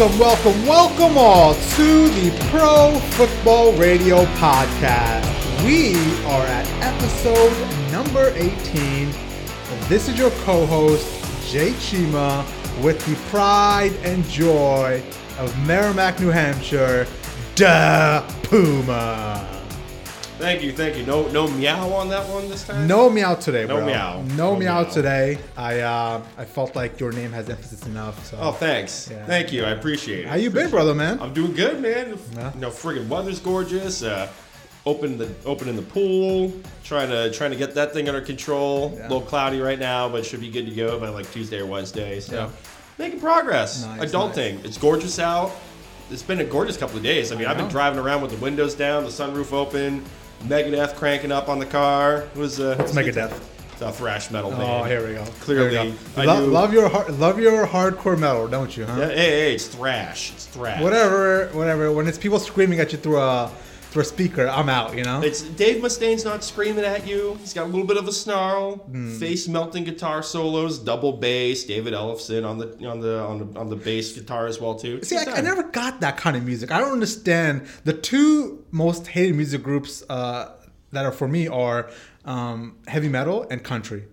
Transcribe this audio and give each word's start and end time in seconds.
Welcome, 0.00 0.18
welcome, 0.18 0.66
welcome 0.66 1.18
all 1.18 1.52
to 1.52 2.08
the 2.08 2.30
Pro 2.48 2.98
Football 3.10 3.74
Radio 3.74 4.24
Podcast. 4.36 5.26
We 5.62 5.94
are 6.24 6.46
at 6.46 6.66
episode 6.80 7.52
number 7.92 8.32
18. 8.34 8.80
And 8.80 9.82
this 9.90 10.08
is 10.08 10.18
your 10.18 10.30
co 10.46 10.64
host, 10.64 11.06
Jay 11.52 11.72
Chima, 11.72 12.46
with 12.82 13.04
the 13.04 13.14
pride 13.28 13.92
and 14.02 14.24
joy 14.24 15.02
of 15.38 15.66
Merrimack, 15.66 16.18
New 16.18 16.30
Hampshire, 16.30 17.06
Da 17.54 18.26
Puma. 18.44 19.59
Thank 20.40 20.62
you, 20.62 20.72
thank 20.72 20.96
you. 20.96 21.04
No, 21.04 21.28
no 21.28 21.46
meow 21.48 21.90
on 21.92 22.08
that 22.08 22.28
one 22.28 22.48
this 22.48 22.66
time. 22.66 22.86
No 22.86 23.10
meow 23.10 23.34
today, 23.34 23.66
No 23.66 23.76
bro. 23.76 23.86
meow. 23.86 24.22
No, 24.22 24.34
No 24.34 24.56
meow, 24.56 24.82
meow. 24.82 24.90
today. 24.90 25.38
I 25.56 25.80
uh, 25.80 26.22
I 26.38 26.44
felt 26.44 26.74
like 26.74 26.98
your 26.98 27.12
name 27.12 27.30
has 27.32 27.48
emphasis 27.50 27.84
enough. 27.86 28.24
So. 28.26 28.38
Oh, 28.40 28.52
thanks. 28.52 29.08
Yeah. 29.10 29.24
Thank 29.26 29.52
you. 29.52 29.64
I 29.64 29.70
appreciate 29.70 30.20
it. 30.20 30.26
How 30.28 30.36
you 30.36 30.50
been, 30.50 30.70
brother, 30.70 30.94
man? 30.94 31.20
I'm 31.20 31.34
doing 31.34 31.52
good, 31.52 31.80
man. 31.80 32.18
Yeah. 32.34 32.54
You 32.54 32.60
know, 32.60 32.70
friggin' 32.70 33.06
weather's 33.08 33.38
gorgeous. 33.38 34.02
Uh, 34.02 34.28
open 34.86 35.18
the 35.18 35.30
opening 35.44 35.76
the 35.76 35.82
pool. 35.82 36.52
Trying 36.84 37.10
to 37.10 37.30
trying 37.32 37.50
to 37.50 37.56
get 37.56 37.74
that 37.74 37.92
thing 37.92 38.08
under 38.08 38.22
control. 38.22 38.92
Yeah. 38.96 39.02
A 39.02 39.08
little 39.08 39.20
cloudy 39.20 39.60
right 39.60 39.78
now, 39.78 40.08
but 40.08 40.24
should 40.24 40.40
be 40.40 40.50
good 40.50 40.66
to 40.66 40.74
go 40.74 40.98
by 40.98 41.10
like 41.10 41.30
Tuesday 41.32 41.58
or 41.60 41.66
Wednesday. 41.66 42.18
So 42.20 42.50
making 42.98 43.20
progress. 43.20 43.84
Nice, 43.84 44.10
Adulting. 44.10 44.64
It's 44.64 44.78
gorgeous 44.78 45.18
out. 45.18 45.52
It's 46.10 46.22
been 46.22 46.40
a 46.40 46.44
gorgeous 46.44 46.76
couple 46.76 46.96
of 46.96 47.02
days. 47.04 47.30
I 47.30 47.36
mean, 47.36 47.46
I 47.46 47.52
I've 47.52 47.56
been 47.56 47.68
driving 47.68 48.00
around 48.00 48.22
with 48.22 48.32
the 48.32 48.36
windows 48.38 48.74
down, 48.74 49.04
the 49.04 49.10
sunroof 49.10 49.52
open, 49.52 50.04
Megadeth 50.44 50.94
cranking 50.96 51.32
up 51.32 51.48
on 51.48 51.58
the 51.58 51.66
car. 51.66 52.22
It 52.34 52.36
was 52.36 52.60
uh, 52.60 52.76
It's 52.80 52.92
Megadeth. 52.92 53.38
It's 53.72 53.82
a 53.82 53.92
thrash 53.92 54.30
metal 54.30 54.52
Oh, 54.54 54.84
here 54.84 55.06
we 55.06 55.14
go. 55.14 55.24
Clearly, 55.40 55.70
Here 55.70 55.84
we 55.84 55.90
go. 55.92 55.96
I 56.20 56.24
Lo- 56.24 56.40
knew- 56.40 56.52
love 56.52 56.72
your 56.72 56.88
har- 56.88 57.08
love 57.12 57.38
your 57.40 57.66
hardcore 57.66 58.18
metal, 58.18 58.46
don't 58.48 58.74
you? 58.76 58.84
Huh? 58.84 58.96
Yeah, 59.00 59.08
hey, 59.08 59.14
hey, 59.16 59.54
it's 59.54 59.68
thrash. 59.68 60.32
It's 60.32 60.46
thrash. 60.46 60.82
Whatever, 60.82 61.48
whatever. 61.52 61.90
When 61.92 62.06
it's 62.06 62.18
people 62.18 62.38
screaming 62.38 62.78
at 62.80 62.92
you 62.92 62.98
through 62.98 63.18
a 63.20 63.50
through 63.90 64.02
a 64.02 64.04
speaker, 64.04 64.48
I'm 64.48 64.68
out. 64.68 64.96
You 64.96 65.04
know. 65.04 65.20
It's 65.22 65.42
Dave 65.42 65.82
Mustaine's 65.82 66.24
not 66.24 66.42
screaming 66.44 66.84
at 66.84 67.06
you. 67.06 67.36
He's 67.40 67.52
got 67.52 67.64
a 67.64 67.66
little 67.66 67.86
bit 67.86 67.96
of 67.96 68.06
a 68.08 68.12
snarl, 68.12 68.76
Hmm. 68.76 69.18
face 69.18 69.48
melting 69.48 69.84
guitar 69.84 70.22
solos, 70.22 70.78
double 70.78 71.12
bass. 71.14 71.64
David 71.64 71.92
Ellefson 71.94 72.48
on 72.48 72.58
the 72.58 72.66
on 72.88 73.00
the 73.00 73.20
on 73.20 73.38
the 73.52 73.58
on 73.58 73.68
the 73.68 73.76
bass 73.76 74.12
guitar 74.12 74.46
as 74.46 74.60
well 74.60 74.74
too. 74.76 75.02
See, 75.02 75.16
I, 75.16 75.24
I 75.24 75.40
never 75.40 75.64
got 75.64 76.00
that 76.00 76.16
kind 76.16 76.36
of 76.36 76.44
music. 76.44 76.70
I 76.70 76.78
don't 76.78 76.92
understand. 76.92 77.66
The 77.84 77.92
two 77.94 78.64
most 78.70 79.06
hated 79.08 79.34
music 79.34 79.62
groups 79.62 80.02
uh, 80.08 80.52
that 80.92 81.04
are 81.04 81.12
for 81.12 81.28
me 81.28 81.48
are 81.48 81.90
um, 82.24 82.76
heavy 82.86 83.08
metal 83.08 83.46
and 83.50 83.62
country, 83.64 84.04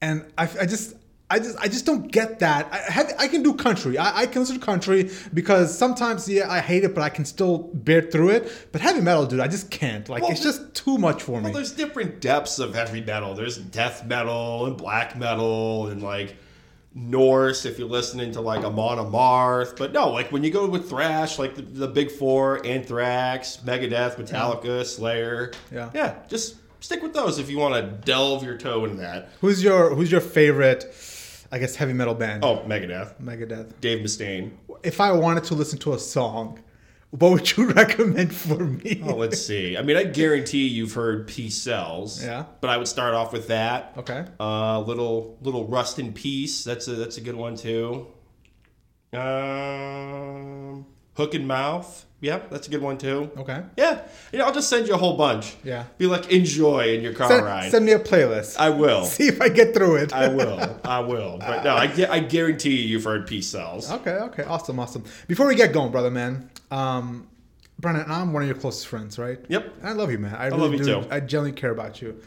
and 0.00 0.24
I, 0.36 0.44
I 0.60 0.66
just. 0.66 0.94
I 1.32 1.38
just, 1.38 1.56
I 1.58 1.66
just 1.66 1.86
don't 1.86 2.12
get 2.12 2.40
that. 2.40 2.68
I, 2.70 2.78
have, 2.92 3.12
I 3.18 3.26
can 3.26 3.42
do 3.42 3.54
country. 3.54 3.96
I, 3.96 4.20
I 4.20 4.26
can 4.26 4.42
listen 4.42 4.60
to 4.60 4.64
country 4.64 5.10
because 5.32 5.76
sometimes, 5.76 6.28
yeah, 6.28 6.50
I 6.50 6.60
hate 6.60 6.84
it, 6.84 6.94
but 6.94 7.00
I 7.02 7.08
can 7.08 7.24
still 7.24 7.70
bear 7.72 8.02
through 8.02 8.30
it. 8.30 8.68
But 8.70 8.82
heavy 8.82 9.00
metal, 9.00 9.24
dude, 9.24 9.40
I 9.40 9.48
just 9.48 9.70
can't. 9.70 10.06
Like, 10.10 10.22
Well, 10.22 10.30
it's 10.30 10.42
just 10.42 10.74
too 10.74 10.98
much 10.98 11.22
for 11.22 11.38
me. 11.38 11.44
Well, 11.44 11.54
there's 11.54 11.72
different 11.72 12.20
depths 12.20 12.58
of 12.58 12.74
heavy 12.74 13.00
metal. 13.00 13.34
There's 13.34 13.56
death 13.56 14.04
metal 14.04 14.66
and 14.66 14.76
black 14.76 15.16
metal 15.16 15.86
and 15.86 16.02
like 16.02 16.36
Norse 16.94 17.64
if 17.64 17.78
you're 17.78 17.88
listening 17.88 18.32
to 18.32 18.42
like 18.42 18.62
Amon 18.62 18.98
Amarth. 18.98 19.78
But 19.78 19.92
no, 19.94 20.10
like 20.10 20.30
when 20.32 20.44
you 20.44 20.50
go 20.50 20.68
with 20.68 20.88
thrash, 20.88 21.38
like 21.38 21.54
the, 21.54 21.62
the 21.62 21.88
big 21.88 22.10
four, 22.10 22.64
Anthrax, 22.66 23.58
Megadeth, 23.64 24.16
Metallica, 24.16 24.84
Slayer. 24.84 25.52
Yeah. 25.72 25.88
Yeah, 25.94 26.14
just 26.28 26.56
stick 26.80 27.02
with 27.02 27.14
those 27.14 27.38
if 27.38 27.48
you 27.48 27.58
want 27.58 27.74
to 27.74 27.82
delve 28.04 28.44
your 28.44 28.58
toe 28.58 28.84
into 28.84 28.96
that. 28.98 29.30
Who's 29.40 29.64
your 29.64 29.94
Who's 29.94 30.12
your 30.12 30.20
favorite? 30.20 30.92
I 31.52 31.58
guess 31.58 31.76
heavy 31.76 31.92
metal 31.92 32.14
band. 32.14 32.44
Oh, 32.44 32.64
Megadeth. 32.66 33.20
Megadeth. 33.20 33.72
Dave 33.80 33.98
Mustaine. 33.98 34.52
If 34.82 35.00
I 35.00 35.12
wanted 35.12 35.44
to 35.44 35.54
listen 35.54 35.78
to 35.80 35.92
a 35.92 35.98
song, 35.98 36.58
what 37.10 37.30
would 37.30 37.56
you 37.56 37.66
recommend 37.72 38.34
for 38.34 38.64
me? 38.64 39.02
Oh, 39.04 39.14
let's 39.16 39.38
see. 39.46 39.76
I 39.76 39.82
mean, 39.82 39.98
I 39.98 40.04
guarantee 40.04 40.66
you've 40.66 40.94
heard 40.94 41.28
Peace 41.28 41.58
Sells. 41.60 42.24
Yeah. 42.24 42.46
But 42.62 42.70
I 42.70 42.78
would 42.78 42.88
start 42.88 43.12
off 43.12 43.34
with 43.34 43.48
that. 43.48 43.92
Okay. 43.98 44.24
Uh, 44.40 44.80
little 44.80 45.36
little 45.42 45.66
Rust 45.66 45.98
in 45.98 46.14
Peace. 46.14 46.64
That's 46.64 46.88
a 46.88 46.92
that's 46.94 47.18
a 47.18 47.20
good 47.20 47.36
one 47.36 47.54
too. 47.54 48.06
Um, 49.12 50.86
Hook 51.14 51.34
in 51.34 51.46
Mouth. 51.46 52.06
Yep, 52.20 52.50
that's 52.50 52.68
a 52.68 52.70
good 52.70 52.82
one 52.82 52.98
too. 52.98 53.32
Okay. 53.36 53.62
Yeah, 53.76 54.00
you 54.32 54.38
know, 54.38 54.44
I'll 54.46 54.54
just 54.54 54.68
send 54.68 54.86
you 54.86 54.94
a 54.94 54.96
whole 54.96 55.16
bunch. 55.16 55.56
Yeah. 55.64 55.86
Be 55.98 56.06
like, 56.06 56.30
enjoy 56.30 56.94
in 56.94 57.02
your 57.02 57.14
car 57.14 57.28
Send, 57.28 57.44
ride. 57.44 57.70
send 57.72 57.84
me 57.84 57.90
a 57.92 57.98
playlist. 57.98 58.56
I 58.58 58.70
will. 58.70 59.04
See 59.06 59.26
if 59.26 59.40
I 59.40 59.48
get 59.48 59.74
through 59.74 59.96
it. 59.96 60.12
I 60.12 60.28
will. 60.28 60.78
I 60.84 61.00
will. 61.00 61.38
But 61.38 61.64
no, 61.64 61.74
I, 61.74 61.92
I 62.08 62.20
guarantee 62.20 62.76
you 62.80 62.88
you've 62.90 63.02
heard 63.04 63.26
Peace 63.26 63.48
Sells. 63.48 63.90
okay. 63.90 64.12
Okay. 64.12 64.44
Awesome. 64.44 64.78
Awesome. 64.78 65.02
Before 65.26 65.48
we 65.48 65.56
get 65.56 65.72
going, 65.72 65.90
brother, 65.90 66.12
man. 66.12 66.48
Um, 66.70 67.26
Brennan, 67.80 68.04
I'm 68.06 68.32
one 68.32 68.42
of 68.42 68.48
your 68.48 68.56
closest 68.56 68.86
friends, 68.86 69.18
right? 69.18 69.40
Yep. 69.48 69.74
And 69.80 69.88
I 69.88 69.92
love 69.92 70.12
you, 70.12 70.18
man. 70.18 70.36
I, 70.38 70.48
love 70.50 70.60
really 70.70 70.78
you 70.78 70.84
do. 70.84 71.02
too. 71.02 71.08
I 71.10 71.18
genuinely 71.18 71.60
care 71.60 71.72
about 71.72 72.00
you. 72.00 72.20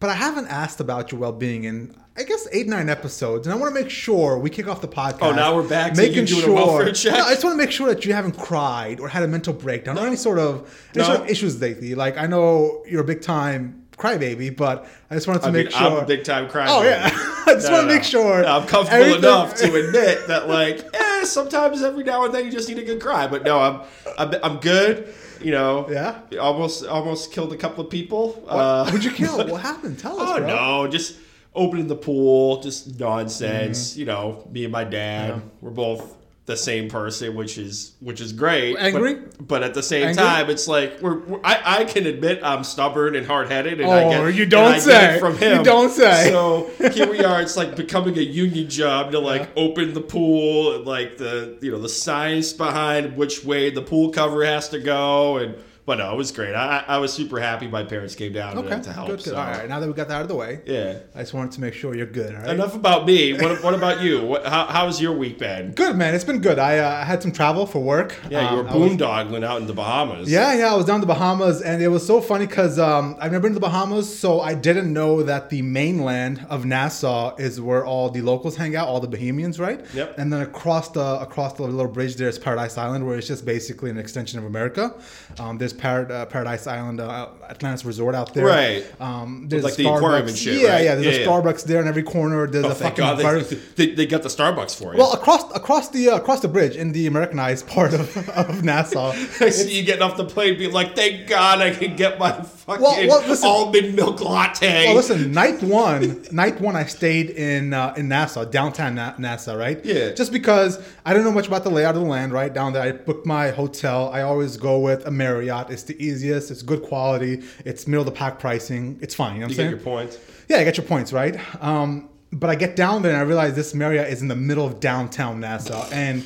But 0.00 0.08
I 0.08 0.14
haven't 0.14 0.46
asked 0.46 0.80
about 0.80 1.12
your 1.12 1.20
well-being 1.20 1.64
in, 1.64 1.94
I 2.18 2.24
guess, 2.24 2.48
eight 2.50 2.66
nine 2.66 2.88
episodes, 2.88 3.46
and 3.46 3.54
I 3.54 3.56
want 3.56 3.72
to 3.72 3.80
make 3.80 3.90
sure 3.90 4.38
we 4.38 4.50
kick 4.50 4.66
off 4.66 4.80
the 4.80 4.88
podcast. 4.88 5.18
Oh, 5.22 5.30
now 5.32 5.54
we're 5.54 5.68
back 5.68 5.94
to 5.94 6.08
you 6.10 6.26
doing 6.26 6.48
a 6.48 6.52
welfare 6.52 6.92
check? 6.92 7.12
No, 7.14 7.24
I 7.24 7.30
just 7.30 7.44
want 7.44 7.54
to 7.54 7.58
make 7.64 7.70
sure 7.70 7.86
that 7.88 8.04
you 8.04 8.12
haven't 8.12 8.36
cried 8.36 8.98
or 8.98 9.08
had 9.08 9.22
a 9.22 9.28
mental 9.28 9.52
breakdown 9.54 9.96
or 9.96 10.04
any 10.06 10.16
sort 10.16 10.40
of 10.40 10.68
any 10.96 11.04
No. 11.04 11.14
sort 11.14 11.20
of 11.20 11.28
issues 11.28 11.60
lately. 11.60 11.94
Like 11.94 12.18
I 12.18 12.26
know 12.26 12.82
you're 12.88 13.02
a 13.02 13.04
big 13.04 13.22
time 13.22 13.84
crybaby, 13.96 14.56
but 14.56 14.86
I 15.10 15.14
just 15.14 15.28
wanted 15.28 15.42
to 15.42 15.48
I 15.48 15.50
make 15.52 15.66
mean, 15.66 15.76
sure. 15.78 15.86
I'm 15.86 16.02
a 16.02 16.06
big 16.06 16.24
time 16.24 16.48
crybaby. 16.48 16.66
Oh 16.70 16.82
yeah, 16.82 17.08
I 17.46 17.54
just 17.54 17.66
No, 17.68 17.72
want 17.74 17.82
to 17.84 17.88
no, 17.88 17.94
make 17.94 18.02
sure. 18.04 18.42
No, 18.42 18.48
I'm 18.58 18.66
comfortable 18.66 19.00
everything- 19.04 19.18
enough 19.24 19.54
to 19.56 19.74
admit 19.74 20.26
that, 20.26 20.48
like, 20.48 20.84
eh, 20.94 21.24
sometimes 21.24 21.82
every 21.82 22.02
now 22.02 22.24
and 22.24 22.34
then 22.34 22.44
you 22.44 22.50
just 22.50 22.68
need 22.68 22.78
a 22.78 22.84
good 22.84 23.00
cry. 23.00 23.28
But 23.28 23.44
no, 23.44 23.60
I'm 23.60 23.80
I'm, 24.18 24.34
I'm 24.42 24.56
good. 24.58 25.14
You 25.40 25.52
know. 25.52 25.86
Yeah? 25.88 26.18
Almost 26.40 26.84
almost 26.84 27.30
killed 27.32 27.52
a 27.52 27.56
couple 27.56 27.84
of 27.84 27.90
people. 27.90 28.42
Uh, 28.48 28.90
Who'd 28.90 29.04
you 29.04 29.12
kill? 29.12 29.36
What 29.48 29.60
happened? 29.62 30.00
Tell 30.00 30.18
us, 30.20 30.28
oh 30.32 30.38
bro. 30.38 30.46
no, 30.48 30.88
just 30.88 31.14
opening 31.58 31.86
the 31.88 31.96
pool, 31.96 32.60
just 32.62 32.98
nonsense. 32.98 33.96
You 33.96 34.06
know, 34.06 34.48
me 34.50 34.64
and 34.64 34.72
my 34.72 34.84
dad, 34.84 35.30
Mm-hmm. 35.32 35.40
Yeah. 35.40 35.52
we're 35.60 35.70
both 35.70 36.14
the 36.46 36.56
same 36.56 36.88
person, 36.88 37.34
which 37.34 37.58
is 37.58 37.92
which 38.00 38.22
is 38.22 38.32
great. 38.32 38.72
but- 38.74 38.82
Angry? 38.82 39.16
but, 39.38 39.62
at 39.62 39.74
the 39.74 39.82
same 39.82 40.08
Angry? 40.08 40.22
time, 40.24 40.48
it's 40.48 40.66
like 40.66 40.98
we're, 41.02 41.18
we're 41.18 41.40
I, 41.44 41.80
I 41.80 41.84
can 41.84 42.06
admit 42.06 42.40
I'm 42.42 42.64
stubborn 42.64 43.16
and 43.16 43.26
hard 43.26 43.50
headed, 43.50 43.80
and 43.82 43.90
Oh, 43.90 43.92
I 43.92 44.30
get 44.30 44.34
you 44.34 44.46
don't 44.46 44.80
say. 44.80 45.18
from 45.20 45.34
You 45.42 45.62
don't 45.62 45.90
say. 45.90 46.30
So 46.30 46.70
here 46.92 47.10
we 47.10 47.22
are. 47.22 47.42
It's 47.42 47.56
like 47.58 47.76
becoming 47.76 48.16
a 48.16 48.22
union 48.22 48.70
job 48.70 49.12
to 49.12 49.18
like 49.18 49.50
open 49.56 49.92
the 49.92 50.00
pool 50.00 50.74
and 50.76 50.86
like 50.86 51.18
the 51.18 51.58
you 51.60 51.70
know 51.70 51.78
the 51.80 51.88
science 51.90 52.54
behind 52.54 53.14
which 53.18 53.44
way 53.44 53.68
the 53.68 53.82
pool 53.82 54.08
cover 54.10 54.42
has 54.44 54.70
to 54.70 54.78
go 54.80 55.36
and. 55.38 55.54
But 55.88 55.96
no, 56.00 56.12
it 56.12 56.16
was 56.18 56.32
great. 56.32 56.54
I, 56.54 56.84
I 56.86 56.98
was 56.98 57.14
super 57.14 57.40
happy 57.40 57.66
my 57.66 57.82
parents 57.82 58.14
came 58.14 58.34
down 58.34 58.58
Okay, 58.58 58.68
to, 58.76 58.82
to 58.82 58.92
help. 58.92 59.06
good, 59.08 59.16
good. 59.20 59.24
so- 59.32 59.36
All 59.36 59.44
right, 59.46 59.66
now 59.66 59.80
that 59.80 59.86
we 59.86 59.94
got 59.94 60.08
that 60.08 60.16
out 60.16 60.20
of 60.22 60.28
the 60.28 60.34
way, 60.34 60.60
Yeah. 60.66 60.98
I 61.14 61.20
just 61.20 61.32
wanted 61.32 61.52
to 61.52 61.62
make 61.62 61.72
sure 61.72 61.94
you're 61.94 62.04
good. 62.04 62.34
All 62.34 62.42
right. 62.42 62.50
Enough 62.50 62.74
about 62.74 63.06
me. 63.06 63.32
What, 63.32 63.62
what 63.64 63.72
about 63.72 64.02
you? 64.02 64.22
What, 64.22 64.44
how, 64.44 64.66
how's 64.66 65.00
your 65.00 65.14
week 65.16 65.38
been? 65.38 65.72
Good 65.72 65.96
man, 65.96 66.14
it's 66.14 66.24
been 66.24 66.42
good. 66.42 66.58
I 66.58 66.76
uh, 66.78 67.04
had 67.06 67.22
some 67.22 67.32
travel 67.32 67.64
for 67.64 67.78
work. 67.80 68.14
Yeah, 68.28 68.42
you 68.42 68.46
Um, 68.48 68.56
were 68.58 68.64
was- 68.64 68.92
boondoggling 68.92 69.44
out 69.44 69.62
in 69.62 69.66
the 69.66 69.72
Bahamas. 69.72 70.30
Yeah, 70.30 70.52
yeah, 70.58 70.72
I 70.72 70.76
was 70.76 70.84
down 70.84 70.96
in 70.96 71.00
the 71.00 71.06
Bahamas, 71.06 71.62
and 71.62 71.82
it 71.82 71.88
was 71.88 72.06
so 72.06 72.20
funny 72.20 72.46
because 72.46 72.78
um, 72.78 73.16
I've 73.18 73.32
never 73.32 73.44
been 73.44 73.52
to 73.52 73.60
the 73.60 73.66
Bahamas, 73.70 74.06
so 74.18 74.42
I 74.42 74.52
didn't 74.52 74.92
know 74.92 75.22
that 75.22 75.48
the 75.48 75.62
mainland 75.62 76.44
of 76.50 76.66
Nassau 76.66 77.34
is 77.36 77.62
where 77.62 77.82
all 77.86 78.10
the 78.10 78.20
locals 78.20 78.56
hang 78.56 78.76
out, 78.76 78.88
all 78.88 79.00
the 79.00 79.08
Bohemians, 79.08 79.58
right? 79.58 79.82
Yep. 79.94 80.18
And 80.18 80.30
then 80.30 80.42
across 80.42 80.90
the 80.90 81.18
across 81.20 81.54
the 81.54 81.62
little 81.62 81.90
bridge 81.90 82.16
there 82.16 82.28
is 82.28 82.38
Paradise 82.38 82.76
Island, 82.76 83.06
where 83.06 83.16
it's 83.16 83.26
just 83.26 83.46
basically 83.46 83.88
an 83.88 83.96
extension 83.96 84.38
of 84.38 84.44
America. 84.44 84.94
Um, 85.38 85.56
there's 85.56 85.72
Parad- 85.78 86.10
uh, 86.10 86.26
Paradise 86.26 86.66
Island, 86.66 87.00
uh, 87.00 87.28
Atlantis 87.48 87.84
Resort 87.84 88.14
out 88.14 88.34
there. 88.34 88.44
Right. 88.46 88.84
Um, 89.00 89.46
there's 89.48 89.64
like 89.64 89.76
the 89.76 89.86
aquarium 89.88 90.26
and 90.26 90.36
Starbucks- 90.36 90.36
shit, 90.36 90.60
Yeah, 90.62 90.68
right? 90.74 90.84
yeah. 90.84 90.94
There's 90.96 91.06
Yeah, 91.18 91.22
a 91.22 91.24
yeah. 91.24 91.26
Starbucks 91.26 91.64
there 91.64 91.80
in 91.80 91.88
every 91.88 92.02
corner. 92.02 92.46
There's 92.46 92.64
Oh, 92.64 92.70
a 92.70 92.74
fucking 92.74 92.96
God 92.96 93.18
they, 93.18 93.86
they, 93.86 93.94
they 93.94 94.06
got 94.06 94.22
the 94.22 94.28
Starbucks 94.28 94.76
for 94.76 94.92
you. 94.92 94.98
well 94.98 95.12
across 95.12 95.47
across 95.58 95.88
the 95.90 96.08
uh, 96.10 96.16
across 96.16 96.40
the 96.40 96.48
bridge 96.48 96.76
in 96.76 96.92
the 96.92 97.06
Americanized 97.06 97.66
part 97.66 97.92
of, 97.94 98.16
of 98.30 98.62
Nassau. 98.64 99.10
I 99.40 99.50
see 99.50 99.76
you 99.78 99.82
getting 99.84 100.02
off 100.02 100.16
the 100.16 100.24
plane 100.24 100.56
being 100.58 100.72
like, 100.72 100.94
thank 100.96 101.28
God 101.28 101.60
I 101.60 101.70
can 101.72 101.96
get 101.96 102.18
my 102.18 102.32
fucking 102.32 102.82
Well, 102.82 103.08
well, 103.08 103.28
listen- 103.28 103.48
almond 103.48 103.94
milk 103.96 104.20
latte. 104.20 104.86
Well, 104.86 104.96
listen, 104.96 105.32
night 105.32 105.62
one, 105.62 106.24
night 106.32 106.60
one, 106.60 106.76
I 106.76 106.84
stayed 106.84 107.30
in 107.30 107.74
uh, 107.74 107.94
in 107.96 108.08
Nassau, 108.08 108.44
downtown 108.44 108.94
Na- 108.94 109.14
Nassau, 109.18 109.54
right? 109.56 109.84
Yeah. 109.84 110.12
Just 110.12 110.32
because 110.32 110.78
I 111.04 111.12
don't 111.14 111.24
know 111.24 111.32
much 111.32 111.46
about 111.48 111.64
the 111.64 111.70
layout 111.70 111.94
of 111.96 112.02
the 112.02 112.08
land, 112.08 112.32
right? 112.32 112.52
Down 112.52 112.72
there, 112.72 112.82
I 112.82 112.92
booked 112.92 113.26
my 113.26 113.50
hotel. 113.50 114.10
I 114.12 114.22
always 114.22 114.56
go 114.56 114.78
with 114.78 115.06
a 115.06 115.10
Marriott. 115.10 115.70
It's 115.70 115.82
the 115.82 115.96
easiest. 116.02 116.50
It's 116.50 116.62
good 116.62 116.82
quality. 116.82 117.42
It's 117.64 117.86
middle 117.86 118.02
of 118.02 118.06
the 118.06 118.18
pack 118.18 118.38
pricing. 118.38 118.98
It's 119.02 119.14
fine. 119.14 119.34
You 119.34 119.40
know 119.40 119.46
what 119.48 119.56
you 119.56 119.64
I'm 119.64 119.70
get 119.70 119.84
saying? 119.84 119.84
your 119.86 119.98
points. 120.06 120.18
Yeah, 120.48 120.58
I 120.58 120.64
get 120.64 120.76
your 120.78 120.86
points, 120.86 121.12
right? 121.12 121.36
Um, 121.62 122.08
but 122.32 122.50
I 122.50 122.54
get 122.54 122.76
down 122.76 123.02
there 123.02 123.12
and 123.12 123.20
I 123.20 123.24
realize 123.24 123.54
this 123.54 123.74
Marriott 123.74 124.08
is 124.12 124.22
in 124.22 124.28
the 124.28 124.36
middle 124.36 124.66
of 124.66 124.80
downtown 124.80 125.40
Nassau, 125.40 125.88
and 125.90 126.24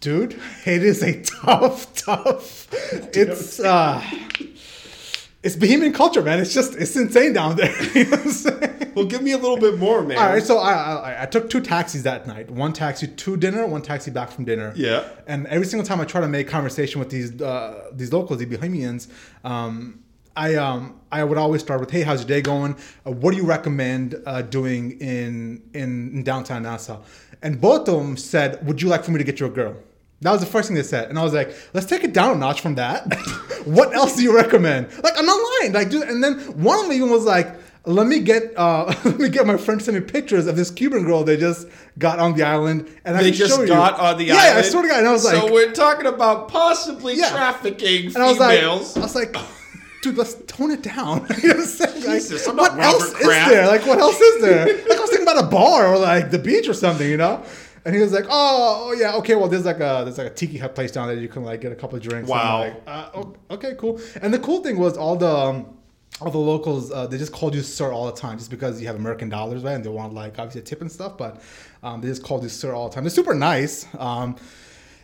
dude, 0.00 0.32
it 0.66 0.82
is 0.82 1.02
a 1.02 1.22
tough, 1.22 1.94
tough. 2.04 2.68
It's 3.14 3.60
uh, 3.60 4.02
It's 5.42 5.56
Bohemian 5.56 5.92
culture, 5.92 6.22
man. 6.22 6.38
It's 6.40 6.54
just 6.54 6.74
it's 6.76 6.96
insane 6.96 7.34
down 7.34 7.56
there. 7.56 7.74
you 7.94 8.04
know 8.04 8.10
what 8.12 8.20
I'm 8.20 8.30
saying? 8.30 8.92
Well, 8.94 9.04
give 9.06 9.22
me 9.22 9.32
a 9.32 9.36
little 9.38 9.58
bit 9.58 9.76
more, 9.78 10.02
man. 10.02 10.16
All 10.16 10.28
right, 10.28 10.42
so 10.42 10.58
I, 10.58 10.72
I 10.72 11.22
I 11.24 11.26
took 11.26 11.50
two 11.50 11.60
taxis 11.60 12.04
that 12.04 12.26
night. 12.26 12.48
One 12.50 12.72
taxi 12.72 13.08
to 13.08 13.36
dinner, 13.36 13.66
one 13.66 13.82
taxi 13.82 14.10
back 14.10 14.30
from 14.30 14.44
dinner. 14.44 14.72
Yeah. 14.76 15.06
And 15.26 15.46
every 15.48 15.66
single 15.66 15.86
time 15.86 16.00
I 16.00 16.04
try 16.04 16.20
to 16.20 16.28
make 16.28 16.48
conversation 16.48 16.98
with 17.00 17.10
these 17.10 17.42
uh, 17.42 17.90
these 17.92 18.12
locals, 18.12 18.38
the 18.38 18.46
Bohemians, 18.46 19.08
um, 19.42 20.03
I 20.36 20.54
um 20.56 21.00
I 21.12 21.22
would 21.24 21.38
always 21.38 21.60
start 21.62 21.80
with, 21.80 21.90
"Hey, 21.90 22.02
how's 22.02 22.20
your 22.20 22.28
day 22.28 22.42
going? 22.42 22.76
Uh, 23.06 23.12
what 23.12 23.30
do 23.32 23.36
you 23.36 23.44
recommend 23.46 24.20
uh, 24.26 24.42
doing 24.42 24.92
in, 25.00 25.62
in 25.74 26.10
in 26.14 26.22
downtown 26.24 26.62
Nassau?" 26.64 27.00
And 27.42 27.60
both 27.60 27.88
of 27.88 27.96
them 27.98 28.16
said, 28.16 28.66
"Would 28.66 28.82
you 28.82 28.88
like 28.88 29.04
for 29.04 29.10
me 29.12 29.18
to 29.18 29.24
get 29.24 29.38
you 29.40 29.46
a 29.46 29.50
girl?" 29.50 29.74
That 30.22 30.30
was 30.32 30.40
the 30.40 30.46
first 30.46 30.68
thing 30.68 30.76
they 30.76 30.82
said, 30.82 31.08
and 31.10 31.18
I 31.18 31.22
was 31.22 31.34
like, 31.34 31.54
"Let's 31.74 31.86
take 31.86 32.02
it 32.02 32.12
down 32.12 32.34
a 32.34 32.38
notch 32.38 32.60
from 32.62 32.74
that. 32.76 33.14
what 33.64 33.94
else 33.94 34.16
do 34.16 34.22
you 34.22 34.34
recommend?" 34.34 34.88
Like, 35.02 35.14
I'm 35.18 35.26
not 35.26 35.38
lying. 35.60 35.72
Like, 35.72 35.90
dude, 35.90 36.08
and 36.08 36.22
then 36.24 36.38
one 36.62 36.78
of 36.78 36.84
them 36.86 36.92
even 36.94 37.10
was 37.10 37.24
like, 37.24 37.54
"Let 37.84 38.06
me 38.06 38.20
get 38.20 38.52
uh, 38.56 38.86
let 39.04 39.18
me 39.18 39.28
get 39.28 39.46
my 39.46 39.56
friend 39.58 39.78
to 39.80 39.84
send 39.84 39.96
me 39.98 40.02
pictures 40.02 40.46
of 40.46 40.56
this 40.56 40.70
Cuban 40.70 41.04
girl 41.04 41.22
they 41.22 41.36
just 41.36 41.68
got 41.98 42.18
on 42.18 42.34
the 42.34 42.42
island, 42.42 42.88
and 43.04 43.16
I 43.16 43.22
they 43.22 43.30
just 43.30 43.54
show 43.54 43.60
you." 43.62 43.68
got 43.68 44.00
on 44.00 44.16
the 44.18 44.24
yeah, 44.24 44.34
island. 44.34 44.54
Yeah, 44.54 44.58
I 44.58 44.62
swear 44.62 44.82
to 44.82 44.88
God, 44.88 44.98
and 44.98 45.08
I 45.08 45.12
was 45.12 45.24
like, 45.24 45.34
so 45.36 45.52
we're 45.52 45.72
talking 45.72 46.06
about 46.06 46.48
possibly 46.48 47.14
Yeah. 47.16 47.30
trafficking 47.30 48.06
and 48.06 48.16
I 48.16 48.26
was 48.30 48.38
like, 48.38 48.58
females. 48.60 48.96
I 48.96 49.00
was 49.00 49.14
like, 49.14 49.36
dude, 50.04 50.18
let's 50.18 50.34
tone 50.46 50.70
it 50.70 50.82
down. 50.82 51.26
you 51.42 51.48
know 51.48 51.54
what 51.54 51.62
I'm 51.62 51.66
saying? 51.66 52.04
Like, 52.04 52.20
Jesus, 52.20 52.46
I'm 52.46 52.56
what 52.56 52.78
else 52.78 53.14
Kraft. 53.14 53.50
is 53.50 53.56
there? 53.56 53.66
Like, 53.66 53.86
what 53.86 53.98
else 53.98 54.20
is 54.20 54.42
there? 54.42 54.66
like, 54.66 54.98
I 54.98 55.00
was 55.00 55.10
thinking 55.10 55.26
about 55.26 55.42
a 55.42 55.48
bar 55.48 55.86
or 55.86 55.98
like 55.98 56.30
the 56.30 56.38
beach 56.38 56.68
or 56.68 56.74
something, 56.74 57.08
you 57.08 57.16
know? 57.16 57.42
And 57.86 57.94
he 57.94 58.00
was 58.00 58.12
like, 58.12 58.26
oh, 58.28 58.88
oh, 58.88 58.92
yeah, 58.92 59.14
okay. 59.16 59.34
Well, 59.34 59.48
there's 59.48 59.66
like 59.66 59.76
a 59.76 60.02
there's 60.04 60.16
like 60.16 60.28
a 60.28 60.34
tiki 60.34 60.56
hut 60.56 60.74
place 60.74 60.90
down 60.90 61.08
there. 61.08 61.16
You 61.16 61.28
can 61.28 61.42
like 61.44 61.60
get 61.60 61.72
a 61.72 61.74
couple 61.74 61.96
of 61.96 62.02
drinks. 62.02 62.30
Wow. 62.30 62.60
like, 62.60 62.82
uh, 62.86 63.24
okay, 63.50 63.74
cool. 63.78 64.00
And 64.22 64.32
the 64.32 64.38
cool 64.38 64.62
thing 64.62 64.78
was 64.78 64.96
all 64.96 65.16
the 65.16 65.28
um, 65.28 65.76
all 66.20 66.30
the 66.30 66.38
locals 66.38 66.90
uh, 66.92 67.06
they 67.06 67.18
just 67.18 67.32
called 67.32 67.54
you 67.54 67.60
sir 67.60 67.92
all 67.92 68.06
the 68.06 68.18
time 68.18 68.38
just 68.38 68.50
because 68.50 68.80
you 68.80 68.86
have 68.86 68.96
American 68.96 69.28
dollars, 69.28 69.62
right? 69.62 69.74
And 69.74 69.84
they 69.84 69.90
want 69.90 70.14
like 70.14 70.38
obviously 70.38 70.62
a 70.62 70.64
tip 70.64 70.80
and 70.80 70.90
stuff, 70.90 71.18
but 71.18 71.42
um, 71.82 72.00
they 72.00 72.08
just 72.08 72.22
called 72.22 72.42
you 72.42 72.48
sir 72.48 72.72
all 72.72 72.88
the 72.88 72.94
time. 72.94 73.04
They're 73.04 73.10
super 73.10 73.34
nice. 73.34 73.86
Um, 73.98 74.36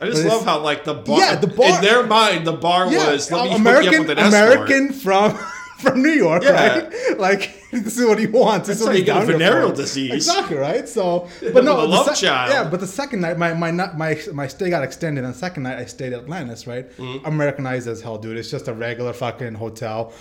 I 0.00 0.06
just 0.06 0.24
love 0.24 0.44
how 0.44 0.60
like 0.60 0.84
the 0.84 0.94
bar, 0.94 1.18
Yeah, 1.18 1.36
the 1.36 1.46
bar- 1.46 1.76
in 1.76 1.82
their 1.84 2.06
mind, 2.06 2.46
the 2.46 2.52
bar 2.54 2.86
was 2.86 3.30
let 3.30 3.50
me 3.50 3.54
American 3.56 3.84
hook 3.84 3.92
you 3.92 4.00
up 4.00 4.08
with 4.08 4.18
an. 4.18 4.26
American 4.26 4.92
from 4.92 5.38
from 5.78 6.02
New 6.02 6.10
York, 6.10 6.42
Yeah. 6.42 6.78
right? 6.78 7.18
Like 7.18 7.54
this 7.70 7.98
is 7.98 8.06
what 8.06 8.18
he 8.18 8.26
wants. 8.26 8.68
This 8.68 8.80
is 8.80 8.86
That's 8.86 8.86
what 8.86 8.92
how 8.92 8.92
you 8.92 8.98
he's 8.98 9.06
get 9.06 9.16
a 9.16 9.20
down 9.20 9.28
here 9.28 9.38
venereal 9.50 9.72
disease. 9.72 10.12
Exactly 10.12 10.56
right. 10.56 10.88
So, 10.88 11.28
but 11.52 11.64
no, 11.64 11.80
the 11.82 11.86
love 11.88 12.06
sec- 12.06 12.16
child. 12.16 12.50
Yeah, 12.52 12.68
but 12.70 12.80
the 12.80 12.86
second 12.86 13.20
night, 13.20 13.36
my 13.38 13.52
my 13.54 13.70
my 13.72 14.18
my 14.32 14.46
stay 14.46 14.70
got 14.70 14.82
extended. 14.82 15.24
And 15.24 15.34
the 15.34 15.38
second 15.38 15.62
night, 15.64 15.78
I 15.78 15.84
stayed 15.84 16.12
at 16.12 16.20
Atlantis, 16.20 16.66
right? 16.66 16.90
Mm-hmm. 16.96 17.26
Americanized 17.26 17.86
as 17.88 18.00
hell, 18.00 18.16
dude. 18.18 18.36
It's 18.38 18.50
just 18.50 18.68
a 18.68 18.72
regular 18.74 19.12
fucking 19.12 19.54
hotel. 19.54 20.12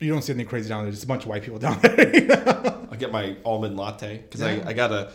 You 0.00 0.10
don't 0.12 0.22
see 0.22 0.32
anything 0.32 0.48
crazy 0.48 0.68
down 0.68 0.84
there. 0.84 0.90
Just 0.90 1.04
a 1.04 1.06
bunch 1.06 1.22
of 1.22 1.28
white 1.28 1.42
people 1.42 1.58
down 1.58 1.78
there. 1.80 2.14
you 2.14 2.26
know? 2.26 2.86
I'll 2.90 2.98
get 2.98 3.12
my 3.12 3.36
almond 3.44 3.76
latte 3.76 4.18
because 4.18 4.40
Yeah. 4.40 4.62
I, 4.66 4.70
I 4.70 4.72
gotta 4.72 5.10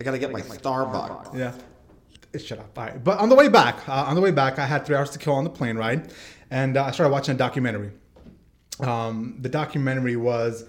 I 0.00 0.04
gotta 0.04 0.18
get 0.18 0.32
my 0.32 0.40
Starbucks. 0.40 1.36
Yeah. 1.38 1.52
Shut 2.38 2.58
up. 2.58 2.78
All 2.78 2.86
right. 2.86 3.02
But 3.02 3.18
on 3.18 3.28
the 3.28 3.34
way 3.34 3.48
back, 3.48 3.88
uh, 3.88 4.04
on 4.08 4.14
the 4.14 4.20
way 4.20 4.30
back, 4.30 4.58
I 4.58 4.66
had 4.66 4.86
three 4.86 4.96
hours 4.96 5.10
to 5.10 5.18
kill 5.18 5.34
on 5.34 5.44
the 5.44 5.50
plane 5.50 5.76
ride, 5.76 6.12
and 6.50 6.76
uh, 6.76 6.84
I 6.84 6.90
started 6.90 7.12
watching 7.12 7.34
a 7.34 7.38
documentary. 7.38 7.90
Um, 8.80 9.36
the 9.40 9.48
documentary 9.48 10.16
was 10.16 10.64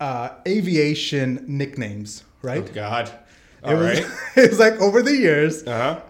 uh, 0.00 0.30
aviation 0.46 1.44
nicknames, 1.46 2.24
right? 2.42 2.64
Oh 2.68 2.72
God! 2.74 3.08
it 3.08 3.14
All 3.64 3.76
was, 3.76 4.00
right. 4.00 4.18
it 4.36 4.50
was 4.50 4.58
like 4.58 4.74
over 4.80 5.02
the 5.02 5.16
years. 5.16 5.64
Uh-huh. 5.64 6.00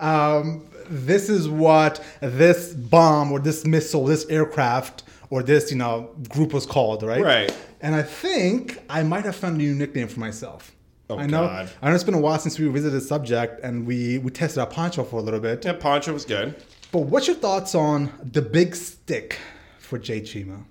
Um, 0.40 0.66
this 0.88 1.28
is 1.28 1.48
what 1.48 2.04
this 2.20 2.72
bomb 2.72 3.30
or 3.32 3.40
this 3.40 3.66
missile, 3.66 4.06
this 4.06 4.24
aircraft 4.26 5.04
or 5.30 5.42
this 5.42 5.70
you 5.70 5.76
know 5.76 6.10
group 6.30 6.52
was 6.52 6.66
called, 6.66 7.02
right? 7.02 7.22
Right. 7.22 7.56
And 7.80 7.94
I 7.94 8.02
think 8.02 8.78
I 8.88 9.02
might 9.02 9.24
have 9.24 9.36
found 9.36 9.56
a 9.56 9.58
new 9.58 9.74
nickname 9.74 10.08
for 10.08 10.20
myself. 10.20 10.72
Oh, 11.14 11.18
I 11.18 11.26
know. 11.26 11.46
God. 11.46 11.70
I 11.82 11.88
know 11.88 11.94
it's 11.94 12.04
been 12.04 12.14
a 12.14 12.20
while 12.20 12.38
since 12.38 12.58
we 12.58 12.66
visited 12.68 12.96
the 12.96 13.00
subject 13.00 13.60
and 13.62 13.86
we 13.86 14.18
we 14.18 14.30
tested 14.30 14.60
out 14.60 14.70
Poncho 14.70 15.04
for 15.04 15.16
a 15.18 15.22
little 15.22 15.40
bit. 15.40 15.64
Yeah, 15.64 15.72
Poncho 15.74 16.12
was 16.12 16.24
good. 16.24 16.54
But 16.90 17.00
what's 17.00 17.26
your 17.26 17.36
thoughts 17.36 17.74
on 17.74 18.12
the 18.32 18.42
big 18.42 18.74
stick 18.74 19.38
for 19.78 19.98
Jay 19.98 20.20
Chima? 20.20 20.64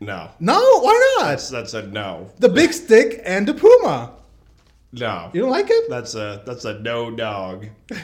No, 0.00 0.30
No, 0.40 0.58
why 0.80 1.16
not? 1.18 1.28
that's 1.28 1.48
that's 1.50 1.74
a 1.74 1.82
no. 1.86 2.30
The 2.38 2.48
big 2.48 2.72
stick 2.72 3.20
and 3.24 3.46
the 3.48 3.54
Puma. 3.54 4.12
No, 4.92 5.30
You 5.34 5.42
don't 5.42 5.50
like 5.50 5.66
it? 5.68 5.90
that's 5.90 6.14
a 6.14 6.42
that's 6.46 6.64
a 6.64 6.78
no 6.80 7.10
dog. 7.10 7.66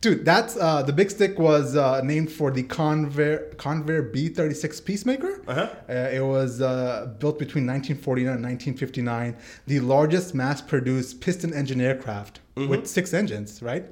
Dude, 0.00 0.24
that's 0.24 0.56
uh, 0.56 0.82
the 0.82 0.92
big 0.92 1.10
stick 1.10 1.38
was 1.38 1.76
uh, 1.76 2.00
named 2.02 2.30
for 2.30 2.50
the 2.50 2.62
Convair 2.64 3.54
Convair 3.56 4.12
B36 4.12 4.84
Peacemaker. 4.84 5.40
Uh-huh. 5.46 5.68
Uh, 5.88 5.92
it 5.92 6.20
was 6.24 6.60
uh, 6.60 7.06
built 7.18 7.38
between 7.38 7.66
1949 7.66 8.34
and 8.34 8.42
1959, 8.44 9.36
the 9.66 9.80
largest 9.80 10.34
mass-produced 10.34 11.20
piston 11.20 11.54
engine 11.54 11.80
aircraft 11.80 12.40
Mm-hmm. 12.56 12.68
with 12.70 12.86
six 12.86 13.12
engines, 13.12 13.60
right? 13.62 13.84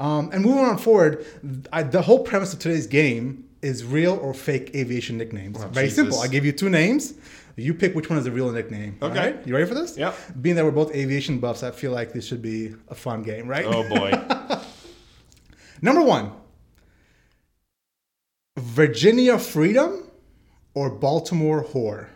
Um, 0.00 0.30
and 0.32 0.42
moving 0.42 0.64
on 0.64 0.78
forward, 0.78 1.26
I, 1.70 1.82
the 1.82 2.00
whole 2.00 2.20
premise 2.20 2.54
of 2.54 2.58
today's 2.60 2.86
game 2.86 3.44
is 3.60 3.84
real 3.84 4.14
or 4.22 4.32
fake 4.32 4.70
aviation 4.74 5.18
nicknames. 5.18 5.58
Oh, 5.62 5.68
Very 5.68 5.88
Jesus. 5.88 5.96
simple. 5.96 6.20
I 6.20 6.28
give 6.28 6.42
you 6.42 6.52
two 6.52 6.70
names. 6.70 7.12
You 7.56 7.74
pick 7.74 7.94
which 7.94 8.08
one 8.08 8.18
is 8.18 8.24
a 8.24 8.30
real 8.30 8.50
nickname. 8.50 8.96
Okay. 9.02 9.18
right? 9.18 9.46
You 9.46 9.52
ready 9.54 9.66
for 9.66 9.74
this? 9.74 9.98
Yeah. 9.98 10.14
Being 10.40 10.56
that 10.56 10.64
we're 10.64 10.70
both 10.70 10.94
aviation 10.94 11.38
buffs, 11.40 11.62
I 11.62 11.70
feel 11.72 11.92
like 11.92 12.14
this 12.14 12.26
should 12.26 12.40
be 12.40 12.74
a 12.88 12.94
fun 12.94 13.22
game, 13.22 13.46
right? 13.48 13.66
Oh 13.66 13.86
boy. 13.86 14.12
Number 15.86 16.02
one, 16.02 16.32
Virginia 18.58 19.38
Freedom 19.38 20.02
or 20.74 20.90
Baltimore 20.90 21.62
Whore? 21.62 22.08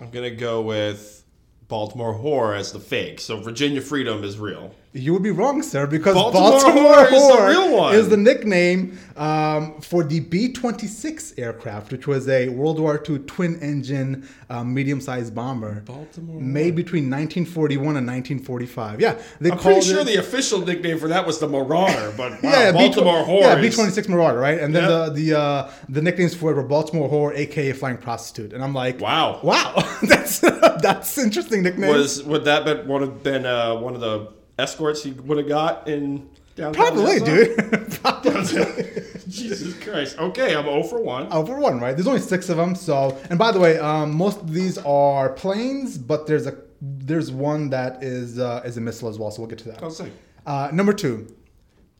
I'm 0.00 0.08
gonna 0.08 0.30
go 0.30 0.62
with 0.62 1.22
Baltimore 1.68 2.14
Whore 2.14 2.56
as 2.56 2.72
the 2.72 2.80
fake. 2.80 3.20
So 3.20 3.38
Virginia 3.38 3.82
Freedom 3.82 4.24
is 4.24 4.38
real. 4.38 4.74
You 4.92 5.12
would 5.12 5.22
be 5.22 5.30
wrong, 5.30 5.62
sir, 5.62 5.86
because 5.86 6.14
Baltimore 6.14 6.50
Baltimore, 6.50 7.04
is 7.14 7.28
the 7.28 7.44
real 7.46 7.76
one. 7.76 7.94
is 7.94 8.08
the 8.08 8.16
nickname 8.16 8.98
um, 9.16 9.80
for 9.80 10.02
the 10.02 10.18
B 10.18 10.52
26 10.52 11.34
aircraft, 11.38 11.92
which 11.92 12.08
was 12.08 12.28
a 12.28 12.48
World 12.48 12.80
War 12.80 13.00
II 13.08 13.20
twin 13.20 13.60
engine, 13.60 14.28
uh, 14.48 14.64
medium 14.64 15.00
sized 15.00 15.32
bomber. 15.32 15.82
Baltimore 15.82 16.40
Made 16.40 16.74
between 16.74 17.04
1941 17.04 17.98
and 17.98 18.06
1945. 18.06 19.00
Yeah, 19.00 19.16
they 19.40 19.52
I'm 19.52 19.58
pretty 19.58 19.80
sure 19.82 20.00
it. 20.00 20.06
the 20.06 20.16
official 20.16 20.60
nickname 20.66 20.98
for 20.98 21.06
that 21.06 21.24
was 21.24 21.38
the 21.38 21.46
Marauder, 21.48 22.12
but 22.16 22.32
wow, 22.42 22.50
yeah, 22.50 22.72
Baltimore 22.72 23.22
B- 23.24 23.30
Whore. 23.30 23.40
Yeah, 23.42 23.60
B 23.60 23.70
26 23.70 24.08
Marauder, 24.08 24.38
right? 24.40 24.58
And 24.58 24.74
then 24.74 24.82
Yeah. 24.90 25.06
the 25.10 25.12
the 25.12 25.38
uh, 25.38 25.70
the 25.88 26.02
nicknames 26.02 26.34
for 26.34 26.50
it 26.50 26.54
were 26.54 26.64
Baltimore 26.64 27.08
Whore, 27.08 27.36
aka 27.38 27.72
Flying 27.74 27.98
Prostitute. 27.98 28.52
And 28.52 28.60
I'm 28.64 28.74
like, 28.74 29.00
Wow. 29.00 29.38
wow, 29.44 29.74
that's 30.02 30.40
that's 30.40 31.16
interesting 31.16 31.62
nickname. 31.62 31.92
Was 31.92 32.24
would 32.24 32.44
that 32.46 32.64
been 32.64 32.88
would 32.88 33.02
have 33.02 33.22
been 33.22 33.46
uh, 33.46 33.76
one 33.76 33.94
of 33.94 34.00
the 34.00 34.32
escorts 34.60 35.02
he 35.02 35.12
would 35.12 35.38
have 35.38 35.48
got 35.48 35.88
in 35.88 36.28
downtown? 36.54 36.74
Probably, 36.74 37.20
dude. 37.20 37.56
Probably. 38.02 39.02
Jesus 39.28 39.78
Christ. 39.82 40.18
Okay, 40.18 40.54
I'm 40.54 40.64
0 40.64 40.82
for 40.84 41.00
1. 41.00 41.28
Oh, 41.30 41.44
for 41.44 41.58
one, 41.58 41.80
right? 41.80 41.96
There's 41.96 42.06
only 42.06 42.20
six 42.20 42.48
of 42.48 42.56
them. 42.56 42.74
So, 42.74 43.18
and 43.30 43.38
by 43.38 43.52
the 43.52 43.60
way, 43.60 43.78
um, 43.78 44.12
most 44.14 44.40
of 44.40 44.52
these 44.52 44.78
are 44.78 45.30
planes, 45.30 45.96
but 45.98 46.26
there's 46.26 46.46
a 46.46 46.56
there's 46.82 47.30
one 47.30 47.68
that 47.70 48.02
is 48.02 48.38
uh, 48.38 48.62
is 48.64 48.76
a 48.76 48.80
missile 48.80 49.08
as 49.08 49.18
well. 49.18 49.30
So 49.30 49.42
we'll 49.42 49.50
get 49.50 49.58
to 49.60 49.68
that. 49.70 49.82
I'll 49.82 49.90
see. 49.90 50.10
Uh, 50.46 50.70
number 50.72 50.92
two, 50.92 51.34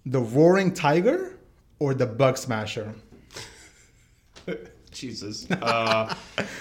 the 0.07 0.21
Roaring 0.21 0.73
Tiger 0.73 1.39
or 1.79 1.95
the 1.95 2.07
Bug 2.07 2.37
Smasher. 2.39 2.95
Jesus. 4.91 5.51
Uh, 5.51 6.15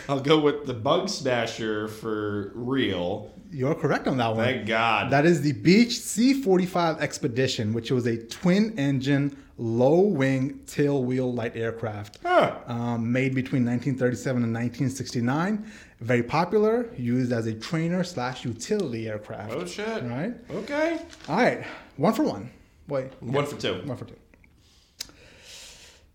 I'll 0.07 0.19
go 0.19 0.39
with 0.39 0.65
the 0.65 0.73
Bug 0.73 1.09
Smasher 1.09 1.87
for 1.87 2.51
real. 2.53 3.31
You're 3.51 3.75
correct 3.75 4.07
on 4.07 4.17
that 4.17 4.35
one. 4.35 4.45
Thank 4.45 4.67
God. 4.67 5.11
That 5.11 5.25
is 5.25 5.41
the 5.41 5.53
Beech 5.53 5.99
C-45 5.99 6.99
Expedition, 6.99 7.73
which 7.73 7.89
was 7.89 8.05
a 8.05 8.17
twin-engine, 8.17 9.35
low-wing, 9.57 10.59
tail-wheel 10.67 11.33
light 11.33 11.55
aircraft. 11.55 12.19
Huh. 12.23 12.59
Um, 12.67 13.11
made 13.11 13.33
between 13.33 13.65
1937 13.65 14.43
and 14.43 14.53
1969. 14.53 15.65
Very 15.99 16.21
popular, 16.21 16.93
used 16.95 17.31
as 17.31 17.47
a 17.47 17.53
trainer 17.53 18.03
slash 18.03 18.45
utility 18.45 19.09
aircraft. 19.09 19.53
Oh, 19.53 19.65
shit. 19.65 20.03
Right. 20.03 20.33
Okay. 20.51 20.99
All 21.27 21.37
right. 21.37 21.65
One 21.97 22.13
for 22.13 22.23
one. 22.23 22.51
Wait. 22.87 23.11
One 23.19 23.45
for 23.45 23.57
two. 23.57 23.81
One 23.85 23.97
for 23.97 24.05
two. 24.05 24.15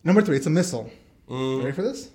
Number 0.05 0.23
three. 0.23 0.37
It's 0.37 0.47
a 0.47 0.51
missile. 0.51 0.91
Mm. 1.29 1.65
Ready 1.65 1.73
for 1.73 1.83
this? 1.83 2.11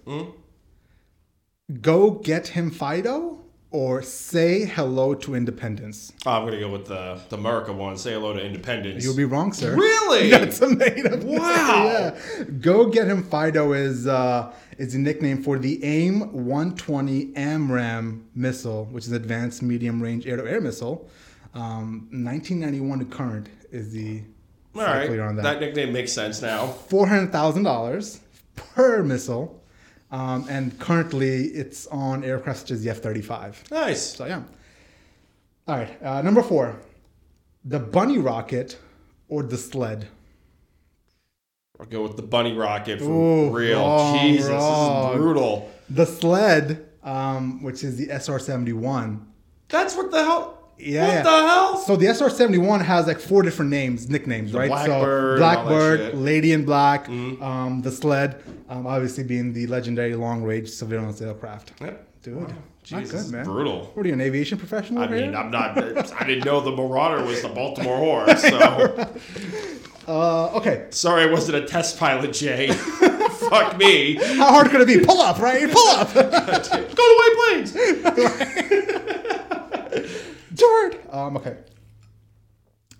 Go 1.81 2.11
get 2.11 2.47
him 2.47 2.71
Fido 2.71 3.39
or 3.71 4.01
say 4.01 4.65
hello 4.65 5.13
to 5.13 5.35
independence. 5.35 6.11
Oh, 6.25 6.31
I'm 6.31 6.45
gonna 6.45 6.59
go 6.59 6.69
with 6.69 6.87
the 6.87 7.19
the 7.29 7.37
America 7.37 7.71
one. 7.71 7.97
Say 7.97 8.13
hello 8.13 8.33
to 8.33 8.43
independence. 8.43 9.03
You'll 9.03 9.15
be 9.15 9.25
wrong, 9.25 9.53
sir. 9.53 9.75
Really? 9.75 10.29
That's 10.31 10.59
a 10.61 10.69
made 10.69 11.05
up. 11.05 11.19
Wow. 11.21 11.37
yeah. 12.37 12.43
Go 12.59 12.87
get 12.87 13.07
him 13.07 13.23
Fido 13.23 13.73
is 13.73 14.07
uh, 14.07 14.51
is 14.77 14.93
the 14.93 14.99
nickname 14.99 15.43
for 15.43 15.59
the 15.59 15.83
AIM 15.83 16.45
120 16.45 17.33
AMRAAM 17.33 18.23
missile, 18.33 18.85
which 18.85 19.05
is 19.05 19.11
advanced 19.11 19.61
medium 19.61 20.01
range 20.01 20.25
air 20.25 20.37
to 20.37 20.49
air 20.49 20.61
missile. 20.61 21.07
Um, 21.53 22.07
1991 22.11 22.99
to 22.99 23.05
current 23.05 23.49
is 23.71 23.91
the 23.91 24.21
All 24.75 24.81
right. 24.81 25.09
on 25.19 25.35
that. 25.35 25.43
that. 25.43 25.59
nickname 25.59 25.93
makes 25.93 26.11
sense 26.11 26.41
now. 26.41 26.67
Four 26.67 27.07
hundred 27.07 27.31
thousand 27.31 27.63
dollars 27.63 28.19
per 28.55 29.03
missile. 29.03 29.58
Um, 30.11 30.47
and 30.49 30.77
currently, 30.79 31.45
it's 31.45 31.85
on 31.87 32.23
aircraft 32.23 32.59
such 32.59 32.71
as 32.71 32.83
the 32.83 32.89
F 32.89 32.97
35. 32.97 33.63
Nice. 33.71 34.15
So, 34.15 34.25
yeah. 34.25 34.41
All 35.67 35.77
right. 35.77 36.03
Uh, 36.03 36.21
number 36.21 36.41
four 36.41 36.79
the 37.63 37.79
bunny 37.79 38.17
rocket 38.17 38.77
or 39.27 39.43
the 39.43 39.57
sled? 39.57 40.07
I'll 41.79 41.85
go 41.85 42.01
with 42.03 42.15
the 42.17 42.23
bunny 42.23 42.53
rocket 42.53 42.99
for 42.99 43.05
Ooh, 43.05 43.55
real. 43.55 43.79
wrong, 43.79 44.19
Jesus, 44.19 44.49
wrong. 44.49 45.11
this 45.11 45.15
is 45.15 45.21
brutal. 45.21 45.71
The 45.89 46.05
sled, 46.05 46.89
um, 47.03 47.63
which 47.63 47.83
is 47.83 47.95
the 47.95 48.09
SR 48.09 48.39
71. 48.39 49.25
That's 49.69 49.95
what 49.95 50.11
the 50.11 50.23
hell. 50.23 50.58
Yeah, 50.79 51.05
What 51.07 51.13
yeah. 51.13 51.23
the 51.23 51.29
hell? 51.29 51.77
So 51.77 51.95
the 51.95 52.07
SR 52.07 52.29
seventy 52.29 52.57
one 52.57 52.79
has 52.79 53.05
like 53.07 53.19
four 53.19 53.41
different 53.43 53.69
names, 53.71 54.09
nicknames, 54.09 54.53
right? 54.53 54.69
Blackbird 54.69 55.39
so 55.39 55.43
and 55.43 55.43
all 55.43 55.55
that 55.55 55.65
Blackbird. 55.65 55.99
Mm-hmm. 55.99 56.23
Lady 56.23 56.51
in 56.53 56.65
Black, 56.65 57.09
um, 57.09 57.81
the 57.83 57.91
sled, 57.91 58.41
um, 58.69 58.87
obviously 58.87 59.23
being 59.23 59.53
the 59.53 59.67
legendary 59.67 60.15
long 60.15 60.41
range 60.43 60.69
surveillance 60.69 61.21
aircraft. 61.21 61.73
Yep. 61.81 62.05
Dude, 62.21 62.41
not 62.41 62.51
Jesus, 62.83 63.23
good, 63.23 63.31
man. 63.31 63.45
brutal. 63.45 63.85
What 63.93 64.05
are 64.05 64.07
you, 64.09 64.13
an 64.13 64.21
aviation 64.21 64.57
professional? 64.57 65.01
I 65.01 65.05
over 65.05 65.15
mean. 65.15 65.35
I'm 65.35 65.51
not. 65.51 65.77
I 66.21 66.25
didn't 66.25 66.43
know 66.45 66.59
the 66.59 66.71
Marauder 66.71 67.23
was 67.23 67.41
the 67.41 67.49
Baltimore 67.49 67.97
Horse. 68.25 68.41
So 68.41 68.57
uh, 70.07 70.57
okay. 70.57 70.87
sorry, 70.89 71.23
I 71.23 71.25
wasn't 71.27 71.63
a 71.63 71.67
test 71.67 71.97
pilot, 71.99 72.33
Jay. 72.33 72.71
Fuck 72.73 73.77
me. 73.77 74.15
How 74.15 74.51
hard 74.51 74.69
could 74.69 74.81
it 74.81 74.87
be? 74.87 74.99
Pull 75.05 75.21
up, 75.21 75.39
right? 75.39 75.69
Pull 75.71 75.87
up, 75.89 76.13
Go 76.13 76.21
to 76.23 77.15
White 77.19 77.35
Plains. 77.65 77.73
Um, 81.11 81.37
okay. 81.37 81.57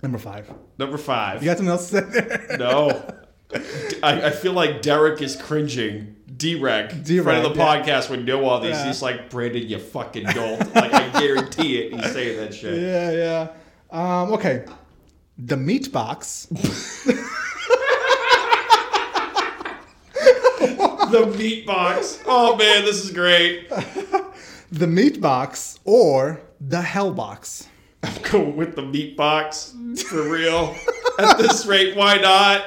Number 0.01 0.17
five. 0.17 0.51
Number 0.77 0.97
five. 0.97 1.41
You 1.41 1.49
got 1.49 1.57
something 1.57 1.71
else 1.71 1.89
to 1.89 2.11
say 2.11 2.21
there? 2.21 2.57
No. 2.57 3.15
I, 4.03 4.27
I 4.27 4.29
feel 4.29 4.53
like 4.53 4.81
Derek 4.81 5.21
is 5.21 5.35
cringing. 5.35 6.15
D-Rec, 6.37 7.03
D-Rec, 7.03 7.23
friend 7.23 7.45
of 7.45 7.53
the 7.53 7.59
yeah. 7.59 7.83
podcast, 7.83 8.09
would 8.09 8.25
know 8.25 8.45
all 8.45 8.61
these. 8.61 8.71
Yeah. 8.71 8.85
He's 8.85 9.01
like, 9.01 9.29
Brandon, 9.29 9.67
you 9.67 9.77
fucking 9.77 10.25
dolt. 10.27 10.73
like, 10.73 10.93
I 10.93 11.09
guarantee 11.19 11.79
it. 11.79 11.93
He's 11.93 12.13
saying 12.13 12.37
that 12.37 12.53
shit. 12.53 12.81
Yeah, 12.81 13.11
yeah. 13.11 14.21
Um, 14.21 14.31
okay. 14.33 14.65
The 15.37 15.57
meat 15.57 15.91
box. 15.91 16.47
The 21.09 21.25
meat 21.25 21.65
box. 21.65 22.21
Oh, 22.27 22.55
man, 22.55 22.85
this 22.85 23.03
is 23.03 23.09
great. 23.09 23.67
The 24.71 24.85
meat 24.85 25.19
box 25.19 25.79
or 25.83 26.39
the 26.61 26.83
hell 26.83 27.11
box. 27.11 27.67
I'm 28.03 28.21
going 28.23 28.55
with 28.55 28.75
the 28.75 28.81
meat 28.81 29.17
box. 29.17 29.75
For 30.07 30.29
real. 30.29 30.75
At 31.17 31.37
this 31.37 31.65
rate, 31.65 31.95
why 31.97 32.17
not? 32.17 32.65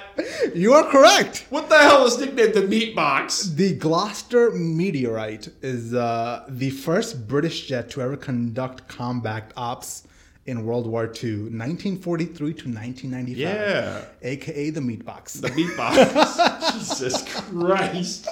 You 0.55 0.75
are 0.75 0.85
correct. 0.85 1.47
What 1.51 1.69
the 1.69 1.79
hell 1.79 2.05
is 2.05 2.19
nicknamed 2.19 2.55
the 2.55 2.67
meat 2.67 2.95
box? 2.95 3.45
The 3.45 3.75
Gloster 3.77 4.51
meteorite 4.51 5.49
is 5.62 5.95
uh, 5.95 6.45
the 6.49 6.71
first 6.71 7.27
British 7.27 7.67
jet 7.67 7.89
to 7.91 8.03
ever 8.03 8.17
conduct 8.17 8.89
combat 8.89 9.53
ops 9.57 10.07
in 10.45 10.67
World 10.67 10.87
War 10.87 11.05
II, 11.05 11.45
1943 11.45 12.35
to 12.35 12.69
1995. 12.69 13.37
Yeah. 13.39 14.05
AKA 14.23 14.71
the 14.71 14.81
meat 14.81 15.05
box. 15.05 15.35
The 15.35 15.51
meat 15.53 15.75
box. 15.77 16.73
Jesus 16.75 17.23
Christ. 17.49 18.29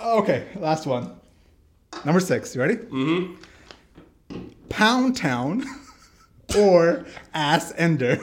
Okay, 0.00 0.46
last 0.56 0.86
one. 0.86 1.12
Number 2.04 2.20
six. 2.20 2.54
You 2.54 2.60
ready? 2.60 2.76
Mm-hmm. 2.76 3.34
Pound 4.68 5.16
Town 5.16 5.64
or 6.56 7.04
Ass 7.34 7.72
Ender. 7.76 8.18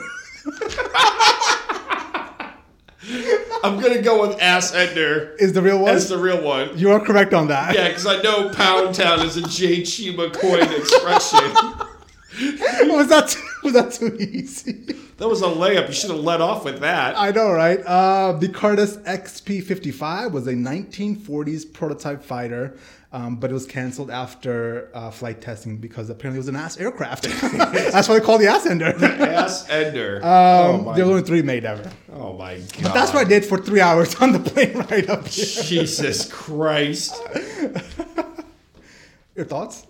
I'm 3.64 3.80
to 3.80 4.02
go 4.02 4.26
with 4.26 4.40
Ass 4.40 4.74
Ender 4.74 5.34
Is 5.38 5.52
the 5.52 5.62
real 5.62 5.78
one? 5.78 5.94
as 5.94 6.08
the 6.08 6.18
real 6.18 6.42
one. 6.42 6.76
you 6.78 6.90
are 6.90 7.00
correct 7.00 7.34
on 7.34 7.48
that. 7.48 7.74
Yeah, 7.74 7.88
because 7.88 8.06
I 8.06 8.20
know 8.22 8.50
Pound 8.50 8.94
Town 8.94 9.20
is 9.24 9.36
a 9.36 9.42
J. 9.42 9.82
Chima 9.82 10.32
coin 10.32 10.62
expression. 10.62 11.38
was 12.94 13.08
that 13.08 13.28
too, 13.28 13.42
was 13.62 13.72
that 13.72 13.92
too 13.92 14.16
easy? 14.18 14.72
That 15.18 15.28
was 15.28 15.40
a 15.42 15.46
layup. 15.46 15.86
You 15.88 15.94
should 15.94 16.10
have 16.10 16.20
let 16.20 16.40
off 16.40 16.64
with 16.64 16.80
that. 16.80 17.18
I 17.18 17.30
know, 17.30 17.50
right? 17.50 17.80
Uh, 17.80 18.32
the 18.32 18.48
Curtiss 18.48 18.98
XP-55 18.98 20.32
was 20.32 20.46
a 20.46 20.52
1940s 20.52 21.72
prototype 21.72 22.22
fighter, 22.22 22.76
um, 23.12 23.36
but 23.36 23.50
it 23.50 23.54
was 23.54 23.66
canceled 23.66 24.10
after 24.10 24.90
uh, 24.94 25.10
flight 25.10 25.40
testing 25.40 25.78
because 25.78 26.10
apparently 26.10 26.38
it 26.38 26.40
was 26.40 26.48
an 26.48 26.56
ass 26.56 26.76
aircraft. 26.78 27.24
That's 27.42 28.08
why 28.08 28.18
they 28.18 28.24
call 28.24 28.38
the 28.38 28.46
ass 28.48 28.66
ender. 28.66 28.86
Ass 28.86 29.68
Ender. 29.70 30.20
oh, 30.24 30.74
Um, 30.74 30.84
my, 30.86 30.96
there 30.96 31.04
were 31.06 31.12
only 31.12 31.22
three 31.24 31.42
made 31.42 31.64
ever. 31.64 31.90
oh 32.12 32.32
my 32.36 32.58
god. 32.82 32.94
That's 32.94 33.12
what 33.14 33.24
I 33.26 33.28
did 33.28 33.44
for 33.44 33.58
three 33.58 33.80
hours 33.80 34.14
on 34.20 34.32
the 34.32 34.40
plane 34.40 34.72
ride 34.76 35.08
up 35.08 35.26
here. 35.28 35.44
Jesus 35.62 36.30
Christ. 36.30 37.14
Your 39.34 39.44
thoughts? 39.44 39.86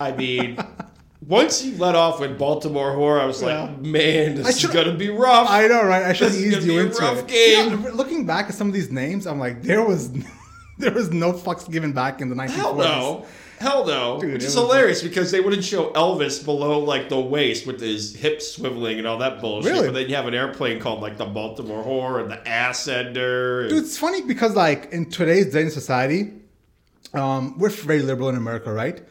I 0.00 0.12
mean, 0.12 0.58
once 1.26 1.64
you 1.64 1.76
let 1.78 1.94
off 1.94 2.20
with 2.20 2.38
Baltimore 2.38 2.92
Horror, 2.92 3.20
I 3.20 3.26
was 3.26 3.40
Yeah. 3.42 3.64
like, 3.64 3.80
man, 3.80 4.34
this 4.34 4.62
is 4.62 4.70
going 4.70 4.86
to 4.86 4.94
be 4.94 5.10
rough. 5.10 5.48
I 5.48 5.66
know, 5.68 5.84
right? 5.84 6.04
I 6.04 6.12
should 6.12 6.32
have 6.32 6.36
eased 6.40 6.62
you 6.66 6.78
into 6.80 6.98
rough 7.00 7.18
it. 7.20 7.28
game. 7.28 7.82
Yeah, 7.82 7.90
looking 7.92 8.26
back 8.26 8.48
at 8.48 8.54
some 8.54 8.66
of 8.68 8.74
these 8.74 8.90
names, 8.90 9.26
I'm 9.26 9.38
like, 9.38 9.62
there 9.62 9.82
was, 9.84 10.10
there 10.78 10.92
was 10.92 11.10
no 11.10 11.32
fucks 11.32 11.70
given 11.70 11.92
back 11.92 12.20
in 12.20 12.28
the 12.28 12.34
1940s. 12.36 12.50
Hell 12.50 12.76
no. 12.76 13.26
Hell 13.58 13.86
no. 13.86 14.20
Dude, 14.20 14.34
Which 14.34 14.42
it 14.42 14.46
is 14.48 14.54
was- 14.56 14.64
hilarious 14.66 15.02
because 15.02 15.30
they 15.30 15.40
wouldn't 15.40 15.64
show 15.64 15.90
Elvis 15.92 16.44
below 16.44 16.78
like 16.80 17.08
the 17.08 17.18
waist 17.18 17.66
with 17.66 17.80
his 17.80 18.14
hips 18.14 18.58
swiveling 18.58 18.98
and 18.98 19.06
all 19.06 19.16
that 19.18 19.40
bullshit. 19.40 19.72
Really? 19.72 19.86
But 19.88 19.94
then 19.94 20.08
you 20.10 20.14
have 20.16 20.26
an 20.26 20.34
airplane 20.34 20.78
called 20.78 21.00
like 21.00 21.16
the 21.16 21.24
Baltimore 21.24 21.82
Horror 21.82 22.20
and 22.20 22.30
the 22.30 22.46
Ass 22.46 22.86
Ender. 22.86 23.62
and- 23.62 23.70
Dude, 23.70 23.84
it's 23.84 23.96
funny 23.96 24.20
because 24.22 24.54
like 24.54 24.92
in 24.92 25.08
today's 25.08 25.52
day 25.52 25.62
in 25.62 25.70
society, 25.70 26.32
um, 27.14 27.56
we're 27.58 27.70
very 27.70 28.02
liberal 28.02 28.28
in 28.28 28.36
America, 28.36 28.70
right? 28.72 29.02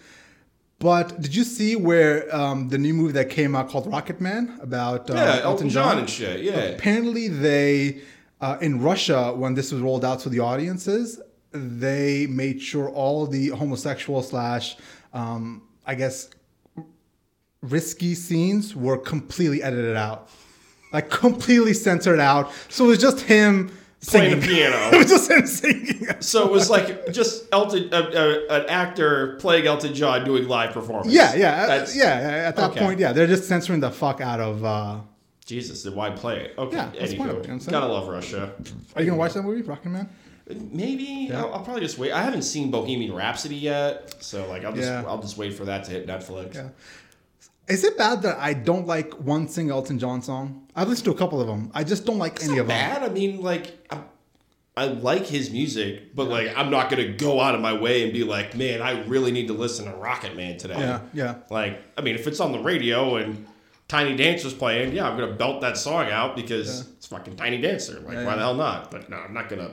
But 0.77 1.21
did 1.21 1.33
you 1.33 1.43
see 1.45 1.75
where 1.75 2.33
um, 2.35 2.67
the 2.69 2.77
new 2.77 2.93
movie 2.93 3.13
that 3.13 3.29
came 3.29 3.55
out 3.55 3.69
called 3.69 3.87
Rocket 3.87 4.19
Man 4.21 4.59
about 4.61 5.09
uh, 5.09 5.13
yeah, 5.15 5.39
Elton 5.41 5.69
John 5.69 5.97
and 5.97 6.09
shit. 6.09 6.41
Yeah. 6.41 6.53
Apparently, 6.75 7.29
they 7.29 8.01
uh, 8.41 8.57
in 8.61 8.81
Russia 8.81 9.33
when 9.33 9.55
this 9.55 9.71
was 9.71 9.81
rolled 9.81 10.03
out 10.05 10.19
to 10.19 10.29
the 10.29 10.41
audiences, 10.41 11.19
they 11.55 12.27
made 12.27 12.61
sure 12.61 12.89
all 12.89 13.25
the 13.25 13.49
homosexual 13.49 14.21
slash, 14.21 14.77
um, 15.13 15.63
I 15.85 15.95
guess, 15.95 16.29
risky 17.61 18.15
scenes 18.15 18.75
were 18.75 18.97
completely 18.97 19.63
edited 19.63 19.95
out, 19.95 20.29
like 20.93 21.09
completely 21.09 21.73
censored 21.73 22.19
out. 22.19 22.51
So 22.69 22.85
it 22.85 22.87
was 22.89 22.99
just 22.99 23.21
him 23.21 23.71
Playing 24.07 24.39
the 24.39 24.45
piano. 24.45 24.89
it 24.93 24.97
was 24.97 25.09
just 25.09 25.31
him 25.31 25.47
singing. 25.47 26.07
So 26.21 26.45
it 26.45 26.51
was 26.51 26.69
like 26.69 27.11
just 27.11 27.45
Elton, 27.51 27.89
uh, 27.91 27.97
uh, 27.97 28.55
an 28.55 28.65
actor 28.69 29.37
playing 29.39 29.65
Elton 29.65 29.93
John 29.93 30.23
doing 30.23 30.47
live 30.47 30.73
performance. 30.73 31.13
Yeah, 31.13 31.33
yeah, 31.35 31.65
That's, 31.65 31.95
yeah. 31.95 32.19
yeah, 32.19 32.47
At 32.47 32.55
that 32.57 32.71
okay. 32.71 32.79
point, 32.81 32.99
yeah, 32.99 33.13
they're 33.13 33.27
just 33.27 33.45
censoring 33.45 33.79
the 33.79 33.91
fuck 33.91 34.21
out 34.21 34.39
of. 34.39 34.63
Uh, 34.63 34.99
Jesus, 35.45 35.83
then 35.83 35.95
why 35.95 36.09
play 36.09 36.41
it? 36.41 36.55
Okay, 36.57 36.75
Yeah, 36.75 36.91
that's 36.97 37.13
the 37.13 37.21
of 37.21 37.37
it, 37.37 37.43
you 37.43 37.47
know 37.47 37.53
I'm 37.53 37.59
anywho, 37.59 37.71
gotta 37.71 37.93
love 37.93 38.07
Russia. 38.07 38.53
are 38.95 39.01
you 39.01 39.07
gonna 39.07 39.19
watch 39.19 39.33
that 39.33 39.43
movie, 39.43 39.61
Rocket 39.61 39.89
Man? 39.89 40.09
Maybe 40.47 41.31
I'll, 41.33 41.53
I'll 41.55 41.63
probably 41.63 41.81
just 41.81 41.97
wait. 41.97 42.11
I 42.11 42.21
haven't 42.21 42.43
seen 42.43 42.69
Bohemian 42.69 43.13
Rhapsody 43.15 43.55
yet, 43.55 44.15
so 44.23 44.47
like 44.47 44.63
I'll 44.63 44.73
just 44.73 44.87
Yeah. 44.87 45.03
I'll 45.07 45.21
just 45.21 45.37
wait 45.37 45.53
for 45.55 45.65
that 45.65 45.83
to 45.85 45.91
hit 45.91 46.05
Netflix. 46.07 46.55
Yeah. 46.55 46.69
Is 47.67 47.83
it 47.83 47.97
bad 47.97 48.21
that 48.21 48.37
I 48.37 48.53
don't 48.53 48.85
like 48.85 49.11
one 49.15 49.47
single 49.47 49.77
Elton 49.77 49.97
John 49.97 50.21
song? 50.21 50.67
I've 50.75 50.87
listened 50.87 51.05
to 51.05 51.11
a 51.11 51.17
couple 51.17 51.41
of 51.41 51.47
them. 51.47 51.71
I 51.73 51.83
just 51.83 52.05
don't 52.05 52.19
like 52.19 52.35
It's 52.35 52.47
any 52.47 52.59
of 52.59 52.67
them. 52.67 52.77
bad. 52.77 53.01
I 53.01 53.09
mean, 53.11 53.41
like 53.41 53.87
I'm, 53.89 54.03
I 54.77 54.85
like 54.85 55.25
his 55.25 55.49
music, 55.49 56.13
but 56.13 56.27
like 56.27 56.55
I'm 56.55 56.69
not 56.69 56.91
gonna 56.91 57.13
go 57.13 57.39
out 57.41 57.55
of 57.55 57.61
my 57.61 57.73
way 57.73 58.03
and 58.03 58.13
be 58.13 58.23
like, 58.23 58.55
man, 58.55 58.83
I 58.83 59.03
really 59.05 59.31
need 59.31 59.47
to 59.47 59.53
listen 59.53 59.85
to 59.85 59.97
Rocket 59.97 60.35
Man 60.35 60.57
today. 60.57 60.77
Yeah, 60.77 60.99
yeah. 61.13 61.35
Like, 61.49 61.81
I 61.97 62.01
mean, 62.01 62.13
if 62.13 62.27
it's 62.27 62.39
on 62.39 62.51
the 62.51 62.59
radio 62.59 63.15
and 63.15 63.47
Tiny 63.87 64.15
Dancer's 64.15 64.53
playing, 64.53 64.93
yeah, 64.93 65.09
I'm 65.09 65.17
gonna 65.17 65.33
belt 65.33 65.61
that 65.61 65.75
song 65.77 66.11
out 66.11 66.35
because 66.35 66.81
it's 66.81 67.07
fucking 67.07 67.35
Tiny 67.35 67.59
Dancer. 67.59 67.99
Like, 68.01 68.13
Yeah, 68.13 68.25
why 68.25 68.31
yeah. 68.31 68.35
the 68.35 68.41
hell 68.41 68.53
not? 68.55 68.91
But 68.91 69.09
no, 69.09 69.17
I'm 69.17 69.33
not 69.33 69.49
gonna 69.49 69.71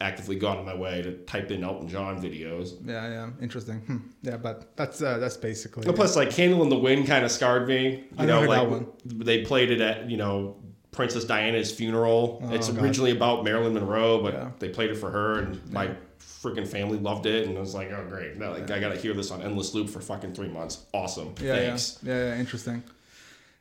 actively 0.00 0.36
gone 0.36 0.58
of 0.58 0.64
my 0.66 0.74
way 0.74 1.02
to 1.02 1.12
type 1.24 1.50
in 1.50 1.64
Elton 1.64 1.88
John 1.88 2.20
videos. 2.20 2.74
Yeah, 2.86 3.08
yeah, 3.08 3.30
interesting. 3.40 3.78
Hmm. 3.80 3.96
Yeah, 4.22 4.36
but 4.36 4.76
that's 4.76 5.00
uh, 5.02 5.18
that's 5.18 5.36
basically. 5.36 5.86
And 5.86 5.94
plus, 5.96 6.16
like 6.16 6.30
Candle 6.30 6.62
in 6.62 6.68
the 6.68 6.78
Wind 6.78 7.06
kind 7.06 7.24
of 7.24 7.30
scarred 7.30 7.66
me. 7.68 7.90
You 7.90 8.06
I 8.18 8.24
know, 8.26 8.40
heard 8.40 8.48
like 8.48 8.68
that 9.06 9.24
they 9.24 9.44
played 9.44 9.70
it 9.70 9.80
at 9.80 10.10
you 10.10 10.16
know 10.16 10.56
Princess 10.92 11.24
Diana's 11.24 11.70
funeral. 11.72 12.40
it's 12.52 12.68
Oh, 12.68 12.72
God. 12.72 12.82
originally 12.84 13.10
about 13.10 13.44
Marilyn 13.44 13.74
Monroe, 13.74 14.22
but 14.22 14.34
Yeah. 14.34 14.50
they 14.58 14.68
played 14.68 14.90
it 14.90 14.96
for 14.96 15.10
her, 15.10 15.40
and 15.40 15.72
my 15.72 15.90
freaking 16.20 16.66
family 16.66 16.98
loved 16.98 17.26
it. 17.26 17.46
And 17.48 17.56
I 17.56 17.60
was 17.60 17.74
like, 17.74 17.90
oh 17.92 18.04
great, 18.08 18.36
no, 18.36 18.52
like 18.52 18.70
I 18.70 18.78
gotta 18.80 18.96
hear 18.96 19.12
this 19.14 19.30
on 19.30 19.42
endless 19.42 19.74
loop 19.74 19.88
for 19.90 20.00
fucking 20.00 20.34
three 20.34 20.48
months. 20.48 20.84
Awesome, 20.94 21.34
yeah, 21.40 21.54
thanks. 21.56 21.98
yeah, 22.02 22.14
yeah, 22.14 22.34
yeah, 22.34 22.40
interesting. 22.40 22.82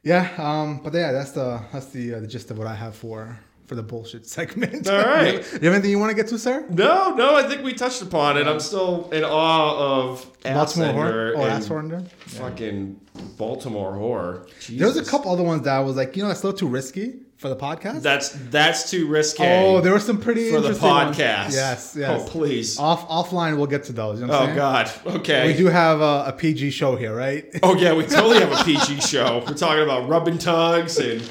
Yeah, 0.04 0.30
um, 0.38 0.82
but 0.84 0.94
yeah, 0.94 1.12
that's 1.12 1.32
the 1.32 1.62
that's 1.74 1.88
the 1.88 2.15
uh, 2.15 2.20
the 2.20 2.27
gist 2.27 2.51
of 2.51 2.58
what 2.58 2.68
I 2.68 2.75
have 2.75 2.96
for 2.96 3.39
for 3.68 3.76
the 3.76 3.84
bullshit 3.84 4.26
segment. 4.28 4.88
All 4.90 4.98
right. 4.98 5.34
you, 5.34 5.38
have, 5.40 5.54
you 5.54 5.60
have 5.70 5.74
anything 5.74 5.92
you 5.92 6.00
want 6.00 6.12
to 6.12 6.16
get 6.16 6.28
to, 6.30 6.38
sir? 6.40 6.66
No, 6.70 7.16
no, 7.16 7.36
I 7.36 7.44
think 7.44 7.64
we 7.64 7.74
touched 7.74 8.02
upon 8.02 8.38
it. 8.38 8.48
I'm 8.48 8.60
still 8.60 9.10
in 9.12 9.24
awe 9.24 9.76
of 9.78 10.26
Baltimore 10.44 10.88
Assender 10.88 10.94
horror. 10.94 11.34
Oh, 11.38 11.46
Ass 11.46 11.68
Horror. 11.68 12.04
fucking 12.28 13.00
Baltimore 13.38 13.96
horror. 13.96 14.48
There 14.70 14.88
was 14.88 14.98
a 14.98 15.06
couple 15.06 15.32
other 15.32 15.44
ones 15.44 15.64
that 15.64 15.76
I 15.76 15.80
was 15.80 15.96
like, 15.96 16.16
you 16.16 16.22
know, 16.24 16.28
that's 16.30 16.44
a 16.44 16.48
little 16.48 16.60
too 16.60 16.68
risky. 16.68 17.16
for 17.38 17.50
the 17.50 17.56
podcast. 17.56 18.02
That's 18.02 18.30
that's 18.50 18.90
too 18.92 19.08
risky. 19.08 19.44
oh, 19.44 19.82
there 19.82 19.92
were 19.94 20.00
some 20.00 20.20
pretty 20.20 20.50
for 20.52 20.60
the 20.62 20.68
interesting 20.70 20.90
ones. 20.90 21.18
podcast. 21.18 21.54
Yes, 21.54 21.96
oh, 21.96 22.00
yes. 22.00 22.22
Oh, 22.24 22.30
please. 22.30 22.80
Off 22.80 23.08
offline, 23.10 23.58
we'll 23.58 23.68
get 23.68 23.84
to 23.86 23.94
those. 23.94 24.20
You 24.22 24.28
know 24.28 24.34
Oh 24.38 24.44
saying? 24.46 24.56
God. 24.56 24.92
Okay. 25.06 25.48
We 25.48 25.54
do 25.58 25.66
have 25.68 26.02
a, 26.02 26.26
a 26.28 26.34
PG 26.38 26.72
show 26.72 26.96
here, 26.96 27.16
right? 27.16 27.46
Oh 27.64 27.76
yeah, 27.76 27.94
we 27.94 28.04
totally 28.06 28.40
have 28.40 28.52
a 28.52 28.64
PG 28.64 29.00
show. 29.14 29.44
We're 29.48 29.54
talking 29.54 29.84
about 29.84 30.08
rubbing 30.08 30.38
tugs 30.38 30.98
and 30.98 31.22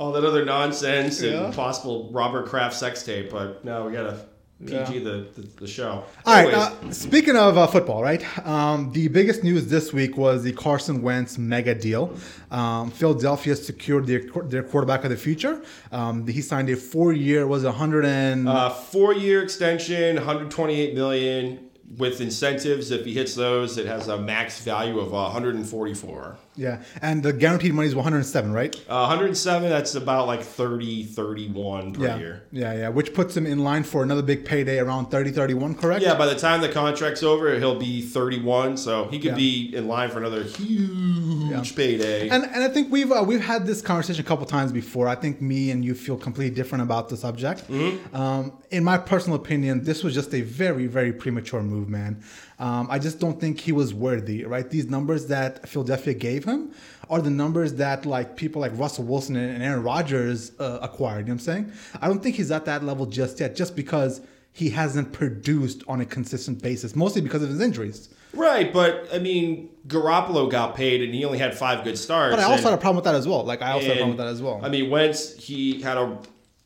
all 0.00 0.12
that 0.12 0.24
other 0.24 0.46
nonsense 0.46 1.20
Yeah. 1.20 1.44
and 1.44 1.54
possible 1.54 2.08
Robert 2.10 2.46
Kraft 2.46 2.74
sex 2.74 3.02
tape. 3.02 3.30
But 3.30 3.62
no, 3.66 3.84
we 3.86 3.92
gotta 3.92 4.16
PG 4.64 4.74
Yeah. 4.74 5.04
the, 5.04 5.26
the 5.36 5.42
the 5.60 5.66
show. 5.66 6.04
All 6.24 6.34
right. 6.34 6.46
Anyways, 6.54 6.56
Uh, 6.56 6.92
speaking 6.92 7.36
of 7.36 7.58
uh, 7.58 7.66
football, 7.66 8.02
right? 8.02 8.22
Um, 8.46 8.92
the 8.92 9.08
biggest 9.08 9.44
news 9.44 9.66
this 9.66 9.92
week 9.92 10.16
was 10.16 10.42
the 10.42 10.52
Carson 10.52 11.02
Wentz 11.02 11.36
mega 11.36 11.74
deal. 11.74 12.14
Um, 12.50 12.90
Philadelphia 12.90 13.54
secured 13.56 14.06
their 14.06 14.22
their 14.48 14.62
quarterback 14.62 15.04
of 15.04 15.10
the 15.10 15.16
future. 15.18 15.60
Um, 15.92 16.26
he 16.26 16.40
signed 16.40 16.70
a 16.70 16.76
four 16.76 17.12
year 17.12 17.46
was 17.46 17.64
a 17.64 17.72
hundred 17.72 18.06
and 18.06 18.48
uh, 18.48 18.70
four 18.70 19.12
year 19.12 19.42
extension, 19.42 20.16
128 20.16 20.94
million 20.94 21.58
with 21.98 22.20
incentives. 22.22 22.90
If 22.90 23.04
he 23.04 23.12
hits 23.14 23.34
those, 23.34 23.76
it 23.76 23.84
has 23.86 24.08
a 24.08 24.16
max 24.16 24.60
value 24.64 24.98
of 25.00 25.12
144. 25.12 26.36
Yeah, 26.60 26.82
and 27.00 27.22
the 27.22 27.32
guaranteed 27.32 27.72
money 27.72 27.88
is 27.88 27.94
one 27.94 28.04
hundred 28.04 28.18
and 28.18 28.26
seven, 28.26 28.52
right? 28.52 28.74
Uh, 28.88 29.06
107. 29.08 29.68
That's 29.70 29.94
about 29.94 30.26
like 30.26 30.42
30, 30.42 31.04
31 31.04 31.94
per 31.94 32.02
yeah, 32.02 32.18
year. 32.18 32.42
yeah, 32.52 32.72
yeah. 32.74 32.88
Which 32.90 33.14
puts 33.14 33.36
him 33.36 33.46
in 33.46 33.60
line 33.60 33.82
for 33.82 34.02
another 34.02 34.22
big 34.22 34.44
payday 34.44 34.78
around 34.78 35.06
30, 35.06 35.30
31, 35.30 35.74
correct? 35.76 36.02
Yeah, 36.02 36.14
by 36.16 36.26
the 36.26 36.34
time 36.38 36.60
the 36.60 36.68
contract's 36.68 37.22
over, 37.22 37.58
he'll 37.58 37.78
be 37.78 38.02
31, 38.02 38.76
so 38.76 39.06
he 39.08 39.18
could 39.18 39.30
Yeah. 39.30 39.34
be 39.36 39.74
in 39.74 39.88
line 39.88 40.10
for 40.10 40.18
another 40.18 40.42
huge 40.42 41.74
payday. 41.76 42.28
And, 42.28 42.44
and 42.44 42.62
I 42.62 42.68
think 42.68 42.92
we've 42.92 43.10
uh, 43.10 43.24
we've 43.26 43.40
had 43.40 43.66
this 43.66 43.80
conversation 43.80 44.24
a 44.24 44.28
couple 44.28 44.46
times 44.46 44.70
before. 44.72 45.08
I 45.08 45.14
think 45.14 45.40
me 45.40 45.70
and 45.70 45.84
you 45.84 45.94
feel 45.94 46.16
completely 46.16 46.54
different 46.54 46.82
about 46.82 47.08
the 47.08 47.16
subject. 47.16 47.68
Mm-hmm. 47.68 48.14
Um, 48.14 48.52
in 48.70 48.84
my 48.84 48.98
personal 48.98 49.36
opinion, 49.36 49.84
this 49.84 50.04
was 50.04 50.14
just 50.14 50.34
a 50.34 50.42
very 50.42 50.86
very 50.86 51.12
premature 51.12 51.62
move, 51.62 51.88
man. 51.88 52.22
Um, 52.60 52.88
I 52.90 52.98
just 52.98 53.18
don't 53.18 53.40
think 53.40 53.58
he 53.58 53.72
was 53.72 53.94
worthy. 53.94 54.44
Right, 54.44 54.68
these 54.68 54.86
numbers 54.86 55.26
that 55.28 55.66
Philadelphia 55.68 56.14
gave 56.14 56.44
him 56.44 56.72
are 57.08 57.20
the 57.20 57.30
numbers 57.30 57.74
that 57.74 58.06
like 58.06 58.36
people 58.36 58.60
like 58.60 58.72
Russell 58.74 59.04
Wilson 59.04 59.34
and 59.34 59.62
Aaron 59.62 59.82
Rodgers 59.82 60.52
uh, 60.60 60.78
acquired. 60.82 61.20
You 61.20 61.24
know 61.24 61.32
what 61.32 61.32
I'm 61.32 61.38
saying? 61.38 61.72
I 62.00 62.06
don't 62.06 62.22
think 62.22 62.36
he's 62.36 62.50
at 62.50 62.66
that 62.66 62.84
level 62.84 63.06
just 63.06 63.40
yet, 63.40 63.56
just 63.56 63.74
because 63.74 64.20
he 64.52 64.70
hasn't 64.70 65.12
produced 65.12 65.82
on 65.88 66.00
a 66.00 66.04
consistent 66.06 66.62
basis, 66.62 66.94
mostly 66.94 67.22
because 67.22 67.42
of 67.42 67.48
his 67.48 67.60
injuries. 67.60 68.10
right, 68.34 68.72
but 68.72 69.08
I 69.12 69.18
mean, 69.18 69.70
Garoppolo 69.86 70.50
got 70.50 70.76
paid 70.76 71.02
and 71.02 71.14
he 71.14 71.24
only 71.24 71.38
had 71.38 71.56
five 71.56 71.82
good 71.82 71.96
starts. 71.96 72.36
But 72.36 72.40
I 72.40 72.44
also 72.44 72.56
and- 72.56 72.64
had 72.64 72.74
a 72.74 72.78
problem 72.78 72.96
with 72.96 73.04
that 73.06 73.14
as 73.14 73.26
well. 73.26 73.42
Like 73.42 73.62
I 73.62 73.72
also 73.72 73.86
had 73.86 73.92
a 73.92 74.00
problem 74.00 74.16
with 74.18 74.26
that 74.26 74.32
as 74.32 74.42
well. 74.42 74.60
I 74.62 74.68
mean, 74.68 74.90
Wentz, 74.90 75.34
he 75.34 75.80
had 75.80 75.96
a 75.96 76.18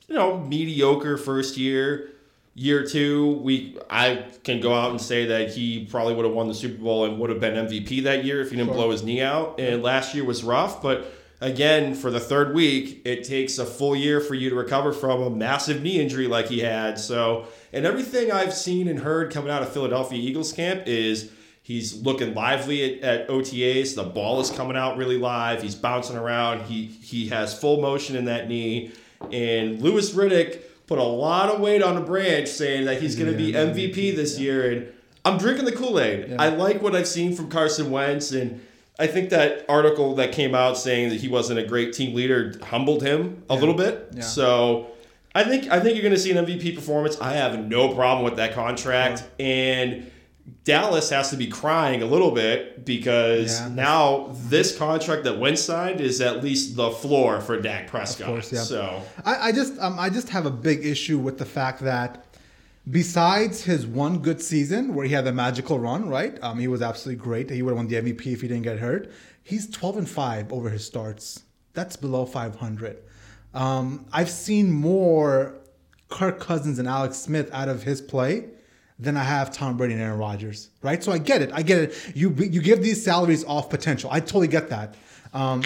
you 0.09 0.15
know 0.15 0.39
mediocre 0.41 1.17
first 1.17 1.57
year. 1.57 2.11
Year 2.57 2.87
two, 2.87 3.33
we 3.43 3.77
I 3.91 4.27
can 4.45 4.61
go 4.61 4.73
out 4.73 4.91
and 4.93 5.01
say 5.01 5.27
that 5.27 5.51
he 5.51 5.87
probably 5.91 6.15
would 6.15 6.25
have 6.25 6.35
won 6.35 6.47
the 6.47 6.55
Super 6.55 6.81
Bowl 6.83 7.05
and 7.05 7.19
would 7.19 7.31
have 7.31 7.41
been 7.41 7.55
MVP 7.67 8.05
that 8.05 8.25
year 8.25 8.41
if 8.41 8.51
he 8.51 8.57
didn't 8.57 8.69
Sure. 8.69 8.75
blow 8.77 8.91
his 8.91 9.03
knee 9.03 9.21
out. 9.21 9.59
And 9.59 9.83
last 9.83 10.15
year 10.15 10.25
was 10.25 10.45
rough, 10.45 10.81
but 10.81 11.13
again, 11.41 11.95
for 11.97 12.13
the 12.13 12.21
third 12.21 12.55
week, 12.55 13.03
it 13.05 13.25
takes 13.25 13.59
a 13.59 13.67
full 13.67 13.97
year 13.97 14.21
for 14.21 14.35
you 14.35 14.51
to 14.51 14.55
recover 14.57 14.93
from 14.93 15.21
a 15.23 15.31
massive 15.31 15.83
knee 15.83 16.01
injury 16.01 16.29
like 16.29 16.47
he 16.47 16.61
had. 16.61 16.97
So, 16.99 17.47
and 17.73 17.85
everything 17.85 18.31
I've 18.31 18.55
seen 18.55 18.87
and 18.87 19.01
heard 19.01 19.33
coming 19.33 19.51
out 19.51 19.63
of 19.63 19.73
Philadelphia 19.73 20.21
Eagles 20.21 20.53
camp 20.53 20.85
is 20.87 21.33
he's 21.65 22.03
looking 22.03 22.35
lively 22.35 23.03
at, 23.03 23.23
at 23.23 23.29
OTAs. 23.29 23.97
The 23.97 24.05
ball 24.05 24.41
is 24.41 24.51
coming 24.51 24.77
out 24.77 24.97
really 24.97 25.19
live. 25.19 25.61
He's 25.61 25.75
bouncing 25.75 26.17
around. 26.17 26.63
He 26.67 26.85
he 26.87 27.31
has 27.31 27.59
full 27.59 27.81
motion 27.81 28.15
in 28.15 28.27
that 28.27 28.49
knee. 28.49 28.93
And 29.33 29.83
Louis 29.83 30.13
Riddick 30.13 30.61
put 30.87 30.99
a 30.99 31.03
lot 31.03 31.49
of 31.49 31.61
weight 31.61 31.83
on 31.83 31.95
the 31.95 32.01
branch 32.01 32.49
saying 32.49 32.85
that 32.87 33.01
he's 33.01 33.17
going 33.17 33.31
to 33.31 33.37
be 33.37 33.53
MVP 33.53 34.15
this 34.15 34.39
year. 34.39 34.71
And 34.71 34.93
I'm 35.25 35.39
drinking 35.39 35.65
the 35.65 35.73
Kool 35.73 35.99
Aid. 35.99 36.37
I 36.39 36.49
like 36.49 36.83
what 36.83 36.95
I've 36.95 37.09
seen 37.09 37.35
from 37.35 37.51
Carson 37.51 37.91
Wentz. 37.91 38.33
And 38.33 38.61
I 38.99 39.07
think 39.07 39.31
that 39.31 39.65
article 39.69 40.15
that 40.17 40.33
came 40.33 40.55
out 40.55 40.77
saying 40.77 41.09
that 41.09 41.21
he 41.21 41.29
wasn't 41.29 41.59
a 41.59 41.67
great 41.67 41.93
team 41.93 42.15
leader 42.15 42.55
humbled 42.63 43.03
him 43.03 43.43
a 43.49 43.55
little 43.55 43.75
bit. 43.75 44.09
Yeah. 44.13 44.23
So 44.23 44.89
I 45.35 45.45
think 45.45 45.71
I 45.71 45.81
think 45.81 45.95
you're 45.95 46.03
going 46.03 46.15
to 46.15 46.21
see 46.21 46.31
an 46.31 46.45
MVP 46.45 46.75
performance. 46.75 47.21
I 47.21 47.33
have 47.33 47.59
no 47.67 47.95
problem 47.95 48.25
with 48.25 48.37
that 48.37 48.55
contract. 48.55 49.25
And 49.41 50.11
Dallas 50.65 51.11
has 51.11 51.31
to 51.31 51.37
be 51.37 51.47
crying 51.47 52.03
a 52.03 52.07
little 52.07 52.31
bit 52.31 52.85
because 52.85 53.61
Yeah. 53.61 53.69
now 53.69 54.31
this 54.49 54.77
contract 54.77 55.25
that 55.25 55.39
Wentz 55.39 55.63
signed 55.63 56.01
is 56.01 56.21
at 56.21 56.43
least 56.43 56.77
the 56.77 56.91
floor 56.91 57.41
for 57.41 57.61
Dak 57.61 57.87
Prescott. 57.89 58.27
course, 58.29 58.53
yeah. 58.53 58.63
So 58.63 59.03
I, 59.25 59.49
I 59.49 59.53
just 59.53 59.79
um, 59.81 59.99
I 59.99 60.11
just 60.11 60.29
have 60.31 60.47
a 60.47 60.51
big 60.51 60.85
issue 60.85 61.19
with 61.19 61.39
the 61.39 61.45
fact 61.47 61.81
that 61.81 62.25
besides 62.91 63.63
his 63.65 63.87
one 63.87 64.19
good 64.19 64.41
season 64.43 64.95
where 64.95 65.07
he 65.07 65.13
had 65.15 65.25
the 65.25 65.33
magical 65.33 65.79
run, 65.79 66.09
right? 66.09 66.39
Um, 66.43 66.59
he 66.59 66.69
was 66.69 66.83
absolutely 66.83 67.23
great. 67.23 67.51
He 67.51 67.63
would 67.63 67.71
have 67.71 67.77
won 67.77 67.89
the 67.89 67.97
MVP 67.97 68.27
if 68.33 68.41
he 68.43 68.49
didn't 68.49 68.63
get 68.65 68.79
hurt. 68.79 69.11
He's 69.43 69.69
12 69.71 69.97
and 69.99 70.09
5 70.09 70.53
over 70.53 70.71
his 70.71 70.85
starts. 70.85 71.43
That's 71.73 71.97
below 71.97 72.25
500. 72.27 72.99
Um, 73.55 74.07
I've 74.13 74.31
seen 74.31 74.71
more 74.71 75.55
Kirk 76.09 76.41
Cousins 76.41 76.79
and 76.79 76.87
Alex 76.89 77.17
Smith 77.19 77.51
out 77.53 77.69
of 77.69 77.83
his 77.83 78.01
play 78.01 78.45
than 78.99 79.17
I 79.17 79.25
have 79.25 79.53
Tom 79.53 79.77
Brady 79.77 79.95
and 79.95 80.03
Aaron 80.03 80.19
Rodgers, 80.19 80.71
right? 80.83 81.03
So 81.03 81.13
I 81.13 81.19
get 81.19 81.43
it. 81.43 81.51
I 81.53 81.63
get 81.63 81.79
it. 81.79 82.13
You 82.15 82.35
you 82.35 82.63
give 82.63 82.83
these 82.83 83.05
salaries 83.05 83.45
off 83.45 83.69
potential. 83.71 84.11
I 84.13 84.21
totally 84.21 84.49
get 84.49 84.71
that. 84.71 84.95
Um, 85.33 85.63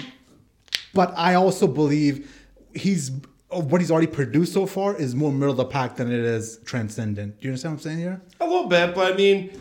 but 0.93 1.13
I 1.15 1.35
also 1.35 1.67
believe 1.67 2.35
he's 2.73 3.11
what 3.49 3.81
he's 3.81 3.91
already 3.91 4.07
produced 4.07 4.53
so 4.53 4.65
far 4.65 4.95
is 4.95 5.15
more 5.15 5.31
middle 5.31 5.51
of 5.51 5.57
the 5.57 5.65
pack 5.65 5.95
than 5.95 6.11
it 6.11 6.19
is 6.19 6.59
transcendent. 6.65 7.39
Do 7.39 7.47
you 7.47 7.51
understand 7.51 7.73
what 7.73 7.79
I'm 7.79 7.83
saying 7.83 7.97
here? 7.97 8.21
a 8.39 8.45
little 8.45 8.67
bit, 8.67 8.93
but 8.93 9.13
I 9.13 9.15
mean, 9.15 9.59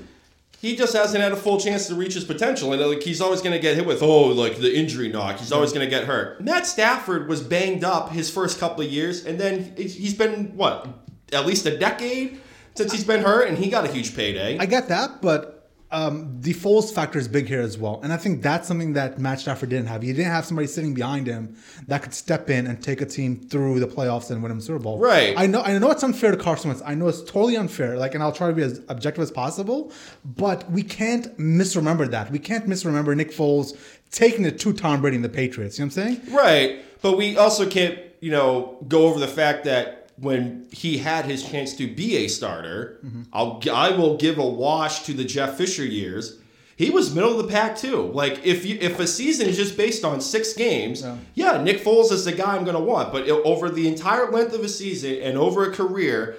he 0.61 0.77
just 0.77 0.93
hasn't 0.93 1.23
had 1.23 1.33
a 1.33 1.37
full 1.37 1.59
chance 1.59 1.87
to 1.89 1.95
reach 1.95 2.15
his 2.15 2.25
potential, 2.25 2.73
and 2.73 2.83
like 2.83 3.03
he's 3.03 3.21
always 3.21 3.41
going 3.41 3.53
to 3.53 3.59
get 3.59 3.77
hit 3.77 3.87
with 3.87 4.03
oh, 4.03 4.27
like 4.29 4.59
the 4.59 4.77
injury 4.77 5.09
knock. 5.09 5.39
He's 5.39 5.53
always 5.53 5.73
going 5.73 5.87
to 5.87 5.91
get 5.91 6.05
hurt. 6.05 6.41
Matt 6.41 6.67
Stafford 6.67 7.29
was 7.29 7.43
banged 7.43 7.85
up 7.85 8.11
his 8.11 8.29
first 8.31 8.59
couple 8.59 8.85
of 8.85 8.91
years, 8.91 9.25
and 9.25 9.39
then 9.41 9.75
he's 9.77 10.15
been 10.15 10.57
what 10.57 10.89
at 11.33 11.47
least 11.47 11.65
a 11.67 11.79
decade 11.79 12.41
since 12.79 12.93
he's 12.93 13.05
been 13.05 13.23
hurt, 13.23 13.49
and 13.49 13.59
he 13.59 13.69
got 13.69 13.85
a 13.85 13.93
huge 13.93 14.17
payday. 14.17 14.57
I 14.59 14.65
get 14.65 14.89
that, 14.89 15.21
but 15.21 15.69
um, 15.91 16.41
the 16.41 16.55
Foles 16.55 16.93
factor 16.93 17.19
is 17.19 17.27
big 17.27 17.49
here 17.49 17.61
as 17.61 17.77
well, 17.77 18.01
and 18.03 18.13
I 18.13 18.17
think 18.17 18.41
that's 18.41 18.69
something 18.69 18.93
that 18.93 19.19
Matt 19.19 19.41
Stafford 19.41 19.71
didn't 19.71 19.87
have. 19.87 20.03
He 20.03 20.13
didn't 20.13 20.31
have 20.31 20.45
somebody 20.45 20.69
sitting 20.69 20.95
behind 20.95 21.27
him 21.27 21.57
that 21.89 22.03
could 22.03 22.15
step 22.15 22.49
in 22.51 22.67
and 22.67 22.81
take 22.83 23.01
a 23.01 23.07
team 23.07 23.37
through 23.37 23.81
the 23.81 23.87
playoffs 23.87 24.31
and 24.31 24.43
win 24.43 24.53
him 24.53 24.61
Super 24.61 24.79
Bowl. 24.79 24.99
Right. 24.99 25.35
I 25.37 25.47
know. 25.47 25.61
I 25.63 25.77
know 25.79 25.91
it's 25.91 26.03
unfair 26.05 26.31
to 26.31 26.37
Carson 26.37 26.69
Wentz. 26.69 26.83
I 26.87 26.95
know 26.95 27.09
it's 27.09 27.23
totally 27.23 27.57
unfair. 27.57 27.97
Like, 27.97 28.15
and 28.15 28.23
I'll 28.23 28.33
try 28.33 28.49
to 28.49 28.55
be 28.55 28.63
as 28.63 28.81
objective 28.89 29.23
as 29.23 29.31
possible, 29.31 29.91
but 30.25 30.71
we 30.71 30.83
can't 30.83 31.37
misremember 31.39 32.07
that. 32.09 32.31
We 32.31 32.39
can't 32.39 32.69
misremember 32.69 33.15
Nick 33.15 33.33
Foles 33.33 33.77
taking 34.11 34.45
it 34.45 34.61
to 34.61 34.73
Tom 34.73 35.01
Brady 35.01 35.17
and 35.17 35.25
the 35.25 35.29
Patriots. 35.29 35.79
You 35.79 35.85
know 35.85 35.89
what 35.89 35.99
I'm 35.99 36.17
saying? 36.17 36.35
Right. 36.35 36.85
But 37.03 37.17
we 37.17 37.37
also 37.37 37.69
can't, 37.69 37.99
you 38.21 38.31
know, 38.31 38.79
go 38.89 39.07
over 39.07 39.19
the 39.19 39.29
fact 39.29 39.65
that 39.65 39.98
when 40.21 40.67
he 40.73 40.99
had 40.99 41.25
his 41.27 41.43
chance 41.49 41.75
to 41.77 41.87
be 41.93 42.17
a 42.19 42.29
starter, 42.29 43.01
I'll 43.33 43.61
I 43.73 43.91
will 43.91 44.17
give 44.17 44.39
a 44.39 44.47
wash 44.47 45.05
to 45.05 45.13
the 45.15 45.25
Jeff 45.25 45.57
Fisher 45.57 45.85
years. 45.85 46.39
He 46.77 46.91
was 46.91 47.13
middle 47.15 47.39
of 47.39 47.45
the 47.45 47.53
pack 47.53 47.77
too. 47.77 48.03
Like 48.15 48.45
if 48.45 48.65
you 48.65 48.79
if 48.81 48.99
a 49.01 49.07
season 49.07 49.49
is 49.49 49.57
just 49.57 49.77
based 49.77 50.05
on 50.05 50.21
six 50.21 50.53
games, 50.55 51.03
Yeah. 51.03 51.17
yeah, 51.35 51.63
Nick 51.63 51.83
Foles 51.85 52.13
is 52.13 52.25
the 52.25 52.33
guy 52.33 52.55
I'm 52.57 52.65
going 52.65 52.77
to 52.77 52.83
want. 52.83 53.13
But 53.13 53.25
i- 53.25 53.31
over 53.31 53.69
the 53.69 53.89
entire 53.89 54.31
length 54.31 54.55
of 54.55 54.61
a 54.63 54.69
season 54.69 55.17
and 55.23 55.37
over 55.39 55.69
a 55.69 55.73
career, 55.73 56.37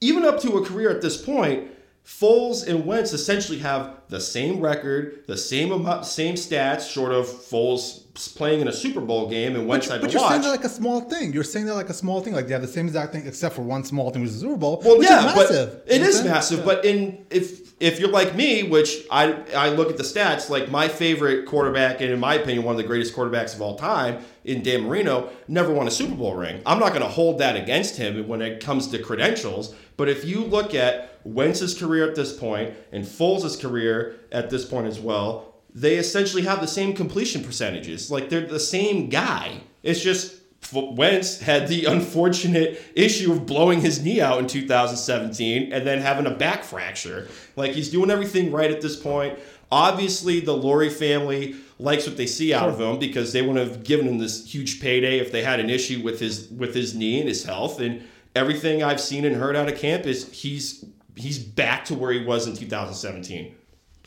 even 0.00 0.24
up 0.24 0.40
to 0.42 0.56
a 0.58 0.64
career 0.64 0.90
at 0.90 1.02
this 1.02 1.16
point, 1.16 1.70
Foles 2.04 2.66
and 2.66 2.84
Wentz 2.86 3.12
essentially 3.12 3.58
have 3.58 3.94
the 4.08 4.20
same 4.20 4.60
record, 4.60 5.24
the 5.26 5.36
same 5.36 5.72
amount, 5.72 6.04
same 6.06 6.34
stats, 6.34 6.88
short 6.90 7.12
of 7.12 7.26
Foles 7.26 8.02
playing 8.36 8.60
in 8.60 8.68
a 8.68 8.72
Super 8.72 9.00
Bowl 9.00 9.28
game 9.28 9.54
and 9.56 9.66
Wentz 9.68 9.88
had 9.88 10.00
But 10.00 10.08
to 10.08 10.12
you're 10.14 10.22
watch. 10.22 10.30
saying 10.32 10.42
that 10.42 10.50
like 10.50 10.64
a 10.64 10.68
small 10.68 11.00
thing. 11.02 11.32
You're 11.32 11.44
saying 11.44 11.66
that 11.66 11.74
like 11.74 11.88
a 11.90 11.94
small 11.94 12.20
thing. 12.20 12.32
Like 12.32 12.46
they 12.46 12.52
have 12.52 12.62
the 12.62 12.68
same 12.68 12.86
exact 12.86 13.12
thing, 13.12 13.26
except 13.26 13.54
for 13.54 13.62
one 13.62 13.84
small 13.84 14.10
thing, 14.10 14.22
which 14.22 14.30
is 14.30 14.40
the 14.40 14.46
Super 14.46 14.56
Bowl. 14.56 14.82
well, 14.84 14.98
which 14.98 15.08
yeah, 15.08 15.18
is 15.30 15.36
massive. 15.36 15.82
but 15.86 15.92
it 15.94 16.00
is 16.02 16.06
what 16.06 16.06
I'm 16.06 16.12
saying? 16.22 16.30
massive. 16.34 16.64
But 16.64 16.84
in 16.84 17.26
if 17.30 17.66
if 17.78 18.00
you're 18.00 18.08
like 18.10 18.34
me, 18.34 18.62
which 18.62 19.04
I 19.10 19.34
I 19.54 19.68
look 19.70 19.90
at 19.90 19.96
the 19.98 20.02
stats, 20.02 20.48
like 20.48 20.70
my 20.70 20.88
favorite 20.88 21.46
quarterback, 21.46 22.00
and 22.00 22.10
in 22.10 22.18
my 22.18 22.34
opinion, 22.34 22.64
one 22.64 22.74
of 22.74 22.78
the 22.78 22.86
greatest 22.88 23.14
quarterbacks 23.14 23.54
of 23.54 23.60
all 23.60 23.76
time, 23.76 24.24
in 24.44 24.62
Dan 24.62 24.84
Marino, 24.84 25.28
never 25.48 25.72
won 25.72 25.86
a 25.86 25.90
Super 25.90 26.14
Bowl 26.14 26.34
ring. 26.34 26.62
I'm 26.64 26.78
not 26.78 26.90
going 26.90 27.02
to 27.02 27.08
hold 27.08 27.38
that 27.40 27.54
against 27.56 27.96
him 27.96 28.26
when 28.28 28.40
it 28.40 28.60
comes 28.64 28.88
to 28.88 28.98
credentials. 28.98 29.74
But 29.98 30.08
if 30.08 30.24
you 30.24 30.44
look 30.44 30.74
at 30.74 31.20
Wentz's 31.24 31.74
career 31.78 32.08
at 32.08 32.14
this 32.14 32.32
point 32.36 32.72
and 32.92 33.04
Foles' 33.04 33.60
career 33.60 34.16
at 34.32 34.48
this 34.50 34.64
point 34.64 34.86
as 34.86 34.98
well, 35.00 35.55
they 35.76 35.96
essentially 35.96 36.42
have 36.42 36.62
the 36.62 36.66
same 36.66 36.94
completion 36.94 37.44
percentages. 37.44 38.10
Like 38.10 38.30
they're 38.30 38.46
the 38.46 38.58
same 38.58 39.10
guy. 39.10 39.60
It's 39.82 40.00
just 40.00 40.34
Wentz 40.72 41.38
had 41.38 41.68
the 41.68 41.84
unfortunate 41.84 42.80
issue 42.94 43.30
of 43.30 43.44
blowing 43.44 43.82
his 43.82 44.02
knee 44.02 44.22
out 44.22 44.38
in 44.38 44.46
2017 44.46 45.74
and 45.74 45.86
then 45.86 46.00
having 46.00 46.24
a 46.26 46.30
back 46.30 46.64
fracture. 46.64 47.28
Like 47.56 47.72
he's 47.72 47.90
doing 47.90 48.10
everything 48.10 48.50
right 48.50 48.70
at 48.70 48.80
this 48.80 48.96
point. 48.96 49.38
Obviously, 49.70 50.40
the 50.40 50.56
Lurie 50.56 50.90
family 50.90 51.56
likes 51.78 52.06
what 52.06 52.16
they 52.16 52.26
see 52.26 52.54
out 52.54 52.70
of 52.70 52.80
him 52.80 52.98
because 52.98 53.34
they 53.34 53.42
wouldn't 53.42 53.68
have 53.68 53.84
given 53.84 54.08
him 54.08 54.16
this 54.16 54.50
huge 54.50 54.80
payday 54.80 55.18
if 55.18 55.30
they 55.30 55.42
had 55.42 55.60
an 55.60 55.68
issue 55.68 56.02
with 56.02 56.18
his 56.20 56.48
with 56.48 56.74
his 56.74 56.94
knee 56.94 57.20
and 57.20 57.28
his 57.28 57.44
health. 57.44 57.80
And 57.80 58.02
everything 58.34 58.82
I've 58.82 59.00
seen 59.00 59.26
and 59.26 59.36
heard 59.36 59.56
out 59.56 59.68
of 59.68 59.76
camp 59.76 60.06
is 60.06 60.32
he's 60.32 60.86
he's 61.16 61.38
back 61.38 61.84
to 61.86 61.94
where 61.94 62.12
he 62.12 62.24
was 62.24 62.46
in 62.46 62.56
2017. 62.56 63.54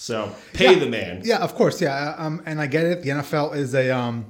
So 0.02 0.34
pay 0.54 0.74
Yeah. 0.74 0.80
the 0.80 0.86
man. 0.90 1.22
Yeah, 1.26 1.38
of 1.40 1.54
course. 1.56 1.82
Yeah, 1.82 2.16
um, 2.18 2.42
and 2.46 2.62
I 2.62 2.68
get 2.68 2.86
it. 2.86 3.04
The 3.04 3.10
NFL 3.10 3.54
is 3.56 3.76
a 3.76 3.90
um, 3.92 4.26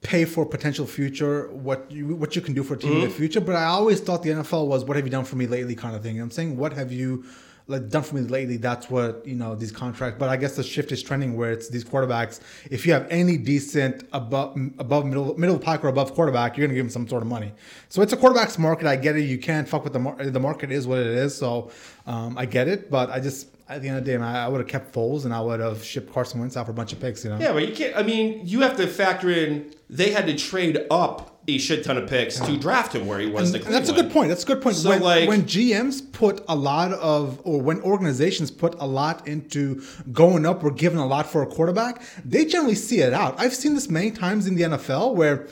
pay 0.00 0.24
for 0.24 0.46
potential 0.46 0.86
future. 0.86 1.48
What 1.52 1.90
you 1.90 2.14
what 2.14 2.36
you 2.36 2.40
can 2.42 2.54
do 2.54 2.62
for 2.62 2.74
a 2.74 2.78
team 2.78 2.92
in 2.98 3.00
the 3.02 3.10
future. 3.10 3.40
But 3.40 3.56
I 3.56 3.64
always 3.64 4.00
thought 4.00 4.22
the 4.22 4.30
NFL 4.30 4.68
was 4.68 4.84
what 4.84 4.96
have 4.96 5.04
you 5.04 5.10
done 5.10 5.24
for 5.24 5.34
me 5.36 5.46
lately 5.48 5.74
kind 5.74 5.96
of 5.96 6.02
thing. 6.04 6.14
You 6.14 6.20
know 6.20 6.26
what 6.26 6.26
I'm 6.26 6.30
saying 6.38 6.56
what 6.56 6.72
have 6.74 6.92
you 6.92 7.24
like 7.66 7.90
done 7.90 8.02
for 8.04 8.14
me 8.14 8.20
lately? 8.22 8.58
That's 8.58 8.88
what 8.88 9.26
you 9.26 9.34
know 9.34 9.56
these 9.56 9.72
contracts. 9.72 10.20
But 10.20 10.28
I 10.28 10.36
guess 10.36 10.54
the 10.54 10.62
shift 10.62 10.92
is 10.92 11.02
trending 11.02 11.36
where 11.36 11.50
it's 11.50 11.68
these 11.68 11.84
quarterbacks. 11.84 12.38
If 12.70 12.86
you 12.86 12.92
have 12.92 13.08
any 13.10 13.36
decent 13.36 14.04
above 14.12 14.56
above 14.78 15.04
middle 15.04 15.36
middle 15.36 15.58
pack 15.58 15.82
or 15.84 15.88
above 15.88 16.14
quarterback, 16.14 16.56
you're 16.56 16.66
gonna 16.68 16.76
give 16.76 16.84
them 16.86 16.90
some 16.90 17.08
sort 17.08 17.22
of 17.22 17.28
money. 17.28 17.52
So 17.88 18.02
it's 18.02 18.12
a 18.12 18.16
quarterbacks 18.16 18.56
market. 18.56 18.86
I 18.86 18.94
get 18.94 19.16
it. 19.16 19.22
You 19.22 19.38
can't 19.38 19.68
fuck 19.68 19.82
with 19.82 19.94
the 19.94 19.98
mar- 19.98 20.16
the 20.16 20.40
market 20.40 20.70
is 20.70 20.86
what 20.86 21.00
it 21.00 21.08
is. 21.08 21.36
So 21.36 21.72
um, 22.06 22.38
I 22.38 22.46
get 22.46 22.68
it. 22.68 22.88
But 22.88 23.10
I 23.10 23.18
just 23.18 23.48
at 23.68 23.82
the 23.82 23.88
end 23.88 23.98
of 23.98 24.04
the 24.04 24.10
day, 24.10 24.16
man, 24.16 24.34
I 24.34 24.48
would 24.48 24.60
have 24.60 24.68
kept 24.68 24.94
Foles 24.94 25.24
and 25.24 25.34
I 25.34 25.40
would 25.40 25.60
have 25.60 25.84
shipped 25.84 26.12
Carson 26.12 26.40
Wentz 26.40 26.56
out 26.56 26.66
for 26.66 26.72
a 26.72 26.74
bunch 26.74 26.92
of 26.92 27.00
picks. 27.00 27.24
You 27.24 27.30
know. 27.30 27.38
Yeah, 27.38 27.52
but 27.52 27.68
you 27.68 27.74
can't. 27.74 27.96
I 27.96 28.02
mean, 28.02 28.40
you 28.44 28.60
have 28.60 28.76
to 28.78 28.86
factor 28.86 29.30
in 29.30 29.72
they 29.90 30.10
had 30.10 30.26
to 30.26 30.36
trade 30.36 30.86
up 30.90 31.34
a 31.48 31.56
shit 31.56 31.82
ton 31.82 31.96
of 31.96 32.08
picks 32.08 32.38
to 32.40 32.58
draft 32.58 32.94
him 32.94 33.06
where 33.06 33.18
he 33.18 33.26
was. 33.26 33.52
to 33.52 33.64
And 33.64 33.74
that's 33.74 33.88
a 33.88 33.94
good 33.94 34.10
point. 34.10 34.28
That's 34.28 34.42
a 34.42 34.46
good 34.46 34.60
point. 34.60 34.76
So, 34.76 34.90
when, 34.90 35.00
like- 35.00 35.28
when 35.28 35.44
GMs 35.44 36.12
put 36.12 36.44
a 36.46 36.54
lot 36.54 36.92
of, 36.92 37.40
or 37.44 37.60
when 37.60 37.80
organizations 37.80 38.50
put 38.50 38.74
a 38.78 38.86
lot 38.86 39.26
into 39.26 39.82
going 40.12 40.44
up 40.44 40.62
or 40.62 40.70
giving 40.70 40.98
a 40.98 41.06
lot 41.06 41.26
for 41.26 41.42
a 41.42 41.46
quarterback, 41.46 42.02
they 42.22 42.44
generally 42.44 42.74
see 42.74 43.00
it 43.00 43.14
out. 43.14 43.34
I've 43.40 43.54
seen 43.54 43.74
this 43.74 43.88
many 43.88 44.10
times 44.10 44.46
in 44.46 44.56
the 44.56 44.62
NFL 44.64 45.14
where 45.14 45.46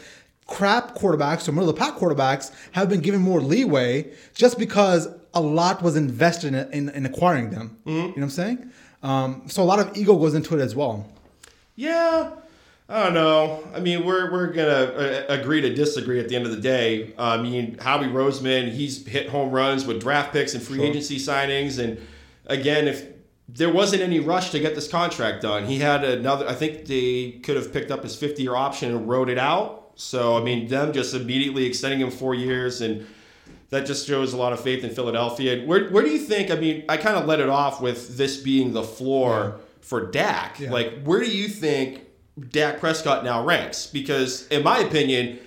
crap 0.46 0.94
quarterbacks 0.94 1.48
or 1.48 1.52
middle 1.52 1.68
of 1.70 1.74
the 1.74 1.80
pack 1.80 1.94
quarterbacks 1.94 2.52
have 2.72 2.88
been 2.90 3.00
given 3.00 3.20
more 3.20 3.40
leeway 3.40 4.12
just 4.34 4.58
because 4.58 5.08
a 5.36 5.40
lot 5.40 5.82
was 5.82 5.96
invested 5.96 6.54
in, 6.54 6.72
in, 6.72 6.88
in 6.88 7.06
acquiring 7.06 7.50
them. 7.50 7.76
Mm-hmm. 7.86 7.90
You 7.90 8.02
know 8.02 8.08
what 8.08 8.22
I'm 8.22 8.30
saying? 8.30 8.70
Um, 9.02 9.42
so 9.46 9.62
a 9.62 9.68
lot 9.72 9.78
of 9.78 9.96
ego 9.96 10.16
goes 10.16 10.34
into 10.34 10.58
it 10.58 10.62
as 10.62 10.74
well. 10.74 11.06
Yeah, 11.76 12.30
I 12.88 13.04
don't 13.04 13.14
know. 13.14 13.62
I 13.74 13.80
mean, 13.80 14.04
we're 14.06 14.32
we're 14.32 14.50
gonna 14.52 14.68
uh, 14.68 15.26
agree 15.28 15.60
to 15.60 15.74
disagree 15.74 16.18
at 16.18 16.28
the 16.28 16.36
end 16.36 16.46
of 16.46 16.52
the 16.52 16.60
day. 16.60 17.12
I 17.18 17.36
mean, 17.36 17.76
Howie 17.78 18.06
Roseman, 18.06 18.72
he's 18.72 19.06
hit 19.06 19.28
home 19.28 19.50
runs 19.50 19.84
with 19.84 20.00
draft 20.00 20.32
picks 20.32 20.54
and 20.54 20.62
free 20.62 20.82
agency 20.82 21.18
signings, 21.18 21.78
and 21.78 21.98
again, 22.46 22.88
if 22.88 23.04
there 23.48 23.72
wasn't 23.72 24.02
any 24.02 24.20
rush 24.20 24.50
to 24.50 24.58
get 24.58 24.74
this 24.74 24.88
contract 24.88 25.42
done, 25.42 25.66
he 25.66 25.78
had 25.78 26.02
another. 26.02 26.48
I 26.48 26.54
think 26.54 26.86
they 26.86 27.32
could 27.44 27.56
have 27.56 27.72
picked 27.72 27.90
up 27.90 28.02
his 28.02 28.16
fifth-year 28.16 28.56
option 28.56 28.90
and 28.90 29.06
wrote 29.06 29.28
it 29.28 29.38
out. 29.38 29.92
So 29.96 30.36
I 30.38 30.42
mean, 30.42 30.66
them 30.66 30.94
just 30.94 31.14
immediately 31.14 31.66
extending 31.66 32.00
him 32.00 32.10
four 32.10 32.34
years 32.34 32.80
and. 32.80 33.06
That 33.70 33.84
just 33.84 34.06
shows 34.06 34.32
a 34.32 34.36
lot 34.36 34.52
of 34.52 34.60
faith 34.60 34.84
in 34.84 34.90
Philadelphia. 34.90 35.64
Where, 35.66 35.88
where 35.88 36.04
do 36.04 36.10
you 36.10 36.18
think? 36.18 36.50
I 36.50 36.54
mean, 36.54 36.84
I 36.88 36.96
kind 36.96 37.16
of 37.16 37.26
let 37.26 37.40
it 37.40 37.48
off 37.48 37.80
with 37.80 38.16
this 38.16 38.36
being 38.36 38.72
the 38.72 38.84
floor 38.84 39.58
for 39.80 40.06
Dak. 40.06 40.60
Yeah. 40.60 40.70
Like, 40.70 41.02
where 41.02 41.20
do 41.20 41.30
you 41.30 41.48
think 41.48 42.02
Dak 42.50 42.78
Prescott 42.78 43.24
now 43.24 43.44
ranks? 43.44 43.86
Because, 43.86 44.46
in 44.48 44.62
my 44.62 44.78
opinion, 44.78 45.40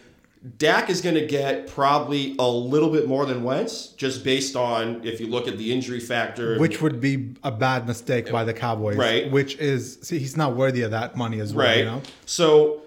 Dak 0.57 0.89
is 0.89 1.01
going 1.01 1.15
to 1.15 1.25
get 1.25 1.67
probably 1.67 2.35
a 2.39 2.47
little 2.47 2.89
bit 2.89 3.07
more 3.07 3.25
than 3.25 3.43
Wentz, 3.43 3.87
just 3.87 4.23
based 4.23 4.55
on 4.55 5.05
if 5.05 5.19
you 5.19 5.27
look 5.27 5.47
at 5.47 5.57
the 5.57 5.71
injury 5.71 5.99
factor. 5.99 6.57
Which 6.57 6.81
would 6.81 6.99
be 7.01 7.35
a 7.43 7.51
bad 7.51 7.87
mistake 7.87 8.31
by 8.31 8.43
the 8.43 8.53
Cowboys. 8.53 8.97
Right. 8.97 9.29
Which 9.31 9.57
is, 9.57 9.99
see, 10.01 10.19
he's 10.19 10.37
not 10.37 10.55
worthy 10.55 10.81
of 10.81 10.91
that 10.91 11.15
money 11.15 11.39
as 11.39 11.53
well. 11.53 11.67
right. 11.67 11.79
You 11.79 11.85
know? 11.85 12.01
So, 12.25 12.81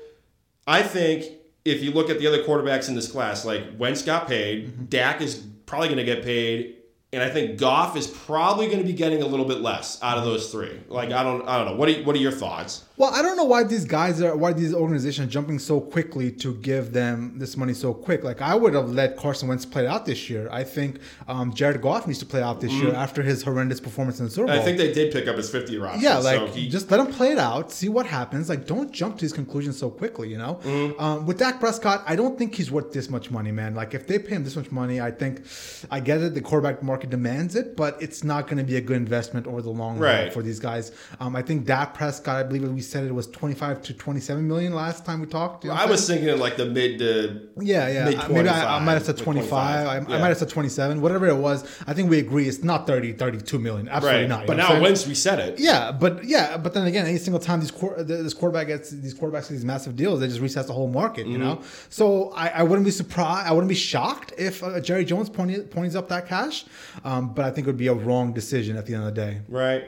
I 0.67 0.83
think 0.83 1.27
if 1.65 1.83
you 1.83 1.93
look 1.93 2.11
at 2.11 2.19
the 2.19 2.27
other 2.27 2.43
quarterbacks 2.43 2.89
in 2.89 2.95
this 2.95 3.11
class, 3.11 3.45
like 3.45 3.65
Wentz 3.79 4.03
got 4.03 4.27
paid, 4.29 4.69
Mm-hmm. 4.69 4.85
Dak 4.87 5.21
is 5.21 5.37
probably 5.67 5.89
going 5.89 5.99
to 5.99 6.05
get 6.05 6.23
paid. 6.25 6.77
And 7.15 7.23
I 7.23 7.29
think 7.29 7.59
Goff 7.59 7.95
is 7.97 8.07
probably 8.07 8.67
going 8.67 8.79
to 8.79 8.85
be 8.85 8.95
getting 8.95 9.23
a 9.23 9.27
little 9.27 9.45
bit 9.45 9.61
less 9.61 10.03
out 10.03 10.17
of 10.17 10.25
those 10.25 10.51
three. 10.51 10.81
Like 10.89 11.11
I 11.13 11.23
don't, 11.23 11.47
I 11.47 11.59
don't 11.59 11.67
know. 11.67 11.77
What 11.77 11.89
are, 11.91 12.03
what 12.05 12.17
are 12.17 12.19
your 12.19 12.33
thoughts? 12.33 12.85
Well, 13.03 13.13
I 13.13 13.21
don't 13.21 13.37
know 13.37 13.43
why 13.55 13.65
these 13.65 13.85
guys 13.85 14.23
are, 14.23 14.37
why 14.37 14.53
these 14.53 14.73
organizations 14.73 15.27
are 15.27 15.31
jumping 15.31 15.59
so 15.59 15.81
quickly 15.81 16.31
to 16.43 16.55
give 16.55 16.93
them 16.93 17.33
this 17.37 17.57
money 17.57 17.75
so 17.75 17.93
quick. 17.93 18.23
Like 18.23 18.41
I 18.41 18.55
would 18.55 18.75
have 18.75 18.91
let 18.91 19.17
Carson 19.17 19.49
Wentz 19.49 19.67
play 19.67 19.89
out 19.89 20.07
this 20.07 20.31
year. 20.31 20.49
I 20.53 20.63
think 20.63 21.01
um, 21.27 21.53
Jared 21.53 21.83
Goff 21.83 22.07
needs 22.07 22.21
to 22.21 22.27
play 22.27 22.41
out 22.43 22.61
this 22.61 22.71
year 22.71 22.95
after 22.95 23.21
his 23.25 23.43
horrendous 23.43 23.81
performance 23.81 24.21
in 24.21 24.27
the 24.27 24.31
Super 24.31 24.47
Bowl. 24.47 24.57
I 24.57 24.63
think 24.63 24.79
they 24.79 24.93
did 24.93 25.13
pick 25.13 25.27
up 25.27 25.37
his 25.37 25.51
fifth 25.51 25.69
year 25.69 25.85
option. 25.85 26.01
yeah, 26.01 26.21
so 26.21 26.25
like 26.45 26.55
he, 26.55 26.69
just 26.69 26.89
let 26.93 27.01
him 27.01 27.09
play 27.09 27.33
it 27.33 27.39
out, 27.39 27.73
see 27.73 27.89
what 27.89 28.07
happens. 28.07 28.49
Like, 28.49 28.69
don't 28.69 28.93
jump 28.93 29.17
to 29.17 29.23
these 29.23 29.33
conclusions 29.33 29.77
so 29.77 29.91
quickly. 29.91 30.29
You 30.29 30.39
know, 30.39 30.61
Mm-hmm. 30.63 31.01
um, 31.03 31.27
with 31.27 31.39
Dak 31.39 31.59
Prescott, 31.59 32.05
I 32.07 32.15
don't 32.15 32.39
think 32.39 32.55
he's 32.55 32.71
worth 32.71 32.93
this 32.93 33.11
much 33.11 33.33
money, 33.33 33.51
man. 33.51 33.75
Like, 33.75 33.95
if 33.95 34.07
they 34.07 34.21
pay 34.21 34.37
him 34.37 34.45
this 34.45 34.55
much 34.55 34.71
money, 34.71 35.01
I 35.01 35.11
think 35.11 35.43
I 35.91 35.99
get 35.99 36.21
it. 36.21 36.35
The 36.35 36.41
quarterback 36.41 36.85
market 36.85 37.11
demands 37.11 37.57
it, 37.57 37.75
but 37.77 38.01
it's 38.01 38.23
not 38.23 38.47
going 38.47 38.59
to 38.59 38.65
be 38.65 38.77
a 38.77 38.81
good 38.81 38.97
investment 38.97 39.49
over 39.49 39.61
the 39.61 39.71
long 39.71 39.99
run 39.99 40.19
Right. 40.25 40.33
for 40.33 40.41
these 40.43 40.61
guys. 40.61 40.93
Um, 41.19 41.35
I 41.35 41.43
think 41.43 41.67
Dak 41.67 41.95
Prescott, 41.95 42.37
I 42.37 42.45
believe 42.45 42.63
we 42.71 42.81
said 42.93 43.05
it 43.05 43.15
was 43.15 43.27
twenty 43.27 43.55
five 43.55 43.83
to 43.83 43.95
twenty 43.95 44.21
seven 44.21 44.47
million 44.47 44.75
last 44.75 45.05
time 45.05 45.21
we 45.21 45.27
talked. 45.27 45.65
You 45.65 45.71
know 45.71 45.77
I 45.77 45.87
was 45.87 46.07
saying? 46.07 46.21
thinking 46.21 46.39
like 46.41 46.57
the 46.57 46.67
mid 46.67 46.99
to 46.99 47.49
Yeah, 47.61 47.89
yeah. 47.89 48.05
mid 48.05 48.31
Maybe 48.31 48.49
I, 48.49 48.77
I 48.77 48.85
might 48.85 48.95
have 48.95 49.05
said 49.05 49.19
25, 49.19 49.49
25. 49.49 49.87
I, 49.87 50.15
I 50.15 50.21
might 50.21 50.29
have 50.29 50.39
said 50.39 50.49
27. 50.49 51.01
Whatever 51.01 51.29
it 51.29 51.37
was, 51.37 51.65
I 51.87 51.95
think 51.95 52.11
we 52.11 52.19
agree 52.19 52.49
it's 52.49 52.63
not 52.63 52.87
30, 52.87 53.15
32 53.15 53.59
million. 53.59 53.89
Absolutely 53.89 54.23
right. 54.23 54.29
not. 54.29 54.47
But 54.47 54.57
now 54.59 54.69
saying? 54.69 54.83
Wentz 54.83 55.07
reset 55.07 55.39
it. 55.39 55.59
Yeah, 55.59 55.93
but 55.93 56.25
yeah, 56.25 56.57
but 56.57 56.75
then 56.75 56.87
again, 56.87 57.07
any 57.07 57.19
single 57.19 57.41
time 57.41 57.61
these 57.61 57.71
this 58.07 58.35
quarterback 58.35 58.67
gets 58.67 58.91
these 58.91 59.15
quarterbacks 59.15 59.49
get 59.49 59.51
these 59.51 59.65
massive 59.65 59.97
deals, 59.97 60.21
they 60.21 60.29
just 60.29 60.41
resets 60.41 60.67
the 60.67 60.73
whole 60.73 60.89
market, 60.89 61.27
you 61.27 61.39
know. 61.39 61.57
Mm-hmm. 61.57 61.87
So 61.91 62.31
I, 62.31 62.49
I 62.49 62.63
wouldn't 62.63 62.85
be 62.85 62.91
surprised, 62.91 63.49
I 63.49 63.53
wouldn't 63.53 63.69
be 63.69 63.75
shocked 63.75 64.33
if 64.39 64.63
uh, 64.63 64.81
Jerry 64.81 65.05
Jones 65.05 65.31
ponies, 65.31 65.65
ponies 65.71 65.97
up 65.97 66.09
that 66.09 66.27
cash, 66.29 66.65
um, 67.05 67.35
but 67.35 67.45
I 67.45 67.51
think 67.51 67.67
it 67.67 67.71
would 67.71 67.77
be 67.77 67.89
a 67.89 67.95
wrong 67.95 68.33
decision 68.33 68.77
at 68.77 68.87
the 68.87 68.95
end 68.95 69.05
of 69.05 69.15
the 69.15 69.21
day. 69.21 69.41
Right. 69.49 69.85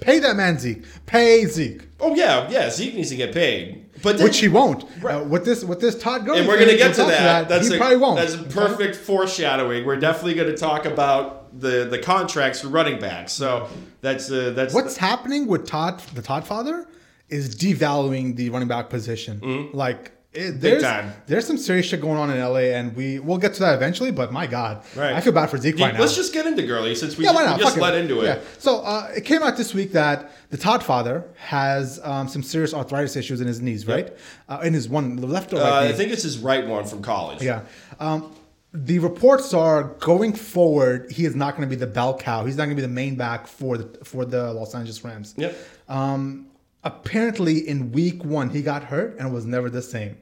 Pay 0.00 0.20
that 0.20 0.36
man 0.36 0.58
Zeke, 0.58 0.84
pay 1.06 1.44
Zeke, 1.46 1.82
Oh 2.02 2.14
yeah, 2.16 2.50
yeah. 2.50 2.68
Zeke 2.68 2.94
needs 2.94 3.10
to 3.10 3.16
get 3.16 3.32
paid, 3.32 3.86
but 4.02 4.16
then, 4.18 4.24
which 4.24 4.40
he 4.40 4.48
won't. 4.48 4.84
Right. 5.00 5.14
Uh, 5.14 5.24
with 5.24 5.44
this 5.44 5.62
with 5.64 5.80
this 5.80 5.96
Todd 5.96 6.26
Gurley, 6.26 6.40
and 6.40 6.48
we're 6.48 6.58
gonna 6.58 6.76
get 6.76 6.94
to 6.94 7.02
talk 7.02 7.08
that. 7.10 7.48
That's 7.48 7.68
he 7.68 7.76
a, 7.76 7.78
probably 7.78 7.96
won't. 7.96 8.16
That's 8.16 8.36
perfect 8.52 8.96
foreshadowing. 8.96 9.86
We're 9.86 10.00
definitely 10.00 10.34
going 10.34 10.48
to 10.48 10.56
talk 10.56 10.84
about 10.84 11.60
the 11.60 11.84
the 11.84 11.98
contracts 11.98 12.60
for 12.60 12.68
running 12.68 12.98
backs. 12.98 13.32
So 13.32 13.68
that's 14.00 14.30
uh, 14.32 14.50
that's 14.50 14.74
What's 14.74 14.96
happening 14.96 15.46
with 15.46 15.64
Todd, 15.64 16.00
the 16.14 16.22
Todd 16.22 16.44
father, 16.44 16.88
is 17.28 17.54
devaluing 17.54 18.34
the 18.34 18.50
running 18.50 18.68
back 18.68 18.90
position. 18.90 19.70
Like 19.72 20.10
it, 20.34 20.60
there's 20.60 20.82
time. 20.82 21.12
there's 21.26 21.46
some 21.46 21.58
serious 21.58 21.84
shit 21.86 22.00
going 22.00 22.16
on 22.16 22.30
in 22.30 22.38
LA, 22.40 22.72
and 22.78 22.96
we 22.96 23.18
we'll 23.18 23.36
get 23.38 23.52
to 23.54 23.60
that 23.60 23.74
eventually. 23.74 24.10
But 24.10 24.32
my 24.32 24.46
God, 24.46 24.82
Right. 24.96 25.12
I 25.12 25.20
feel 25.20 25.32
bad 25.32 25.50
for 25.50 25.58
Zeke 25.58 25.78
right 25.78 25.92
now. 25.92 26.00
Let's 26.00 26.16
just 26.16 26.32
get 26.32 26.46
into 26.46 26.62
Gurley 26.62 26.94
since 26.94 27.16
we, 27.18 27.24
yeah, 27.24 27.32
why 27.32 27.52
we 27.52 27.60
just 27.60 27.74
Fuck 27.74 27.82
let 27.82 27.94
it. 27.94 28.02
into 28.02 28.20
it. 28.22 28.24
Yeah. 28.24 28.38
So 28.58 28.80
uh, 28.80 29.10
it 29.14 29.24
came 29.26 29.42
out 29.42 29.56
this 29.56 29.74
week 29.74 29.92
that 29.92 30.32
the 30.50 30.56
Todd 30.56 30.82
father 30.82 31.24
has 31.36 32.00
um, 32.02 32.28
some 32.28 32.42
serious 32.42 32.72
arthritis 32.72 33.14
issues 33.16 33.40
in 33.42 33.46
his 33.46 33.60
knees, 33.60 33.86
right? 33.86 34.10
Uh, 34.48 34.60
in 34.64 34.72
his 34.72 34.88
one 34.88 35.16
the 35.16 35.26
left 35.26 35.52
or 35.52 35.56
right 35.56 35.64
Uh, 35.70 35.84
knee. 35.84 35.88
I 35.90 35.92
think 35.92 36.12
it's 36.12 36.22
his 36.22 36.38
right 36.38 36.66
one 36.66 36.84
from 36.86 37.02
college. 37.02 37.42
Yeah. 37.42 37.62
Um, 38.00 38.34
the 38.74 39.00
reports 39.00 39.52
are 39.52 39.84
going 40.00 40.32
forward. 40.32 41.10
He 41.12 41.26
is 41.26 41.36
not 41.36 41.56
going 41.58 41.68
to 41.68 41.76
be 41.76 41.78
the 41.78 41.86
bell 41.86 42.16
cow. 42.16 42.46
He's 42.46 42.56
not 42.56 42.64
going 42.64 42.74
to 42.76 42.80
be 42.80 42.86
the 42.86 42.92
main 42.92 43.16
back 43.16 43.46
for 43.46 43.76
the 43.76 44.02
for 44.02 44.24
the 44.24 44.50
Los 44.54 44.74
Angeles 44.74 45.04
Rams. 45.04 45.34
Yep. 45.36 45.54
Um, 45.90 46.46
apparently, 46.84 47.66
in 47.66 47.92
week 47.92 48.24
one, 48.24 48.50
he 48.50 48.62
got 48.62 48.84
hurt 48.84 49.16
and 49.18 49.32
was 49.32 49.46
never 49.46 49.70
the 49.70 49.82
same. 49.82 50.16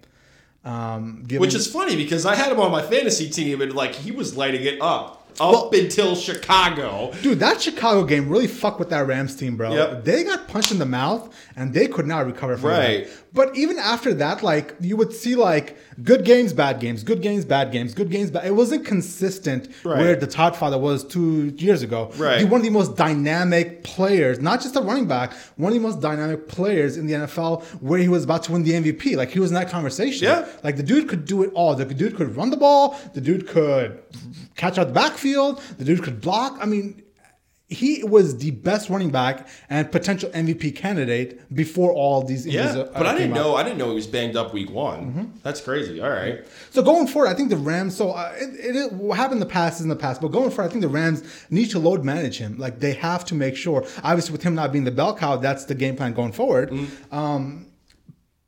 Um, 0.64 1.24
Which 1.30 1.54
is 1.54 1.66
funny 1.66 1.96
because 1.96 2.26
I 2.26 2.34
had 2.34 2.52
him 2.52 2.60
on 2.60 2.70
my 2.70 2.82
fantasy 2.82 3.30
team 3.30 3.62
and 3.62 3.74
like 3.74 3.94
he 3.94 4.10
was 4.10 4.36
lighting 4.36 4.62
it 4.62 4.80
up 4.82 5.19
up 5.38 5.72
until 5.74 6.14
Chicago. 6.16 7.12
Dude, 7.22 7.40
that 7.40 7.60
Chicago 7.60 8.04
game 8.04 8.28
really 8.28 8.46
fucked 8.46 8.78
with 8.78 8.90
that 8.90 9.06
Rams 9.06 9.36
team, 9.36 9.56
bro. 9.56 9.72
Yep. 9.74 10.04
They 10.04 10.24
got 10.24 10.48
punched 10.48 10.72
in 10.72 10.78
the 10.78 10.86
mouth 10.86 11.34
and 11.56 11.72
they 11.74 11.86
could 11.86 12.06
not 12.06 12.26
recover 12.26 12.56
from 12.56 12.70
Right. 12.70 13.04
that. 13.06 13.16
But 13.32 13.56
even 13.56 13.78
after 13.78 14.12
that, 14.14 14.42
like 14.42 14.74
you 14.80 14.96
would 14.96 15.12
see 15.12 15.36
like 15.36 15.76
good 16.02 16.24
games, 16.24 16.52
bad 16.52 16.80
games, 16.80 17.04
good 17.04 17.22
games, 17.22 17.44
bad 17.44 17.70
games, 17.70 17.94
good 17.94 18.10
games, 18.10 18.30
bad. 18.30 18.44
It 18.44 18.56
wasn't 18.56 18.84
consistent 18.84 19.68
Right. 19.84 19.98
where 20.00 20.16
the 20.16 20.26
Todd 20.26 20.56
father 20.56 20.78
was 20.78 21.04
two 21.04 21.52
years 21.56 21.82
ago. 21.82 22.10
Right. 22.18 22.40
He 22.40 22.44
one 22.44 22.60
of 22.60 22.64
the 22.64 22.70
most 22.70 22.96
dynamic 22.96 23.84
players, 23.84 24.40
not 24.40 24.60
just 24.60 24.74
a 24.74 24.80
running 24.80 25.06
back, 25.06 25.32
one 25.56 25.72
of 25.72 25.78
the 25.80 25.86
most 25.86 26.00
dynamic 26.00 26.48
players 26.48 26.96
in 26.96 27.06
the 27.06 27.14
NFL 27.14 27.62
where 27.80 28.00
he 28.00 28.08
was 28.08 28.24
about 28.24 28.42
to 28.44 28.52
win 28.52 28.64
the 28.64 28.72
MVP. 28.72 29.14
Like 29.16 29.30
he 29.30 29.38
was 29.38 29.50
in 29.50 29.54
that 29.54 29.68
conversation. 29.70 30.24
Yeah. 30.26 30.46
Like 30.64 30.76
the 30.76 30.82
dude 30.82 31.08
could 31.08 31.24
do 31.24 31.42
it 31.44 31.52
all. 31.54 31.74
The 31.76 31.84
dude 31.84 32.16
could 32.16 32.36
run 32.36 32.50
the 32.50 32.56
ball. 32.56 32.98
The 33.14 33.20
dude 33.20 33.46
could 33.46 33.98
catch 34.56 34.76
out 34.76 34.88
the 34.88 34.92
backfield. 35.20 35.60
The 35.78 35.84
dude 35.84 36.02
could 36.02 36.20
block. 36.20 36.58
I 36.60 36.66
mean, 36.66 37.02
he 37.68 38.02
was 38.02 38.38
the 38.38 38.50
best 38.50 38.90
running 38.90 39.10
back 39.10 39.46
and 39.68 39.92
potential 39.92 40.28
MVP 40.30 40.74
candidate 40.74 41.54
before 41.54 41.92
all 41.92 42.24
these 42.24 42.44
injuries. 42.44 42.74
Yeah, 42.74 42.82
uh, 42.82 42.92
but 42.92 43.06
I 43.06 43.16
didn't 43.16 43.30
out. 43.30 43.36
know. 43.36 43.54
I 43.54 43.62
didn't 43.62 43.78
know 43.78 43.90
he 43.90 43.94
was 43.94 44.08
banged 44.08 44.36
up 44.36 44.52
week 44.52 44.70
one. 44.70 45.00
Mm-hmm. 45.00 45.24
That's 45.44 45.60
crazy. 45.60 46.00
All 46.00 46.10
right. 46.10 46.44
So 46.70 46.82
going 46.82 47.06
forward, 47.06 47.28
I 47.28 47.34
think 47.34 47.48
the 47.48 47.56
Rams. 47.56 47.96
So 47.96 48.10
uh, 48.10 48.34
it, 48.36 48.74
it, 48.74 48.92
what 48.92 49.16
happened 49.16 49.40
in 49.40 49.46
the 49.48 49.52
past 49.52 49.78
is 49.78 49.84
in 49.84 49.88
the 49.88 49.94
past. 49.94 50.20
But 50.20 50.28
going 50.28 50.50
forward, 50.50 50.68
I 50.68 50.72
think 50.72 50.82
the 50.82 50.88
Rams 50.88 51.22
need 51.48 51.70
to 51.70 51.78
load 51.78 52.04
manage 52.04 52.38
him. 52.38 52.58
Like 52.58 52.80
they 52.80 52.94
have 52.94 53.24
to 53.26 53.36
make 53.36 53.54
sure. 53.54 53.86
Obviously, 54.02 54.32
with 54.32 54.42
him 54.42 54.56
not 54.56 54.72
being 54.72 54.84
the 54.84 54.90
bell 54.90 55.16
cow, 55.16 55.36
that's 55.36 55.64
the 55.66 55.76
game 55.76 55.96
plan 55.96 56.12
going 56.12 56.32
forward. 56.32 56.70
Mm-hmm. 56.70 57.14
Um, 57.14 57.66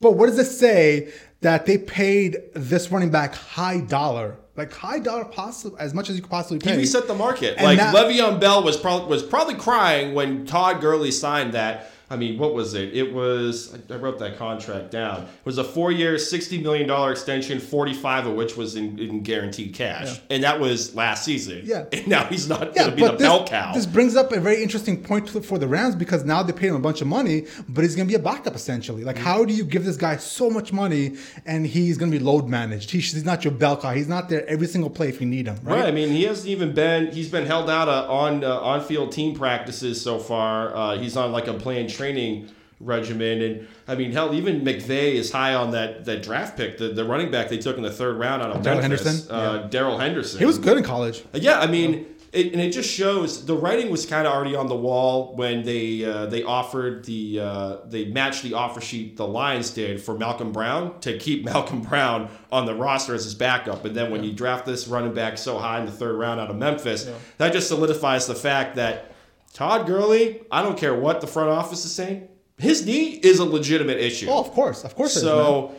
but 0.00 0.12
what 0.12 0.26
does 0.26 0.38
it 0.40 0.46
say 0.46 1.12
that 1.42 1.66
they 1.66 1.78
paid 1.78 2.38
this 2.54 2.90
running 2.90 3.10
back 3.10 3.36
high 3.36 3.80
dollar, 3.80 4.36
like 4.56 4.72
high 4.72 4.98
dollar, 4.98 5.24
possible 5.24 5.76
as 5.78 5.94
much 5.94 6.10
as 6.10 6.16
you 6.16 6.22
could 6.22 6.30
possibly 6.30 6.58
pay. 6.58 6.72
He 6.72 6.78
reset 6.78 7.06
the 7.08 7.14
market. 7.14 7.54
And 7.56 7.64
like 7.64 7.78
that- 7.78 7.94
Le'Veon 7.94 8.38
Bell 8.40 8.62
was 8.62 8.76
probably 8.76 9.08
was 9.08 9.22
probably 9.22 9.54
crying 9.54 10.14
when 10.14 10.46
Todd 10.46 10.80
Gurley 10.80 11.10
signed 11.10 11.54
that. 11.54 11.90
I 12.12 12.16
mean, 12.16 12.38
what 12.38 12.52
was 12.54 12.74
it? 12.74 12.94
It 12.94 13.12
was 13.14 13.74
I 13.90 13.94
wrote 13.96 14.18
that 14.18 14.36
contract 14.36 14.90
down. 14.90 15.22
It 15.22 15.28
was 15.46 15.56
a 15.58 15.64
four-year, 15.64 16.18
sixty 16.18 16.58
million 16.60 16.86
dollar 16.86 17.10
extension, 17.12 17.58
forty-five 17.58 18.26
of 18.26 18.34
which 18.34 18.56
was 18.56 18.76
in, 18.76 18.98
in 18.98 19.22
guaranteed 19.22 19.74
cash, 19.74 20.20
and 20.30 20.44
that 20.44 20.60
was 20.60 20.94
last 20.94 21.24
season. 21.24 21.62
Yeah. 21.64 21.86
and 21.92 22.06
now 22.06 22.24
he's 22.24 22.48
not 22.48 22.74
Yeah, 22.76 22.82
going 22.84 22.90
to 22.90 22.96
be 22.96 23.02
the 23.02 23.12
this, 23.12 23.22
bell 23.22 23.46
cow. 23.46 23.72
this 23.72 23.86
brings 23.86 24.14
up 24.14 24.30
a 24.32 24.40
very 24.40 24.62
interesting 24.62 25.02
point 25.02 25.28
for 25.30 25.58
the 25.58 25.66
Rams 25.66 25.96
because 25.96 26.24
now 26.24 26.42
they 26.42 26.52
paid 26.52 26.66
him 26.68 26.76
a 26.76 26.80
bunch 26.80 27.00
of 27.00 27.06
money, 27.06 27.46
but 27.68 27.82
he's 27.82 27.96
going 27.96 28.06
to 28.06 28.12
be 28.12 28.20
a 28.20 28.22
backup 28.22 28.54
essentially. 28.54 29.04
Like, 29.04 29.16
how 29.18 29.44
do 29.44 29.54
you 29.54 29.64
give 29.64 29.84
this 29.84 29.96
guy 29.96 30.16
so 30.18 30.50
much 30.50 30.72
money 30.72 31.16
and 31.46 31.66
he's 31.66 31.96
going 31.96 32.12
to 32.12 32.18
be 32.18 32.22
load 32.22 32.46
managed? 32.48 32.90
He, 32.90 32.98
he's 33.00 33.24
not 33.24 33.44
your 33.44 33.54
bell 33.54 33.76
cow. 33.80 33.92
He's 33.92 34.08
not 34.08 34.28
there 34.28 34.46
every 34.46 34.66
single 34.66 34.90
play 34.90 35.08
if 35.08 35.20
you 35.20 35.26
need 35.26 35.46
him, 35.46 35.56
right? 35.62 35.76
Right. 35.76 35.86
I 35.86 35.90
mean, 35.92 36.10
he 36.10 36.24
hasn't 36.24 36.48
even 36.48 36.74
been. 36.74 37.10
He's 37.10 37.30
been 37.30 37.46
held 37.46 37.70
out 37.70 37.88
of, 37.88 38.10
on 38.10 38.44
uh, 38.44 38.58
on 38.60 38.82
field 38.82 39.12
team 39.12 39.34
practices 39.34 40.00
so 40.00 40.18
far. 40.18 40.74
Uh, 40.76 40.98
he's 40.98 41.16
on 41.16 41.32
like 41.32 41.46
a 41.46 41.54
planned 41.54 41.88
training 42.02 42.48
regimen, 42.80 43.42
and 43.42 43.68
I 43.86 43.94
mean, 43.94 44.12
hell, 44.12 44.34
even 44.34 44.62
McVay 44.62 45.14
is 45.14 45.30
high 45.30 45.54
on 45.54 45.70
that 45.70 46.04
that 46.04 46.22
draft 46.22 46.56
pick, 46.56 46.78
the, 46.78 46.88
the 46.88 47.04
running 47.04 47.30
back 47.30 47.48
they 47.48 47.58
took 47.58 47.76
in 47.76 47.82
the 47.82 47.92
third 47.92 48.18
round 48.18 48.42
out 48.42 48.50
of 48.50 48.64
Memphis, 48.64 49.04
Henderson? 49.04 49.30
uh, 49.30 49.68
Darrell 49.68 49.98
Henderson. 49.98 50.38
He 50.38 50.44
was 50.44 50.58
good 50.58 50.76
in 50.76 50.84
college. 50.84 51.22
Yeah, 51.32 51.60
I 51.60 51.66
mean, 51.68 52.06
it, 52.32 52.52
and 52.52 52.60
it 52.60 52.72
just 52.72 52.90
shows 52.90 53.44
the 53.44 53.54
writing 53.54 53.90
was 53.90 54.06
kind 54.06 54.26
of 54.26 54.32
already 54.32 54.56
on 54.56 54.66
the 54.66 54.74
wall 54.74 55.36
when 55.36 55.62
they 55.62 56.04
uh, 56.04 56.26
they 56.26 56.42
offered 56.42 57.04
the 57.04 57.38
uh, 57.40 57.76
they 57.86 58.06
matched 58.06 58.42
the 58.42 58.54
offer 58.54 58.80
sheet 58.80 59.16
the 59.16 59.26
Lions 59.26 59.70
did 59.70 60.02
for 60.02 60.18
Malcolm 60.18 60.50
Brown 60.50 60.98
to 61.00 61.16
keep 61.18 61.44
Malcolm 61.52 61.82
Brown 61.82 62.30
on 62.50 62.66
the 62.66 62.74
roster 62.74 63.14
as 63.14 63.24
his 63.24 63.34
backup, 63.34 63.84
and 63.84 63.94
then 63.94 64.10
when 64.10 64.24
you 64.24 64.32
draft 64.32 64.66
this 64.66 64.88
running 64.88 65.14
back 65.14 65.38
so 65.38 65.58
high 65.58 65.78
in 65.78 65.86
the 65.86 65.92
third 65.92 66.16
round 66.18 66.40
out 66.40 66.50
of 66.50 66.56
Memphis, 66.56 67.08
that 67.38 67.52
just 67.52 67.68
solidifies 67.68 68.26
the 68.26 68.34
fact 68.34 68.74
that 68.76 69.11
Todd 69.52 69.86
Gurley, 69.86 70.42
I 70.50 70.62
don't 70.62 70.78
care 70.78 70.94
what 70.94 71.20
the 71.20 71.26
front 71.26 71.50
office 71.50 71.84
is 71.84 71.94
saying, 71.94 72.28
his 72.58 72.86
knee 72.86 73.10
is 73.10 73.38
a 73.38 73.44
legitimate 73.44 73.98
issue. 73.98 74.26
Oh, 74.30 74.40
of 74.40 74.50
course. 74.52 74.84
Of 74.84 74.94
course. 74.94 75.16
it 75.16 75.18
is. 75.18 75.22
So, 75.24 75.74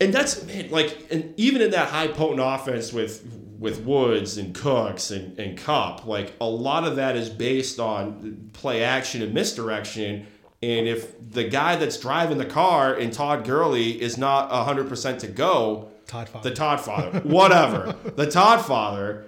and 0.00 0.12
that's 0.12 0.44
man, 0.44 0.70
like, 0.70 1.06
and 1.10 1.32
even 1.38 1.62
in 1.62 1.70
that 1.70 1.88
high 1.88 2.08
potent 2.08 2.40
offense 2.42 2.92
with 2.92 3.40
with 3.58 3.80
Woods 3.82 4.36
and 4.36 4.54
Cooks 4.54 5.10
and 5.10 5.38
and 5.38 5.56
Kupp, 5.56 6.06
like 6.06 6.34
a 6.40 6.46
lot 6.46 6.84
of 6.84 6.96
that 6.96 7.16
is 7.16 7.30
based 7.30 7.78
on 7.78 8.50
play 8.52 8.82
action 8.82 9.22
and 9.22 9.32
misdirection. 9.32 10.26
And 10.62 10.88
if 10.88 11.14
the 11.30 11.44
guy 11.44 11.76
that's 11.76 11.98
driving 11.98 12.38
the 12.38 12.46
car 12.46 12.94
in 12.94 13.10
Todd 13.10 13.44
Gurley 13.44 14.00
is 14.00 14.18
not 14.18 14.50
hundred 14.50 14.88
percent 14.88 15.20
to 15.20 15.28
go, 15.28 15.90
Todd 16.06 16.28
Father. 16.28 16.50
the 16.50 16.54
Todd 16.54 16.80
father, 16.80 17.20
whatever, 17.20 17.96
the 18.16 18.30
Todd 18.30 18.64
father. 18.64 19.26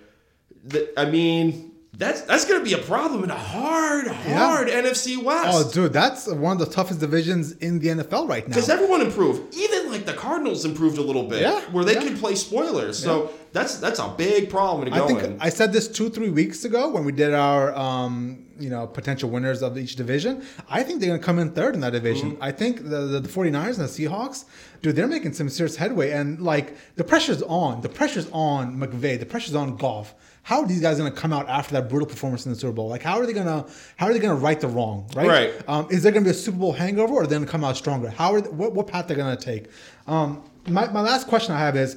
The, 0.65 0.93
I 0.99 1.09
mean, 1.09 1.66
that's 1.99 2.21
that's 2.23 2.45
going 2.45 2.61
to 2.61 2.65
be 2.65 2.75
a 2.75 2.85
problem 2.85 3.25
in 3.25 3.31
a 3.31 3.35
hard, 3.35 4.07
hard 4.07 4.69
NFC 4.69 5.23
West. 5.23 5.49
Oh, 5.51 5.71
dude, 5.73 5.95
that's 5.95 6.27
one 6.27 6.61
of 6.61 6.67
the 6.67 6.73
toughest 6.73 7.01
divisions 7.01 7.53
in 7.53 7.79
the 7.79 7.89
NFL 7.89 8.29
right 8.29 8.47
now. 8.47 8.55
Because 8.55 8.69
everyone 8.69 9.01
improved. 9.01 9.57
Even 9.57 9.91
like 9.91 10.05
the 10.05 10.13
Cardinals 10.13 10.65
improved 10.67 10.99
a 10.99 11.03
little 11.03 11.25
bit, 11.25 11.41
Yeah, 11.41 11.61
where 11.73 11.85
they 11.85 11.95
yeah. 11.95 12.03
can 12.03 12.19
play 12.19 12.35
spoilers. 12.35 12.99
So 12.99 13.31
that's 13.53 13.79
that's 13.79 13.99
a 13.99 14.09
big 14.17 14.51
problem 14.51 14.91
to 14.91 14.95
I 14.95 15.07
think 15.07 15.23
in. 15.23 15.39
I 15.41 15.49
said 15.49 15.73
this 15.73 15.89
two, 15.89 16.11
three 16.11 16.29
weeks 16.29 16.65
ago 16.67 16.91
when 16.91 17.05
we 17.05 17.13
did 17.13 17.33
our, 17.33 17.75
um, 17.75 18.45
you 18.59 18.69
know, 18.69 18.87
potential 18.87 19.31
winners 19.31 19.63
of 19.63 19.79
each 19.79 19.97
division. 19.97 20.45
I 20.69 20.83
think 20.83 21.01
they're 21.01 21.09
going 21.09 21.21
to 21.21 21.25
come 21.25 21.39
in 21.39 21.53
third 21.53 21.75
in 21.75 21.81
that 21.81 21.93
division. 21.93 22.33
Mm-hmm. 22.33 22.43
I 22.43 22.53
think 22.53 22.83
the, 22.83 23.07
the, 23.07 23.21
the 23.21 23.29
49ers 23.29 23.79
and 23.79 23.89
the 23.89 24.07
Seahawks, 24.07 24.45
dude, 24.83 24.97
they're 24.97 25.07
making 25.07 25.33
some 25.33 25.49
serious 25.49 25.77
headway. 25.77 26.11
And, 26.11 26.41
like, 26.41 26.77
the 26.97 27.05
pressure's 27.05 27.43
on. 27.43 27.81
The 27.81 27.89
pressure's 27.89 28.29
on 28.33 28.77
McVay. 28.79 29.19
The 29.19 29.27
pressure's 29.27 29.55
on 29.55 29.77
Goff. 29.77 30.15
How 30.47 30.61
are 30.61 30.67
these 30.69 30.81
guys 30.81 30.97
going 30.97 31.13
to 31.13 31.21
come 31.21 31.33
out 31.33 31.49
after 31.49 31.73
that 31.73 31.89
brutal 31.89 32.07
performance 32.07 32.47
in 32.47 32.53
the 32.53 32.57
Super 32.57 32.73
Bowl? 32.73 32.89
Like, 32.89 33.03
how 33.03 33.19
are 33.19 33.27
they 33.27 33.33
going 33.33 33.47
to 33.49 33.69
how 33.97 34.07
are 34.07 34.13
they 34.13 34.21
going 34.21 34.39
to 34.39 34.41
right 34.41 34.61
the 34.61 34.69
wrong? 34.69 35.11
Right. 35.13 35.27
Right. 35.27 35.69
Um, 35.69 35.89
is 35.91 36.05
there 36.05 36.13
going 36.13 36.23
to 36.23 36.29
be 36.29 36.31
a 36.31 36.39
Super 36.39 36.57
Bowl 36.57 36.73
hangover, 36.73 37.15
or 37.15 37.23
are 37.23 37.27
they 37.27 37.35
going 37.35 37.45
to 37.45 37.51
come 37.51 37.65
out 37.65 37.77
stronger? 37.77 38.11
How 38.11 38.33
are 38.33 38.41
they, 38.41 38.51
what 38.51 38.73
what 38.73 38.87
path 38.87 39.09
they're 39.09 39.17
going 39.17 39.37
to 39.37 39.45
take? 39.45 39.67
Um, 40.07 40.49
my 40.69 40.87
my 40.93 41.01
last 41.01 41.27
question 41.27 41.53
I 41.53 41.59
have 41.59 41.77
is, 41.77 41.97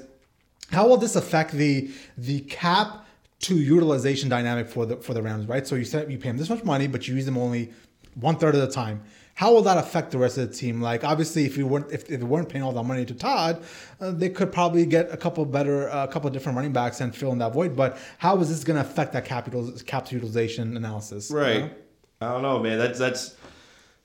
how 0.71 0.87
will 0.87 0.97
this 0.97 1.15
affect 1.15 1.51
the 1.51 1.91
the 2.17 2.39
cap 2.39 3.05
to 3.41 3.55
utilization 3.55 4.29
dynamic 4.29 4.67
for 4.67 4.87
the 4.87 4.95
for 4.97 5.13
the 5.13 5.21
Rams? 5.21 5.45
Right. 5.45 5.67
So 5.67 5.75
you 5.75 5.85
said 5.85 6.11
you 6.11 6.17
pay 6.17 6.29
them 6.29 6.37
this 6.37 6.49
much 6.49 6.63
money, 6.63 6.87
but 6.87 7.07
you 7.07 7.13
use 7.13 7.25
them 7.25 7.37
only 7.37 7.71
one 8.15 8.35
third 8.37 8.55
of 8.55 8.61
the 8.61 8.71
time. 8.71 9.03
How 9.39 9.53
will 9.53 9.61
that 9.61 9.77
affect 9.77 10.11
the 10.11 10.17
rest 10.17 10.37
of 10.37 10.49
the 10.49 10.53
team? 10.53 10.81
Like 10.81 11.05
obviously, 11.05 11.45
if 11.45 11.55
you 11.55 11.65
weren't 11.65 11.89
if, 11.93 12.11
if 12.11 12.19
they 12.19 12.25
weren't 12.25 12.49
paying 12.49 12.61
all 12.61 12.73
that 12.73 12.83
money 12.83 13.05
to 13.05 13.13
Todd, 13.13 13.63
uh, 14.01 14.11
they 14.11 14.27
could 14.27 14.51
probably 14.51 14.85
get 14.85 15.13
a 15.13 15.15
couple 15.15 15.45
better 15.45 15.87
a 15.87 16.09
couple 16.09 16.29
different 16.29 16.57
running 16.57 16.73
backs 16.73 16.99
and 16.99 17.15
fill 17.15 17.31
in 17.31 17.37
that 17.37 17.53
void. 17.53 17.73
But 17.73 17.97
how 18.17 18.37
is 18.39 18.49
this 18.49 18.65
going 18.65 18.75
to 18.75 18.81
affect 18.81 19.13
that 19.13 19.23
capital 19.23 19.71
cap 19.85 20.11
utilization 20.11 20.75
analysis? 20.75 21.29
you 21.29 21.37
right. 21.37 21.59
know? 21.61 21.71
I 22.19 22.33
don't 22.33 22.41
know, 22.41 22.59
man. 22.59 22.77
That's 22.77 22.99
that's 22.99 23.35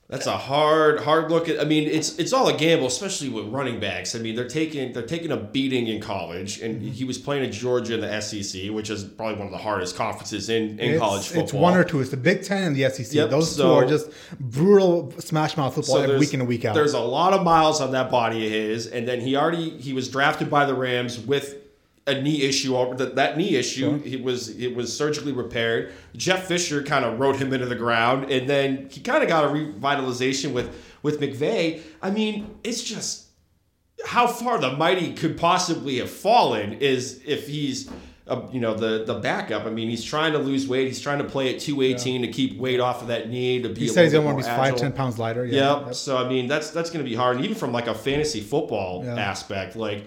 that's 0.08 0.26
a 0.26 0.36
hard 0.36 1.00
hard 1.00 1.30
look 1.30 1.48
at. 1.48 1.58
I 1.60 1.64
mean, 1.64 1.88
it's 1.88 2.18
it's 2.18 2.32
all 2.34 2.46
a 2.48 2.56
gamble, 2.56 2.86
especially 2.86 3.30
with 3.30 3.46
running 3.46 3.80
backs. 3.80 4.14
I 4.14 4.18
mean, 4.18 4.34
they're 4.36 4.46
taking 4.46 4.92
they're 4.92 5.02
taking 5.02 5.32
a 5.32 5.36
beating 5.36 5.86
in 5.88 6.00
college, 6.00 6.60
and 6.60 6.74
Mm-hmm. 6.82 6.90
he 6.90 7.04
was 7.04 7.16
playing 7.18 7.44
at 7.46 7.52
Georgia 7.52 7.94
in 7.94 8.00
the 8.02 8.20
SEC, 8.20 8.70
which 8.70 8.90
is 8.90 9.02
probably 9.04 9.36
one 9.36 9.46
of 9.46 9.52
the 9.52 9.58
hardest 9.58 9.96
conferences 9.96 10.50
in 10.50 10.78
in 10.78 10.90
It's, 10.92 11.00
college 11.00 11.26
football. 11.26 11.42
it's 11.44 11.52
one 11.54 11.76
or 11.76 11.84
two. 11.84 12.00
It's 12.00 12.10
the 12.10 12.16
Big 12.18 12.42
Ten 12.44 12.64
and 12.64 12.76
the 12.76 12.88
SEC. 12.90 13.12
Yep, 13.14 13.30
Those 13.30 13.56
two 13.56 13.62
are 13.64 13.86
just 13.86 14.10
brutal 14.38 15.12
smash 15.20 15.56
mouth 15.56 15.74
football 15.74 15.98
every 15.98 16.18
week 16.18 16.34
in 16.34 16.40
and 16.40 16.48
week 16.48 16.64
out. 16.64 16.74
There's 16.74 16.94
a 16.94 17.00
lot 17.00 17.32
of 17.32 17.42
miles 17.42 17.80
on 17.80 17.92
that 17.92 18.10
body 18.10 18.44
of 18.46 18.52
his, 18.52 18.86
and 18.86 19.08
then 19.08 19.20
he 19.20 19.36
already 19.36 19.70
he 19.70 19.92
was 19.94 20.08
drafted 20.08 20.50
by 20.50 20.66
the 20.66 20.74
Rams 20.74 21.18
with 21.18 21.63
a 22.06 22.20
knee 22.20 22.42
issue. 22.42 22.76
Over 22.76 22.94
that, 22.96 23.16
that 23.16 23.36
knee 23.36 23.56
issue, 23.56 24.00
it 24.04 24.22
was 24.22 24.48
it 24.58 24.74
was 24.76 24.94
surgically 24.96 25.32
repaired. 25.32 25.92
Jeff 26.16 26.46
Fisher 26.46 26.82
kind 26.82 27.04
of 27.04 27.18
wrote 27.18 27.36
him 27.36 27.52
into 27.52 27.66
the 27.66 27.74
ground, 27.76 28.30
and 28.30 28.48
then 28.48 28.88
he 28.90 29.00
kind 29.00 29.22
of 29.22 29.28
got 29.28 29.44
a 29.44 29.48
revitalization 29.48 30.52
with 30.52 30.74
with 31.02 31.20
McVay. 31.20 31.80
I 32.02 32.10
mean, 32.10 32.56
it's 32.64 32.82
just 32.82 33.26
how 34.06 34.26
far 34.26 34.58
the 34.58 34.72
mighty 34.76 35.14
could 35.14 35.38
possibly 35.38 35.98
have 35.98 36.10
fallen 36.10 36.74
is 36.74 37.22
if 37.26 37.46
he's. 37.48 37.90
Uh, 38.26 38.48
you 38.50 38.58
know 38.58 38.72
the 38.72 39.04
the 39.04 39.12
backup. 39.20 39.66
I 39.66 39.70
mean, 39.70 39.90
he's 39.90 40.02
trying 40.02 40.32
to 40.32 40.38
lose 40.38 40.66
weight. 40.66 40.86
He's 40.86 40.98
trying 40.98 41.18
to 41.18 41.24
play 41.24 41.54
at 41.54 41.60
two 41.60 41.82
eighteen 41.82 42.22
to 42.22 42.28
keep 42.28 42.56
weight 42.56 42.80
off 42.80 43.02
of 43.02 43.08
that 43.08 43.28
knee 43.28 43.60
to 43.60 43.68
be. 43.68 43.80
he 43.82 43.88
said 43.88 44.04
he's 44.04 44.14
gonna 44.14 44.24
want 44.24 44.38
to 44.38 44.44
be 44.44 44.48
five, 44.48 44.76
ten 44.76 44.92
pounds 44.94 45.18
lighter. 45.18 45.44
Yeah. 45.44 45.84
Yep. 45.88 45.94
So 45.94 46.16
I 46.16 46.26
mean, 46.26 46.46
that's 46.46 46.70
that's 46.70 46.88
going 46.88 47.04
to 47.04 47.08
be 47.10 47.14
hard, 47.14 47.36
and 47.36 47.44
even 47.44 47.54
from 47.54 47.70
like 47.70 47.86
a 47.86 47.94
fantasy 47.94 48.40
football 48.40 49.04
Yeah. 49.04 49.14
aspect, 49.18 49.76
like 49.76 50.04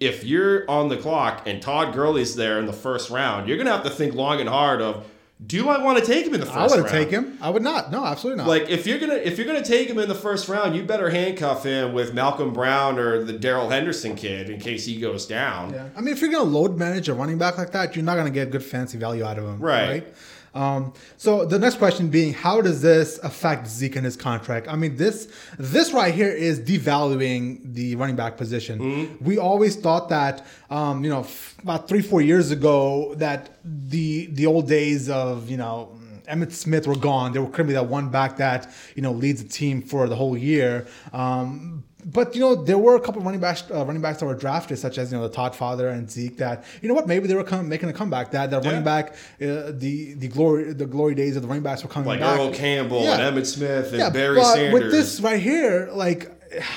if 0.00 0.24
you're 0.24 0.68
on 0.70 0.88
the 0.88 0.96
clock 0.96 1.42
and 1.46 1.62
Todd 1.62 1.94
Gurley's 1.94 2.34
there 2.36 2.58
in 2.58 2.66
the 2.66 2.72
first 2.72 3.08
round, 3.10 3.48
you're 3.48 3.56
going 3.56 3.66
to 3.66 3.72
have 3.72 3.84
to 3.84 3.90
think 3.90 4.14
long 4.14 4.40
and 4.40 4.48
hard 4.48 4.82
of, 4.82 5.06
do 5.46 5.70
I 5.70 5.82
want 5.82 5.98
to 5.98 6.04
take 6.04 6.26
him 6.26 6.34
in 6.34 6.40
the 6.40 6.44
first 6.44 6.56
I 6.56 6.60
round? 6.60 6.70
wouldn't 6.72 6.88
take 6.90 7.08
him. 7.08 7.38
I 7.40 7.48
would 7.48 7.62
not. 7.62 7.90
No, 7.90 8.04
absolutely 8.04 8.38
not. 8.42 8.48
Like 8.48 8.68
if 8.68 8.86
you're 8.86 8.98
gonna 8.98 9.14
if 9.14 9.38
you're 9.38 9.46
gonna 9.46 9.64
take 9.64 9.88
him 9.88 9.98
in 9.98 10.06
the 10.06 10.14
first 10.14 10.50
round, 10.50 10.76
you 10.76 10.82
better 10.82 11.08
handcuff 11.08 11.64
him 11.64 11.94
with 11.94 12.12
Malcolm 12.12 12.52
Brown 12.52 12.98
or 12.98 13.24
the 13.24 13.32
Darrell 13.32 13.70
Henderson 13.70 14.16
kid 14.16 14.50
in 14.50 14.60
case 14.60 14.84
he 14.84 15.00
goes 15.00 15.24
down. 15.24 15.72
Yeah. 15.72 15.88
I 15.96 16.02
mean, 16.02 16.12
if 16.12 16.20
you're 16.20 16.30
going 16.30 16.44
to 16.44 16.50
load 16.50 16.76
manage 16.76 17.08
a 17.08 17.14
running 17.14 17.38
back 17.38 17.56
like 17.56 17.70
that, 17.72 17.96
you're 17.96 18.04
not 18.04 18.16
going 18.16 18.26
to 18.26 18.32
get 18.32 18.50
good 18.50 18.62
fancy 18.62 18.98
value 18.98 19.24
out 19.24 19.38
of 19.38 19.44
him. 19.44 19.58
Right. 19.58 20.06
Um, 20.54 20.92
so 21.16 21.44
the 21.44 21.58
next 21.58 21.76
question 21.76 22.08
being, 22.08 22.32
how 22.32 22.60
does 22.60 22.82
this 22.82 23.18
affect 23.18 23.66
Zeke 23.66 23.96
and 23.96 24.04
his 24.04 24.16
contract? 24.16 24.68
I 24.68 24.76
mean, 24.76 24.96
this 24.96 25.28
this 25.58 25.92
right 25.92 26.14
here 26.14 26.30
is 26.30 26.60
devaluing 26.60 27.74
the 27.74 27.96
running 27.96 28.16
back 28.16 28.36
position. 28.36 28.78
Mm-hmm. 28.78 29.24
We 29.24 29.38
always 29.38 29.76
thought 29.76 30.08
that, 30.08 30.46
um, 30.70 31.04
you 31.04 31.10
know, 31.10 31.20
f- 31.20 31.56
about 31.62 31.88
three 31.88 32.02
four 32.02 32.20
years 32.20 32.50
ago, 32.50 33.14
that 33.16 33.58
the 33.64 34.26
the 34.26 34.46
old 34.46 34.68
days 34.68 35.08
of 35.08 35.48
you 35.50 35.56
know. 35.56 35.96
Emmitt 36.28 36.52
Smith 36.52 36.86
were 36.86 36.94
gone. 36.94 37.32
There 37.32 37.42
were 37.42 37.64
be 37.64 37.72
that 37.72 37.86
one 37.88 38.08
back 38.08 38.36
that 38.36 38.72
you 38.94 39.02
know 39.02 39.10
leads 39.10 39.42
the 39.42 39.48
team 39.48 39.82
for 39.82 40.06
the 40.06 40.14
whole 40.14 40.36
year. 40.38 40.86
Um, 41.12 41.82
but 42.04 42.34
you 42.34 42.40
know 42.40 42.54
there 42.54 42.78
were 42.78 42.96
a 42.96 43.00
couple 43.00 43.20
of 43.20 43.26
running 43.26 43.40
backs, 43.40 43.64
uh, 43.70 43.84
running 43.84 44.02
backs 44.02 44.20
that 44.20 44.26
were 44.26 44.34
drafted, 44.34 44.78
such 44.78 44.98
as 44.98 45.10
you 45.12 45.18
know 45.18 45.26
the 45.28 45.34
Todd 45.34 45.54
Father 45.54 45.88
and 45.88 46.10
Zeke. 46.10 46.36
That 46.38 46.64
you 46.82 46.88
know 46.88 46.94
what 46.94 47.06
maybe 47.06 47.26
they 47.26 47.34
were 47.34 47.44
come, 47.44 47.68
making 47.68 47.88
a 47.88 47.92
comeback. 47.92 48.30
That 48.32 48.50
that 48.50 48.64
running 48.64 48.84
back, 48.84 49.12
uh, 49.40 49.72
the 49.72 50.14
the 50.14 50.28
glory 50.28 50.72
the 50.72 50.86
glory 50.86 51.14
days 51.14 51.36
of 51.36 51.42
the 51.42 51.48
running 51.48 51.62
backs 51.62 51.82
were 51.82 51.88
coming 51.90 52.08
Like 52.08 52.20
back. 52.20 52.38
Earl 52.38 52.52
Campbell 52.52 53.02
Yeah. 53.02 53.18
and 53.20 53.36
Emmitt 53.36 53.46
Smith 53.46 53.88
and 53.90 53.98
Yeah, 53.98 54.10
Barry 54.10 54.36
but 54.36 54.54
Sanders. 54.54 54.72
with 54.72 54.90
this 54.92 55.20
right 55.20 55.40
here, 55.40 55.88
like 55.92 56.30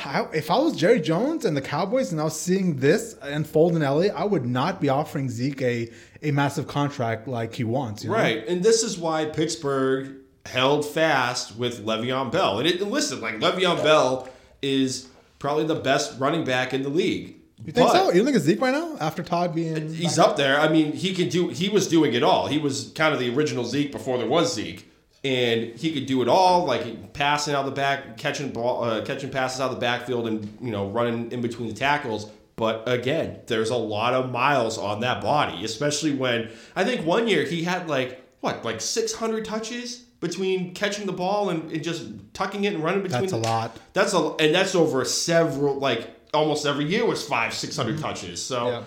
I, 0.06 0.28
if 0.34 0.52
I 0.52 0.58
was 0.60 0.76
Jerry 0.76 1.00
Jones 1.02 1.46
and 1.46 1.58
the 1.58 1.62
Cowboys 1.62 2.12
and 2.12 2.22
I 2.22 2.26
was 2.26 2.40
seeing 2.40 2.78
this 2.78 3.16
unfold 3.24 3.76
in 3.76 3.82
LA, 3.82 4.14
I 4.16 4.24
would 4.24 4.46
not 4.46 4.80
be 4.80 4.90
offering 4.90 5.30
Zeke 5.30 5.62
a, 5.64 5.90
a 6.22 6.30
massive 6.32 6.68
contract 6.68 7.28
like 7.28 7.56
he 7.56 7.64
wants. 7.64 8.04
you 8.04 8.12
know? 8.12 8.16
Right, 8.16 8.48
and 8.48 8.62
this 8.64 8.84
is 8.84 9.00
why 9.00 9.26
Pittsburgh 9.26 10.18
held 10.46 10.86
fast 10.86 11.56
with 11.58 11.84
Le'Veon 11.86 12.32
Bell. 12.32 12.60
And, 12.60 12.68
it, 12.68 12.82
and 12.82 12.92
listen, 12.92 13.20
like 13.20 13.40
Le'Veon 13.40 13.82
Bell 13.82 14.28
is 14.62 15.08
probably 15.44 15.66
the 15.66 15.76
best 15.76 16.18
running 16.22 16.46
back 16.46 16.74
in 16.74 16.84
the 16.84 16.90
league. 16.90 17.36
You 17.66 17.74
think 17.74 17.88
But 17.88 17.92
so? 17.92 18.14
You 18.14 18.24
think 18.24 18.38
it's 18.38 18.46
Zeke 18.46 18.62
right 18.62 18.72
now 18.72 18.96
after 19.02 19.22
Todd 19.22 19.54
being? 19.54 19.94
He's 19.94 20.18
up 20.18 20.38
there. 20.38 20.58
I 20.58 20.70
mean, 20.70 20.94
he 20.94 21.14
can 21.14 21.28
do. 21.28 21.50
He 21.50 21.68
was 21.68 21.90
doing 21.90 22.14
it 22.14 22.24
all. 22.24 22.48
He 22.48 22.58
was 22.58 22.94
kind 22.96 23.14
of 23.14 23.20
the 23.20 23.36
original 23.36 23.66
Zeke 23.66 23.92
before 23.92 24.18
there 24.18 24.28
was 24.28 24.54
Zeke, 24.54 24.90
and 25.22 25.78
he 25.78 25.92
could 25.94 26.06
do 26.06 26.22
it 26.22 26.30
all, 26.30 26.64
like 26.64 27.12
passing 27.12 27.54
out 27.54 27.66
the 27.66 27.72
back, 27.72 28.16
catching 28.16 28.52
ball, 28.52 28.86
uh, 28.86 29.02
catching 29.04 29.32
passes 29.32 29.60
out 29.60 29.72
the 29.72 29.80
backfield, 29.80 30.28
and 30.28 30.58
you 30.62 30.72
know 30.72 30.88
running 30.88 31.30
in 31.34 31.42
between 31.42 31.68
the 31.68 31.76
tackles. 31.76 32.32
But 32.56 32.88
again, 32.88 33.42
there's 33.48 33.70
a 33.70 33.76
lot 33.76 34.14
of 34.14 34.32
miles 34.32 34.78
on 34.78 35.02
that 35.02 35.22
body, 35.22 35.66
especially 35.66 36.14
when 36.14 36.52
I 36.74 36.86
think 36.86 37.06
one 37.06 37.28
year 37.28 37.44
he 37.44 37.64
had 37.64 37.90
like 37.90 38.24
what, 38.40 38.64
like 38.64 38.80
600 38.80 39.44
touches 39.44 40.03
between 40.24 40.74
catching 40.74 41.06
the 41.06 41.12
ball 41.12 41.50
and, 41.50 41.70
and 41.70 41.84
just 41.84 42.08
tucking 42.34 42.64
it 42.64 42.74
and 42.74 42.84
running 42.84 43.04
between. 43.04 43.22
That's 43.22 43.34
a 43.34 43.36
the- 43.36 43.42
lot. 43.42 43.78
That's 43.92 44.14
a 44.14 44.20
lot 44.20 44.42
and 44.42 44.56
that's 44.56 44.74
over 44.74 45.06
several 45.06 45.76
like 45.76 46.10
almost 46.34 46.66
every 46.66 46.86
year 46.86 47.06
was 47.06 47.28
five, 47.28 47.54
six 47.54 47.76
hundred 47.78 48.00
touches. 48.00 48.44
So. 48.44 48.58
Mm-hmm. 48.60 48.72
Yeah. 48.72 48.84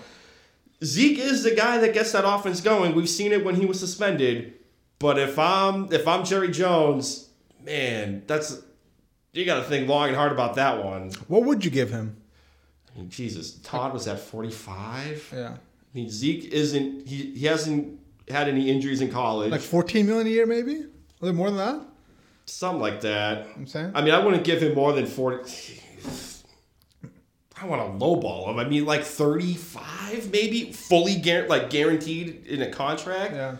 Zeke 0.83 1.17
is 1.17 1.41
the 1.41 1.55
guy 1.55 1.79
that 1.79 1.95
gets 1.95 2.11
that 2.11 2.23
offense 2.23 2.61
going. 2.61 2.93
We've 2.93 3.09
seen 3.09 3.31
it 3.31 3.43
when 3.43 3.55
he 3.55 3.65
was 3.65 3.79
suspended. 3.79 4.53
But 4.99 5.17
if 5.17 5.39
I'm 5.39 5.91
if 5.91 6.07
I'm 6.07 6.23
Jerry 6.23 6.51
Jones, 6.51 7.29
man, 7.65 8.21
that's 8.27 8.61
you 9.33 9.43
got 9.43 9.55
to 9.55 9.63
think 9.63 9.87
long 9.87 10.09
and 10.09 10.15
hard 10.15 10.31
about 10.31 10.55
that 10.55 10.83
one. 10.83 11.11
What 11.27 11.45
would 11.45 11.65
you 11.65 11.71
give 11.71 11.89
him? 11.89 12.17
I 12.93 12.99
mean, 12.99 13.09
Jesus, 13.09 13.53
Todd 13.53 13.91
was 13.91 14.07
at 14.07 14.19
45. 14.19 15.33
Yeah, 15.35 15.49
I 15.49 15.57
mean, 15.97 16.11
Zeke 16.11 16.45
isn't 16.45 17.07
he? 17.07 17.31
He 17.33 17.45
hasn't 17.47 17.99
had 18.29 18.47
any 18.47 18.69
injuries 18.69 19.01
in 19.01 19.09
college, 19.11 19.49
like 19.49 19.61
14 19.61 20.05
million 20.05 20.27
a 20.27 20.29
year, 20.29 20.45
maybe 20.45 20.85
a 21.21 21.25
little 21.25 21.37
more 21.37 21.49
than 21.49 21.57
that. 21.57 21.81
something 22.45 22.81
like 22.81 23.01
that. 23.01 23.47
I'm 23.55 23.67
saying. 23.67 23.91
I 23.95 24.01
mean, 24.01 24.13
I 24.13 24.23
wouldn't 24.23 24.43
give 24.43 24.61
him 24.61 24.73
more 24.75 24.93
than 24.93 25.05
40. 25.05 25.81
I 27.59 27.65
want 27.65 27.81
to 27.99 28.05
lowball 28.05 28.49
him. 28.49 28.59
I 28.59 28.65
mean, 28.65 28.85
like 28.85 29.03
35, 29.03 30.31
maybe 30.31 30.71
fully 30.71 31.15
guar- 31.15 31.47
like 31.49 31.69
guaranteed 31.71 32.45
in 32.45 32.61
a 32.61 32.69
contract. 32.69 33.33
yeah. 33.33 33.55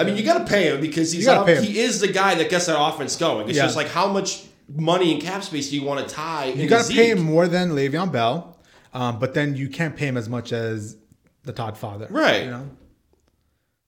I 0.00 0.04
mean, 0.04 0.16
you 0.16 0.22
got 0.22 0.38
to 0.38 0.44
pay 0.44 0.64
him 0.72 0.80
because 0.80 1.10
he's 1.10 1.26
pay 1.26 1.56
him. 1.56 1.62
he 1.64 1.80
is 1.80 2.00
the 2.00 2.06
guy 2.08 2.36
that 2.36 2.50
gets 2.50 2.66
that 2.66 2.80
offense 2.80 3.16
going. 3.16 3.48
It's 3.48 3.56
Yeah. 3.56 3.64
just 3.64 3.74
like 3.74 3.88
how 3.88 4.06
much 4.06 4.44
money 4.68 5.12
and 5.12 5.20
cap 5.20 5.42
space 5.42 5.70
do 5.70 5.76
you 5.76 5.82
want 5.82 6.06
to 6.06 6.14
tie? 6.14 6.46
You 6.50 6.68
got 6.68 6.84
to 6.84 6.92
pay 6.94 7.10
him 7.10 7.20
more 7.22 7.48
than 7.48 7.70
Le'Veon 7.70 8.12
Bell, 8.12 8.56
um, 8.94 9.18
but 9.18 9.34
then 9.34 9.56
you 9.56 9.68
can't 9.68 9.96
pay 9.96 10.06
him 10.06 10.16
as 10.16 10.28
much 10.28 10.52
as 10.52 10.96
the 11.42 11.52
Todd 11.52 11.76
father, 11.76 12.06
Right. 12.10 12.44
You 12.44 12.50
know. 12.50 12.70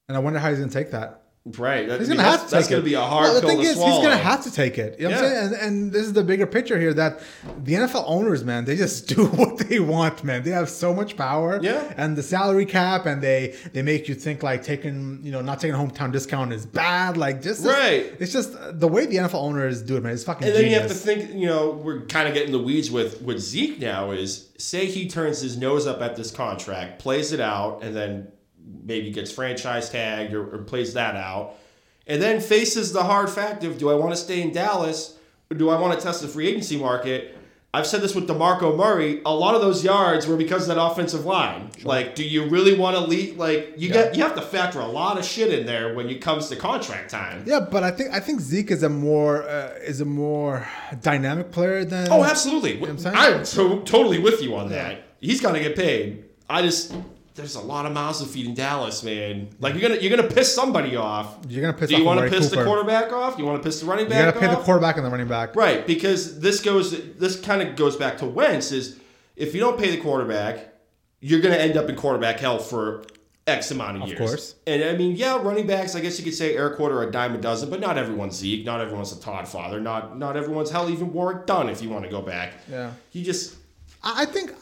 And 0.09 0.16
I 0.16 0.20
wonder 0.20 0.40
how 0.40 0.48
he's 0.50 0.59
gonna 0.59 0.72
take 0.72 0.90
that. 0.90 1.22
Right. 1.46 1.88
That, 1.88 2.00
He's 2.00 2.09
mean, 2.09 2.18
gonna 2.18 2.29
have 2.31 2.44
to 2.44 2.50
that's 2.50 2.66
take 2.66 2.70
going 2.70 2.81
it. 2.81 2.85
to 2.85 2.90
be 2.90 2.94
a 2.94 3.00
hard 3.00 3.24
Well, 3.24 3.40
the 3.40 3.46
thing 3.46 3.59
to 3.59 3.62
is, 3.62 3.74
swallow. 3.76 3.92
he's 3.94 4.03
gonna 4.03 4.16
have 4.16 4.44
to 4.44 4.53
take 4.53 4.79
it. 4.79 4.98
You 5.00 5.09
know 5.09 5.14
what 5.14 5.24
I'm 5.24 5.24
Yeah. 5.24 5.40
saying? 5.48 5.55
And, 5.55 5.62
and 5.85 5.92
this 5.92 6.03
is 6.03 6.12
the 6.12 6.22
bigger 6.22 6.46
picture 6.46 6.79
here 6.79 6.92
that 6.94 7.20
the 7.64 7.74
NFL 7.74 8.05
owners, 8.07 8.44
man, 8.44 8.64
they 8.66 8.76
just 8.76 9.09
do 9.14 9.26
what 9.26 9.59
they 9.59 9.81
want, 9.81 10.22
man. 10.22 10.42
They 10.42 10.50
have 10.50 10.68
so 10.68 10.92
much 10.94 11.16
power. 11.16 11.59
Yeah. 11.62 11.92
And 11.96 12.16
the 12.16 12.22
salary 12.22 12.66
cap, 12.66 13.07
and 13.07 13.22
they 13.22 13.55
they 13.72 13.83
make 13.83 14.09
you 14.09 14.14
think 14.14 14.42
like 14.42 14.62
taking, 14.62 15.20
you 15.22 15.33
know, 15.33 15.40
not 15.40 15.61
taking 15.61 15.74
a 15.74 15.79
hometown 15.79 16.12
discount 16.12 16.53
is 16.53 16.66
bad. 16.66 17.16
Like 17.16 17.42
just 17.42 17.64
Right. 17.64 18.12
It's 18.20 18.33
just 18.33 18.55
uh, 18.55 18.72
the 18.72 18.88
way 18.88 19.07
the 19.07 19.16
NFL 19.16 19.35
owners 19.42 19.83
do 19.83 19.96
it, 19.96 20.03
man. 20.03 20.12
It's 20.12 20.24
fucking. 20.24 20.46
And 20.46 20.55
then 20.55 20.62
genius. 20.64 20.76
you 20.76 20.81
have 20.88 20.90
to 20.90 20.96
think, 20.96 21.35
you 21.35 21.46
know, 21.46 21.70
we're 21.70 22.05
kind 22.07 22.29
of 22.29 22.35
getting 22.35 22.53
the 22.53 22.59
weeds 22.59 22.90
with 22.90 23.22
with 23.22 23.40
Zeke 23.40 23.81
now. 23.81 24.11
Is 24.11 24.48
say 24.59 24.85
he 24.87 25.09
turns 25.09 25.40
his 25.40 25.57
nose 25.57 25.87
up 25.87 26.03
at 26.03 26.16
this 26.16 26.31
contract, 26.31 26.98
plays 26.98 27.33
it 27.33 27.40
out, 27.40 27.83
and 27.83 27.96
then 27.96 28.29
maybe 28.85 29.11
gets 29.11 29.30
franchise 29.33 29.90
tagged 29.90 30.35
or, 30.35 30.54
or 30.54 30.59
plays 30.59 30.94
that 30.94 31.16
out, 31.16 31.54
and 32.06 32.20
then 32.20 32.40
faces 32.40 32.92
the 32.92 33.02
hard 33.04 33.30
fact 33.30 33.64
of 33.64 33.78
do 33.78 33.90
I 33.90 33.94
want 33.94 34.12
to 34.12 34.16
stay 34.16 34.42
in 34.42 34.52
Dallas 34.52 35.16
or 35.50 35.56
do 35.56 35.68
I 35.70 35.80
want 35.80 35.98
to 35.98 36.04
test 36.04 36.22
the 36.22 36.28
free 36.28 36.48
agency 36.48 36.76
market? 36.76 37.37
I've 37.72 37.87
said 37.87 38.00
this 38.00 38.16
with 38.16 38.26
DeMarco 38.26 38.76
Murray. 38.76 39.22
A 39.24 39.33
lot 39.33 39.54
of 39.54 39.61
those 39.61 39.85
yards 39.85 40.26
were 40.26 40.37
because 40.37 40.68
of 40.68 40.74
that 40.74 40.83
offensive 40.83 41.24
line. 41.24 41.70
Like, 41.85 42.16
do 42.16 42.24
you 42.24 42.48
really 42.48 42.76
want 42.76 42.96
to 42.96 43.02
lead? 43.02 43.37
Like, 43.37 43.74
you 43.76 43.90
Yeah. 43.90 44.06
got 44.06 44.16
you 44.16 44.22
have 44.24 44.35
to 44.35 44.42
factor 44.42 44.80
a 44.80 44.88
lot 44.88 45.18
of 45.20 45.24
shit 45.24 45.56
in 45.56 45.66
there 45.66 45.94
when 45.94 46.09
it 46.11 46.20
comes 46.20 46.48
to 46.48 46.56
contract 46.56 47.11
time. 47.11 47.44
Yeah, 47.46 47.61
but 47.61 47.85
I 47.85 47.92
think 47.92 48.11
I 48.12 48.18
think 48.18 48.40
Zeke 48.40 48.72
is 48.72 48.83
a 48.83 48.88
more 48.88 49.44
uh, 49.44 49.74
is 49.87 50.00
a 50.00 50.04
more 50.04 50.66
dynamic 51.00 51.52
player 51.52 51.85
than. 51.85 52.09
Oh, 52.11 52.24
absolutely. 52.24 52.76
what 52.78 52.90
I'm 52.90 52.98
saying? 52.98 53.14
I'm 53.16 53.44
to- 53.44 53.83
totally 53.85 54.18
with 54.18 54.42
you 54.42 54.56
on 54.56 54.68
that. 54.70 55.04
He's 55.20 55.40
gonna 55.40 55.61
get 55.61 55.76
paid. 55.76 56.24
I 56.48 56.62
just 56.62 56.92
there's 57.35 57.55
a 57.55 57.61
lot 57.61 57.87
of 57.87 57.93
mouths 57.93 58.21
to 58.21 58.27
feed 58.27 58.47
in 58.47 58.55
Dallas, 58.55 59.03
man. 59.03 59.49
Like 59.61 59.75
you're 59.75 59.88
gonna 59.88 60.01
you're 60.01 60.14
gonna 60.14 60.29
piss 60.29 60.55
somebody 60.55 60.97
off. 60.97 61.38
You're 61.49 61.62
gonna 61.62 61.77
piss 61.77 61.88
Do 61.88 61.95
off 61.95 62.01
you 62.01 62.05
want 62.07 62.21
to 62.21 62.29
piss 62.29 62.51
the 62.51 62.64
quarterback 62.64 63.12
off? 63.12 63.38
You 63.38 63.45
want 63.45 63.62
to 63.62 63.66
piss 63.66 63.81
the 63.81 63.87
running 63.87 64.09
back? 64.09 64.19
You 64.19 64.25
gotta 64.33 64.40
pay 64.40 64.55
the 64.55 64.62
quarterback 64.62 64.97
and 64.97 65.07
the 65.07 65.11
running 65.11 65.29
back. 65.29 65.55
right, 65.57 65.87
because 65.87 66.40
this 66.40 66.61
goes 66.61 67.14
this 67.14 67.40
kind 67.40 67.62
of 67.62 67.77
goes 67.77 67.97
back 67.97 68.19
to 68.19 68.27
Wentz 68.27 68.73
is 68.73 68.99
if 69.37 69.55
you 69.55 69.61
don't 69.61 69.79
pay 69.79 69.90
the 69.90 70.03
quarterback, 70.03 70.75
you're 71.21 71.40
gonna 71.40 71.57
end 71.57 71.77
up 71.77 71.88
in 71.88 71.97
quarterback 71.97 72.40
hell 72.40 72.59
for 72.59 73.05
X 73.47 73.71
amount 73.71 73.97
of, 73.97 74.03
Of 74.03 74.09
years. 74.11 74.21
Of 74.21 74.27
course. 74.27 74.55
And 74.66 74.85
I 74.85 74.97
mean, 74.97 75.16
yeah, 75.16 75.40
running 75.43 75.66
backs. 75.66 75.95
I 75.97 76.01
guess 76.01 76.19
you 76.19 76.25
could 76.25 76.35
say 76.35 76.55
Eric 76.57 76.77
Quarter 76.77 77.03
a 77.03 77.11
dime 77.11 77.35
a 77.35 77.38
dozen, 77.38 77.71
but 77.71 77.81
not 77.81 77.97
everyone's 77.97 78.37
Zeke. 78.37 78.64
Not 78.66 78.81
everyone's 78.81 79.12
a 79.16 79.21
Todd 79.21 79.49
Father. 79.49 79.81
Not 79.81 80.19
not 80.19 80.37
everyone's 80.37 80.71
hell 80.71 80.90
even 80.90 81.12
Warrick 81.12 81.47
Dunn. 81.47 81.69
If 81.69 81.81
you 81.83 81.88
want 81.88 82.05
to 82.05 82.11
go 82.11 82.23
back, 82.23 82.55
Yeah. 82.71 82.93
you 83.12 83.25
just 83.25 83.57
I 84.03 84.23
I 84.23 84.25
think 84.27 84.53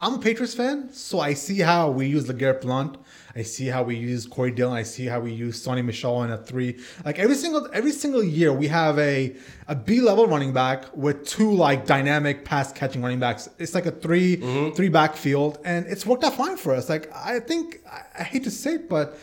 I'm 0.00 0.14
a 0.14 0.18
Patriots 0.20 0.54
fan, 0.54 0.92
so 0.92 1.18
I 1.18 1.34
see 1.34 1.58
how 1.58 1.90
we 1.90 2.06
use 2.06 2.28
LeGarrette 2.28 2.60
Blunt. 2.60 2.98
I 3.34 3.42
see 3.42 3.66
how 3.66 3.82
we 3.82 3.96
use 3.96 4.26
Corey 4.26 4.52
Dillon. 4.52 4.76
I 4.76 4.84
see 4.84 5.06
how 5.06 5.18
we 5.18 5.32
use 5.32 5.60
Sony 5.64 5.84
Michel 5.84 6.22
in 6.22 6.30
a 6.30 6.38
three. 6.38 6.78
Like 7.04 7.18
every 7.18 7.34
single 7.34 7.68
every 7.72 7.90
single 7.90 8.22
year, 8.22 8.52
we 8.52 8.68
have 8.68 8.96
a 9.00 9.34
a 9.66 9.74
B 9.74 10.00
level 10.00 10.28
running 10.28 10.52
back 10.52 10.84
with 10.96 11.26
two 11.26 11.50
like 11.50 11.84
dynamic 11.84 12.44
pass 12.44 12.72
catching 12.72 13.02
running 13.02 13.18
backs. 13.18 13.48
It's 13.58 13.74
like 13.74 13.86
a 13.86 13.90
3 13.90 14.36
mm-hmm. 14.36 14.74
three 14.76 14.88
back 14.88 15.16
field, 15.16 15.58
and 15.64 15.84
it's 15.86 16.06
worked 16.06 16.22
out 16.22 16.34
fine 16.34 16.56
for 16.56 16.74
us. 16.74 16.88
Like 16.88 17.12
I 17.12 17.40
think 17.40 17.80
I, 17.90 18.20
I 18.20 18.22
hate 18.22 18.44
to 18.44 18.52
say 18.52 18.74
it, 18.74 18.88
but 18.88 19.18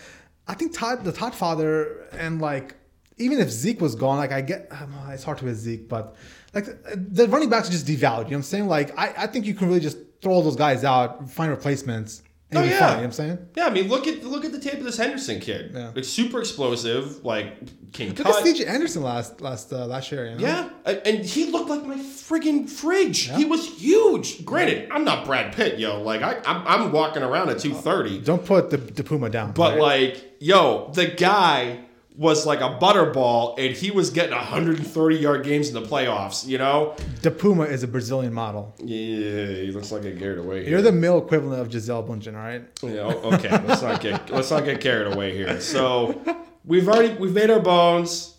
I 0.46 0.56
think 0.56 0.78
Todd 0.78 1.06
the 1.06 1.14
Todd 1.14 1.34
father 1.34 2.06
and 2.12 2.42
like 2.42 2.76
even 3.18 3.40
if 3.40 3.50
Zeke 3.50 3.80
was 3.80 3.96
gone, 3.96 4.18
like 4.18 4.34
I 4.34 4.42
get, 4.42 4.68
I 4.72 4.82
don't 4.82 4.92
know, 4.92 5.10
it's 5.12 5.24
hard 5.24 5.38
to 5.38 5.46
with 5.46 5.56
Zeke, 5.56 5.88
but 5.88 6.16
like 6.54 6.66
the 6.96 7.28
running 7.30 7.50
backs 7.50 7.70
are 7.70 7.72
just 7.72 7.88
devalued. 7.88 8.02
You 8.02 8.04
know 8.04 8.20
what 8.24 8.34
I'm 8.34 8.44
saying? 8.44 8.68
Like 8.68 8.98
I, 9.00 9.14
I 9.20 9.28
think 9.28 9.46
you 9.46 9.54
can 9.54 9.70
really 9.70 9.80
just 9.80 9.98
throw 10.22 10.34
all 10.34 10.42
those 10.44 10.56
guys 10.56 10.84
out, 10.84 11.30
find 11.30 11.52
replacements, 11.52 12.22
Oh, 12.54 12.62
yeah. 12.64 12.70
fine. 12.70 12.72
You 12.72 12.80
know 12.80 12.96
what 12.98 13.04
I'm 13.06 13.12
saying? 13.12 13.38
Yeah, 13.58 13.66
I 13.66 13.70
mean, 13.72 13.90
look 13.90 14.08
at 14.08 14.24
look 14.24 14.46
at 14.46 14.52
the 14.54 14.60
tape 14.60 14.76
of 14.76 14.84
this 14.86 14.98
Henderson 14.98 15.40
kid. 15.42 15.72
Yeah. 15.74 15.92
Like 15.94 16.06
super 16.06 16.40
explosive, 16.40 17.26
like 17.26 17.92
can 17.92 18.10
Look 18.10 18.18
cut. 18.18 18.28
at 18.28 18.44
CJ 18.46 18.68
Anderson 18.68 19.02
last 19.04 19.42
last 19.42 19.74
uh, 19.74 19.86
last 19.88 20.12
year. 20.12 20.30
You 20.30 20.36
know? 20.38 20.42
Yeah, 20.86 20.94
and 21.06 21.26
he 21.26 21.48
looked 21.48 21.70
like 21.70 21.84
my 21.86 21.98
friggin' 21.98 22.70
fridge. 22.70 23.30
He 23.32 23.46
was 23.46 23.68
huge. 23.68 24.46
Granted, 24.46 24.90
I'm 24.92 25.04
not 25.04 25.26
Brad 25.26 25.54
Pitt, 25.54 25.80
yo. 25.80 26.02
Like 26.02 26.22
I, 26.22 26.36
I'm, 26.46 26.66
I'm 26.68 26.92
walking 26.92 27.24
around 27.24 27.50
at 27.50 27.60
230, 27.60 28.20
Don't 28.22 28.46
put 28.46 28.70
the, 28.70 28.78
the 28.78 29.04
Puma 29.04 29.30
down. 29.30 29.52
but 29.52 29.72
right? 29.74 29.82
like, 30.14 30.36
yo, 30.40 30.92
the 30.94 31.08
guy 31.08 31.85
was 32.18 32.46
like 32.46 32.62
a 32.62 32.78
butterball, 32.80 33.58
and 33.58 33.76
he 33.76 33.92
was 33.92 34.10
getting 34.10 34.36
130 34.36 35.16
yard 35.18 35.44
games 35.44 35.68
in 35.68 35.74
the 35.74 35.82
playoffs. 35.82 36.48
You 36.48 36.58
know? 36.58 36.96
the 37.22 37.32
Puma 37.32 37.64
is 37.64 37.84
a 37.84 37.88
Brazilian 37.88 38.34
model. 38.34 38.74
Yeah, 38.80 39.48
he 39.48 39.72
looks 39.72 39.92
like 39.92 40.06
a 40.06 40.14
carried 40.14 40.40
away. 40.40 40.62
Here. 40.62 40.72
You're 40.72 40.82
the 40.82 40.92
male 40.92 41.18
equivalent 41.18 41.62
of 41.62 41.70
Gisele 41.70 42.04
Bündchen, 42.04 42.36
all 42.36 42.42
right? 42.42 42.64
Yeah, 42.82 43.36
okay, 43.36 43.50
let's 43.66 43.82
not 43.82 44.02
get 44.02 44.30
let's 44.30 44.52
not 44.52 44.66
get 44.66 44.82
carried 44.82 45.14
away 45.14 45.36
here. 45.36 45.60
So 45.60 46.22
we've 46.64 46.88
already 46.88 47.14
we've 47.16 47.34
made 47.34 47.50
our 47.50 47.60
bones. 47.60 48.36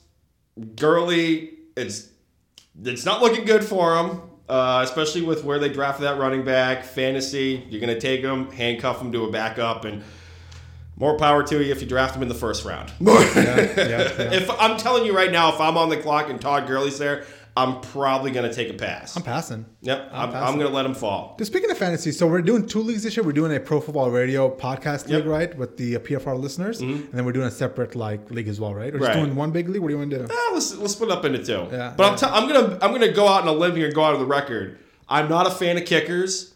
Gurley, 0.74 1.50
it's 1.76 2.08
it's 2.82 3.04
not 3.04 3.20
looking 3.20 3.44
good 3.44 3.64
for 3.64 3.96
him, 3.96 4.22
uh, 4.48 4.80
especially 4.84 5.22
with 5.22 5.44
where 5.44 5.58
they 5.58 5.68
drafted 5.68 6.04
that 6.04 6.18
running 6.18 6.44
back. 6.44 6.84
Fantasy, 6.84 7.66
you're 7.68 7.80
gonna 7.80 8.00
take 8.00 8.22
him, 8.22 8.50
handcuff 8.52 9.00
him 9.02 9.12
to 9.12 9.24
a 9.24 9.30
backup, 9.30 9.84
and 9.84 10.02
more 10.96 11.16
power 11.18 11.42
to 11.42 11.62
you 11.62 11.70
if 11.72 11.80
you 11.82 11.86
draft 11.86 12.16
him 12.16 12.22
in 12.22 12.28
the 12.28 12.34
first 12.34 12.64
round. 12.64 12.90
yeah, 13.00 13.14
yeah. 13.36 14.32
If 14.32 14.50
I'm 14.58 14.76
telling 14.78 15.04
you 15.04 15.14
right 15.16 15.30
now, 15.30 15.52
if 15.54 15.60
I'm 15.60 15.76
on 15.76 15.88
the 15.88 15.96
clock 15.98 16.30
and 16.30 16.40
Todd 16.40 16.66
Gurley's 16.66 16.98
there, 16.98 17.24
I'm 17.58 17.80
probably 17.80 18.30
gonna 18.32 18.52
take 18.52 18.68
a 18.68 18.74
pass. 18.74 19.16
I'm 19.16 19.22
passing. 19.22 19.64
yep, 19.80 20.10
I'm, 20.12 20.28
I'm, 20.28 20.32
passing. 20.32 20.58
gonna 20.58 20.74
let 20.74 20.84
him 20.84 20.92
fall. 20.94 21.36
Just 21.38 21.50
speaking 21.50 21.70
of 21.70 21.78
fantasy, 21.78 22.12
so 22.12 22.26
we're 22.26 22.42
doing 22.42 22.66
two 22.66 22.80
leagues 22.80 23.02
this 23.02 23.16
year. 23.16 23.24
We're 23.24 23.32
doing 23.32 23.54
a 23.56 23.60
Pro 23.60 23.80
Football 23.80 24.10
Radio 24.10 24.54
podcast 24.54 25.06
league, 25.08 25.24
Yep. 25.24 25.26
right, 25.26 25.56
with 25.56 25.78
the 25.78 25.96
uh, 25.96 26.00
PFR 26.00 26.38
listeners, 26.38 26.82
and 26.82 27.10
then 27.12 27.24
we're 27.24 27.32
doing 27.32 27.46
a 27.46 27.50
separate 27.50 27.94
like 27.94 28.30
league 28.30 28.48
as 28.48 28.60
well, 28.60 28.74
right? 28.74 28.94
Or 28.94 28.98
just 28.98 29.08
Right. 29.08 29.16
doing 29.22 29.34
one 29.34 29.52
big 29.52 29.70
league. 29.70 29.80
What 29.80 29.88
do 29.88 29.94
you 29.94 29.98
want 29.98 30.10
to 30.10 30.18
do? 30.18 30.26
Ah, 30.30 30.50
let's 30.52 30.76
let's 30.76 30.92
split 30.92 31.10
up 31.10 31.24
into 31.24 31.42
two. 31.42 31.66
Yeah, 31.72 31.94
but 31.96 32.04
I'm, 32.04 32.12
yeah. 32.12 32.16
t- 32.16 32.26
I'm 32.26 32.46
gonna 32.46 32.78
I'm 32.82 32.92
gonna 32.92 33.12
go 33.12 33.26
out 33.26 33.42
on 33.42 33.48
a 33.48 33.52
limb 33.52 33.74
here 33.74 33.86
and 33.86 33.94
go 33.94 34.04
out 34.04 34.12
on 34.12 34.20
the 34.20 34.26
record. 34.26 34.78
I'm 35.08 35.28
not 35.30 35.46
a 35.46 35.50
fan 35.50 35.78
of 35.78 35.86
kickers, 35.86 36.52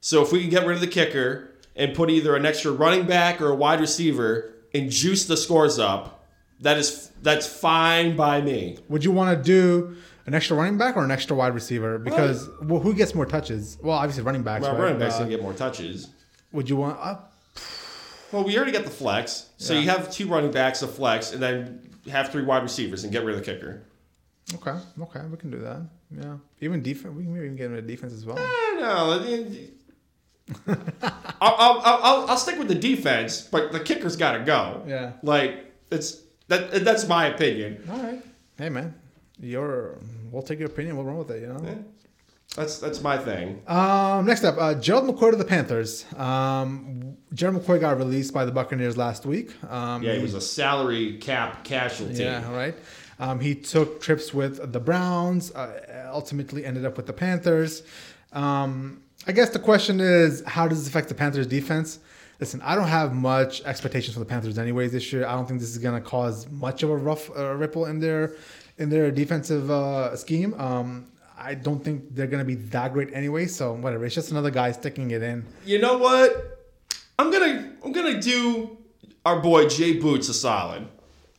so 0.00 0.22
if 0.22 0.30
we 0.30 0.40
can 0.40 0.50
get 0.50 0.64
rid 0.66 0.76
of 0.76 0.80
the 0.80 0.86
kicker 0.86 1.50
and 1.76 1.94
put 1.94 2.10
either 2.10 2.36
an 2.36 2.46
extra 2.46 2.70
running 2.72 3.06
back 3.06 3.40
or 3.40 3.48
a 3.50 3.54
wide 3.54 3.80
receiver 3.80 4.52
and 4.72 4.90
juice 4.90 5.24
the 5.26 5.36
scores 5.36 5.78
up, 5.78 6.24
That 6.60 6.78
is 6.78 7.10
that's 7.22 7.46
fine 7.46 8.16
by 8.16 8.40
me. 8.40 8.78
Would 8.88 9.04
you 9.04 9.10
want 9.12 9.36
to 9.36 9.42
do 9.42 9.96
an 10.26 10.34
extra 10.34 10.56
running 10.56 10.78
back 10.78 10.96
or 10.96 11.04
an 11.04 11.10
extra 11.10 11.36
wide 11.36 11.54
receiver? 11.54 11.98
Because 11.98 12.48
well, 12.62 12.80
who 12.80 12.94
gets 12.94 13.14
more 13.14 13.26
touches? 13.26 13.76
Well, 13.82 13.96
obviously 13.96 14.22
running 14.22 14.42
backs. 14.42 14.62
Well, 14.62 14.72
right? 14.74 14.82
running 14.84 14.98
backs 14.98 15.16
Uh, 15.16 15.24
get 15.24 15.42
more 15.42 15.52
touches. 15.52 16.08
would 16.52 16.68
you 16.70 16.76
want? 16.76 16.98
Uh, 17.00 17.16
Well, 18.32 18.44
we 18.44 18.56
already 18.56 18.72
got 18.72 18.84
the 18.84 18.90
flex, 18.90 19.46
so 19.58 19.74
Yeah. 19.74 19.80
you 19.80 19.88
have 19.90 20.10
two 20.10 20.26
running 20.28 20.50
backs, 20.50 20.82
a 20.82 20.88
flex, 20.88 21.32
and 21.32 21.40
then 21.42 21.90
have 22.10 22.30
three 22.32 22.42
wide 22.42 22.62
receivers 22.62 23.04
and 23.04 23.12
get 23.12 23.24
rid 23.24 23.36
of 23.36 23.44
the 23.44 23.52
kicker. 23.52 23.82
okay, 24.54 24.76
okay, 25.00 25.20
we 25.30 25.36
can 25.36 25.50
do 25.50 25.58
that. 25.60 25.82
Yeah, 26.10 26.36
even 26.60 26.82
defense. 26.82 27.14
We 27.16 27.24
can 27.24 27.36
even 27.36 27.56
get 27.56 27.66
into 27.70 27.82
defense 27.82 28.12
as 28.12 28.24
well. 28.26 28.38
Eh, 28.38 28.80
no, 28.80 29.18
I'll, 30.66 30.76
I'll, 31.40 31.80
I'll, 31.84 32.30
I'll 32.30 32.36
stick 32.36 32.58
with 32.58 32.68
the 32.68 32.74
defense, 32.74 33.40
but 33.42 33.72
the 33.72 33.80
kicker's 33.80 34.16
got 34.16 34.32
to 34.32 34.44
go. 34.44 34.82
Yeah. 34.86 35.12
like 35.22 35.72
it's 35.90 36.20
that 36.48 36.84
that's 36.84 37.06
my 37.08 37.26
opinion. 37.26 37.82
All 37.90 37.98
right. 38.02 38.22
Hey 38.58 38.68
man, 38.68 38.94
your 39.40 39.98
we'll 40.30 40.42
take 40.42 40.58
your 40.58 40.68
opinion. 40.68 40.96
We'll 40.96 41.06
run 41.06 41.16
with 41.18 41.30
it. 41.30 41.40
You 41.42 41.48
know. 41.48 41.64
Eh, 41.66 41.74
That's 42.56 42.78
that's 42.78 43.00
my 43.02 43.16
thing. 43.18 43.62
Um, 43.66 44.26
next 44.26 44.44
up, 44.44 44.56
uh, 44.58 44.74
Gerald 44.74 45.06
McCoy 45.08 45.30
to 45.30 45.36
the 45.36 45.44
Panthers. 45.44 46.04
Um, 46.16 47.16
Gerald 47.32 47.62
McCoy 47.62 47.80
got 47.80 47.96
released 47.98 48.32
by 48.34 48.44
the 48.44 48.52
Buccaneers 48.52 48.96
last 48.96 49.24
week. 49.26 49.52
Um, 49.70 50.02
Yeah, 50.02 50.14
he 50.14 50.22
was 50.22 50.34
a 50.34 50.40
salary 50.40 51.16
cap 51.18 51.64
casualty. 51.64 52.22
Yeah, 52.22 52.46
all 52.46 52.54
right. 52.54 52.74
Um, 53.18 53.40
he 53.40 53.54
took 53.54 54.00
trips 54.02 54.34
with 54.34 54.72
the 54.72 54.80
Browns. 54.80 55.52
Uh, 55.52 56.10
ultimately, 56.12 56.64
ended 56.66 56.84
up 56.84 56.96
with 56.96 57.06
the 57.06 57.12
Panthers. 57.12 57.82
Um, 58.32 59.00
I 59.26 59.32
guess 59.32 59.50
the 59.50 59.58
question 59.58 60.00
is, 60.00 60.42
how 60.46 60.68
does 60.68 60.80
this 60.80 60.88
affect 60.88 61.08
the 61.08 61.14
Panthers' 61.14 61.46
defense? 61.46 61.98
Listen, 62.40 62.60
I 62.62 62.74
don't 62.74 62.88
have 62.88 63.14
much 63.14 63.62
expectations 63.62 64.14
for 64.14 64.20
the 64.20 64.26
Panthers, 64.26 64.58
anyways. 64.58 64.92
This 64.92 65.12
year, 65.12 65.26
I 65.26 65.32
don't 65.34 65.46
think 65.46 65.60
this 65.60 65.70
is 65.70 65.78
going 65.78 66.00
to 66.00 66.06
cause 66.06 66.50
much 66.50 66.82
of 66.82 66.90
a 66.90 66.96
rough 66.96 67.30
uh, 67.36 67.54
ripple 67.54 67.86
in 67.86 68.00
their 68.00 68.32
in 68.76 68.90
their 68.90 69.10
defensive 69.10 69.70
uh, 69.70 70.16
scheme. 70.16 70.52
Um, 70.54 71.06
I 71.38 71.54
don't 71.54 71.82
think 71.82 72.14
they're 72.14 72.26
going 72.26 72.40
to 72.40 72.44
be 72.44 72.56
that 72.70 72.92
great 72.92 73.14
anyway. 73.14 73.46
So 73.46 73.72
whatever, 73.74 74.04
it's 74.04 74.14
just 74.14 74.30
another 74.30 74.50
guy 74.50 74.72
sticking 74.72 75.12
it 75.12 75.22
in. 75.22 75.44
You 75.64 75.78
know 75.78 75.96
what? 75.98 76.54
I'm 77.18 77.30
gonna 77.30 77.72
I'm 77.84 77.92
gonna 77.92 78.20
do 78.20 78.76
our 79.24 79.40
boy 79.40 79.68
Jay 79.68 79.98
Boots 79.98 80.28
a 80.28 80.34
solid. 80.34 80.88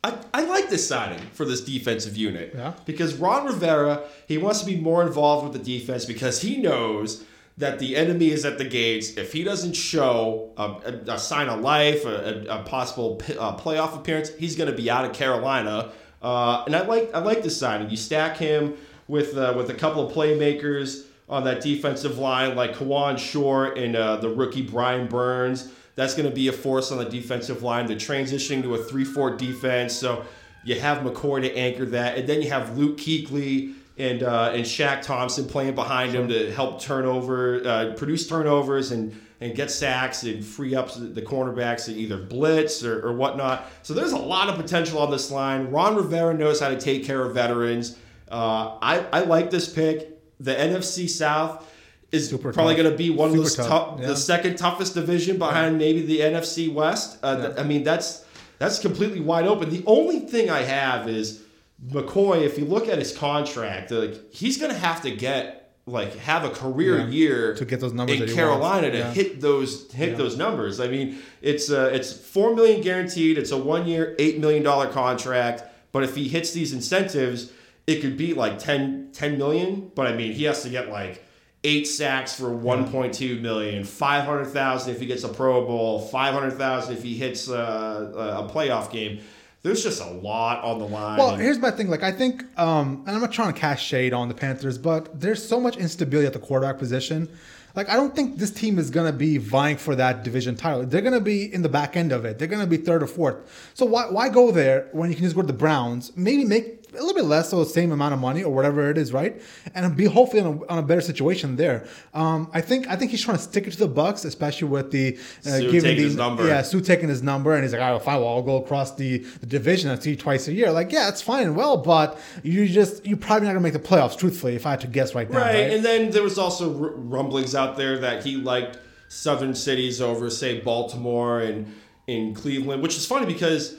I, 0.02 0.16
I 0.32 0.44
like 0.44 0.70
this 0.70 0.86
signing 0.86 1.20
for 1.32 1.44
this 1.44 1.60
defensive 1.62 2.16
unit. 2.16 2.52
Yeah. 2.54 2.74
Because 2.84 3.14
Ron 3.14 3.46
Rivera, 3.46 4.04
he 4.28 4.38
wants 4.38 4.60
to 4.60 4.66
be 4.66 4.76
more 4.76 5.02
involved 5.02 5.48
with 5.48 5.52
the 5.52 5.78
defense 5.78 6.04
because 6.04 6.40
he 6.42 6.58
knows 6.58 7.24
that 7.58 7.78
the 7.78 7.96
enemy 7.96 8.30
is 8.30 8.44
at 8.44 8.58
the 8.58 8.64
gates. 8.64 9.16
If 9.16 9.32
he 9.32 9.42
doesn't 9.42 9.74
show 9.74 10.52
a, 10.56 10.62
a, 10.62 11.14
a 11.14 11.18
sign 11.18 11.48
of 11.48 11.60
life, 11.60 12.04
a, 12.04 12.44
a, 12.48 12.62
possible 12.64 13.20
uh, 13.38 13.56
playoff 13.56 13.96
appearance, 13.96 14.30
he's 14.34 14.56
going 14.56 14.70
to 14.70 14.76
be 14.76 14.90
out 14.90 15.04
of 15.04 15.14
Carolina. 15.14 15.92
Uh, 16.20 16.64
and 16.66 16.76
I 16.76 16.82
like 16.82 17.10
I 17.14 17.20
like 17.20 17.42
this 17.42 17.58
signing. 17.58 17.90
You 17.90 17.96
stack 17.96 18.36
him 18.36 18.76
with 19.08 19.36
uh, 19.36 19.54
with 19.56 19.70
a 19.70 19.74
couple 19.74 20.06
of 20.06 20.14
playmakers 20.14 21.06
on 21.28 21.44
that 21.44 21.60
defensive 21.60 22.18
line 22.18 22.56
like 22.56 22.74
Kawann 22.74 23.18
Short 23.18 23.78
and 23.78 23.96
uh, 23.96 24.16
the 24.16 24.28
rookie 24.28 24.62
Brian 24.62 25.08
Burns. 25.08 25.72
That's 25.94 26.14
going 26.14 26.28
to 26.28 26.34
be 26.34 26.48
a 26.48 26.52
force 26.52 26.92
on 26.92 26.98
the 26.98 27.06
defensive 27.06 27.62
line. 27.62 27.86
They're 27.86 27.96
transitioning 27.96 28.62
to 28.62 28.74
a 28.74 28.78
3 28.78 29.04
4 29.04 29.36
defense. 29.36 29.94
So 29.94 30.26
you 30.62 30.78
have 30.78 30.98
McCoy 30.98 31.42
to 31.42 31.56
anchor 31.56 31.86
that. 31.86 32.18
And 32.18 32.28
then 32.28 32.42
you 32.42 32.50
have 32.50 32.76
Luke 32.76 32.98
Kuechly 32.98 33.74
and, 33.98 34.22
uh, 34.22 34.52
and 34.54 34.64
Shaq 34.64 35.02
Thompson 35.02 35.46
playing 35.46 35.74
behind 35.74 36.12
him 36.12 36.28
to 36.28 36.52
help 36.52 36.80
turnover, 36.80 37.66
uh, 37.66 37.94
produce 37.96 38.26
turnovers 38.28 38.92
and, 38.92 39.18
and 39.40 39.54
get 39.54 39.70
sacks 39.70 40.22
and 40.22 40.44
free 40.44 40.74
up 40.74 40.90
the 40.94 41.22
cornerbacks 41.22 41.86
to 41.86 41.92
either 41.92 42.18
blitz 42.18 42.84
or, 42.84 43.06
or 43.06 43.12
whatnot. 43.14 43.66
So 43.82 43.94
there's 43.94 44.12
a 44.12 44.18
lot 44.18 44.48
of 44.48 44.56
potential 44.56 44.98
on 44.98 45.10
this 45.10 45.30
line. 45.30 45.70
Ron 45.70 45.96
Rivera 45.96 46.34
knows 46.34 46.60
how 46.60 46.68
to 46.68 46.78
take 46.78 47.04
care 47.04 47.22
of 47.22 47.34
veterans. 47.34 47.96
Uh, 48.30 48.76
I, 48.82 49.06
I 49.12 49.20
like 49.20 49.50
this 49.50 49.72
pick. 49.72 50.12
The 50.40 50.54
NFC 50.54 51.08
South 51.08 51.72
is 52.12 52.28
Super 52.28 52.52
probably 52.52 52.74
going 52.74 52.90
to 52.90 52.96
be 52.96 53.10
one 53.10 53.30
of 53.30 53.36
those 53.36 53.56
tough, 53.56 54.00
yeah. 54.00 54.08
the 54.08 54.16
second 54.16 54.56
toughest 54.56 54.94
division 54.94 55.38
behind 55.38 55.78
maybe 55.78 56.02
the 56.02 56.20
NFC 56.20 56.72
West. 56.72 57.18
Uh, 57.22 57.48
th- 57.48 57.58
I 57.58 57.62
mean, 57.62 57.82
that's 57.82 58.24
that's 58.58 58.78
completely 58.78 59.20
wide 59.20 59.46
open. 59.46 59.70
The 59.70 59.84
only 59.86 60.20
thing 60.20 60.50
I 60.50 60.62
have 60.62 61.08
is 61.08 61.42
McCoy. 61.84 62.42
If 62.42 62.58
you 62.58 62.64
look 62.64 62.88
at 62.88 62.98
his 62.98 63.16
contract, 63.16 63.90
like 63.90 64.32
he's 64.32 64.58
going 64.58 64.72
to 64.72 64.78
have 64.78 65.02
to 65.02 65.10
get 65.10 65.62
like 65.88 66.16
have 66.16 66.44
a 66.44 66.50
career 66.50 66.98
Yeah. 66.98 67.08
year 67.08 67.54
To 67.54 67.64
get 67.64 67.78
those 67.80 67.92
numbers 67.92 68.20
in 68.20 68.34
Carolina 68.34 68.90
to 68.90 68.98
Yeah. 68.98 69.12
hit 69.12 69.40
those 69.40 69.90
hit 69.92 70.10
Yeah. 70.10 70.14
those 70.16 70.36
numbers. 70.36 70.80
I 70.80 70.88
mean, 70.88 71.18
it's 71.42 71.70
uh, 71.70 71.90
it's 71.92 72.12
four 72.12 72.54
million 72.56 72.80
guaranteed. 72.80 73.38
It's 73.38 73.52
a 73.52 73.56
one 73.58 73.86
year, 73.86 74.16
eight 74.18 74.38
million 74.40 74.62
dollar 74.62 74.88
contract. 74.88 75.62
But 75.92 76.02
if 76.02 76.16
he 76.16 76.28
hits 76.28 76.52
these 76.52 76.72
incentives, 76.72 77.50
it 77.86 78.00
could 78.02 78.16
be 78.16 78.34
like 78.34 78.58
10, 78.58 79.10
10 79.12 79.38
million. 79.38 79.90
But 79.94 80.08
I 80.08 80.16
mean, 80.16 80.32
he 80.32 80.44
has 80.44 80.62
to 80.64 80.68
get 80.68 80.90
like 80.90 81.24
eight 81.64 81.86
sacks 81.86 82.34
for 82.34 82.50
1.2 82.50 83.40
million, 83.40 83.82
500,000 83.84 84.92
if 84.92 85.00
he 85.00 85.06
gets 85.06 85.24
a 85.24 85.28
Pro 85.28 85.64
Bowl, 85.66 86.00
500,000 86.00 86.94
if 86.96 87.02
he 87.02 87.14
hits 87.16 87.48
uh, 87.48 88.12
a 88.48 88.52
playoff 88.52 88.90
game. 88.90 89.20
There's 89.62 89.82
just 89.82 90.00
a 90.00 90.10
lot 90.10 90.62
on 90.62 90.78
the 90.78 90.86
line. 90.86 91.18
Well, 91.18 91.36
here's 91.36 91.58
my 91.58 91.72
thing. 91.72 91.88
Like, 91.88 92.02
I 92.02 92.12
think, 92.12 92.44
um, 92.58 93.02
and 93.06 93.16
I'm 93.16 93.20
not 93.20 93.32
trying 93.32 93.52
to 93.52 93.58
cast 93.58 93.84
shade 93.84 94.12
on 94.12 94.28
the 94.28 94.34
Panthers, 94.34 94.78
but 94.78 95.20
there's 95.20 95.46
so 95.46 95.58
much 95.58 95.76
instability 95.76 96.26
at 96.26 96.32
the 96.32 96.38
quarterback 96.38 96.78
position. 96.78 97.28
Like, 97.74 97.90
I 97.90 97.96
don't 97.96 98.14
think 98.14 98.38
this 98.38 98.50
team 98.50 98.78
is 98.78 98.90
going 98.90 99.10
to 99.10 99.16
be 99.16 99.36
vying 99.36 99.76
for 99.76 99.94
that 99.96 100.24
division 100.24 100.56
title. 100.56 100.86
They're 100.86 101.02
going 101.02 101.12
to 101.12 101.20
be 101.20 101.52
in 101.52 101.62
the 101.62 101.68
back 101.68 101.96
end 101.96 102.10
of 102.10 102.24
it. 102.24 102.38
They're 102.38 102.48
going 102.48 102.62
to 102.62 102.66
be 102.66 102.78
third 102.78 103.02
or 103.02 103.06
fourth. 103.06 103.72
So 103.74 103.84
why 103.84 104.04
why 104.08 104.30
go 104.30 104.50
there 104.50 104.88
when 104.92 105.10
you 105.10 105.16
can 105.16 105.24
just 105.24 105.36
go 105.36 105.42
to 105.42 105.46
the 105.46 105.52
Browns? 105.52 106.10
Maybe 106.16 106.44
make 106.44 106.85
a 106.96 107.00
little 107.00 107.14
bit 107.14 107.24
less, 107.24 107.50
so 107.50 107.58
the 107.62 107.70
same 107.70 107.92
amount 107.92 108.14
of 108.14 108.20
money 108.20 108.42
or 108.42 108.52
whatever 108.52 108.90
it 108.90 108.98
is, 108.98 109.12
right? 109.12 109.40
And 109.74 109.96
be 109.96 110.04
hopefully 110.06 110.42
on 110.42 110.58
a, 110.58 110.66
on 110.72 110.78
a 110.78 110.82
better 110.82 111.00
situation 111.00 111.56
there. 111.56 111.86
Um, 112.14 112.50
I 112.52 112.60
think 112.60 112.88
I 112.88 112.96
think 112.96 113.10
he's 113.10 113.22
trying 113.22 113.36
to 113.36 113.42
stick 113.42 113.66
it 113.66 113.72
to 113.72 113.78
the 113.78 113.88
Bucs, 113.88 114.24
especially 114.24 114.68
with 114.68 114.90
the 114.90 115.16
uh, 115.16 115.50
Suh 115.50 115.60
giving 115.60 115.96
the 115.96 116.02
his 116.02 116.16
number. 116.16 116.46
yeah 116.46 116.62
Suh 116.62 116.80
taking 116.80 117.08
his 117.08 117.22
number, 117.22 117.54
and 117.54 117.62
he's 117.62 117.72
like, 117.72 117.82
"All 117.82 117.92
right, 117.94 118.02
fine. 118.02 118.20
Well, 118.20 118.28
I'll 118.28 118.42
go 118.42 118.56
across 118.56 118.94
the, 118.96 119.18
the 119.18 119.46
division 119.46 119.90
and 119.90 120.02
see 120.02 120.10
you 120.10 120.16
twice 120.16 120.48
a 120.48 120.52
year." 120.52 120.70
Like, 120.72 120.92
yeah, 120.92 121.08
it's 121.08 121.22
fine 121.22 121.44
and 121.44 121.56
well, 121.56 121.76
but 121.78 122.18
you 122.42 122.66
just 122.68 123.04
you're 123.06 123.16
probably 123.18 123.46
not 123.46 123.52
gonna 123.54 123.60
make 123.60 123.72
the 123.72 123.78
playoffs. 123.78 124.16
Truthfully, 124.18 124.54
if 124.56 124.66
I 124.66 124.70
had 124.70 124.80
to 124.82 124.86
guess 124.86 125.14
right 125.14 125.30
now, 125.30 125.38
Right, 125.38 125.46
right? 125.54 125.72
and 125.72 125.84
then 125.84 126.10
there 126.10 126.22
was 126.22 126.38
also 126.38 126.70
r- 126.82 126.90
rumblings 126.90 127.54
out 127.54 127.76
there 127.76 127.98
that 127.98 128.24
he 128.24 128.36
liked 128.36 128.78
southern 129.08 129.54
cities 129.54 130.00
over, 130.00 130.28
say, 130.30 130.60
Baltimore 130.60 131.40
and 131.40 131.72
in 132.08 132.34
Cleveland, 132.34 132.82
which 132.82 132.96
is 132.96 133.06
funny 133.06 133.26
because 133.26 133.74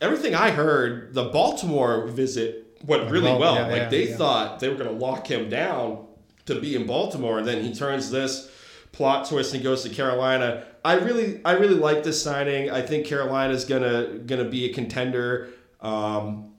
everything 0.00 0.34
I 0.34 0.50
heard, 0.50 1.14
the 1.14 1.24
Baltimore 1.24 2.06
visit 2.06 2.78
went 2.84 3.10
really 3.10 3.32
well, 3.32 3.54
yeah, 3.54 3.66
like 3.66 3.76
yeah, 3.76 3.88
they 3.88 4.08
yeah. 4.10 4.16
thought 4.16 4.60
they 4.60 4.68
were 4.68 4.76
going 4.76 4.90
to 4.90 4.96
lock 4.96 5.26
him 5.26 5.48
down 5.48 6.06
to 6.46 6.60
be 6.60 6.76
in 6.76 6.86
Baltimore, 6.86 7.38
and 7.38 7.46
then 7.46 7.62
he 7.62 7.74
turns 7.74 8.10
this 8.10 8.50
plot 8.92 9.28
twist 9.28 9.54
and 9.54 9.62
goes 9.62 9.82
to 9.82 9.88
Carolina. 9.88 10.64
I 10.84 10.94
really, 10.94 11.40
I 11.44 11.52
really 11.52 11.74
like 11.74 12.04
this 12.04 12.22
signing. 12.22 12.70
I 12.70 12.82
think 12.82 13.06
Carolina's 13.06 13.64
gonna 13.64 14.18
gonna 14.18 14.44
be 14.44 14.66
a 14.66 14.72
contender. 14.72 15.48
Um, 15.80 16.52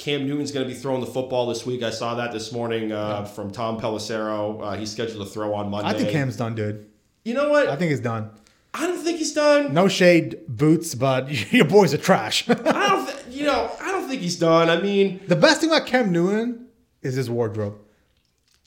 Cam 0.00 0.26
Newton's 0.26 0.50
going 0.50 0.66
to 0.66 0.72
be 0.72 0.78
throwing 0.78 1.02
the 1.02 1.06
football 1.06 1.46
this 1.46 1.66
week. 1.66 1.82
I 1.82 1.90
saw 1.90 2.14
that 2.14 2.32
this 2.32 2.52
morning 2.52 2.90
uh, 2.90 3.24
from 3.24 3.50
Tom 3.50 3.78
Pelissero. 3.78 4.62
Uh, 4.62 4.72
he's 4.72 4.90
scheduled 4.90 5.26
to 5.26 5.30
throw 5.30 5.52
on 5.52 5.68
Monday. 5.68 5.90
I 5.90 5.92
think 5.92 6.08
Cam's 6.08 6.36
done, 6.36 6.54
dude. 6.54 6.88
You 7.22 7.34
know 7.34 7.50
what? 7.50 7.68
I 7.68 7.76
think 7.76 7.90
he's 7.90 8.00
done. 8.00 8.30
I 8.72 8.86
don't 8.86 9.02
think 9.02 9.18
he's 9.18 9.32
done. 9.32 9.74
No 9.74 9.88
shade, 9.88 10.38
boots, 10.48 10.94
but 10.94 11.30
your 11.52 11.64
boys 11.64 11.92
are 11.94 11.98
trash. 11.98 12.48
I 12.48 12.54
don't. 12.54 13.06
Th- 13.06 13.16
you 13.30 13.46
know, 13.46 13.70
I 13.80 13.90
don't 13.92 14.08
think 14.08 14.20
he's 14.22 14.36
done. 14.38 14.68
I 14.68 14.80
mean, 14.80 15.20
the 15.26 15.36
best 15.36 15.60
thing 15.60 15.70
about 15.70 15.86
Cam 15.86 16.12
Newton 16.12 16.66
is 17.02 17.14
his 17.14 17.30
wardrobe, 17.30 17.78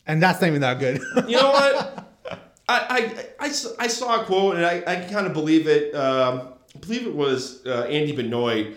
and 0.08 0.22
that's 0.22 0.42
not 0.42 0.48
even 0.48 0.62
that 0.62 0.80
good. 0.80 1.00
you 1.28 1.38
know 1.38 1.52
what? 1.52 2.10
I 2.70 3.24
I 3.40 3.46
I 3.80 3.88
saw 3.88 4.22
a 4.22 4.26
quote 4.26 4.56
and 4.56 4.66
I, 4.66 4.84
I 4.88 4.96
kind 5.10 5.28
of 5.28 5.34
believe 5.34 5.68
it. 5.68 5.94
Um, 5.94 6.54
I 6.76 6.80
believe 6.80 7.06
it 7.06 7.14
was 7.16 7.64
uh, 7.66 7.84
Andy 7.84 8.14
Benoit 8.14 8.68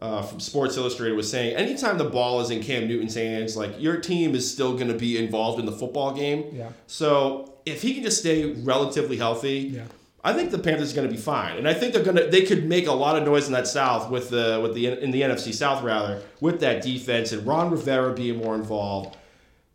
uh, 0.00 0.22
from 0.22 0.40
Sports 0.40 0.76
Illustrated 0.76 1.14
was 1.14 1.30
saying 1.30 1.54
anytime 1.54 1.98
the 1.98 2.04
ball 2.08 2.40
is 2.40 2.50
in 2.50 2.62
Cam 2.62 2.88
Newton's 2.88 3.14
hands, 3.14 3.56
like 3.56 3.80
your 3.80 3.98
team 4.00 4.34
is 4.34 4.50
still 4.50 4.74
going 4.74 4.88
to 4.88 4.98
be 4.98 5.16
involved 5.18 5.60
in 5.60 5.66
the 5.66 5.72
football 5.72 6.12
game. 6.14 6.46
Yeah. 6.52 6.70
So 6.86 7.54
if 7.64 7.82
he 7.82 7.94
can 7.94 8.02
just 8.02 8.18
stay 8.20 8.52
relatively 8.52 9.16
healthy, 9.18 9.58
Yeah. 9.74 9.84
I 10.26 10.32
think 10.32 10.50
the 10.50 10.58
Panthers 10.58 10.92
are 10.92 10.96
going 10.96 11.06
to 11.06 11.14
be 11.14 11.20
fine, 11.20 11.58
and 11.58 11.68
I 11.68 11.74
think 11.74 11.92
they're 11.92 12.02
going 12.02 12.16
to 12.16 12.26
they 12.26 12.42
could 12.42 12.64
make 12.66 12.86
a 12.86 12.92
lot 12.92 13.16
of 13.16 13.24
noise 13.24 13.46
in 13.46 13.52
that 13.52 13.66
South 13.66 14.10
with 14.10 14.30
the 14.30 14.58
with 14.62 14.74
the 14.74 14.86
in 14.86 15.10
the 15.10 15.20
NFC 15.20 15.52
South 15.52 15.84
rather 15.84 16.22
with 16.40 16.60
that 16.60 16.82
defense 16.82 17.32
and 17.32 17.46
Ron 17.46 17.70
Rivera 17.70 18.14
being 18.14 18.38
more 18.38 18.54
involved. 18.54 19.18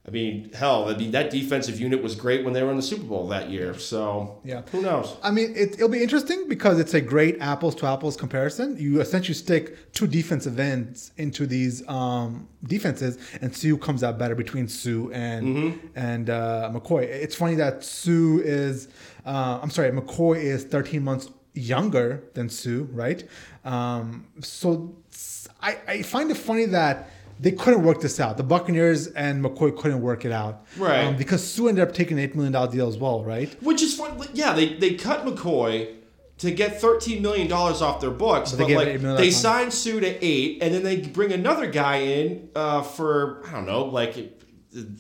I 0.08 0.12
mean, 0.12 0.52
hell, 0.54 0.90
I 0.90 0.96
mean 0.98 1.12
that 1.12 1.30
defensive 1.30 1.80
unit 1.80 2.02
was 2.02 2.16
great 2.16 2.44
when 2.44 2.54
they 2.54 2.64
were 2.64 2.72
in 2.72 2.78
the 2.78 2.82
Super 2.82 3.04
Bowl 3.04 3.28
that 3.28 3.50
year. 3.50 3.78
So 3.78 4.40
Yeah. 4.44 4.62
who 4.72 4.82
knows? 4.82 5.16
I 5.22 5.30
mean, 5.30 5.54
it, 5.56 5.74
it'll 5.74 5.90
be 5.90 6.02
interesting 6.02 6.48
because 6.48 6.80
it's 6.80 6.94
a 6.96 7.02
great 7.02 7.38
apples 7.42 7.76
to 7.76 7.86
apples 7.86 8.16
comparison. 8.18 8.76
You 8.80 9.02
essentially 9.02 9.36
stick 9.36 9.92
two 9.94 10.08
defensive 10.08 10.58
ends 10.60 11.12
into 11.18 11.46
these 11.46 11.88
um, 11.88 12.48
defenses 12.64 13.20
and 13.42 13.56
see 13.56 13.70
who 13.70 13.78
comes 13.78 14.04
out 14.04 14.18
better 14.18 14.36
between 14.36 14.68
Suh 14.68 15.10
and 15.12 15.80
and 15.96 16.30
uh, 16.30 16.72
McCoy. 16.74 17.04
It's 17.04 17.36
funny 17.36 17.56
that 17.56 17.84
Suh 17.84 18.40
is, 18.42 18.88
uh, 19.26 19.60
I'm 19.62 19.70
sorry, 19.70 19.92
McCoy 19.92 20.38
is 20.42 20.64
13 20.64 21.04
months 21.04 21.30
younger 21.54 22.24
than 22.36 22.50
Suh, 22.50 22.86
right? 22.94 23.28
Um, 23.66 24.26
so 24.42 24.96
I, 25.62 25.78
I 25.88 26.02
find 26.04 26.32
it 26.32 26.38
funny 26.38 26.66
that 26.68 27.10
they 27.40 27.52
couldn't 27.52 27.84
work 27.84 28.02
this 28.02 28.20
out. 28.20 28.38
The 28.38 28.44
Buccaneers 28.44 29.08
and 29.08 29.44
McCoy 29.44 29.76
couldn't 29.78 30.02
work 30.02 30.26
it 30.26 30.32
out, 30.32 30.66
Right. 30.78 31.06
Um, 31.06 31.18
because 31.18 31.42
Suh 31.46 31.68
ended 31.68 31.88
up 31.88 31.94
taking 31.94 32.18
an 32.18 32.24
eight 32.24 32.36
million 32.36 32.54
dollar 32.54 32.72
deal 32.72 32.88
as 32.88 32.98
well, 32.98 33.24
right? 33.24 33.56
Which 33.64 33.82
is 33.82 33.96
fun. 33.96 34.20
Yeah, 34.34 34.54
they, 34.54 34.74
they 34.76 34.96
cut 34.96 35.26
McCoy 35.26 35.96
to 36.40 36.52
get 36.52 36.82
$13 36.82 37.22
million 37.22 37.52
off 37.52 38.00
their 38.00 38.12
books. 38.12 38.52
But 38.52 38.60
But, 38.60 38.68
they 38.68 38.98
like, 38.98 39.18
they 39.18 39.32
signed 39.32 39.74
Suh 39.74 40.00
to 40.00 40.26
eight, 40.26 40.62
and 40.62 40.74
then 40.74 40.84
they 40.84 40.98
bring 40.98 41.32
another 41.32 41.68
guy 41.68 41.98
in 41.98 42.50
uh, 42.56 42.82
for, 42.82 43.44
I 43.48 43.52
don't 43.52 43.66
know, 43.66 43.86
like 43.86 44.18
a 44.18 44.30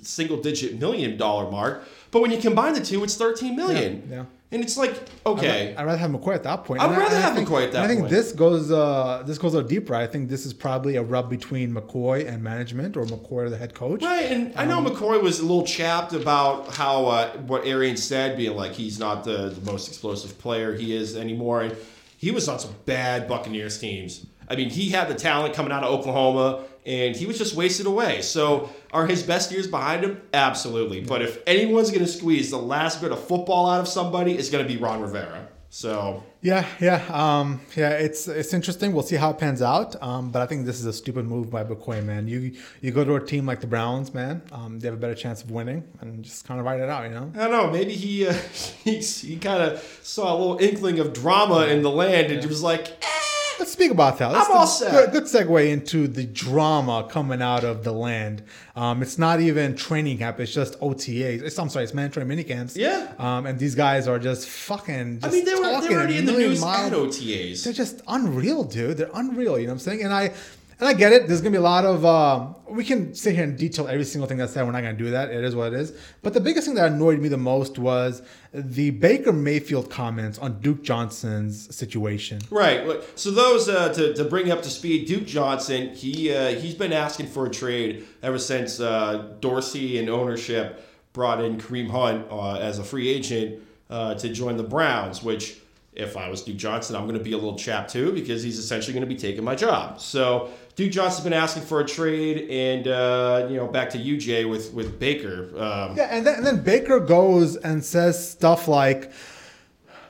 single 0.01 0.37
digit 0.37 0.79
million 0.79 1.17
dollar 1.17 1.49
mark. 1.49 1.83
But 2.11 2.21
when 2.21 2.31
you 2.31 2.39
combine 2.39 2.73
the 2.73 2.83
two, 2.83 3.03
it's 3.03 3.15
13 3.15 3.55
million. 3.55 4.07
Yeah, 4.09 4.15
yeah. 4.17 4.25
And 4.51 4.63
it's 4.63 4.77
like, 4.77 4.99
okay. 5.27 5.75
I'd 5.77 5.85
rather 5.85 5.97
have 5.99 6.09
McCoy 6.09 6.33
at 6.33 6.41
that 6.41 6.63
point. 6.65 6.81
I'd 6.81 6.89
And 6.89 6.97
rather 6.97 7.15
I 7.15 7.19
have 7.19 7.35
think- 7.35 7.47
McCoy 7.47 7.65
at 7.65 7.71
that 7.73 7.83
and 7.83 7.85
I 7.85 7.87
think 7.87 7.99
point. 8.01 8.11
this 8.11 8.31
goes 8.31 8.71
uh, 8.71 9.21
this 9.25 9.37
goes 9.37 9.53
a 9.53 9.61
deeper. 9.61 9.93
I 9.93 10.07
think 10.07 10.27
this 10.27 10.45
is 10.47 10.53
probably 10.53 10.95
a 10.95 11.03
rub 11.03 11.29
between 11.29 11.71
McCoy 11.71 12.27
and 12.27 12.41
management, 12.43 12.97
or 12.97 13.03
McCoy 13.05 13.47
the 13.51 13.57
head 13.57 13.75
coach. 13.75 14.01
Right, 14.03 14.25
and 14.31 14.51
I 14.57 14.65
know 14.65 14.79
Um, 14.79 14.87
McCoy 14.87 15.21
was 15.21 15.39
a 15.39 15.43
little 15.43 15.65
chapped 15.65 16.13
about 16.13 16.73
how 16.73 17.05
uh, 17.05 17.29
what 17.45 17.65
Arian 17.67 17.95
said, 17.95 18.37
being 18.37 18.55
like 18.55 18.71
he's 18.71 18.97
not 18.97 19.23
the, 19.23 19.49
the 19.49 19.71
most 19.71 19.87
explosive 19.87 20.39
player 20.39 20.73
he 20.75 20.95
is 20.95 21.15
anymore, 21.15 21.61
and 21.61 21.75
he 22.17 22.31
was 22.31 22.47
on 22.49 22.57
some 22.57 22.73
bad 22.85 23.27
Buccaneers 23.27 23.77
teams. 23.77 24.25
I 24.49 24.55
mean, 24.55 24.71
he 24.71 24.89
had 24.89 25.09
the 25.09 25.13
talent 25.15 25.53
coming 25.53 25.71
out 25.71 25.83
of 25.83 25.91
Oklahoma, 25.93 26.63
and 26.89 27.15
he 27.15 27.27
was 27.27 27.37
just 27.37 27.55
wasted 27.55 27.85
away. 27.85 28.21
So, 28.23 28.69
are 28.91 29.05
his 29.05 29.21
best 29.21 29.51
years 29.51 29.67
behind 29.67 30.03
him? 30.03 30.21
Absolutely. 30.33 31.01
But 31.01 31.21
if 31.21 31.41
anyone's 31.45 31.91
going 31.91 32.03
to 32.03 32.11
squeeze 32.11 32.49
the 32.49 32.57
last 32.57 32.99
bit 32.99 33.11
of 33.11 33.23
football 33.23 33.69
out 33.69 33.79
of 33.79 33.87
somebody, 33.87 34.33
it's 34.33 34.49
going 34.49 34.65
to 34.65 34.67
be 34.67 34.77
Ron 34.77 35.01
Rivera. 35.01 35.47
So, 35.71 36.23
Yeah, 36.41 36.65
yeah, 36.81 37.03
um, 37.11 37.61
yeah. 37.75 37.91
It's 37.91 38.27
it's 38.27 38.55
interesting. 38.55 38.91
We'll 38.91 39.03
see 39.03 39.17
how 39.17 39.29
it 39.29 39.37
pans 39.37 39.61
out. 39.61 40.01
Um, 40.01 40.31
but 40.31 40.41
I 40.41 40.47
think 40.47 40.65
this 40.65 40.79
is 40.79 40.87
a 40.87 40.93
stupid 40.93 41.27
move 41.27 41.51
by 41.51 41.63
McCoy, 41.63 42.03
man. 42.03 42.27
You 42.27 42.55
you 42.81 42.89
go 42.89 43.03
to 43.03 43.15
a 43.15 43.23
team 43.23 43.45
like 43.45 43.61
the 43.61 43.67
Browns, 43.67 44.11
man. 44.11 44.41
Um, 44.51 44.79
they 44.79 44.87
have 44.87 44.95
a 44.97 44.99
better 44.99 45.13
chance 45.13 45.43
of 45.43 45.51
winning, 45.51 45.83
and 46.01 46.23
just 46.23 46.47
kind 46.47 46.59
of 46.59 46.65
write 46.65 46.79
it 46.79 46.89
out, 46.89 47.03
you 47.03 47.11
know. 47.11 47.31
I 47.35 47.47
don't 47.47 47.51
know. 47.51 47.69
Maybe 47.69 47.93
he 47.93 48.25
uh, 48.27 48.33
he, 48.83 48.97
he 48.97 49.37
kind 49.37 49.61
of 49.61 49.99
saw 50.01 50.35
a 50.35 50.37
little 50.39 50.57
inkling 50.57 50.97
of 50.97 51.13
drama 51.13 51.67
in 51.67 51.83
the 51.83 51.91
land, 51.91 52.31
and 52.31 52.41
he 52.41 52.47
was 52.47 52.63
like, 52.63 52.87
eh, 52.87 53.28
Let's 53.60 53.74
speak 53.74 53.91
about 53.91 54.18
that. 54.20 54.32
Let's, 54.32 54.49
I'm 54.49 54.57
all 54.57 54.68
set. 54.68 54.91
Good, 54.91 55.12
good 55.12 55.24
segue 55.24 55.70
into 55.70 56.07
the 56.07 56.26
drama 56.26 57.07
coming 57.10 57.41
out 57.41 57.64
of 57.66 57.84
the 57.84 57.91
land. 57.91 58.41
Um, 58.76 59.01
it's 59.01 59.18
not 59.18 59.41
even 59.41 59.76
training 59.76 60.20
camp; 60.20 60.39
it's 60.39 60.53
just 60.53 60.80
OTAs. 60.80 61.41
It's, 61.43 61.60
I'm 61.60 61.68
sorry, 61.70 61.84
it's 61.84 61.93
mandatory 61.93 62.26
minicamps. 62.26 62.78
Yeah. 62.78 63.12
Um, 63.20 63.45
and 63.45 63.60
these 63.60 63.76
guys 63.76 64.07
are 64.07 64.18
just 64.18 64.47
fucking. 64.47 65.20
Just 65.20 65.34
I 65.34 65.36
mean, 65.36 65.45
they 65.45 65.55
were, 65.55 65.82
they 65.82 65.89
were 65.89 65.95
already 65.95 66.18
in 66.18 66.26
the 66.26 66.32
news 66.32 66.62
miles- 66.62 66.91
at 66.91 66.97
OTAs. 66.97 67.64
They're 67.64 67.74
just 67.74 68.01
unreal, 68.07 68.64
dude. 68.64 68.97
They're 68.97 69.12
unreal. 69.14 69.60
You 69.60 69.68
know 69.68 69.74
what 69.74 69.76
I'm 69.76 69.80
saying? 69.80 70.03
And 70.03 70.14
I 70.14 70.32
and 70.80 70.88
I 70.88 70.93
get 70.93 71.11
it. 71.11 71.27
There's 71.27 71.41
gonna 71.41 71.51
be 71.51 71.57
a 71.57 71.61
lot 71.61 71.84
of. 71.84 72.05
Um, 72.05 72.55
we 72.69 72.86
can 72.86 73.13
sit 73.13 73.36
here 73.36 73.43
and 73.43 73.57
detail 73.57 73.88
every 73.88 74.05
single 74.05 74.27
thing 74.27 74.38
that's 74.38 74.53
said. 74.53 74.65
We're 74.65 74.71
not 74.71 74.82
gonna 74.82 74.93
do 74.93 75.11
that. 75.11 75.30
It 75.30 75.43
is 75.43 75.55
what 75.55 75.73
it 75.73 75.80
is. 75.80 75.93
But 76.21 76.34
the 76.34 76.39
biggest 76.39 76.67
thing 76.67 76.75
that 76.75 76.91
annoyed 76.91 77.19
me 77.19 77.27
the 77.27 77.38
most 77.38 77.77
was 77.77 78.21
the 78.53 78.91
Baker 78.91 79.34
Mayfield 79.34 79.89
comments 79.89 80.39
on 80.39 80.61
Duke 80.61 80.82
Johnson's 80.82 81.75
situation. 81.75 82.39
Right. 82.49 83.01
So 83.15 83.32
those 83.32 83.67
uh, 83.67 83.93
to, 83.93 84.13
to 84.13 84.23
bring 84.23 84.51
up 84.51 84.61
to 84.63 84.69
speed, 84.69 85.07
Duke 85.07 85.25
Johnson, 85.25 85.93
he 85.93 86.34
uh, 86.34 86.59
he's 86.59 86.75
been 86.75 86.93
asking 86.93 87.27
for 87.27 87.45
a 87.45 87.49
trade 87.49 88.07
ever 88.23 88.39
since 88.39 88.80
uh, 88.80 89.34
Dorsey 89.41 89.99
and 89.99 90.09
ownership 90.09 90.86
brought 91.11 91.43
in 91.43 91.57
Kareem 91.57 91.89
Hunt 91.89 92.27
uh, 92.32 92.53
as 92.53 92.80
a 92.80 92.84
free 92.84 93.09
agent 93.09 93.61
uh, 93.89 94.15
to 94.15 94.30
join 94.30 94.55
the 94.55 94.63
Browns. 94.63 95.21
Which, 95.21 95.59
if 95.99 96.15
I 96.17 96.29
was 96.29 96.41
Duke 96.41 96.57
Johnson, 96.57 96.95
I'm 96.95 97.03
going 97.03 97.17
to 97.17 97.23
be 97.23 97.33
a 97.33 97.37
little 97.37 97.57
chapped 97.57 97.91
too 97.91 98.11
because 98.11 98.41
he's 98.41 98.57
essentially 98.57 98.93
going 98.93 99.07
to 99.07 99.13
be 99.13 99.19
taking 99.19 99.43
my 99.43 99.55
job. 99.55 99.99
So 99.99 100.49
Duke 100.75 100.91
Johnson's 100.91 101.23
been 101.23 101.33
asking 101.33 101.63
for 101.63 101.81
a 101.81 101.85
trade, 101.85 102.49
and 102.49 102.87
uh, 102.87 103.47
you 103.49 103.57
know 103.57 103.67
back 103.67 103.89
to 103.91 103.97
UJ 103.97 104.49
with 104.49 104.73
with 104.73 104.99
Baker. 104.99 105.49
Um, 105.57 105.97
Yeah, 105.97 106.07
and 106.09 106.25
then, 106.25 106.35
and 106.35 106.45
then 106.45 106.63
Baker 106.63 106.99
goes 106.99 107.55
and 107.57 107.83
says 107.83 108.31
stuff 108.31 108.67
like, 108.67 109.11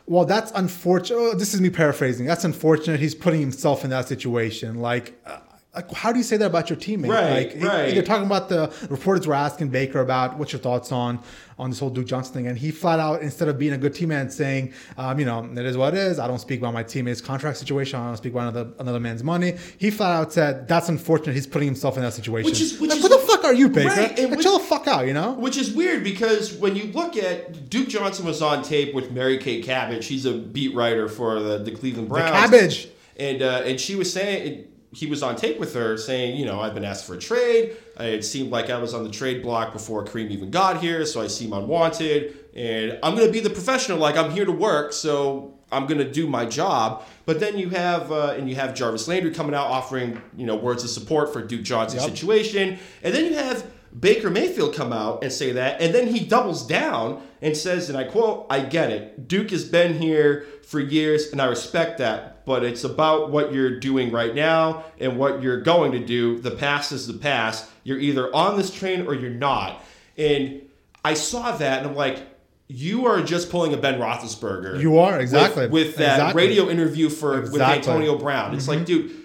"Well, 0.05 0.25
that's 0.25 0.51
unfortunate." 0.53 1.17
Oh, 1.19 1.33
this 1.33 1.53
is 1.53 1.61
me 1.61 1.69
paraphrasing. 1.69 2.25
That's 2.25 2.43
unfortunate. 2.43 2.99
He's 2.99 3.15
putting 3.15 3.41
himself 3.41 3.83
in 3.83 3.89
that 3.89 4.07
situation. 4.07 4.79
Like, 4.79 5.19
uh, 5.25 5.39
like 5.75 5.91
how 5.91 6.11
do 6.11 6.17
you 6.17 6.23
say 6.23 6.35
that 6.37 6.47
about 6.47 6.69
your 6.69 6.77
teammate? 6.77 7.09
Right, 7.09 7.55
like, 7.55 7.63
right. 7.63 7.93
You're 7.93 8.03
talking 8.03 8.25
about 8.25 8.49
the 8.49 8.73
reporters 8.89 9.27
were 9.27 9.35
asking 9.35 9.69
Baker 9.69 9.99
about 9.99 10.37
what's 10.37 10.51
your 10.51 10.59
thoughts 10.59 10.91
on 10.91 11.19
on 11.59 11.69
this 11.69 11.77
whole 11.79 11.89
Duke 11.89 12.07
Johnson 12.07 12.33
thing, 12.33 12.47
and 12.47 12.57
he 12.57 12.71
flat 12.71 12.99
out, 12.99 13.21
instead 13.21 13.49
of 13.49 13.59
being 13.59 13.73
a 13.73 13.77
good 13.77 13.93
teammate, 13.93 14.21
and 14.21 14.33
saying, 14.33 14.73
um, 14.97 15.19
"You 15.19 15.25
know, 15.25 15.43
it 15.43 15.57
is 15.65 15.77
what 15.77 15.93
it 15.93 15.99
is. 15.99 16.17
I 16.17 16.25
don't 16.27 16.39
speak 16.39 16.59
about 16.59 16.73
my 16.73 16.83
teammate's 16.83 17.21
contract 17.21 17.57
situation. 17.57 17.99
I 17.99 18.07
don't 18.07 18.17
speak 18.17 18.33
about 18.33 18.53
another 18.53 18.71
another 18.79 18.99
man's 18.99 19.23
money." 19.23 19.57
He 19.77 19.91
flat 19.91 20.11
out 20.11 20.33
said, 20.33 20.67
"That's 20.67 20.89
unfortunate. 20.89 21.33
He's 21.33 21.47
putting 21.47 21.67
himself 21.67 21.97
in 21.97 22.03
that 22.03 22.13
situation." 22.13 22.49
Which 22.49 22.61
is- 22.61 22.79
which 22.79 22.89
like, 22.89 22.97
is- 22.97 23.03
who 23.03 23.09
the 23.09 23.19
fuck 23.19 23.43
are 23.43 23.53
you, 23.53 23.69
Baker? 23.69 23.89
Right, 23.89 24.17
and 24.19 24.31
which- 24.31 24.41
chill 24.41 24.57
the 24.57 24.63
fuck 24.63 24.87
out, 24.87 25.05
you 25.05 25.13
know? 25.13 25.33
Which 25.33 25.57
is 25.57 25.71
weird 25.71 26.03
because 26.03 26.53
when 26.53 26.75
you 26.75 26.85
look 26.93 27.15
at 27.15 27.69
Duke 27.69 27.89
Johnson 27.89 28.25
was 28.25 28.41
on 28.41 28.63
tape 28.63 28.95
with 28.95 29.11
Mary 29.11 29.37
Kay 29.37 29.61
Cabot. 29.61 30.03
She's 30.03 30.25
a 30.25 30.33
beat 30.33 30.73
writer 30.73 31.07
for 31.07 31.39
the, 31.39 31.59
the 31.59 31.71
Cleveland 31.71 32.09
Browns. 32.09 32.31
Cabot. 32.31 32.91
And 33.17 33.41
uh, 33.43 33.63
and 33.65 33.79
she 33.79 33.95
was 33.95 34.11
saying 34.11 34.65
he 34.91 35.05
was 35.05 35.21
on 35.21 35.35
tape 35.35 35.59
with 35.59 35.73
her 35.75 35.97
saying, 35.97 36.37
you 36.37 36.45
know, 36.45 36.59
I've 36.59 36.73
been 36.73 36.83
asked 36.85 37.05
for 37.05 37.13
a 37.13 37.19
trade. 37.19 37.77
It 37.99 38.25
seemed 38.25 38.51
like 38.51 38.69
I 38.69 38.77
was 38.79 38.93
on 38.93 39.03
the 39.03 39.09
trade 39.11 39.43
block 39.43 39.71
before 39.73 40.03
Kareem 40.03 40.29
even 40.31 40.49
got 40.49 40.81
here, 40.81 41.05
so 41.05 41.21
I 41.21 41.27
seem 41.27 41.53
unwanted. 41.53 42.35
And 42.55 42.97
I'm 43.03 43.13
going 43.15 43.27
to 43.27 43.31
be 43.33 43.39
the 43.39 43.51
professional, 43.51 43.99
like 43.99 44.17
I'm 44.17 44.31
here 44.31 44.45
to 44.45 44.51
work, 44.51 44.93
so 44.93 45.53
I'm 45.71 45.85
going 45.85 45.99
to 45.99 46.11
do 46.11 46.27
my 46.27 46.45
job. 46.45 47.03
But 47.27 47.39
then 47.39 47.57
you 47.59 47.69
have 47.69 48.11
uh, 48.11 48.33
and 48.37 48.49
you 48.49 48.55
have 48.55 48.73
Jarvis 48.73 49.07
Landry 49.07 49.31
coming 49.31 49.53
out 49.53 49.67
offering 49.67 50.19
you 50.35 50.47
know 50.47 50.55
words 50.55 50.83
of 50.83 50.89
support 50.89 51.31
for 51.31 51.43
Duke 51.43 51.61
Johnson's 51.63 52.01
Yep. 52.03 52.11
situation, 52.11 52.79
and 53.03 53.13
then 53.13 53.25
you 53.25 53.35
have 53.35 53.69
Baker 53.97 54.29
Mayfield 54.29 54.75
come 54.75 54.93
out 54.93 55.23
and 55.23 55.31
say 55.31 55.53
that, 55.53 55.81
and 55.81 55.93
then 55.93 56.07
he 56.07 56.25
doubles 56.25 56.65
down 56.67 57.25
and 57.41 57.55
says, 57.55 57.89
and 57.89 57.97
I 57.97 58.03
quote, 58.03 58.45
I 58.49 58.59
get 58.59 58.91
it. 58.91 59.27
Duke 59.27 59.51
has 59.51 59.65
been 59.65 59.99
here 59.99 60.45
for 60.63 60.79
years, 60.79 61.31
and 61.31 61.41
I 61.41 61.45
respect 61.45 61.97
that, 61.97 62.45
but 62.45 62.63
it's 62.63 62.83
about 62.83 63.31
what 63.31 63.53
you're 63.53 63.79
doing 63.79 64.11
right 64.11 64.35
now 64.35 64.85
and 64.99 65.17
what 65.17 65.41
you're 65.41 65.61
going 65.61 65.91
to 65.93 65.99
do. 65.99 66.39
The 66.39 66.51
past 66.51 66.91
is 66.91 67.07
the 67.07 67.17
past. 67.17 67.69
You're 67.83 67.99
either 67.99 68.33
on 68.35 68.57
this 68.57 68.71
train 68.71 69.07
or 69.07 69.15
you're 69.15 69.31
not. 69.31 69.83
And 70.17 70.61
I 71.03 71.15
saw 71.15 71.55
that, 71.57 71.79
and 71.79 71.87
I'm 71.87 71.95
like, 71.95 72.19
you 72.67 73.07
are 73.07 73.23
just 73.23 73.49
pulling 73.49 73.73
a 73.73 73.77
Ben 73.77 73.99
Roethlisberger. 73.99 74.79
You 74.79 74.99
are, 74.99 75.19
exactly. 75.19 75.67
with, 75.67 75.95
that 75.95 76.19
Exactly. 76.19 76.47
radio 76.47 76.69
interview 76.69 77.09
for 77.09 77.41
with 77.41 77.59
Antonio 77.59 78.15
Brown. 78.15 78.53
It's 78.53 78.67
like, 78.67 78.79
mm-hmm. 78.79 78.85
dude, 78.85 79.18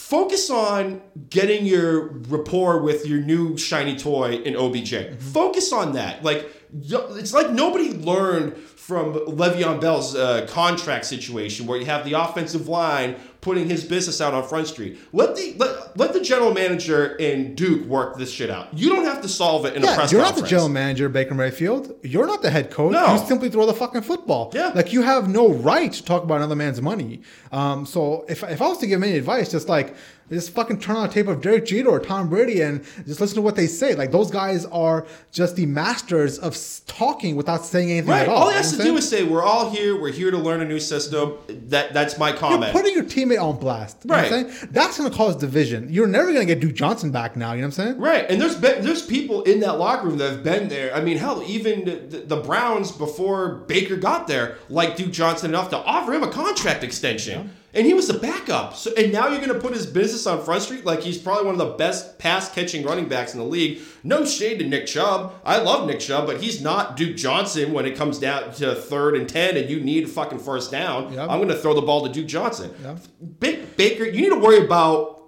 focus 0.00 0.50
on 0.50 1.00
getting 1.28 1.66
your 1.66 2.08
rapport 2.28 2.82
with 2.82 3.06
your 3.06 3.20
new 3.20 3.56
shiny 3.56 3.96
toy 3.96 4.36
in 4.36 4.56
OBJ. 4.56 4.92
Mm-hmm. 4.92 5.18
Focus 5.18 5.72
on 5.72 5.92
that. 5.92 6.24
Like 6.24 6.50
it's 6.72 7.34
like 7.34 7.50
nobody 7.50 7.92
learned 7.92 8.56
from 8.56 9.14
Le'Veon 9.14 9.80
Bell's 9.80 10.16
uh, 10.16 10.46
contract 10.48 11.04
situation 11.04 11.66
where 11.66 11.78
you 11.78 11.86
have 11.86 12.04
the 12.04 12.14
offensive 12.14 12.66
line 12.66 13.16
putting 13.40 13.68
his 13.68 13.84
business 13.84 14.20
out 14.20 14.34
on 14.34 14.46
Front 14.46 14.66
Street. 14.68 14.98
Let 15.12 15.34
the 15.34 15.54
let, 15.56 15.96
let 15.96 16.12
the 16.12 16.20
general 16.20 16.52
manager 16.52 17.16
and 17.18 17.56
Duke 17.56 17.86
work 17.86 18.16
this 18.18 18.30
shit 18.30 18.50
out. 18.50 18.68
You 18.76 18.90
don't 18.90 19.04
have 19.04 19.22
to 19.22 19.28
solve 19.28 19.64
it 19.64 19.74
in 19.74 19.82
a 19.82 19.86
Yeah, 19.86 19.94
press 19.94 20.12
you're 20.12 20.20
conference. 20.20 20.40
not 20.42 20.44
the 20.46 20.50
general 20.50 20.68
manager, 20.68 21.08
Baker 21.08 21.34
Mayfield. 21.34 21.94
You're 22.02 22.26
not 22.26 22.42
the 22.42 22.50
head 22.50 22.70
coach. 22.70 22.92
No. 22.92 23.14
You 23.14 23.18
simply 23.26 23.48
throw 23.48 23.64
the 23.66 23.72
fucking 23.74 24.02
football. 24.02 24.50
Yeah. 24.54 24.68
Like 24.74 24.92
you 24.92 25.02
have 25.02 25.28
no 25.28 25.48
right 25.52 25.92
to 25.92 26.04
talk 26.04 26.22
about 26.22 26.36
another 26.36 26.56
man's 26.56 26.82
money. 26.82 27.22
Um, 27.50 27.86
so 27.86 28.26
if, 28.28 28.42
if 28.42 28.60
I 28.60 28.68
was 28.68 28.78
to 28.78 28.86
give 28.86 28.98
him 28.98 29.04
any 29.04 29.16
advice, 29.16 29.50
just 29.50 29.68
like 29.68 29.94
just 30.30 30.52
fucking 30.52 30.80
turn 30.80 30.96
on 30.96 31.08
a 31.08 31.12
tape 31.12 31.26
of 31.28 31.40
Derek 31.40 31.66
Jeter 31.66 31.88
or 31.88 32.00
Tom 32.00 32.28
Brady 32.28 32.60
and 32.60 32.84
just 33.06 33.20
listen 33.20 33.34
to 33.36 33.42
what 33.42 33.56
they 33.56 33.66
say. 33.66 33.94
Like 33.94 34.12
those 34.12 34.30
guys 34.30 34.64
are 34.66 35.06
just 35.32 35.56
the 35.56 35.66
masters 35.66 36.38
of 36.38 36.56
talking 36.86 37.36
without 37.36 37.64
saying 37.64 37.90
anything 37.90 38.10
Right. 38.10 38.22
at 38.22 38.28
all. 38.28 38.44
All 38.44 38.48
he 38.50 38.56
has 38.56 38.76
to 38.76 38.82
do 38.82 38.96
is 38.96 39.08
say, 39.08 39.24
"We're 39.24 39.42
all 39.42 39.70
here. 39.70 40.00
We're 40.00 40.12
here 40.12 40.30
to 40.30 40.38
learn 40.38 40.60
a 40.60 40.64
new 40.64 40.80
system." 40.80 41.34
That 41.68 41.92
that's 41.92 42.18
my 42.18 42.32
comment. 42.32 42.72
You're 42.74 42.82
putting 42.82 42.94
your 42.94 43.04
teammate 43.04 43.42
on 43.42 43.58
blast. 43.58 43.98
You 44.04 44.08
know 44.08 44.14
Right. 44.16 44.46
That's 44.70 44.98
going 44.98 45.10
to 45.10 45.16
cause 45.16 45.36
division. 45.36 45.88
You're 45.90 46.06
never 46.06 46.26
going 46.32 46.46
to 46.46 46.54
get 46.54 46.60
Duke 46.60 46.74
Johnson 46.74 47.10
back 47.10 47.36
now. 47.36 47.52
You 47.52 47.62
know 47.62 47.68
what 47.68 47.78
I'm 47.78 47.86
saying? 47.86 47.98
Right, 48.00 48.26
and 48.30 48.40
there's 48.40 48.54
been, 48.56 48.84
there's 48.84 49.04
people 49.04 49.42
in 49.42 49.60
that 49.60 49.78
locker 49.78 50.06
room 50.08 50.18
that 50.18 50.30
have 50.30 50.44
been 50.44 50.68
there. 50.68 50.94
I 50.94 51.00
mean, 51.00 51.16
hell, 51.16 51.42
even 51.46 51.84
the, 51.84 52.18
the 52.26 52.36
Browns 52.36 52.92
before 52.92 53.56
Baker 53.66 53.96
got 53.96 54.26
there 54.26 54.56
liked 54.68 54.96
Duke 54.98 55.10
Johnson 55.12 55.50
enough 55.50 55.70
to 55.70 55.76
offer 55.78 56.12
him 56.12 56.22
a 56.22 56.30
contract 56.30 56.84
extension, 56.84 57.50
and 57.72 57.86
he 57.86 57.94
was 57.94 58.08
the 58.08 58.18
backup. 58.18 58.74
So, 58.74 58.92
and 58.96 59.12
now 59.12 59.28
you're 59.28 59.40
going 59.40 59.52
to 59.52 59.60
put 59.60 59.72
his 59.72 59.86
business 59.86 60.26
on 60.26 60.42
Front 60.44 60.62
Street 60.62 60.84
like 60.84 61.02
he's 61.02 61.18
probably 61.18 61.46
one 61.46 61.54
of 61.54 61.58
the 61.58 61.74
best 61.76 62.18
pass 62.18 62.52
catching 62.52 62.84
running 62.84 63.08
backs 63.08 63.32
in 63.32 63.38
the 63.38 63.46
league. 63.46 63.80
No 64.02 64.24
shade 64.24 64.58
to 64.58 64.66
Nick 64.66 64.86
Chubb. 64.86 65.34
I 65.44 65.58
love 65.58 65.86
Nick 65.86 66.00
Chubb, 66.00 66.26
but 66.26 66.40
he's 66.40 66.60
not 66.60 66.96
Duke 66.96 67.16
Johnson 67.16 67.72
when 67.72 67.86
it 67.86 67.96
comes 67.96 68.18
down 68.18 68.52
to 68.54 68.74
third 68.74 69.16
and 69.16 69.28
ten, 69.28 69.56
and 69.56 69.70
you 69.70 69.80
need 69.80 70.08
fucking 70.08 70.38
first 70.40 70.70
down. 70.70 71.12
Yep. 71.12 71.30
I'm 71.30 71.38
going 71.38 71.48
to 71.48 71.56
throw 71.58 71.74
the 71.74 71.82
ball 71.82 72.06
to 72.06 72.12
Duke 72.12 72.26
Johnson. 72.26 72.74
Yep. 72.82 72.98
Ba- 73.20 73.66
Baker, 73.76 74.04
you 74.04 74.20
need 74.22 74.30
to 74.30 74.40
worry 74.40 74.64
about 74.64 75.22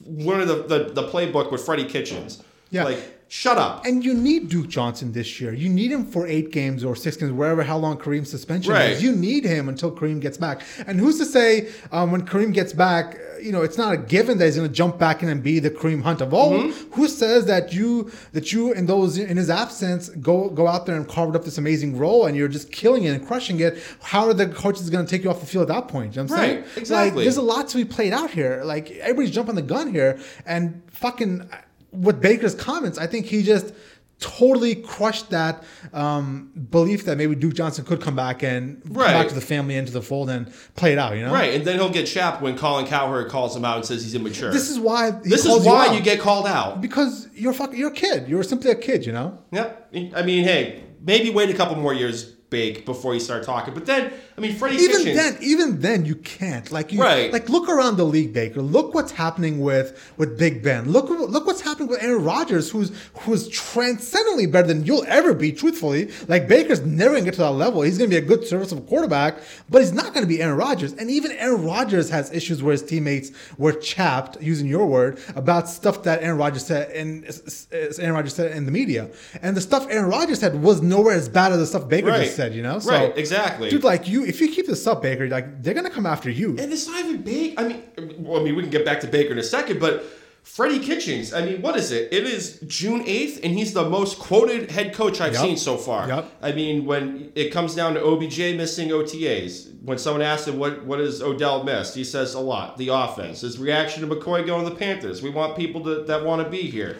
learning 0.00 0.48
the, 0.48 0.62
the, 0.62 0.90
the 0.92 1.08
playbook 1.08 1.50
with 1.50 1.64
Freddie 1.64 1.84
Kitchens. 1.86 2.42
Yeah. 2.70 2.84
Like, 2.84 3.15
shut 3.28 3.58
up. 3.58 3.84
And 3.84 4.04
you 4.04 4.14
need 4.14 4.48
Duke 4.48 4.68
Johnson 4.68 5.12
this 5.12 5.40
year. 5.40 5.52
You 5.52 5.68
need 5.68 5.90
him 5.90 6.04
for 6.06 6.26
eight 6.26 6.52
games 6.52 6.84
or 6.84 6.94
six 6.94 7.16
games, 7.16 7.32
wherever 7.32 7.62
how 7.62 7.76
long 7.76 7.98
Kareem's 7.98 8.30
suspension 8.30 8.72
Right. 8.72 8.90
is. 8.92 9.02
You 9.02 9.12
need 9.16 9.44
him 9.44 9.68
until 9.68 9.90
Kareem 9.90 10.20
gets 10.20 10.38
back. 10.38 10.62
And 10.86 11.00
who's 11.00 11.18
to 11.18 11.24
say 11.24 11.68
um, 11.90 12.12
when 12.12 12.24
Kareem 12.24 12.52
gets 12.52 12.72
back, 12.72 13.16
uh, 13.16 13.38
you 13.38 13.52
know, 13.52 13.62
it's 13.62 13.76
not 13.76 13.92
a 13.92 13.96
given 13.96 14.38
that 14.38 14.44
he's 14.46 14.56
going 14.56 14.68
to 14.68 14.72
jump 14.74 14.98
back 14.98 15.22
in 15.22 15.28
and 15.28 15.42
be 15.42 15.58
the 15.58 15.70
Kareem 15.70 16.02
Hunt 16.02 16.20
of 16.20 16.32
old. 16.32 16.70
Mm-hmm. 16.70 16.92
Who 16.92 17.08
says 17.08 17.46
that 17.46 17.72
you 17.72 18.10
that 18.32 18.52
you 18.52 18.72
in 18.72 18.86
those 18.86 19.18
in 19.18 19.36
his 19.36 19.50
absence 19.50 20.08
go 20.08 20.48
go 20.48 20.66
out 20.68 20.86
there 20.86 20.96
and 20.96 21.06
carved 21.06 21.34
up 21.36 21.44
this 21.44 21.58
amazing 21.58 21.98
role 21.98 22.26
and 22.26 22.36
you're 22.36 22.48
just 22.48 22.70
killing 22.72 23.04
it 23.04 23.10
and 23.10 23.26
crushing 23.26 23.58
it? 23.60 23.76
How 24.02 24.26
are 24.28 24.34
the 24.34 24.46
coaches 24.48 24.88
going 24.88 25.04
to 25.04 25.10
take 25.10 25.24
you 25.24 25.30
off 25.30 25.40
the 25.40 25.46
field 25.46 25.68
at 25.68 25.74
that 25.74 25.88
point? 25.88 26.14
You 26.14 26.22
know 26.22 26.28
what 26.28 26.38
I'm 26.38 26.44
saying? 26.46 26.56
Right, 26.62 26.76
exactly. 26.76 27.16
Like, 27.16 27.24
there's 27.24 27.36
a 27.36 27.42
lot 27.42 27.68
to 27.68 27.76
be 27.76 27.84
played 27.84 28.12
out 28.12 28.30
here. 28.30 28.62
Like 28.64 28.90
everybody's 28.92 29.32
jumping 29.32 29.56
the 29.56 29.62
gun 29.62 29.92
here, 29.92 30.18
and 30.46 30.80
fucking 30.92 31.48
with 31.96 32.20
Baker's 32.20 32.54
comments, 32.54 32.98
I 32.98 33.06
think 33.06 33.26
he 33.26 33.42
just 33.42 33.72
totally 34.18 34.74
crushed 34.74 35.28
that 35.30 35.62
um, 35.92 36.50
belief 36.70 37.04
that 37.04 37.18
maybe 37.18 37.34
Duke 37.34 37.52
Johnson 37.54 37.84
could 37.84 38.00
come 38.00 38.16
back 38.16 38.42
and 38.42 38.82
come 38.82 38.94
back 38.94 39.28
to 39.28 39.34
the 39.34 39.42
family 39.42 39.76
into 39.76 39.92
the 39.92 40.00
fold 40.00 40.30
and 40.30 40.50
play 40.74 40.92
it 40.92 40.98
out. 40.98 41.16
You 41.16 41.24
know, 41.26 41.32
Right, 41.32 41.54
and 41.54 41.64
then 41.64 41.76
he'll 41.78 41.90
get 41.90 42.06
chapped 42.06 42.40
when 42.40 42.56
Colin 42.56 42.86
Cowherd 42.86 43.28
calls 43.30 43.54
him 43.54 43.64
out 43.64 43.76
and 43.76 43.84
says 43.84 44.02
he's 44.02 44.14
immature. 44.14 44.52
This 44.52 44.70
is 44.70 44.78
why. 44.78 45.10
this 45.10 45.44
is 45.44 45.66
why 45.66 45.88
out. 45.88 45.94
you 45.94 46.00
get 46.00 46.20
called 46.20 46.46
out. 46.46 46.80
because 46.80 47.28
you're 47.34 47.52
fucking 47.52 47.78
you're 47.78 47.90
a 47.90 47.94
kid. 47.94 48.28
You're 48.28 48.42
simply 48.42 48.70
a 48.70 48.74
kid. 48.74 49.04
You 49.04 49.12
know. 49.12 49.38
Yep. 49.52 49.90
I 50.14 50.22
mean, 50.22 50.44
hey, 50.44 50.84
maybe 51.02 51.30
wait 51.30 51.50
a 51.50 51.54
couple 51.54 51.76
more 51.76 51.92
years, 51.92 52.24
Bake, 52.24 52.86
before 52.86 53.12
you 53.12 53.20
start 53.20 53.42
talking. 53.44 53.74
But 53.74 53.86
then, 53.86 54.12
I 54.36 54.40
mean, 54.42 54.54
Freddie 54.54 54.76
even 54.76 54.96
Kitchens. 54.98 55.16
then, 55.16 55.36
even 55.40 55.80
then, 55.80 56.04
you 56.04 56.14
can't. 56.16 56.70
Like, 56.70 56.92
you, 56.92 57.00
Right. 57.00 57.32
Like, 57.32 57.48
look 57.48 57.68
around 57.70 57.96
the 57.96 58.04
league, 58.04 58.32
Baker. 58.34 58.60
Look 58.60 58.92
what's 58.94 59.12
happening 59.12 59.60
with 59.60 60.12
with 60.18 60.38
Big 60.38 60.62
Ben. 60.62 60.90
Look, 60.92 61.08
look 61.08 61.46
what's 61.46 61.62
happening 61.62 61.88
with 61.88 62.02
Aaron 62.02 62.22
Rodgers, 62.22 62.70
who's 62.70 62.92
who's 63.20 63.48
transcendently 63.48 64.46
better 64.46 64.66
than 64.68 64.84
you'll 64.84 65.04
ever 65.08 65.32
be. 65.34 65.52
Truthfully, 65.52 66.10
like 66.28 66.48
Baker's 66.48 66.80
never 66.82 67.12
gonna 67.14 67.24
get 67.24 67.34
to 67.34 67.40
that 67.40 67.52
level. 67.52 67.82
He's 67.82 67.96
gonna 67.98 68.10
be 68.10 68.16
a 68.16 68.20
good 68.20 68.46
serviceable 68.46 68.82
quarterback, 68.82 69.38
but 69.70 69.80
he's 69.80 69.92
not 69.92 70.12
gonna 70.12 70.26
be 70.26 70.42
Aaron 70.42 70.56
Rodgers. 70.58 70.92
And 70.92 71.10
even 71.10 71.32
Aaron 71.32 71.64
Rodgers 71.64 72.10
has 72.10 72.30
issues 72.32 72.62
where 72.62 72.72
his 72.72 72.82
teammates 72.82 73.30
were 73.56 73.72
chapped, 73.72 74.36
using 74.42 74.66
your 74.66 74.86
word, 74.86 75.18
about 75.34 75.68
stuff 75.68 76.02
that 76.02 76.22
Aaron 76.22 76.36
Rodgers 76.38 76.66
said 76.66 76.90
and 76.90 77.24
Aaron 77.72 78.14
Rodgers 78.14 78.34
said 78.34 78.52
in 78.56 78.66
the 78.66 78.72
media. 78.72 79.08
And 79.42 79.56
the 79.56 79.60
stuff 79.60 79.86
Aaron 79.88 80.10
Rodgers 80.10 80.40
said 80.40 80.60
was 80.62 80.82
nowhere 80.82 81.14
as 81.14 81.28
bad 81.28 81.52
as 81.52 81.58
the 81.58 81.66
stuff 81.66 81.88
Baker 81.88 82.08
Right. 82.08 82.24
just 82.24 82.36
said. 82.36 82.54
You 82.54 82.62
know, 82.62 82.78
so, 82.78 82.90
Right, 82.90 83.16
exactly. 83.16 83.70
dude. 83.70 83.84
Like 83.84 84.08
you, 84.08 84.25
if 84.26 84.40
you 84.40 84.48
keep 84.50 84.66
this 84.66 84.86
up, 84.86 85.02
Baker, 85.02 85.28
like 85.28 85.62
they're 85.62 85.74
gonna 85.74 85.90
come 85.90 86.06
after 86.06 86.30
you. 86.30 86.50
And 86.58 86.72
it's 86.72 86.86
not 86.86 86.98
even 87.00 87.22
Baker. 87.22 87.60
I 87.60 87.68
mean, 87.68 87.82
well, 88.18 88.40
I 88.40 88.44
mean, 88.44 88.56
we 88.56 88.62
can 88.62 88.70
get 88.70 88.84
back 88.84 89.00
to 89.00 89.06
Baker 89.06 89.32
in 89.32 89.38
a 89.38 89.42
second, 89.42 89.80
but 89.80 90.04
Freddie 90.42 90.78
Kitchens. 90.78 91.34
I 91.34 91.44
mean, 91.44 91.60
what 91.60 91.76
is 91.76 91.90
it? 91.90 92.12
It 92.12 92.24
is 92.24 92.60
June 92.68 93.02
eighth, 93.04 93.40
and 93.42 93.52
he's 93.52 93.72
the 93.72 93.88
most 93.88 94.18
quoted 94.20 94.70
head 94.70 94.94
coach 94.94 95.20
I've 95.20 95.32
Yep. 95.32 95.42
seen 95.42 95.56
so 95.56 95.76
far. 95.76 96.06
Yep. 96.08 96.30
I 96.40 96.52
mean, 96.52 96.86
when 96.86 97.32
it 97.34 97.50
comes 97.52 97.74
down 97.74 97.94
to 97.94 98.00
OBJ 98.04 98.56
missing 98.56 98.90
OTAs, 98.90 99.72
when 99.82 99.98
someone 99.98 100.22
asks 100.22 100.46
him 100.46 100.58
what 100.58 100.84
what 100.84 100.98
has 101.00 101.20
Odell 101.22 101.64
missed, 101.64 101.94
he 101.96 102.04
says 102.04 102.34
a 102.34 102.40
lot. 102.40 102.76
The 102.78 102.88
offense, 102.88 103.40
his 103.40 103.58
reaction 103.58 104.08
to 104.08 104.14
McCoy 104.14 104.46
going 104.46 104.64
to 104.64 104.70
the 104.70 104.76
Panthers. 104.76 105.20
We 105.22 105.30
want 105.30 105.56
people 105.56 105.82
to, 105.84 106.02
that 106.04 106.24
want 106.24 106.44
to 106.44 106.48
be 106.48 106.62
here. 106.70 106.98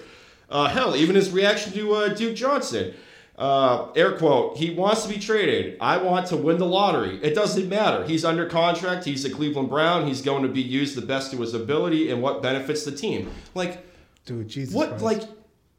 Uh, 0.51 0.69
hell, 0.69 0.95
even 0.97 1.15
his 1.17 1.31
reaction 1.31 1.73
to 1.73 1.95
uh, 1.95 2.09
Duke 2.09 2.35
Johnson. 2.37 2.95
Uh, 3.39 3.93
air 3.93 4.13
quote, 4.13 4.57
he 4.57 4.71
wants 4.71 5.03
to 5.03 5.09
be 5.13 5.19
traded. 5.19 5.77
I 5.79 5.99
want 5.99 6.27
to 6.29 6.37
win 6.37 6.57
the 6.57 6.65
lottery. 6.67 7.19
It 7.23 7.35
doesn't 7.35 7.69
matter. 7.69 8.05
He's 8.05 8.25
under 8.25 8.47
contract. 8.47 9.05
He's 9.05 9.25
a 9.27 9.31
Cleveland 9.31 9.69
Brown. 9.69 10.07
He's 10.07 10.23
going 10.23 10.43
to 10.43 10.49
be 10.49 10.63
used 10.63 10.97
the 10.97 11.03
best 11.05 11.33
to 11.33 11.39
his 11.39 11.53
ability 11.53 12.11
and 12.11 12.23
what 12.23 12.41
benefits 12.43 12.85
the 12.85 12.93
team. 12.93 13.31
Like, 13.55 13.85
Dude, 14.25 14.49
Jesus. 14.49 14.75
what, 14.75 14.89
Christ. 14.99 15.03
like, 15.05 15.23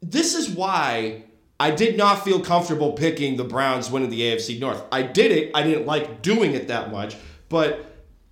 this 0.00 0.36
is 0.36 0.48
why 0.50 1.24
I 1.58 1.72
did 1.72 1.96
not 1.96 2.22
feel 2.24 2.38
comfortable 2.40 2.92
picking 2.92 3.36
the 3.36 3.42
Browns 3.44 3.90
winning 3.90 4.10
the 4.10 4.20
AFC 4.20 4.60
North. 4.60 4.84
I 4.92 5.02
did 5.02 5.32
it. 5.32 5.50
I 5.52 5.64
didn't 5.64 5.84
like 5.86 6.22
doing 6.22 6.52
it 6.52 6.68
that 6.68 6.92
much, 6.92 7.16
but 7.48 7.84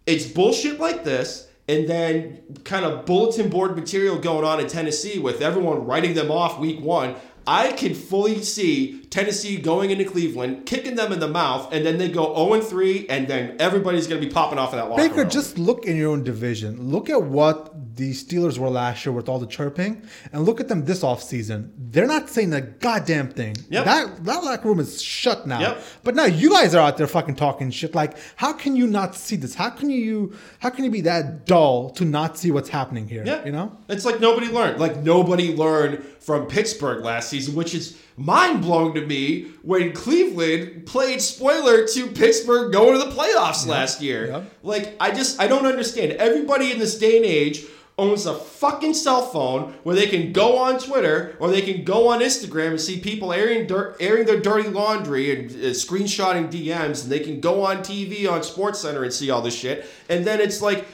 it's 0.06 0.26
bullshit 0.26 0.78
like 0.78 1.02
this. 1.02 1.48
And 1.68 1.88
then 1.88 2.60
kind 2.62 2.84
of 2.84 3.04
bulletin 3.06 3.48
board 3.48 3.74
material 3.74 4.16
going 4.20 4.44
on 4.44 4.60
in 4.60 4.68
Tennessee 4.68 5.18
with 5.18 5.42
everyone 5.42 5.84
writing 5.84 6.14
them 6.14 6.30
off 6.30 6.60
week 6.60 6.80
one. 6.80 7.16
I 7.46 7.72
can 7.72 7.94
fully 7.94 8.42
see 8.42 9.00
Tennessee 9.10 9.56
going 9.56 9.90
into 9.90 10.04
Cleveland, 10.04 10.66
kicking 10.66 10.96
them 10.96 11.12
in 11.12 11.20
the 11.20 11.28
mouth, 11.28 11.72
and 11.72 11.86
then 11.86 11.98
they 11.98 12.08
go 12.08 12.34
0 12.34 12.60
3, 12.60 13.06
and 13.08 13.28
then 13.28 13.56
everybody's 13.60 14.06
going 14.06 14.20
to 14.20 14.26
be 14.26 14.32
popping 14.32 14.58
off 14.58 14.72
in 14.72 14.78
that 14.78 14.90
locker 14.90 15.02
Baker, 15.02 15.20
room. 15.22 15.30
just 15.30 15.58
look 15.58 15.86
in 15.86 15.96
your 15.96 16.10
own 16.10 16.24
division. 16.24 16.90
Look 16.90 17.08
at 17.08 17.22
what 17.22 17.96
the 17.96 18.12
Steelers 18.12 18.58
were 18.58 18.68
last 18.68 19.06
year 19.06 19.12
with 19.12 19.28
all 19.28 19.38
the 19.38 19.46
chirping, 19.46 20.02
and 20.32 20.44
look 20.44 20.60
at 20.60 20.68
them 20.68 20.84
this 20.84 21.02
offseason. 21.02 21.70
They're 21.78 22.06
not 22.06 22.28
saying 22.28 22.52
a 22.52 22.60
goddamn 22.60 23.30
thing. 23.30 23.56
Yep. 23.70 23.84
That 23.84 24.24
that 24.24 24.44
locker 24.44 24.68
room 24.68 24.80
is 24.80 25.00
shut 25.00 25.46
now. 25.46 25.60
Yep. 25.60 25.82
But 26.04 26.14
now 26.14 26.24
you 26.24 26.50
guys 26.50 26.74
are 26.74 26.80
out 26.80 26.96
there 26.96 27.06
fucking 27.06 27.36
talking 27.36 27.70
shit. 27.70 27.94
Like, 27.94 28.18
how 28.36 28.52
can 28.52 28.76
you 28.76 28.86
not 28.86 29.14
see 29.14 29.36
this? 29.36 29.54
How 29.54 29.70
can 29.70 29.88
you 29.88 30.34
how 30.58 30.70
can 30.70 30.84
you 30.84 30.90
be 30.90 31.00
that 31.02 31.46
dull 31.46 31.90
to 31.90 32.04
not 32.04 32.36
see 32.36 32.50
what's 32.50 32.68
happening 32.68 33.08
here? 33.08 33.24
Yeah. 33.24 33.44
You 33.44 33.52
know? 33.52 33.78
It's 33.88 34.04
like 34.04 34.20
nobody 34.20 34.48
learned. 34.48 34.78
Like 34.78 34.98
nobody 34.98 35.56
learned 35.56 36.04
from 36.26 36.46
Pittsburgh 36.48 37.04
last 37.04 37.30
season, 37.30 37.54
which 37.54 37.72
is 37.72 37.96
mind 38.16 38.60
blowing 38.60 38.94
to 38.94 39.06
me 39.06 39.42
when 39.62 39.92
Cleveland 39.92 40.84
played 40.84 41.22
spoiler 41.22 41.86
to 41.86 42.08
Pittsburgh 42.08 42.72
going 42.72 42.98
to 42.98 43.06
the 43.06 43.12
playoffs 43.12 43.64
last 43.64 44.02
year. 44.02 44.44
Like 44.64 44.96
I 44.98 45.12
just 45.12 45.40
I 45.40 45.46
don't 45.46 45.66
understand. 45.66 46.12
Everybody 46.12 46.72
in 46.72 46.80
this 46.80 46.98
day 46.98 47.18
and 47.18 47.24
age 47.24 47.64
owns 47.96 48.26
a 48.26 48.34
fucking 48.34 48.92
cell 48.92 49.22
phone 49.22 49.72
where 49.84 49.94
they 49.94 50.08
can 50.08 50.32
go 50.32 50.58
on 50.58 50.80
Twitter 50.80 51.36
or 51.38 51.48
they 51.50 51.62
can 51.62 51.84
go 51.84 52.08
on 52.08 52.20
Instagram 52.20 52.70
and 52.70 52.80
see 52.80 52.98
people 52.98 53.32
airing 53.32 53.68
dirt, 53.68 53.96
airing 54.00 54.26
their 54.26 54.40
dirty 54.40 54.68
laundry 54.68 55.38
and 55.38 55.50
uh, 55.52 55.70
screenshotting 55.70 56.50
DMs, 56.50 57.04
and 57.04 57.12
they 57.12 57.20
can 57.20 57.40
go 57.40 57.64
on 57.64 57.78
TV 57.78 58.28
on 58.30 58.42
Sports 58.42 58.80
Center 58.80 59.04
and 59.04 59.12
see 59.12 59.30
all 59.30 59.42
this 59.42 59.56
shit. 59.56 59.86
And 60.08 60.26
then 60.26 60.40
it's 60.40 60.60
like 60.60 60.86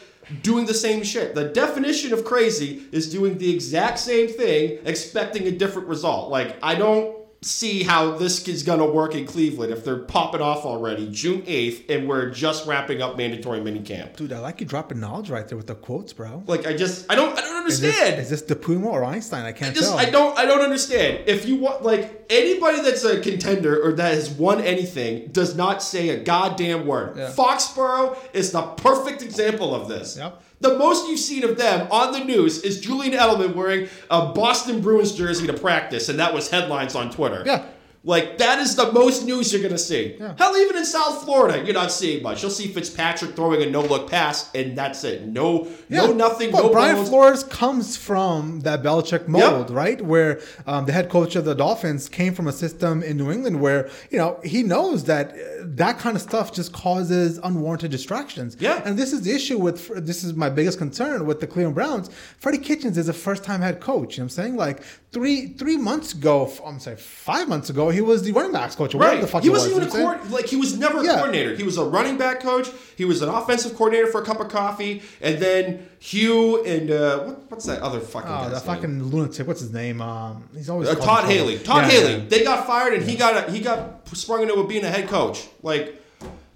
doing 0.43 0.67
the 0.67 0.75
same 0.75 1.03
shit. 1.03 1.35
The 1.35 1.49
definition 1.49 2.13
of 2.13 2.25
crazy 2.25 2.83
is 2.93 3.11
doing 3.11 3.39
the 3.39 3.53
exact 3.53 3.99
same 3.99 4.29
thing, 4.29 4.79
expecting 4.85 5.47
a 5.47 5.51
different 5.51 5.89
result. 5.89 6.31
Like 6.31 6.57
I 6.63 6.75
don't 6.75 7.17
see 7.45 7.83
how 7.83 8.13
this 8.19 8.47
is 8.47 8.63
gonna 8.63 8.87
work 8.87 9.15
in 9.15 9.27
Cleveland 9.27 9.73
if 9.73 9.85
they're 9.85 9.99
popping 9.99 10.41
off 10.41 10.65
already 10.65 11.11
June 11.11 11.43
eighth, 11.47 11.91
and 11.91 12.09
we're 12.09 12.31
just 12.31 12.67
wrapping 12.67 13.03
up 13.03 13.17
mandatory 13.17 13.61
minicamp. 13.61 14.17
Dude, 14.17 14.33
I 14.33 14.39
like 14.39 14.61
you 14.61 14.67
dropping 14.67 15.01
knowledge 15.01 15.29
right 15.29 15.47
there 15.47 15.59
with 15.59 15.67
the 15.67 15.75
quotes, 15.75 16.13
bro. 16.13 16.45
Like 16.47 16.67
I 16.67 16.77
just 16.77 17.11
I 17.11 17.15
don't 17.15 17.37
I 17.37 17.41
don't 17.43 17.62
Is 17.67 17.81
this, 17.81 17.95
understand. 17.95 18.21
is 18.21 18.31
this 18.31 18.43
De 18.43 18.55
Puma 18.55 18.89
or 18.89 19.05
Einstein? 19.05 19.45
I 19.45 19.53
can't 19.53 19.75
just 19.75 19.91
tell. 19.91 19.99
I 19.99 20.11
don't 20.11 20.39
I 20.39 20.45
don't 20.45 20.61
understand. 20.61 21.25
If 21.27 21.47
you 21.47 21.57
want 21.57 21.83
like 21.83 22.27
anybody 22.31 22.81
that's 22.83 23.05
a 23.05 23.21
contender 23.21 23.83
or 23.83 23.93
that 23.93 24.15
has 24.15 24.31
won 24.31 24.61
anything 24.61 25.29
does 25.29 25.57
not 25.57 25.83
say 25.83 26.11
a 26.11 26.23
goddamn 26.23 26.87
word. 26.87 27.17
Yeah. 27.17 27.33
Foxborough 27.33 28.17
is 28.33 28.53
the 28.53 28.63
perfect 28.63 29.23
example 29.23 29.75
of 29.75 29.89
this. 29.89 30.17
Yep. 30.17 30.43
The 30.61 30.79
most 30.79 31.09
you've 31.09 31.19
seen 31.19 31.43
of 31.43 31.59
them 31.59 31.89
on 31.91 32.13
the 32.13 32.25
news 32.25 32.63
is 32.63 32.81
Julian 32.81 33.15
Edelman 33.15 33.55
wearing 33.55 33.89
a 34.11 34.27
Boston 34.33 34.81
Bruins 34.81 35.13
jersey 35.13 35.47
to 35.49 35.55
practice, 35.55 36.09
and 36.09 36.21
that 36.21 36.33
was 36.33 36.51
headlines 36.51 36.95
on 36.95 37.11
Twitter. 37.11 37.43
Yeah. 37.45 37.67
Like 38.05 38.39
that 38.39 38.59
is 38.59 38.75
the 38.75 38.91
most 38.91 39.25
news 39.25 39.53
you're 39.53 39.63
gonna 39.63 39.79
see. 39.79 40.17
Yeah. 40.19 40.35
Hell, 40.37 40.57
even 40.57 40.77
in 40.77 40.85
South 40.85 41.23
Florida, 41.23 41.63
you're 41.65 41.73
not 41.75 41.93
seeing 41.93 42.21
much. 42.23 42.43
You'll 42.43 42.51
see 42.51 42.67
Fitzpatrick 42.67 43.37
throwing 43.37 43.63
a 43.63 43.67
no 43.71 43.81
look 43.83 44.11
pass, 44.11 44.51
and 44.57 44.77
that's 44.77 45.05
it. 45.05 45.27
No, 45.29 45.69
no 45.89 46.13
nothing. 46.13 46.51
But 46.51 46.63
no 46.65 46.71
Brian 46.71 46.97
bones. 46.97 47.09
Flores 47.09 47.45
comes 47.45 47.97
from 47.97 48.61
that 48.61 48.83
Belichick 48.83 49.29
mold, 49.29 49.69
Yep. 49.69 49.77
right? 49.77 50.03
Where 50.03 50.41
um, 50.67 50.87
the 50.87 50.93
head 50.93 51.11
coach 51.11 51.37
of 51.37 51.45
the 51.45 51.55
Dolphins 51.55 52.09
came 52.09 52.35
from 52.35 52.49
a 52.49 52.53
system 52.53 53.05
in 53.05 53.17
New 53.19 53.31
England 53.31 53.61
where 53.61 53.89
you 54.11 54.19
know 54.19 54.41
he 54.45 54.65
knows 54.65 55.05
that 55.05 55.31
uh, 55.31 55.63
that 55.65 55.99
kind 56.01 56.17
of 56.17 56.23
stuff 56.23 56.53
just 56.53 56.73
causes 56.73 57.39
unwarranted 57.39 57.93
distractions. 57.93 58.57
Yeah. 58.59 58.83
and 58.85 58.99
this 58.99 59.13
is 59.13 59.23
the 59.23 59.31
issue 59.33 59.59
with 59.59 60.05
this 60.05 60.25
is 60.25 60.35
my 60.35 60.51
biggest 60.51 60.79
concern 60.79 61.25
with 61.25 61.39
the 61.39 61.47
Cleveland 61.47 61.77
Browns. 61.77 62.11
Freddie 62.39 62.59
Kitchens 62.59 62.99
is 62.99 63.09
a 63.09 63.13
first 63.13 63.45
time 63.45 63.61
head 63.61 63.79
coach. 63.81 64.17
You 64.17 64.23
know 64.23 64.25
what 64.25 64.33
I'm 64.33 64.43
saying? 64.45 64.57
Like 64.57 64.83
three 65.13 65.49
three 65.55 65.77
months 65.77 66.15
ago, 66.15 66.51
I'm 66.67 66.81
sorry, 66.81 66.97
five 66.97 67.49
months 67.49 67.71
ago, 67.71 67.92
he 67.93 68.01
was 68.01 68.23
the 68.25 68.33
running 68.33 68.51
backs 68.53 68.75
coach. 68.75 68.95
Or 68.95 68.99
Right. 68.99 69.21
the 69.21 69.27
fuck 69.29 69.43
he 69.43 69.49
he 69.49 69.51
wasn't 69.53 69.77
was, 69.77 69.85
even 69.87 69.89
a 69.89 69.93
you 69.93 69.99
know 70.01 70.05
what 70.07 70.17
I'm 70.17 70.21
saying? 70.23 70.31
coordinator. 70.31 70.43
Like 70.43 70.47
he 70.51 70.57
was 70.57 70.77
never 70.79 70.99
a 71.01 71.05
Yeah. 71.05 71.15
coordinator. 71.15 71.55
He 71.55 71.63
was 71.63 71.79
a 71.79 71.85
running 71.85 72.19
back 72.19 72.41
coach. 72.41 72.69
He 72.97 73.05
was 73.05 73.23
an 73.23 73.29
offensive 73.29 73.77
coordinator 73.77 74.09
for 74.11 74.21
a 74.21 74.25
cup 74.25 74.41
of 74.41 74.49
coffee, 74.49 75.03
and 75.21 75.39
then 75.39 75.87
Hue 76.01 76.65
and 76.65 76.91
uh, 76.91 77.21
what, 77.21 77.51
what's 77.51 77.67
that 77.67 77.81
other 77.81 78.01
fucking 78.01 78.29
Oh, 78.31 78.45
that 78.49 78.53
name? 78.53 78.61
fucking 78.61 79.03
lunatic. 79.05 79.47
What's 79.47 79.61
his 79.61 79.73
name? 79.73 80.01
Um, 80.03 80.43
he's 80.55 80.69
always 80.69 80.89
Uh, 80.89 80.97
Todd. 80.97 81.25
Haley. 81.27 81.59
Todd 81.61 81.85
Yeah, 81.85 81.91
Haley. 82.01 82.13
yeah. 82.15 82.21
They 82.29 82.43
got 82.43 82.67
fired, 82.67 82.95
and 82.95 83.05
he 83.09 83.15
got 83.17 83.49
he 83.51 83.61
got 83.61 84.01
sprung 84.13 84.43
into 84.43 84.63
being 84.65 84.85
a 84.85 84.91
head 84.91 85.09
coach. 85.09 85.47
Like 85.63 86.01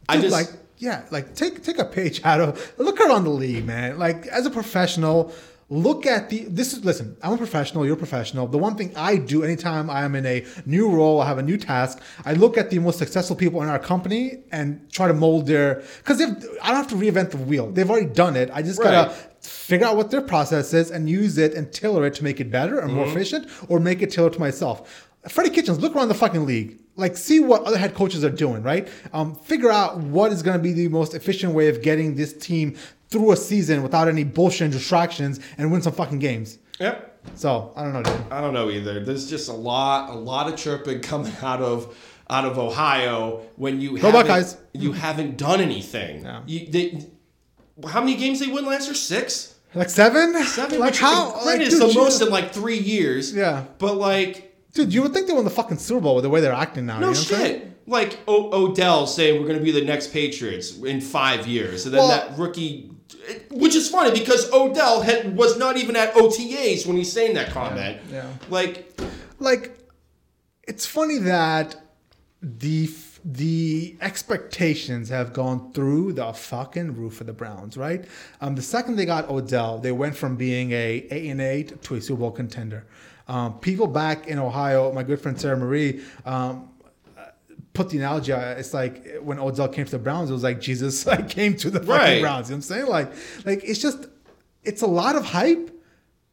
I 0.09 0.19
just 0.21 0.33
like 0.33 0.49
yeah, 0.79 1.03
like 1.11 1.35
take 1.35 1.63
take 1.63 1.79
a 1.79 1.85
page 1.85 2.21
out 2.25 2.41
of 2.41 2.73
look 2.79 3.01
around 3.01 3.25
the 3.25 3.31
league, 3.31 3.65
man. 3.65 3.99
Like 3.99 4.27
as 4.27 4.47
a 4.47 4.51
professional, 4.51 5.33
look 5.69 6.07
at 6.07 6.31
the 6.31 6.45
this 6.45 6.73
is 6.73 6.85
listen 6.85 7.17
i'm 7.23 7.33
a 7.33 7.37
professional 7.37 7.85
you're 7.85 7.95
a 7.97 7.99
professional. 7.99 8.47
The 8.47 8.57
one 8.59 8.77
thing 8.77 8.93
i 8.95 9.17
do 9.17 9.43
anytime 9.43 9.91
i'm 9.91 10.15
in 10.15 10.25
a 10.25 10.47
new 10.65 10.89
role 10.89 11.21
i 11.21 11.27
have 11.27 11.39
a 11.39 11.43
new 11.43 11.57
task 11.57 12.01
i 12.25 12.35
look 12.35 12.57
at 12.57 12.71
the 12.71 12.79
most 12.79 12.99
successful 12.99 13.35
people 13.35 13.61
in 13.63 13.69
our 13.69 13.79
company 13.81 14.45
and 14.53 14.89
try 14.93 15.09
to 15.09 15.15
mold 15.15 15.49
their 15.49 15.83
because 15.99 16.21
if, 16.21 16.31
i 16.63 16.69
don't 16.69 16.77
have 16.77 16.87
to 16.89 16.95
reinvent 16.95 17.31
the 17.33 17.39
wheel. 17.39 17.71
They've 17.73 17.91
already 17.91 18.07
done 18.07 18.37
it. 18.37 18.49
I 18.53 18.63
just 18.63 18.81
gotta 18.81 19.11
figure 19.41 19.87
out 19.87 19.97
what 19.97 20.11
their 20.13 20.23
process 20.23 20.73
is 20.73 20.91
and 20.93 21.11
use 21.11 21.37
it 21.37 21.55
and 21.55 21.73
tailor 21.73 22.07
it 22.07 22.15
to 22.15 22.25
make 22.25 22.41
it 22.41 22.49
better 22.51 22.79
and 22.79 22.87
Mm-hmm. 22.91 22.97
more 22.99 23.09
efficient 23.09 23.49
or 23.69 23.81
make 23.81 24.03
it 24.03 24.11
tailored 24.13 24.35
to 24.35 24.41
myself. 24.41 25.09
Freddie 25.29 25.51
kitchens 25.51 25.81
look 25.81 25.97
around 25.97 26.07
the 26.07 26.15
fucking 26.15 26.47
league. 26.47 26.79
Like 26.95 27.17
see 27.17 27.41
what 27.41 27.65
other 27.65 27.77
head 27.77 27.95
coaches 27.95 28.25
are 28.25 28.31
doing 28.31 28.63
right? 28.63 28.87
Um, 29.13 29.35
figure 29.35 29.71
out 29.73 29.99
what 29.99 30.31
is 30.33 30.43
going 30.43 30.57
to 30.57 30.63
be 30.63 30.73
the 30.73 30.89
most 30.89 31.15
efficient 31.15 31.53
way 31.53 31.67
of 31.69 31.83
getting 31.83 32.15
this 32.15 32.33
team 32.33 32.77
through 33.09 33.33
a 33.33 33.37
season 33.37 33.83
without 33.83 34.09
any 34.09 34.25
bullshit 34.25 34.63
and 34.63 34.73
distractions 34.73 35.41
and 35.59 35.71
win 35.73 35.83
some 35.83 35.93
fucking 35.93 36.19
games 36.19 36.59
Yep. 36.81 37.21
so 37.35 37.73
I 37.77 37.83
don't 37.85 37.93
know, 37.93 38.03
dude. 38.03 38.21
I 38.31 38.41
don't 38.41 38.53
know 38.55 38.69
either. 38.71 39.05
There's 39.05 39.29
just 39.31 39.49
a 39.49 39.53
lot, 39.53 40.11
a 40.11 40.15
lot 40.15 40.53
of 40.53 40.57
chirping 40.59 41.01
coming 41.11 41.33
out 41.43 41.63
of 41.63 41.97
out 42.29 42.45
of 42.45 42.59
Ohio 42.59 43.43
when 43.57 43.81
you 43.81 43.91
Go 43.99 44.11
haven't, 44.11 44.27
Buckeyes. 44.27 44.57
you 44.73 44.93
haven't 44.93 45.37
done 45.37 45.61
anything. 45.61 46.27
You, 46.47 46.67
they, 46.67 47.05
how 47.89 48.01
many 48.01 48.17
games 48.17 48.41
they 48.41 48.49
win 48.49 48.67
last 48.67 48.87
year? 48.87 48.95
Six. 48.95 49.55
Like 49.75 49.91
seven? 49.91 50.35
Seven. 50.45 50.81
Like 50.81 50.97
how? 50.97 51.45
Like, 51.45 51.61
dude, 51.61 51.73
the 51.81 51.93
most 51.95 52.21
in 52.23 52.31
like 52.31 52.53
three 52.53 52.79
years. 52.79 53.33
Yeah. 53.35 53.65
But 53.79 53.97
like, 53.97 54.43
Dude, 54.73 54.93
you 54.93 55.03
would 55.03 55.13
think 55.15 55.27
they 55.29 55.33
won 55.33 55.45
the 55.45 55.51
fucking 55.51 55.79
Super 55.79 56.01
Bowl 56.01 56.17
with 56.17 56.25
the 56.25 56.31
way 56.31 56.41
they're 56.41 56.53
acting 56.53 56.85
now. 56.87 56.95
no 56.99 56.99
you 56.99 57.01
know 57.01 57.09
what 57.09 57.19
I'm 57.19 57.25
saying? 57.25 57.61
shit. 57.61 57.73
Like 57.89 58.19
o- 58.27 58.65
Odell 58.65 59.07
saying 59.07 59.41
we're 59.41 59.47
going 59.47 59.59
to 59.59 59.65
be 59.65 59.71
the 59.71 59.85
next 59.85 60.13
Patriots 60.13 60.77
in 60.79 61.01
five 61.01 61.47
years, 61.47 61.85
and 61.87 61.95
then 61.95 62.01
Well- 62.01 62.09
that 62.09 62.37
rookie. 62.39 62.91
Which 63.51 63.75
is 63.75 63.89
funny 63.89 64.17
because 64.19 64.53
Odell 64.53 65.01
had, 65.03 65.37
was 65.37 65.57
not 65.59 65.77
even 65.77 65.97
at 65.97 66.13
OTAs 66.15 66.87
when 66.87 66.97
he's 66.97 67.13
saying 67.13 67.35
that 67.35 67.51
comment. 67.51 67.99
Yeah. 68.11 68.29
Like, 68.51 69.01
Like, 69.39 69.79
it's 70.65 70.87
funny 70.87 71.19
that 71.19 71.77
the 72.43 72.91
the 73.29 73.97
expectations 74.01 75.09
have 75.09 75.33
gone 75.33 75.73
through 75.73 76.13
the 76.13 76.33
fucking 76.33 76.95
roof 76.95 77.15
for 77.15 77.25
the 77.25 77.33
Browns, 77.33 77.77
right? 77.77 78.05
Um, 78.41 78.55
the 78.55 78.63
second 78.63 78.95
they 78.95 79.05
got 79.05 79.29
Odell, 79.29 79.79
they 79.79 79.91
went 79.91 80.15
from 80.15 80.37
being 80.37 80.71
a 80.71 81.07
eight 81.11 81.31
and 81.31 81.41
eight 81.41 81.83
to 81.83 81.97
a 81.97 82.01
Super 82.01 82.21
Bowl 82.21 82.31
contender. 82.31 82.87
Um, 83.27 83.59
people 83.59 83.89
back 83.89 84.29
in 84.29 84.39
Ohio, 84.39 84.93
my 84.93 85.03
good 85.03 85.21
friend 85.21 85.41
Sarah 85.41 85.57
Marie, 85.57 86.05
um, 86.25 86.69
put 87.77 87.91
the 87.91 87.99
analogy. 87.99 88.33
uh, 88.33 88.55
It's 88.61 88.73
like 88.75 89.19
when 89.21 89.39
Odell 89.39 89.69
came 89.69 89.85
to 89.85 89.91
the 89.91 89.99
Browns, 89.99 90.31
it 90.31 90.33
was 90.33 90.43
like 90.43 90.61
Jesus 90.61 91.07
like 91.13 91.29
came 91.29 91.57
to 91.59 91.71
the 91.71 91.81
fucking 91.81 91.91
Right. 91.91 92.21
Browns. 92.21 92.49
You 92.49 92.55
know 92.57 92.59
what 92.59 92.71
I'm 92.71 92.77
saying? 92.77 92.87
Like, 92.87 93.13
like 93.45 93.61
it's 93.65 93.79
just 93.81 94.07
it's 94.65 94.83
a 94.83 94.87
lot 94.87 95.15
of 95.17 95.25
hype 95.25 95.71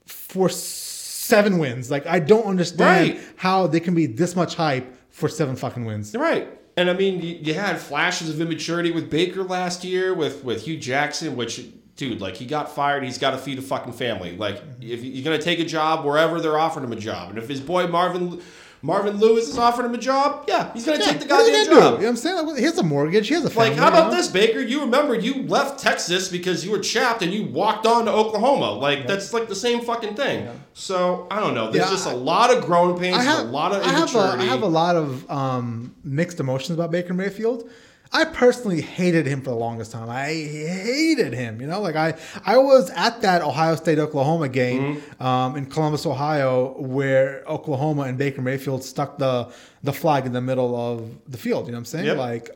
for 0.05 0.49
seven 0.49 1.57
wins. 1.59 1.89
Like 1.91 2.05
I 2.07 2.19
don't 2.19 2.45
understand 2.45 3.13
Right. 3.13 3.21
how 3.35 3.67
they 3.67 3.79
can 3.79 3.93
be 3.95 4.05
this 4.05 4.35
much 4.35 4.55
hype 4.55 4.93
for 5.09 5.29
seven 5.29 5.55
fucking 5.55 5.85
wins. 5.85 6.15
Right. 6.15 6.47
And 6.75 6.89
I 6.89 6.93
mean, 6.93 7.21
you, 7.21 7.35
you 7.41 7.53
had 7.53 7.77
flashes 7.79 8.29
of 8.31 8.41
immaturity 8.41 8.89
with 8.91 9.09
Baker 9.09 9.43
last 9.43 9.83
year, 9.83 10.13
with 10.13 10.43
with 10.43 10.63
Hue 10.63 10.75
Jackson, 10.77 11.35
which, 11.35 11.63
dude, 11.95 12.19
like 12.19 12.35
he 12.35 12.45
got 12.47 12.73
fired. 12.73 13.03
He's 13.03 13.19
got 13.19 13.31
to 13.31 13.37
feed 13.37 13.59
a 13.59 13.61
fucking 13.61 13.93
family. 13.93 14.35
Like, 14.35 14.59
if 14.81 15.03
you're 15.03 15.23
gonna 15.23 15.37
take 15.41 15.59
a 15.59 15.65
job 15.65 16.03
wherever 16.03 16.41
they're 16.41 16.57
offering 16.57 16.85
him 16.85 16.91
a 16.91 16.95
job, 16.99 17.29
and 17.29 17.37
if 17.37 17.47
his 17.47 17.59
boy 17.61 17.85
Marvin 17.87 18.41
Marvin 18.85 19.15
Lewis 19.17 19.47
is 19.47 19.57
offering 19.57 19.87
him 19.87 19.95
a 19.95 19.97
job, 19.97 20.43
yeah, 20.45 20.73
he's 20.73 20.85
gonna 20.85 20.97
take 21.01 21.21
the 21.21 21.25
what 21.27 21.41
are 21.41 21.47
you 21.47 21.51
goddamn 21.53 21.65
do? 21.65 21.73
You 21.73 21.79
know 21.79 21.91
what 21.95 22.05
I'm 22.05 22.15
saying? 22.17 22.45
Like, 22.47 22.57
he 22.57 22.63
has 22.65 22.77
a 22.77 22.83
mortgage. 22.83 23.29
He 23.29 23.33
has 23.33 23.45
a 23.45 23.49
family. 23.49 23.69
Like, 23.69 23.79
how 23.79 23.87
about 23.87 24.11
this, 24.11 24.27
Baker? 24.27 24.59
You 24.59 24.81
remember 24.81 25.15
you 25.15 25.43
left 25.43 25.79
Texas 25.79 26.27
because 26.27 26.65
you 26.65 26.71
were 26.71 26.79
chapped 26.79 27.21
and 27.21 27.33
you 27.33 27.45
walked 27.45 27.85
on 27.85 28.03
to 28.05 28.11
Oklahoma. 28.11 28.73
Like, 28.73 29.07
that's 29.07 29.31
like 29.31 29.47
the 29.47 29.55
same 29.55 29.79
fucking 29.85 30.15
thing. 30.15 30.49
So 30.73 31.27
I 31.31 31.39
don't 31.39 31.53
know. 31.55 31.71
There's 31.71 31.85
Yeah, 31.85 31.91
just 31.91 32.07
I- 32.07 32.11
a 32.11 32.17
lot 32.17 32.53
of 32.55 32.65
growing 32.65 32.99
pains, 32.99 33.15
I 33.17 33.23
have 33.23 33.39
a 33.47 33.49
lot 33.49 33.71
of 33.71 33.83
I 33.83 33.87
have 33.87 34.13
a, 34.13 34.37
have 34.43 34.63
a 34.63 34.67
lot 34.67 34.97
of 34.97 35.31
um, 35.31 35.95
mixed 36.03 36.41
emotions 36.41 36.77
about 36.77 36.91
Baker 36.91 37.13
Mayfield. 37.13 37.69
I 38.15 38.25
personally 38.25 38.81
hated 38.81 39.25
him 39.25 39.41
for 39.41 39.49
the 39.49 39.55
longest 39.55 39.91
time. 39.91 40.09
I 40.09 40.27
hated 40.27 41.33
him. 41.33 41.59
You 41.59 41.67
know, 41.67 41.81
like 41.81 41.95
I 41.95 42.13
I 42.45 42.57
was 42.57 42.89
at 42.91 43.21
that 43.21 43.41
Ohio 43.41 43.75
State 43.75 43.99
Oklahoma 43.99 44.49
game 44.49 44.97
Mm-hmm. 44.97 45.23
um, 45.23 45.55
in 45.57 45.65
Columbus, 45.65 46.05
Ohio, 46.05 46.79
where 46.79 47.43
Oklahoma 47.47 48.03
and 48.03 48.17
Baker 48.17 48.41
Mayfield 48.41 48.83
stuck 48.83 49.17
the 49.17 49.51
the 49.83 49.93
flag 49.93 50.25
in 50.25 50.33
the 50.33 50.41
middle 50.41 50.75
of 50.75 51.09
the 51.27 51.37
field. 51.37 51.65
You 51.65 51.71
know 51.71 51.77
what 51.77 51.79
I'm 51.79 51.85
saying? 51.85 52.05
Yep. 52.05 52.17
Like. 52.17 52.49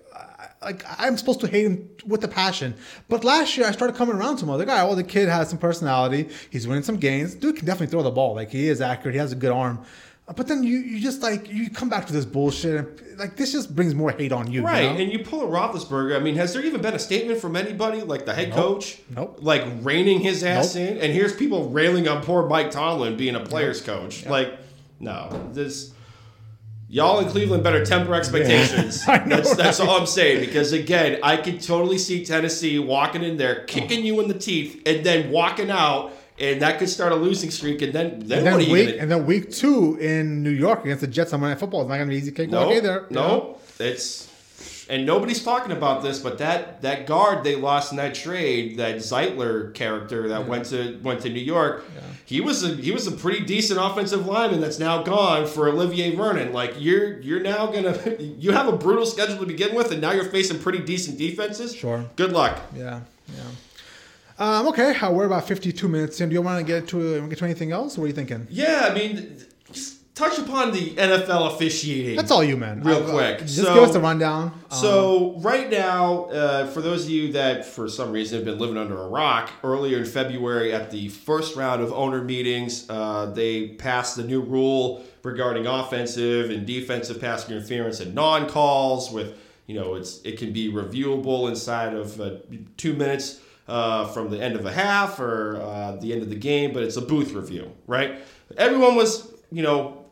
Like 0.61 0.83
I'm 0.97 1.17
supposed 1.17 1.39
to 1.41 1.47
hate 1.47 1.65
him 1.67 1.87
with 2.07 2.23
a 2.23 2.27
passion, 2.27 2.73
but 3.09 3.23
last 3.23 3.55
year 3.55 3.67
I 3.67 3.71
started 3.71 3.95
coming 3.95 4.15
around 4.15 4.37
to 4.37 4.43
him. 4.43 4.49
I 4.49 4.53
was 4.55 4.59
like, 4.65 4.69
all 4.69 4.75
right, 4.81 4.87
well, 4.87 4.95
the 4.95 5.03
kid 5.03 5.29
has 5.29 5.49
some 5.49 5.59
personality. 5.59 6.29
He's 6.49 6.67
winning 6.67 6.83
some 6.83 6.97
games. 6.97 7.35
Dude 7.35 7.57
can 7.57 7.65
definitely 7.67 7.91
throw 7.91 8.01
the 8.01 8.09
ball. 8.09 8.33
Like 8.33 8.49
he 8.49 8.67
is 8.67 8.81
accurate. 8.81 9.13
He 9.13 9.19
has 9.19 9.31
a 9.31 9.35
good 9.35 9.51
arm. 9.51 9.85
But 10.35 10.47
then 10.47 10.61
you, 10.63 10.79
you 10.79 10.99
just 10.99 11.21
like 11.21 11.49
you 11.49 11.69
come 11.69 11.87
back 11.87 12.05
to 12.07 12.13
this 12.13 12.25
bullshit. 12.25 12.75
And, 12.75 13.17
like 13.19 13.37
this 13.37 13.53
just 13.53 13.73
brings 13.73 13.95
more 13.95 14.11
hate 14.11 14.33
on 14.33 14.51
you. 14.51 14.61
Right, 14.63 14.83
You 14.83 14.89
know? 14.89 14.95
and 14.97 15.11
you 15.13 15.19
pull 15.19 15.41
a 15.41 15.45
Roethlisberger. 15.45 16.15
I 16.15 16.19
mean, 16.19 16.35
has 16.35 16.53
there 16.53 16.63
even 16.65 16.81
been 16.81 16.93
a 16.93 16.99
statement 16.99 17.39
from 17.39 17.55
anybody, 17.55 18.01
like 18.01 18.25
the 18.25 18.33
head 18.33 18.51
coach, 18.51 18.99
Nope. 19.09 19.39
like 19.41 19.63
reining 19.81 20.19
his 20.19 20.43
ass 20.43 20.75
Nope. 20.75 20.83
in? 20.89 20.97
And 20.97 21.13
here's 21.13 21.33
people 21.33 21.69
railing 21.69 22.07
on 22.09 22.21
poor 22.23 22.45
Mike 22.47 22.71
Tomlin 22.71 23.15
being 23.15 23.35
a 23.35 23.39
player's 23.39 23.81
coach. 23.81 24.25
Like, 24.25 24.53
no, 24.99 25.49
this. 25.53 25.93
Y'all 26.89 27.19
in 27.19 27.27
Cleveland 27.29 27.63
better 27.63 27.85
temper 27.85 28.13
expectations. 28.13 29.03
I 29.07 29.17
know, 29.25 29.37
that's 29.37 29.55
that's 29.55 29.79
all 29.79 29.91
I'm 29.99 30.05
saying. 30.05 30.39
Because 30.45 30.71
again, 30.73 31.19
I 31.23 31.37
could 31.37 31.61
totally 31.61 31.97
see 31.97 32.25
Tennessee 32.25 32.79
walking 32.79 33.23
in 33.23 33.37
there, 33.37 33.63
kicking 33.65 34.05
you 34.05 34.19
in 34.21 34.27
the 34.27 34.37
teeth, 34.37 34.81
and 34.85 35.05
then 35.05 35.29
walking 35.31 35.69
out, 35.69 36.13
and 36.39 36.61
that 36.61 36.79
could 36.79 36.89
start 36.89 37.11
a 37.11 37.15
losing 37.15 37.51
streak. 37.51 37.81
And 37.81 37.93
then, 37.93 38.19
then, 38.19 38.39
and 38.39 38.45
what 38.45 38.53
are 38.53 38.57
then 38.57 38.67
you 38.67 38.73
week 38.73 38.87
gonna 38.89 39.01
and 39.01 39.11
then 39.11 39.25
week 39.25 39.51
two 39.51 39.97
in 39.99 40.43
New 40.43 40.49
York 40.49 40.83
against 40.83 41.01
the 41.01 41.07
Jets 41.07 41.33
on 41.33 41.39
Monday 41.39 41.53
Night 41.53 41.59
Football 41.59 41.81
is 41.81 41.87
not 41.87 41.95
going 41.95 42.09
to 42.09 42.13
be 42.13 42.17
easy 42.17 42.31
cakewalk 42.31 42.69
no, 42.69 42.73
either. 42.73 43.07
know? 43.09 43.21
No, 43.21 43.57
it's 43.79 44.27
and 44.89 45.05
nobody's 45.05 45.43
talking 45.43 45.71
about 45.71 46.01
this, 46.01 46.19
but 46.19 46.37
that 46.37 46.81
that 46.81 47.07
guard 47.07 47.43
they 47.43 47.55
lost 47.55 47.91
in 47.91 47.97
that 47.97 48.15
trade, 48.15 48.77
that 48.77 48.97
Zeitler 48.97 49.73
character 49.73 50.29
that 50.29 50.47
went 50.47 50.65
to 50.67 50.99
went 51.03 51.21
to 51.21 51.29
New 51.29 51.41
York, 51.41 51.83
he 52.25 52.39
was 52.41 52.63
a 52.63 52.69
he 52.69 52.91
was 52.91 53.07
a 53.07 53.11
pretty 53.11 53.43
decent 53.45 53.79
offensive 53.79 54.25
lineman 54.25 54.61
that's 54.61 54.79
now 54.79 55.03
gone 55.03 55.45
for 55.45 55.67
Olivier 55.67 56.15
Vernon. 56.15 56.53
Like 56.53 56.75
you're 56.77 57.19
you're 57.19 57.41
now 57.41 57.67
gonna 57.67 57.97
you 58.19 58.51
have 58.51 58.67
a 58.67 58.77
brutal 58.77 59.05
schedule 59.05 59.37
to 59.37 59.45
begin 59.45 59.75
with, 59.75 59.91
and 59.91 59.99
now 59.99 60.11
you're 60.11 60.25
facing 60.25 60.59
pretty 60.59 60.79
decent 60.79 61.17
defenses. 61.17 61.75
Sure. 61.75 62.05
Good 62.15 62.31
luck. 62.31 62.61
Yeah, 62.75 63.01
yeah. 63.35 63.43
Um, 64.39 64.67
okay, 64.67 64.95
uh, 64.95 65.11
we're 65.11 65.25
about 65.25 65.47
52 65.47 65.87
minutes 65.87 66.21
in. 66.21 66.29
Do 66.29 66.33
you 66.33 66.41
want 66.41 66.59
to 66.59 66.63
get 66.65 66.87
to 66.89 67.27
get 67.27 67.39
to 67.39 67.45
anything 67.45 67.71
else? 67.71 67.97
What 67.97 68.05
are 68.05 68.07
you 68.07 68.13
thinking? 68.13 68.45
Yeah, 68.49 68.87
I 68.89 68.93
mean, 68.93 69.37
just 69.71 70.13
touch 70.15 70.37
upon 70.37 70.71
the 70.71 70.91
NFL 70.91 71.55
officiating. 71.55 72.15
That's 72.15 72.29
all 72.29 72.43
you, 72.43 72.55
man. 72.55 72.81
Real 72.83 72.97
Uh, 73.07 73.11
quick. 73.11 73.39
Just 73.39 73.55
So- 73.57 73.73
give 73.73 73.83
us 73.83 73.93
the 73.93 73.99
rundown. 73.99 74.51
Um, 74.71 74.77
So 74.79 75.35
right 75.39 75.69
now, 75.71 76.25
uh, 76.25 76.67
for 76.67 76.81
those 76.81 77.05
of 77.05 77.09
you 77.09 77.31
that 77.33 77.65
for 77.65 77.87
some 77.87 78.11
reason 78.11 78.37
have 78.37 78.45
been 78.45 78.59
living 78.59 78.77
under 78.77 78.97
a 79.01 79.07
rock, 79.07 79.49
earlier 79.63 79.97
in 79.97 80.05
February 80.05 80.71
at 80.71 80.91
the 80.91 81.09
first 81.09 81.55
round 81.55 81.81
of 81.81 81.91
owner 81.91 82.23
meetings, 82.23 82.85
uh, 82.89 83.31
they 83.33 83.69
passed 83.69 84.17
the 84.17 84.23
new 84.23 84.41
rule 84.41 85.03
regarding 85.23 85.65
offensive 85.65 86.51
and 86.51 86.65
defensive 86.65 87.19
pass 87.19 87.49
interference 87.49 87.99
and 87.99 88.13
non-calls. 88.13 89.11
With 89.11 89.33
you 89.65 89.75
know, 89.75 89.95
it's 89.95 90.21
it 90.23 90.37
can 90.37 90.53
be 90.53 90.71
reviewable 90.71 91.49
inside 91.49 91.93
of 91.95 92.21
uh, 92.21 92.29
two 92.77 92.93
minutes. 92.93 93.37
Uh, 93.67 94.05
from 94.07 94.29
the 94.29 94.41
end 94.41 94.55
of 94.55 94.65
a 94.65 94.71
half 94.71 95.19
or 95.19 95.57
uh, 95.61 95.91
the 95.97 96.13
end 96.13 96.21
of 96.21 96.29
the 96.29 96.35
game, 96.35 96.73
but 96.73 96.83
it's 96.83 96.95
a 96.95 97.01
booth 97.01 97.33
review, 97.33 97.69
right? 97.85 98.19
Everyone 98.55 98.95
was, 98.95 99.29
you 99.51 99.61
know, 99.61 100.05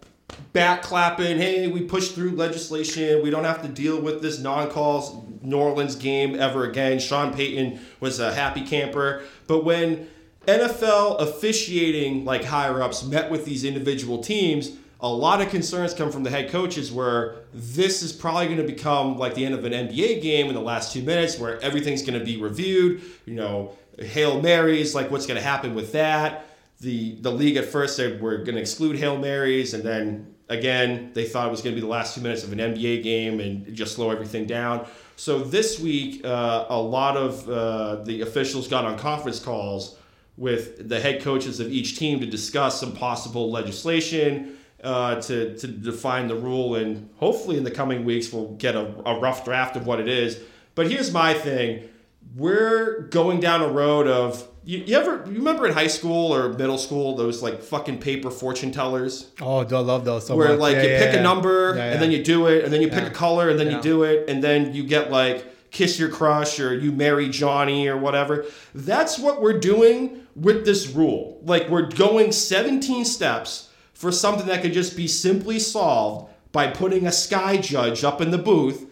back 0.53 0.81
clapping, 0.81 1.37
hey, 1.37 1.67
we 1.67 1.81
pushed 1.81 2.15
through 2.15 2.31
legislation. 2.31 3.23
We 3.23 3.29
don't 3.29 3.45
have 3.45 3.61
to 3.61 3.67
deal 3.67 4.01
with 4.01 4.21
this 4.21 4.39
non 4.39 4.69
calls 4.69 5.15
New 5.41 5.57
Orleans 5.57 5.95
game 5.95 6.39
ever 6.39 6.65
again. 6.65 6.99
Sean 6.99 7.33
Payton 7.33 7.79
was 7.99 8.19
a 8.19 8.33
happy 8.33 8.65
camper. 8.65 9.23
But 9.47 9.63
when 9.63 10.09
NFL 10.47 11.19
officiating, 11.19 12.25
like 12.25 12.43
higher 12.43 12.81
ups, 12.81 13.03
met 13.03 13.31
with 13.31 13.45
these 13.45 13.63
individual 13.63 14.23
teams, 14.23 14.71
a 15.05 15.13
lot 15.13 15.41
of 15.41 15.49
concerns 15.49 15.93
come 15.93 16.11
from 16.11 16.23
the 16.23 16.29
head 16.29 16.49
coaches 16.49 16.91
where 16.91 17.35
this 17.53 18.01
is 18.01 18.11
probably 18.11 18.45
going 18.45 18.57
to 18.57 18.63
become 18.63 19.17
like 19.17 19.35
the 19.35 19.45
end 19.45 19.53
of 19.53 19.63
an 19.63 19.71
NBA 19.71 20.21
game 20.21 20.47
in 20.47 20.53
the 20.53 20.61
last 20.61 20.93
two 20.93 21.03
minutes 21.03 21.37
where 21.37 21.59
everything's 21.61 22.01
going 22.01 22.19
to 22.19 22.25
be 22.25 22.37
reviewed. 22.37 23.01
You 23.25 23.35
know, 23.35 23.77
Hail 23.99 24.41
Marys, 24.41 24.95
like 24.95 25.11
what's 25.11 25.25
going 25.25 25.39
to 25.39 25.47
happen 25.47 25.75
with 25.75 25.91
that 25.93 26.45
the 26.81 27.15
the 27.21 27.31
league 27.31 27.57
at 27.57 27.65
first 27.65 27.95
said 27.95 28.21
we're 28.21 28.37
going 28.37 28.55
to 28.55 28.61
exclude 28.61 28.97
hail 28.97 29.17
marys, 29.17 29.73
and 29.73 29.83
then 29.83 30.35
again 30.49 31.11
they 31.13 31.25
thought 31.25 31.47
it 31.47 31.51
was 31.51 31.61
going 31.61 31.73
to 31.73 31.81
be 31.81 31.85
the 31.85 31.91
last 31.91 32.15
two 32.15 32.21
minutes 32.21 32.43
of 32.43 32.51
an 32.51 32.59
NBA 32.59 33.03
game 33.03 33.39
and 33.39 33.73
just 33.75 33.95
slow 33.95 34.11
everything 34.11 34.45
down. 34.45 34.87
So 35.15 35.39
this 35.39 35.79
week, 35.79 36.25
uh, 36.25 36.65
a 36.69 36.79
lot 36.79 37.15
of 37.15 37.49
uh, 37.49 38.03
the 38.03 38.21
officials 38.21 38.67
got 38.67 38.85
on 38.85 38.97
conference 38.97 39.39
calls 39.39 39.97
with 40.37 40.89
the 40.89 40.99
head 40.99 41.21
coaches 41.21 41.61
of 41.61 41.71
each 41.71 41.97
team 41.97 42.19
to 42.19 42.25
discuss 42.25 42.79
some 42.79 42.91
possible 42.91 43.49
legislation 43.49 44.57
uh, 44.85 45.21
to 45.21 45.57
to 45.57 45.67
define 45.67 46.27
the 46.27 46.35
rule, 46.35 46.75
and 46.75 47.09
hopefully 47.17 47.57
in 47.57 47.63
the 47.63 47.71
coming 47.71 48.05
weeks 48.05 48.31
we'll 48.31 48.53
get 48.53 48.75
a, 48.75 48.85
a 49.05 49.19
rough 49.19 49.43
draft 49.43 49.75
of 49.75 49.85
what 49.85 49.99
it 49.99 50.07
is. 50.07 50.39
But 50.75 50.89
here's 50.91 51.11
my 51.11 51.33
thing 51.33 51.89
we're 52.35 53.01
going 53.11 53.39
down 53.39 53.61
a 53.61 53.67
road 53.67 54.07
of 54.07 54.47
you, 54.63 54.79
you 54.79 54.97
ever 54.97 55.23
you 55.27 55.37
remember 55.37 55.67
in 55.67 55.73
high 55.73 55.87
school 55.87 56.33
or 56.33 56.49
middle 56.53 56.77
school 56.77 57.15
those 57.15 57.43
like 57.43 57.61
fucking 57.61 57.99
paper 57.99 58.31
fortune 58.31 58.71
tellers 58.71 59.31
Oh, 59.39 59.59
I 59.59 59.63
love 59.79 60.05
those 60.05 60.25
so 60.27 60.35
where 60.35 60.49
much. 60.49 60.59
like 60.59 60.75
Yeah, 60.77 60.83
you 60.83 60.89
yeah, 60.89 60.99
pick 61.05 61.13
yeah. 61.13 61.19
a 61.19 61.23
number 61.23 61.77
and 61.77 62.01
then 62.01 62.11
you 62.11 62.23
do 62.23 62.47
it 62.47 62.63
and 62.65 62.73
then 62.73 62.81
you 62.81 62.89
pick 62.89 63.03
a 63.05 63.11
color 63.11 63.49
and 63.49 63.59
then 63.59 63.71
you 63.71 63.79
do 63.81 64.03
it 64.03 64.27
and 64.27 64.43
then 64.43 64.73
you 64.73 64.83
get 64.83 65.11
like 65.11 65.45
kiss 65.71 65.99
your 65.99 66.09
crush 66.09 66.59
or 66.59 66.73
you 66.73 66.91
marry 66.91 67.29
Johnny 67.29 67.87
or 67.87 67.97
whatever. 67.97 68.45
That's 68.73 69.19
what 69.19 69.39
we're 69.41 69.59
doing 69.59 70.25
with 70.35 70.65
this 70.65 70.87
rule. 70.89 71.39
Like 71.43 71.69
we're 71.69 71.87
going 71.89 72.31
17 72.31 73.05
steps 73.05 73.64
for 73.95 74.11
something 74.11 74.45
that 74.47 74.61
could 74.61 74.73
just 74.73 74.95
be 74.95 75.07
simply 75.07 75.57
solved 75.57 76.31
by 76.51 76.67
putting 76.67 77.07
a 77.07 77.11
sky 77.11 77.57
judge 77.57 78.03
up 78.03 78.21
in 78.21 78.29
the 78.29 78.37
booth, 78.37 78.85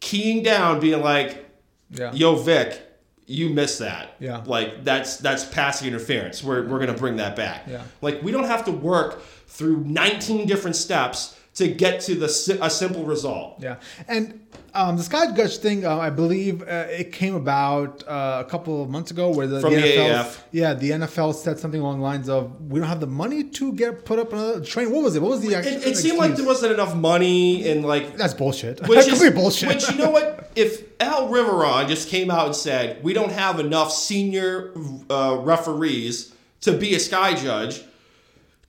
keying 0.00 0.42
down, 0.42 0.78
being 0.80 1.02
like, 1.02 1.46
Yeah. 1.90 2.12
"Yo, 2.12 2.36
Vic, 2.36 2.80
you 3.26 3.48
missed 3.50 3.78
that. 3.80 4.14
Yeah. 4.20 4.42
Like 4.46 4.84
that's 4.84 5.16
that's 5.16 5.44
passing 5.44 5.88
interference. 5.88 6.42
We're 6.44 6.66
we're 6.68 6.78
gonna 6.78 6.94
bring 6.94 7.16
that 7.16 7.34
back. 7.36 7.62
Yeah. 7.68 7.82
Like 8.00 8.22
we 8.22 8.30
don't 8.32 8.44
have 8.44 8.64
to 8.66 8.72
work 8.72 9.22
through 9.48 9.84
19 9.86 10.46
different 10.46 10.76
steps 10.76 11.36
to 11.60 11.68
get 11.68 12.00
to 12.02 12.14
the 12.14 12.26
a 12.62 12.70
simple 12.70 13.04
result. 13.04 13.56
Yeah, 13.60 13.76
and 14.08 14.40
um, 14.74 14.96
the 14.96 15.02
Sky 15.02 15.34
Judge 15.34 15.58
thing, 15.58 15.84
uh, 15.84 15.96
I 15.96 16.10
believe 16.10 16.62
uh, 16.62 16.86
it 16.88 17.12
came 17.12 17.34
about 17.34 18.06
uh, 18.06 18.42
a 18.46 18.48
couple 18.48 18.82
of 18.82 18.88
months 18.88 19.10
ago, 19.10 19.30
where 19.30 19.46
the, 19.46 19.60
From 19.60 19.74
the 19.74 19.80
NFL, 19.80 20.14
AAF. 20.24 20.38
yeah, 20.52 20.74
the 20.74 20.90
NFL 20.90 21.34
said 21.34 21.58
something 21.58 21.80
along 21.80 21.98
the 21.98 22.04
lines 22.04 22.28
of, 22.28 22.70
"We 22.70 22.80
don't 22.80 22.88
have 22.88 23.00
the 23.00 23.06
money 23.06 23.44
to 23.44 23.72
get 23.72 24.04
put 24.04 24.18
up 24.18 24.32
another 24.32 24.64
train." 24.64 24.90
What 24.90 25.02
was 25.02 25.16
it? 25.16 25.22
What 25.22 25.30
was 25.32 25.40
the? 25.42 25.52
It, 25.54 25.86
it 25.86 25.96
seemed 25.96 26.18
like 26.18 26.36
there 26.36 26.46
wasn't 26.46 26.72
enough 26.72 26.94
money 26.94 27.68
and 27.68 27.84
like 27.84 28.16
That's 28.16 28.34
bullshit. 28.34 28.80
which 28.88 28.98
That's 29.06 29.20
is 29.20 29.32
bullshit. 29.32 29.68
Which 29.68 29.90
you 29.90 29.98
know 29.98 30.10
what? 30.10 30.50
If 30.56 30.82
Al 31.00 31.28
Riveron 31.28 31.88
just 31.88 32.08
came 32.08 32.30
out 32.30 32.46
and 32.46 32.56
said 32.56 33.02
we 33.04 33.12
don't 33.12 33.32
have 33.32 33.60
enough 33.60 33.92
senior 33.92 34.72
uh, 35.10 35.38
referees 35.40 36.34
to 36.62 36.72
be 36.72 36.94
a 36.94 37.00
sky 37.00 37.34
judge, 37.34 37.82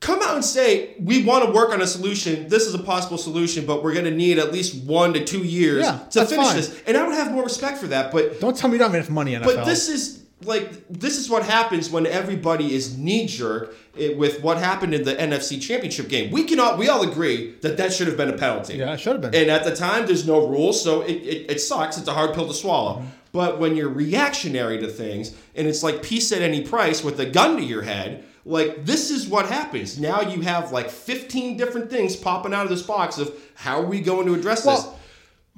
come 0.02 0.22
out 0.22 0.36
and 0.36 0.44
say 0.44 0.96
we 1.00 1.24
want 1.24 1.46
to 1.46 1.52
work 1.52 1.70
on 1.72 1.82
a 1.82 1.88
solution. 1.88 2.50
This 2.50 2.64
is 2.66 2.74
a 2.74 2.80
possible 2.80 3.18
solution, 3.18 3.66
but 3.66 3.84
we're 3.84 3.94
going 3.94 4.06
to 4.06 4.12
need 4.12 4.38
at 4.40 4.52
least 4.52 4.84
one 4.84 5.14
to 5.14 5.24
two 5.24 5.44
years 5.44 5.86
Yeah, 5.86 6.00
to 6.12 6.26
finish 6.26 6.48
fine. 6.48 6.56
this. 6.58 6.82
And 6.86 6.98
I 6.98 7.08
would 7.08 7.16
have 7.16 7.32
more 7.32 7.44
respect 7.44 7.78
for 7.78 7.88
that. 7.88 8.12
But 8.12 8.42
don't 8.42 8.58
tell 8.58 8.70
me 8.70 8.76
you 8.76 8.80
don't 8.80 8.90
have 8.92 8.96
enough 8.96 9.10
money 9.10 9.36
in 9.36 9.42
NFL. 9.42 9.46
but 9.56 9.66
this 9.66 9.88
is 9.88 10.24
like 10.44 10.88
this 10.90 11.18
is 11.20 11.30
what 11.30 11.44
happens 11.44 11.92
when 11.92 12.08
everybody 12.08 12.74
is 12.74 12.98
knee 12.98 13.28
jerk 13.28 13.76
eh, 13.96 14.16
with 14.16 14.42
what 14.42 14.58
happened 14.58 14.96
in 14.96 15.04
the 15.04 15.14
NFC 15.14 15.62
Championship 15.62 16.10
game. 16.10 16.32
We 16.32 16.46
cannot 16.46 16.80
we 16.80 16.90
all 16.90 17.08
agree 17.08 17.52
that 17.62 17.78
that 17.78 17.94
should 17.94 18.08
have 18.08 18.18
been 18.18 18.30
a 18.30 18.38
penalty. 18.38 18.78
yeah, 18.78 18.94
it 18.94 19.00
should 19.00 19.14
have 19.14 19.22
been. 19.22 19.36
And 19.40 19.52
at 19.52 19.64
the 19.64 19.76
time, 19.76 20.08
there's 20.08 20.26
no 20.26 20.48
rules, 20.48 20.84
so 20.84 21.02
it, 21.02 21.12
it, 21.12 21.52
it 21.52 21.62
sucks. 21.62 22.00
It's 22.00 22.08
a 22.08 22.14
hard 22.14 22.34
pill 22.34 22.48
to 22.48 22.56
swallow. 22.56 22.98
Mm-hmm. 22.98 23.08
But 23.34 23.60
when 23.60 23.76
you're 23.78 23.88
reactionary 23.88 24.80
to 24.80 24.88
things, 24.88 25.34
and 25.56 25.68
it's 25.68 25.84
like 25.84 26.02
peace 26.04 26.32
at 26.32 26.42
any 26.42 26.64
price 26.64 27.04
with 27.04 27.20
a 27.20 27.26
gun 27.26 27.56
to 27.58 27.64
your 27.64 27.84
head, 27.84 28.26
like 28.46 28.86
this 28.86 29.12
is 29.12 29.28
what 29.28 29.46
happens. 29.48 30.00
Now 30.00 30.22
you 30.22 30.42
have 30.42 30.72
like 30.72 30.90
15 30.90 31.58
different 31.58 31.90
things 31.90 32.16
popping 32.16 32.54
out 32.54 32.64
of 32.64 32.70
this 32.70 32.82
box 32.82 33.18
of 33.18 33.32
how 33.56 33.82
are 33.82 33.86
we 33.86 34.02
going 34.02 34.26
to 34.28 34.34
address 34.34 34.66
Well, 34.66 34.78
this? 34.82 34.92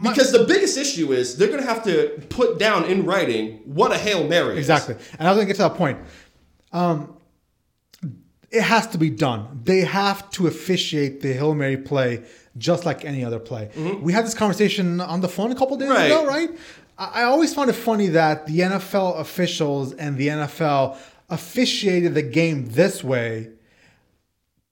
Because 0.01 0.31
the 0.31 0.43
biggest 0.45 0.77
issue 0.77 1.13
is 1.13 1.37
they're 1.37 1.47
going 1.49 1.61
to 1.61 1.67
have 1.67 1.83
to 1.83 2.19
put 2.29 2.57
down 2.57 2.85
in 2.85 3.05
writing 3.05 3.59
what 3.65 3.91
a 3.91 3.97
Hail 3.97 4.27
Mary 4.27 4.53
is. 4.53 4.59
Exactly. 4.59 4.95
And 5.19 5.27
I 5.27 5.31
was 5.31 5.37
going 5.37 5.47
to 5.47 5.53
get 5.53 5.57
to 5.57 5.69
that 5.69 5.75
point. 5.77 5.99
Um, 6.71 7.15
it 8.49 8.61
has 8.63 8.87
to 8.87 8.97
be 8.97 9.09
done. 9.09 9.61
They 9.63 9.81
have 9.81 10.29
to 10.31 10.47
officiate 10.47 11.21
the 11.21 11.33
Hail 11.33 11.53
Mary 11.55 11.77
play 11.77 12.23
just 12.57 12.85
like 12.85 13.03
any 13.05 13.23
other 13.23 13.39
play. 13.39 13.69
We 14.01 14.13
had 14.13 14.25
this 14.25 14.33
conversation 14.35 14.99
on 15.01 15.21
the 15.21 15.29
phone 15.29 15.51
a 15.51 15.55
couple 15.55 15.77
days 15.77 15.89
Mm-hmm. 15.89 15.97
Right. 15.97 16.11
ago, 16.11 16.25
right? 16.25 16.49
I 16.97 17.21
I 17.21 17.23
always 17.23 17.53
found 17.53 17.69
it 17.69 17.73
funny 17.73 18.07
that 18.07 18.45
the 18.45 18.59
NFL 18.59 19.19
officials 19.19 19.93
and 19.93 20.17
the 20.17 20.27
NFL 20.27 20.97
officiated 21.33 22.13
the 22.13 22.21
game 22.21 22.67
this 22.69 23.03
way, 23.03 23.49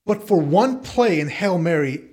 but 0.05 0.27
for 0.27 0.39
one 0.39 0.81
play 0.81 1.19
in 1.19 1.27
Hail 1.27 1.57
Mary, 1.57 2.03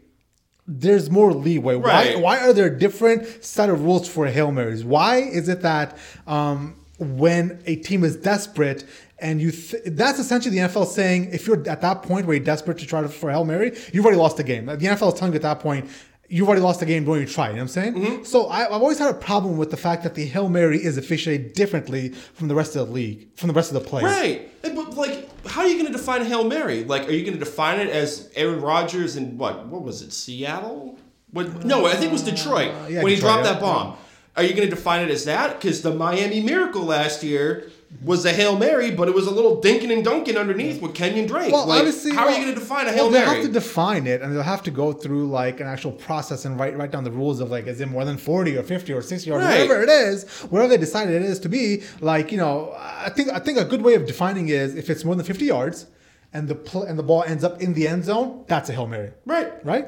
there's 0.66 1.10
more 1.10 1.32
leeway. 1.32 1.76
Why, 1.76 1.88
Right. 2.14 2.20
why 2.20 2.38
are 2.40 2.52
there 2.52 2.68
different 2.70 3.44
set 3.44 3.70
of 3.70 3.82
rules 3.84 4.08
for 4.08 4.26
Hail 4.26 4.52
Marys? 4.52 4.84
Why 4.84 5.16
is 5.18 5.48
it 5.48 5.62
that 5.62 5.96
um, 6.26 6.74
when 6.98 7.62
a 7.66 7.76
team 7.76 8.04
is 8.04 8.16
desperate 8.16 8.84
and 9.18 9.40
you 9.40 9.50
th- 9.50 9.82
that's 9.86 10.18
essentially 10.18 10.54
the 10.60 10.66
NFL 10.68 10.86
saying 10.86 11.30
if 11.32 11.46
you're 11.46 11.66
at 11.68 11.80
that 11.80 12.02
point 12.02 12.26
where 12.26 12.36
you're 12.36 12.44
desperate 12.44 12.78
to 12.78 12.86
try 12.86 13.00
to, 13.02 13.08
for 13.08 13.30
Hail 13.30 13.44
Mary, 13.44 13.76
you've 13.92 14.04
already 14.04 14.20
lost 14.20 14.36
the 14.36 14.44
game. 14.44 14.66
The 14.66 14.76
NFL 14.76 15.12
is 15.12 15.18
telling 15.18 15.32
you 15.32 15.36
at 15.36 15.42
that 15.42 15.60
point, 15.60 15.88
you've 16.28 16.46
already 16.46 16.62
lost 16.62 16.80
the 16.80 16.86
game, 16.86 17.04
don't 17.04 17.26
try. 17.28 17.48
You 17.48 17.52
know 17.54 17.56
what 17.56 17.62
I'm 17.62 17.68
saying? 17.68 17.94
Mm-hmm. 17.94 18.24
So 18.24 18.46
I, 18.46 18.66
I've 18.66 18.82
always 18.82 18.98
had 18.98 19.10
a 19.10 19.18
problem 19.18 19.56
with 19.56 19.70
the 19.70 19.76
fact 19.76 20.02
that 20.02 20.14
the 20.14 20.26
Hail 20.26 20.48
Mary 20.48 20.78
is 20.78 20.96
officiated 20.98 21.54
differently 21.54 22.10
from 22.10 22.48
the 22.48 22.54
rest 22.54 22.76
of 22.76 22.86
the 22.86 22.92
league, 22.92 23.28
from 23.36 23.48
the 23.48 23.54
rest 23.54 23.72
of 23.72 23.82
the 23.82 23.88
plays. 23.88 24.04
Right. 24.04 24.50
And, 24.62 24.74
But 24.76 24.94
like, 24.94 25.46
how 25.46 25.62
are 25.62 25.68
you 25.68 25.74
going 25.74 25.86
to 25.90 25.96
define 25.96 26.20
a 26.22 26.24
hail 26.24 26.44
mary? 26.44 26.84
Like, 26.84 27.08
are 27.08 27.12
you 27.12 27.24
going 27.24 27.38
to 27.38 27.44
define 27.44 27.80
it 27.80 27.88
as 27.88 28.30
Aaron 28.36 28.60
Rodgers 28.60 29.16
and 29.16 29.38
what? 29.38 29.66
What 29.66 29.82
was 29.82 30.02
it? 30.02 30.12
Seattle? 30.12 30.98
What? 31.30 31.64
No, 31.64 31.86
I 31.86 31.92
think 31.94 32.06
it 32.06 32.12
was 32.12 32.22
Detroit 32.22 32.74
Uh, 32.74 32.88
yeah, 32.88 33.02
when 33.02 33.12
he 33.12 33.18
dropped 33.18 33.44
yeah. 33.44 33.52
that 33.52 33.60
bomb. 33.60 33.96
Are 34.36 34.42
you 34.42 34.54
going 34.54 34.68
to 34.68 34.74
define 34.74 35.02
it 35.02 35.10
as 35.10 35.24
that? 35.24 35.58
Because 35.60 35.82
the 35.82 35.92
Miami 35.92 36.40
Miracle 36.40 36.82
last 36.82 37.22
year 37.24 37.70
was 38.04 38.24
a 38.26 38.32
hail 38.32 38.56
mary, 38.56 38.90
but 38.90 39.08
it 39.08 39.14
was 39.14 39.26
a 39.26 39.30
little 39.30 39.62
dinking 39.62 39.90
and 39.92 40.04
dunking 40.04 40.36
underneath 40.36 40.80
with 40.82 40.94
Kenyon 40.94 41.26
Drake. 41.26 41.50
Well, 41.52 41.66
like, 41.66 41.78
obviously, 41.78 42.12
how 42.12 42.26
are 42.26 42.30
you 42.30 42.42
going 42.42 42.54
to 42.54 42.60
define 42.60 42.86
a 42.86 42.92
well, 42.92 43.10
mary? 43.10 43.24
they 43.24 43.26
mary? 43.26 43.36
have 43.38 43.46
to 43.46 43.52
define 43.52 44.06
it, 44.06 44.20
and 44.20 44.34
they'll 44.34 44.42
have 44.42 44.62
to 44.64 44.70
go 44.70 44.92
through 44.92 45.28
like 45.28 45.60
an 45.60 45.66
actual 45.66 45.92
process 45.92 46.44
and 46.44 46.60
write 46.60 46.76
write 46.76 46.90
down 46.90 47.04
the 47.04 47.10
rules 47.10 47.40
of 47.40 47.50
like, 47.50 47.66
is 47.66 47.80
it 47.80 47.88
more 47.88 48.04
than 48.04 48.16
forty 48.18 48.56
or 48.56 48.62
fifty 48.62 48.92
or 48.92 49.00
sixty 49.02 49.30
or 49.30 49.38
Right. 49.38 49.62
whatever 49.68 49.82
it 49.82 49.88
is, 49.88 50.28
whatever 50.50 50.68
they 50.68 50.76
decided 50.76 51.14
it 51.14 51.22
is 51.22 51.38
to 51.40 51.48
be. 51.48 51.82
Like, 52.00 52.30
you 52.30 52.38
know, 52.38 52.74
I 52.78 53.08
think 53.10 53.30
I 53.30 53.38
think 53.38 53.58
a 53.58 53.64
good 53.64 53.82
way 53.82 53.94
of 53.94 54.06
defining 54.06 54.48
is 54.48 54.74
if 54.76 54.90
it's 54.90 55.04
more 55.04 55.14
than 55.14 55.24
fifty 55.24 55.46
yards, 55.46 55.86
and 56.34 56.46
the 56.46 56.54
pl- 56.54 56.82
and 56.84 56.98
the 56.98 57.02
ball 57.02 57.24
ends 57.24 57.42
up 57.42 57.60
in 57.62 57.72
the 57.72 57.88
end 57.88 58.04
zone, 58.04 58.44
that's 58.48 58.68
a 58.68 58.74
hail 58.74 58.86
mary, 58.86 59.12
right. 59.24 59.52
right? 59.64 59.86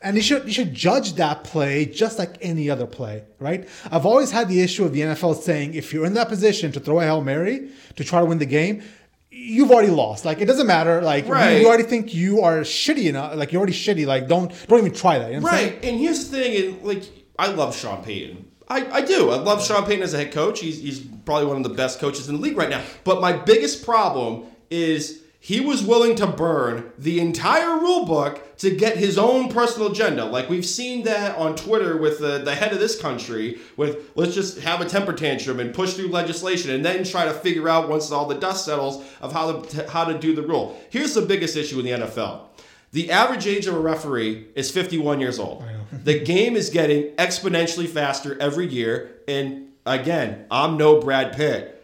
And 0.00 0.14
you 0.16 0.22
should 0.22 0.46
you 0.46 0.52
should 0.52 0.72
judge 0.74 1.14
that 1.14 1.42
play 1.42 1.84
just 1.84 2.18
like 2.20 2.36
any 2.40 2.70
other 2.70 2.86
play, 2.86 3.24
right? 3.40 3.68
I've 3.90 4.06
always 4.06 4.30
had 4.30 4.48
the 4.48 4.60
issue 4.60 4.84
of 4.84 4.92
the 4.92 5.00
NFL 5.00 5.42
saying 5.42 5.74
if 5.74 5.92
you're 5.92 6.06
in 6.06 6.14
that 6.14 6.28
position 6.28 6.70
to 6.72 6.80
throw 6.80 7.00
a 7.00 7.04
hail 7.04 7.20
mary 7.20 7.70
to 7.96 8.04
try 8.04 8.20
to 8.20 8.26
win 8.26 8.38
the 8.38 8.46
game, 8.46 8.82
you've 9.30 9.72
already 9.72 9.90
lost. 9.90 10.24
Like 10.24 10.40
it 10.40 10.44
doesn't 10.46 10.68
matter. 10.68 11.02
Like 11.02 11.26
you- 11.26 11.32
Right. 11.32 11.60
you, 11.60 11.66
already 11.66 11.82
think 11.82 12.14
you 12.14 12.42
are 12.42 12.60
shitty 12.60 13.06
enough. 13.08 13.34
Like 13.34 13.52
you're 13.52 13.58
already 13.58 13.72
shitty. 13.72 14.06
Like 14.06 14.28
don't 14.28 14.52
don't 14.68 14.78
even 14.78 14.94
try 14.94 15.18
that. 15.18 15.32
You 15.32 15.38
know 15.38 15.42
what 15.42 15.52
I'm 15.54 15.58
saying? 15.58 15.72
Right. 15.74 15.84
And 15.84 15.98
here's 15.98 16.28
the 16.28 16.36
thing, 16.38 16.64
and 16.74 16.82
like 16.84 17.02
I 17.36 17.48
love 17.48 17.74
Sean 17.76 18.04
Payton. 18.04 18.44
I, 18.68 18.86
I 18.98 19.00
do. 19.00 19.30
I 19.30 19.36
love 19.38 19.64
Sean 19.66 19.84
Payton 19.86 20.02
as 20.04 20.12
a 20.14 20.18
head 20.18 20.30
coach. 20.30 20.60
He's, 20.60 20.78
he's 20.80 21.00
probably 21.00 21.46
one 21.46 21.56
of 21.56 21.62
the 21.62 21.70
best 21.70 21.98
coaches 22.00 22.28
in 22.28 22.36
the 22.36 22.40
league 22.42 22.56
right 22.56 22.68
now. 22.68 22.82
But 23.02 23.20
my 23.20 23.32
biggest 23.32 23.82
problem 23.84 24.44
is 24.70 25.22
he 25.40 25.60
was 25.60 25.84
willing 25.84 26.16
to 26.16 26.26
burn 26.26 26.90
the 26.98 27.20
entire 27.20 27.78
rule 27.78 28.04
book 28.04 28.56
to 28.58 28.74
get 28.74 28.96
his 28.96 29.16
own 29.16 29.48
personal 29.48 29.92
agenda. 29.92 30.24
Like 30.24 30.48
we've 30.48 30.66
seen 30.66 31.04
that 31.04 31.36
on 31.36 31.54
Twitter 31.54 31.96
with 31.96 32.18
the, 32.18 32.38
the 32.38 32.54
head 32.54 32.72
of 32.72 32.80
this 32.80 33.00
country 33.00 33.58
with 33.76 34.10
let's 34.16 34.34
just 34.34 34.58
have 34.60 34.80
a 34.80 34.84
temper 34.84 35.12
tantrum 35.12 35.60
and 35.60 35.72
push 35.72 35.94
through 35.94 36.08
legislation 36.08 36.72
and 36.72 36.84
then 36.84 37.04
try 37.04 37.24
to 37.24 37.32
figure 37.32 37.68
out 37.68 37.88
once 37.88 38.10
all 38.10 38.26
the 38.26 38.34
dust 38.34 38.64
settles 38.64 39.04
of 39.20 39.32
how 39.32 39.60
to 39.60 39.88
how 39.88 40.04
to 40.04 40.18
do 40.18 40.34
the 40.34 40.42
rule. 40.42 40.78
Here's 40.90 41.14
the 41.14 41.22
biggest 41.22 41.56
issue 41.56 41.78
in 41.78 41.84
the 41.84 42.06
NFL. 42.06 42.46
The 42.90 43.10
average 43.10 43.46
age 43.46 43.66
of 43.66 43.74
a 43.74 43.80
referee 43.80 44.48
is 44.54 44.70
51 44.70 45.20
years 45.20 45.38
old. 45.38 45.62
the 45.92 46.18
game 46.18 46.56
is 46.56 46.70
getting 46.70 47.14
exponentially 47.16 47.86
faster 47.86 48.36
every 48.40 48.66
year. 48.66 49.20
And 49.28 49.68
again, 49.84 50.46
I'm 50.50 50.76
no 50.78 51.00
Brad 51.00 51.34
Pitt, 51.36 51.77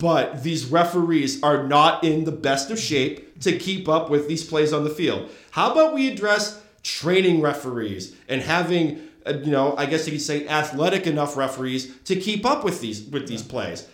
but 0.00 0.42
these 0.42 0.64
referees 0.64 1.42
are 1.42 1.66
not 1.66 2.02
in 2.02 2.24
the 2.24 2.32
best 2.32 2.70
of 2.70 2.78
shape 2.80 3.38
to 3.40 3.56
keep 3.56 3.88
up 3.88 4.10
with 4.10 4.26
these 4.26 4.42
plays 4.42 4.72
on 4.72 4.82
the 4.82 4.90
field. 4.90 5.28
How 5.52 5.70
about 5.70 5.94
we 5.94 6.08
address 6.08 6.60
training 6.82 7.42
referees 7.42 8.16
and 8.28 8.40
having, 8.40 9.08
uh, 9.26 9.34
you 9.44 9.50
know, 9.50 9.76
I 9.76 9.86
guess 9.86 10.06
you 10.06 10.12
could 10.12 10.22
say 10.22 10.48
athletic 10.48 11.06
enough 11.06 11.36
referees 11.36 11.94
to 12.04 12.16
keep 12.16 12.44
up 12.46 12.64
with 12.64 12.80
these 12.80 13.02
with 13.02 13.28
these 13.28 13.42
plays. 13.42 13.86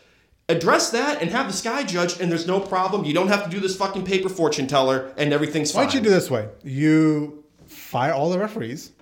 Address 0.48 0.90
that 0.90 1.20
and 1.20 1.30
have 1.32 1.48
the 1.48 1.52
sky 1.52 1.82
judge, 1.82 2.20
and 2.20 2.30
there's 2.30 2.46
no 2.46 2.60
problem. 2.60 3.04
You 3.04 3.12
don't 3.12 3.28
have 3.28 3.42
to 3.42 3.50
do 3.50 3.58
this 3.58 3.76
fucking 3.76 4.04
paper 4.04 4.28
fortune 4.28 4.68
teller, 4.68 5.12
and 5.16 5.32
everything's 5.32 5.72
fine. 5.72 5.86
Why 5.86 5.92
don't 5.92 5.94
you 5.94 6.08
do 6.08 6.10
this 6.10 6.30
way? 6.30 6.48
You 6.62 7.42
fire 7.66 8.12
all 8.12 8.30
the 8.30 8.38
referees. 8.38 8.92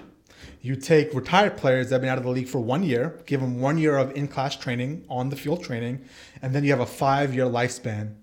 You 0.65 0.77
take 0.77 1.13
retired 1.13 1.59
players 1.59 1.91
that 1.91 1.97
have 1.97 2.01
been 2.01 2.09
out 2.09 2.17
of 2.17 2.25
the 2.25 2.31
league 2.31 2.49
for 2.49 2.59
one 2.59 2.83
year, 2.85 3.21
give 3.27 3.43
them 3.43 3.61
one 3.61 3.77
year 3.77 3.99
of 3.99 4.17
in-class 4.17 4.57
training, 4.57 5.05
on 5.11 5.29
the 5.29 5.37
field 5.37 5.63
training, 5.63 6.01
and 6.41 6.55
then 6.55 6.65
you 6.65 6.71
have 6.71 6.81
a 6.81 6.87
five-year 6.87 7.45
lifespan 7.45 8.15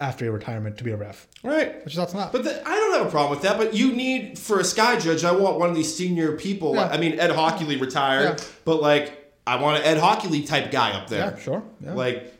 after 0.00 0.24
your 0.24 0.32
retirement 0.32 0.78
to 0.78 0.84
be 0.84 0.90
a 0.90 0.96
ref. 0.96 1.28
Right. 1.42 1.76
What's 1.80 1.94
your 1.94 2.02
thoughts 2.06 2.14
on 2.14 2.20
that? 2.22 2.32
But 2.32 2.44
the, 2.44 2.66
I 2.66 2.74
don't 2.74 2.94
have 2.96 3.06
a 3.06 3.10
problem 3.10 3.30
with 3.32 3.42
that. 3.42 3.58
But 3.58 3.74
you 3.74 3.92
need 3.92 4.38
for 4.38 4.58
a 4.58 4.64
sky 4.64 4.98
judge. 4.98 5.22
I 5.22 5.32
want 5.32 5.58
one 5.58 5.68
of 5.68 5.76
these 5.76 5.94
senior 5.94 6.32
people. 6.38 6.74
Yeah. 6.76 6.86
I 6.86 6.96
mean, 6.96 7.20
Ed 7.20 7.28
Hochuli 7.30 7.78
retired, 7.78 8.38
Yeah. 8.40 8.44
but 8.64 8.80
like 8.80 9.34
I 9.46 9.56
want 9.56 9.76
an 9.76 9.84
Ed 9.84 9.98
Hochuli 9.98 10.46
type 10.46 10.70
guy 10.70 10.92
up 10.92 11.10
there. 11.10 11.32
yeah, 11.32 11.38
sure. 11.38 11.62
Yeah. 11.82 11.92
Like 11.92 12.32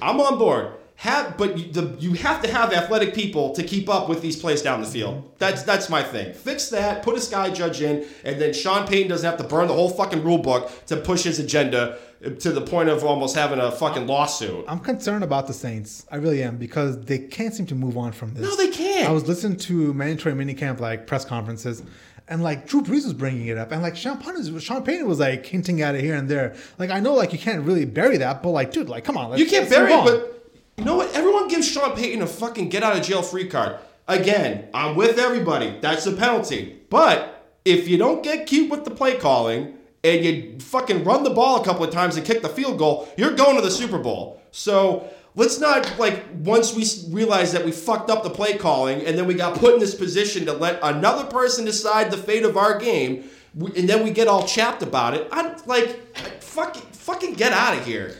I'm 0.00 0.18
on 0.18 0.38
board. 0.38 0.72
Have 0.96 1.36
but 1.36 1.58
you, 1.58 1.70
the, 1.70 1.94
you 1.98 2.14
have 2.14 2.42
to 2.42 2.50
have 2.50 2.72
athletic 2.72 3.14
people 3.14 3.52
to 3.52 3.62
keep 3.62 3.88
up 3.88 4.08
with 4.08 4.22
these 4.22 4.36
plays 4.36 4.62
down 4.62 4.80
the 4.80 4.86
field. 4.86 5.16
Mm-hmm. 5.16 5.28
That's 5.38 5.62
that's 5.62 5.90
my 5.90 6.02
thing. 6.02 6.32
Fix 6.32 6.70
that. 6.70 7.02
Put 7.02 7.16
a 7.16 7.20
sky 7.20 7.50
judge 7.50 7.82
in, 7.82 8.06
and 8.24 8.40
then 8.40 8.54
Sean 8.54 8.86
Payton 8.86 9.08
doesn't 9.08 9.28
have 9.28 9.38
to 9.38 9.44
burn 9.44 9.68
the 9.68 9.74
whole 9.74 9.90
fucking 9.90 10.24
rule 10.24 10.38
book 10.38 10.72
to 10.86 10.96
push 10.96 11.24
his 11.24 11.38
agenda. 11.38 11.98
Uh, 12.24 12.30
to 12.30 12.50
the 12.50 12.62
point 12.62 12.88
of 12.88 13.04
almost 13.04 13.36
having 13.36 13.58
a 13.58 13.70
fucking 13.70 14.06
lawsuit. 14.06 14.64
I'm 14.66 14.80
concerned 14.80 15.22
about 15.22 15.46
the 15.46 15.52
Saints. 15.52 16.06
I 16.10 16.16
really 16.16 16.42
am 16.42 16.56
because 16.56 16.98
they 17.02 17.18
can't 17.18 17.52
seem 17.52 17.66
to 17.66 17.74
move 17.74 17.98
on 17.98 18.12
from 18.12 18.32
this. 18.32 18.42
No, 18.42 18.56
they 18.56 18.70
can't. 18.70 19.06
I 19.06 19.12
was 19.12 19.28
listening 19.28 19.58
to 19.58 19.92
mandatory 19.92 20.34
minicamp 20.34 20.80
like 20.80 21.06
press 21.06 21.26
conferences, 21.26 21.82
and 22.28 22.42
like 22.42 22.66
Drew 22.66 22.82
Brees 22.82 23.04
was 23.04 23.12
bringing 23.12 23.48
it 23.48 23.58
up, 23.58 23.70
and 23.70 23.82
like 23.82 23.96
Sean 23.96 24.16
Payton, 24.16 24.58
Sean 24.60 24.82
Payton 24.82 25.06
was 25.06 25.20
like 25.20 25.44
hinting 25.44 25.82
at 25.82 25.94
it 25.94 26.00
here 26.00 26.16
and 26.16 26.26
there. 26.26 26.56
Like 26.78 26.88
I 26.88 27.00
know, 27.00 27.12
like 27.12 27.34
you 27.34 27.38
can't 27.38 27.62
really 27.64 27.84
bury 27.84 28.16
that, 28.16 28.42
but 28.42 28.48
like, 28.50 28.72
dude, 28.72 28.88
like 28.88 29.04
come 29.04 29.18
on, 29.18 29.28
let's, 29.28 29.42
You 29.42 29.48
can't 29.48 29.68
bury 29.68 29.92
it, 29.92 30.04
but 30.04 30.35
you 30.76 30.84
know 30.84 30.96
what? 30.96 31.14
Everyone 31.14 31.48
gives 31.48 31.68
Sean 31.68 31.96
Payton 31.96 32.22
a 32.22 32.26
fucking 32.26 32.68
get 32.68 32.82
out 32.82 32.96
of 32.96 33.02
jail 33.02 33.22
free 33.22 33.48
card. 33.48 33.78
Again, 34.08 34.68
I'm 34.74 34.94
with 34.94 35.18
everybody. 35.18 35.78
That's 35.80 36.04
the 36.04 36.12
penalty. 36.12 36.80
But 36.90 37.50
if 37.64 37.88
you 37.88 37.96
don't 37.98 38.22
get 38.22 38.46
cute 38.46 38.70
with 38.70 38.84
the 38.84 38.90
play 38.90 39.16
calling 39.16 39.78
and 40.04 40.24
you 40.24 40.60
fucking 40.60 41.02
run 41.04 41.24
the 41.24 41.30
ball 41.30 41.60
a 41.60 41.64
couple 41.64 41.84
of 41.84 41.90
times 41.90 42.16
and 42.16 42.24
kick 42.24 42.42
the 42.42 42.48
field 42.48 42.78
goal, 42.78 43.08
you're 43.16 43.34
going 43.34 43.56
to 43.56 43.62
the 43.62 43.70
Super 43.70 43.98
Bowl. 43.98 44.40
So 44.52 45.10
let's 45.34 45.58
not 45.58 45.98
like 45.98 46.24
once 46.38 46.74
we 46.74 46.84
realize 47.12 47.52
that 47.52 47.64
we 47.64 47.72
fucked 47.72 48.10
up 48.10 48.22
the 48.22 48.30
play 48.30 48.56
calling 48.56 49.04
and 49.04 49.18
then 49.18 49.26
we 49.26 49.34
got 49.34 49.58
put 49.58 49.74
in 49.74 49.80
this 49.80 49.94
position 49.94 50.46
to 50.46 50.52
let 50.52 50.78
another 50.82 51.24
person 51.24 51.64
decide 51.64 52.10
the 52.10 52.16
fate 52.16 52.44
of 52.44 52.56
our 52.56 52.78
game, 52.78 53.28
and 53.58 53.88
then 53.88 54.04
we 54.04 54.10
get 54.10 54.28
all 54.28 54.46
chapped 54.46 54.82
about 54.82 55.14
it. 55.14 55.26
I'm 55.32 55.56
like, 55.66 56.16
fucking, 56.42 56.82
fucking 56.92 57.34
get 57.34 57.52
out 57.52 57.76
of 57.76 57.84
here. 57.84 58.14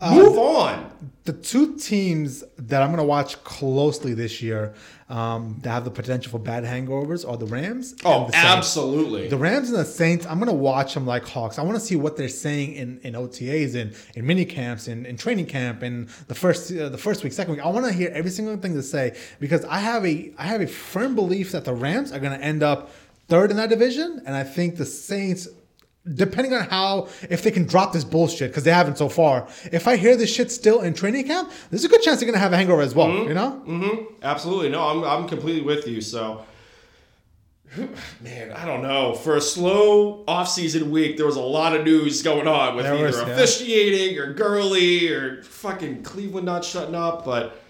Um, 0.00 0.16
Move 0.16 0.36
on. 0.38 1.09
The 1.24 1.32
two 1.32 1.76
teams 1.76 2.42
that 2.56 2.82
I'm 2.82 2.88
going 2.88 2.98
to 2.98 3.04
watch 3.04 3.42
closely 3.44 4.14
this 4.14 4.40
year 4.40 4.74
um, 5.10 5.58
that 5.62 5.70
have 5.70 5.84
the 5.84 5.90
potential 5.90 6.30
for 6.30 6.38
bad 6.38 6.62
hangovers 6.62 7.28
are 7.28 7.36
the 7.36 7.46
Rams. 7.46 7.96
Oh, 8.04 8.24
and 8.24 8.32
the 8.32 8.36
absolutely. 8.36 9.26
The 9.28 9.36
Rams 9.36 9.68
and 9.68 9.78
the 9.78 9.84
Saints, 9.84 10.24
I'm 10.24 10.38
gonna 10.38 10.52
watch 10.52 10.94
them 10.94 11.04
like 11.04 11.26
hawks. 11.26 11.58
I 11.58 11.62
want 11.62 11.74
to 11.74 11.84
see 11.84 11.96
what 11.96 12.16
they're 12.16 12.28
saying 12.28 12.74
in, 12.74 13.00
in 13.02 13.14
OTAs, 13.14 13.74
in 13.74 13.92
in 14.14 14.24
mini 14.24 14.44
camps, 14.44 14.86
in, 14.86 15.04
in 15.04 15.16
training 15.16 15.46
camp, 15.46 15.82
and 15.82 16.08
the 16.28 16.34
first 16.34 16.72
uh, 16.72 16.88
the 16.88 16.96
first 16.96 17.24
week, 17.24 17.32
second 17.32 17.54
week. 17.54 17.64
I 17.64 17.68
want 17.68 17.86
to 17.86 17.92
hear 17.92 18.10
every 18.14 18.30
single 18.30 18.56
thing 18.56 18.74
to 18.74 18.82
say 18.84 19.16
because 19.40 19.64
I 19.64 19.78
have 19.78 20.06
a 20.06 20.32
I 20.38 20.44
have 20.44 20.60
a 20.60 20.68
firm 20.68 21.16
belief 21.16 21.50
that 21.52 21.64
the 21.64 21.74
Rams 21.74 22.12
are 22.12 22.20
gonna 22.20 22.36
end 22.36 22.62
up 22.62 22.92
third 23.26 23.50
in 23.50 23.56
that 23.56 23.68
division, 23.68 24.22
and 24.24 24.36
I 24.36 24.44
think 24.44 24.76
the 24.76 24.86
Saints. 24.86 25.48
Depending 26.14 26.54
on 26.54 26.62
how, 26.62 27.08
if 27.28 27.42
they 27.42 27.50
can 27.50 27.66
drop 27.66 27.92
this 27.92 28.04
bullshit, 28.04 28.50
because 28.50 28.64
they 28.64 28.72
haven't 28.72 28.96
so 28.96 29.08
far. 29.10 29.46
If 29.70 29.86
I 29.86 29.96
hear 29.96 30.16
this 30.16 30.34
shit 30.34 30.50
still 30.50 30.80
in 30.80 30.94
training 30.94 31.26
camp, 31.26 31.52
there's 31.68 31.84
a 31.84 31.88
good 31.88 32.00
chance 32.00 32.20
they're 32.20 32.26
gonna 32.26 32.38
have 32.38 32.54
a 32.54 32.56
hangover 32.56 32.80
as 32.80 32.94
well. 32.94 33.10
You 33.10 33.34
know? 33.34 33.62
Mm-hmm. 33.66 34.14
Absolutely. 34.22 34.70
No, 34.70 34.82
I'm, 34.82 35.04
I'm 35.04 35.28
completely 35.28 35.60
with 35.60 35.86
you. 35.86 36.00
So, 36.00 36.42
man, 38.22 38.50
I 38.52 38.64
don't 38.64 38.82
know. 38.82 39.14
For 39.14 39.36
a 39.36 39.40
slow 39.40 40.24
off-season 40.26 40.90
week, 40.90 41.16
there 41.18 41.26
was 41.26 41.36
a 41.36 41.40
lot 41.42 41.76
of 41.76 41.84
news 41.84 42.22
going 42.22 42.48
on 42.48 42.76
with 42.76 42.86
There 42.86 42.94
either 42.94 43.04
was, 43.06 43.16
yeah. 43.20 43.28
officiating 43.28 44.18
or 44.18 44.32
Gurley 44.32 45.08
or 45.12 45.42
fucking 45.42 46.02
Cleveland 46.02 46.46
not 46.46 46.64
shutting 46.64 46.94
up. 46.94 47.24
But 47.24 47.60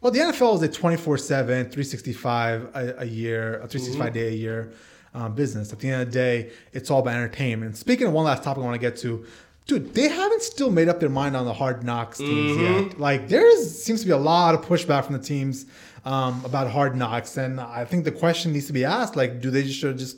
Well, 0.00 0.12
the 0.12 0.18
NFL 0.18 0.56
is 0.56 0.62
a 0.62 0.68
24 0.68 1.16
7, 1.16 1.46
365 1.70 2.70
a, 2.74 2.94
a 2.98 3.04
year, 3.04 3.54
a 3.60 3.68
365 3.68 4.06
Mm-hmm. 4.08 4.14
day 4.14 4.28
a 4.28 4.36
year 4.36 4.72
um, 5.14 5.34
business. 5.34 5.72
At 5.72 5.78
the 5.80 5.90
end 5.90 6.02
of 6.02 6.08
the 6.08 6.12
day, 6.12 6.50
it's 6.72 6.90
all 6.90 7.00
about 7.00 7.14
entertainment. 7.14 7.76
Speaking 7.76 8.06
of 8.06 8.12
one 8.12 8.24
last 8.24 8.42
topic 8.42 8.62
I 8.62 8.66
want 8.66 8.74
to 8.80 8.80
get 8.80 8.96
to, 8.98 9.24
dude, 9.66 9.94
they 9.94 10.08
haven't 10.08 10.42
still 10.42 10.70
made 10.70 10.88
up 10.88 11.00
their 11.00 11.08
mind 11.08 11.36
on 11.36 11.44
the 11.44 11.52
hard 11.54 11.84
knocks 11.84 12.18
teams 12.18 12.56
Mm-hmm. 12.56 12.88
yet. 12.90 12.98
Like, 13.00 13.28
there 13.28 13.56
seems 13.62 14.00
to 14.00 14.06
be 14.06 14.12
a 14.12 14.16
lot 14.16 14.54
of 14.54 14.62
pushback 14.62 15.04
from 15.04 15.16
the 15.16 15.22
teams 15.22 15.66
um, 16.04 16.42
about 16.44 16.70
hard 16.70 16.96
knocks. 16.96 17.36
And 17.36 17.60
I 17.60 17.84
think 17.84 18.04
the 18.04 18.12
question 18.12 18.52
needs 18.52 18.66
to 18.66 18.72
be 18.72 18.84
asked 18.84 19.14
like, 19.16 19.40
do 19.40 19.50
they 19.50 19.62
just 19.62 19.78
should 19.78 19.98
just 19.98 20.16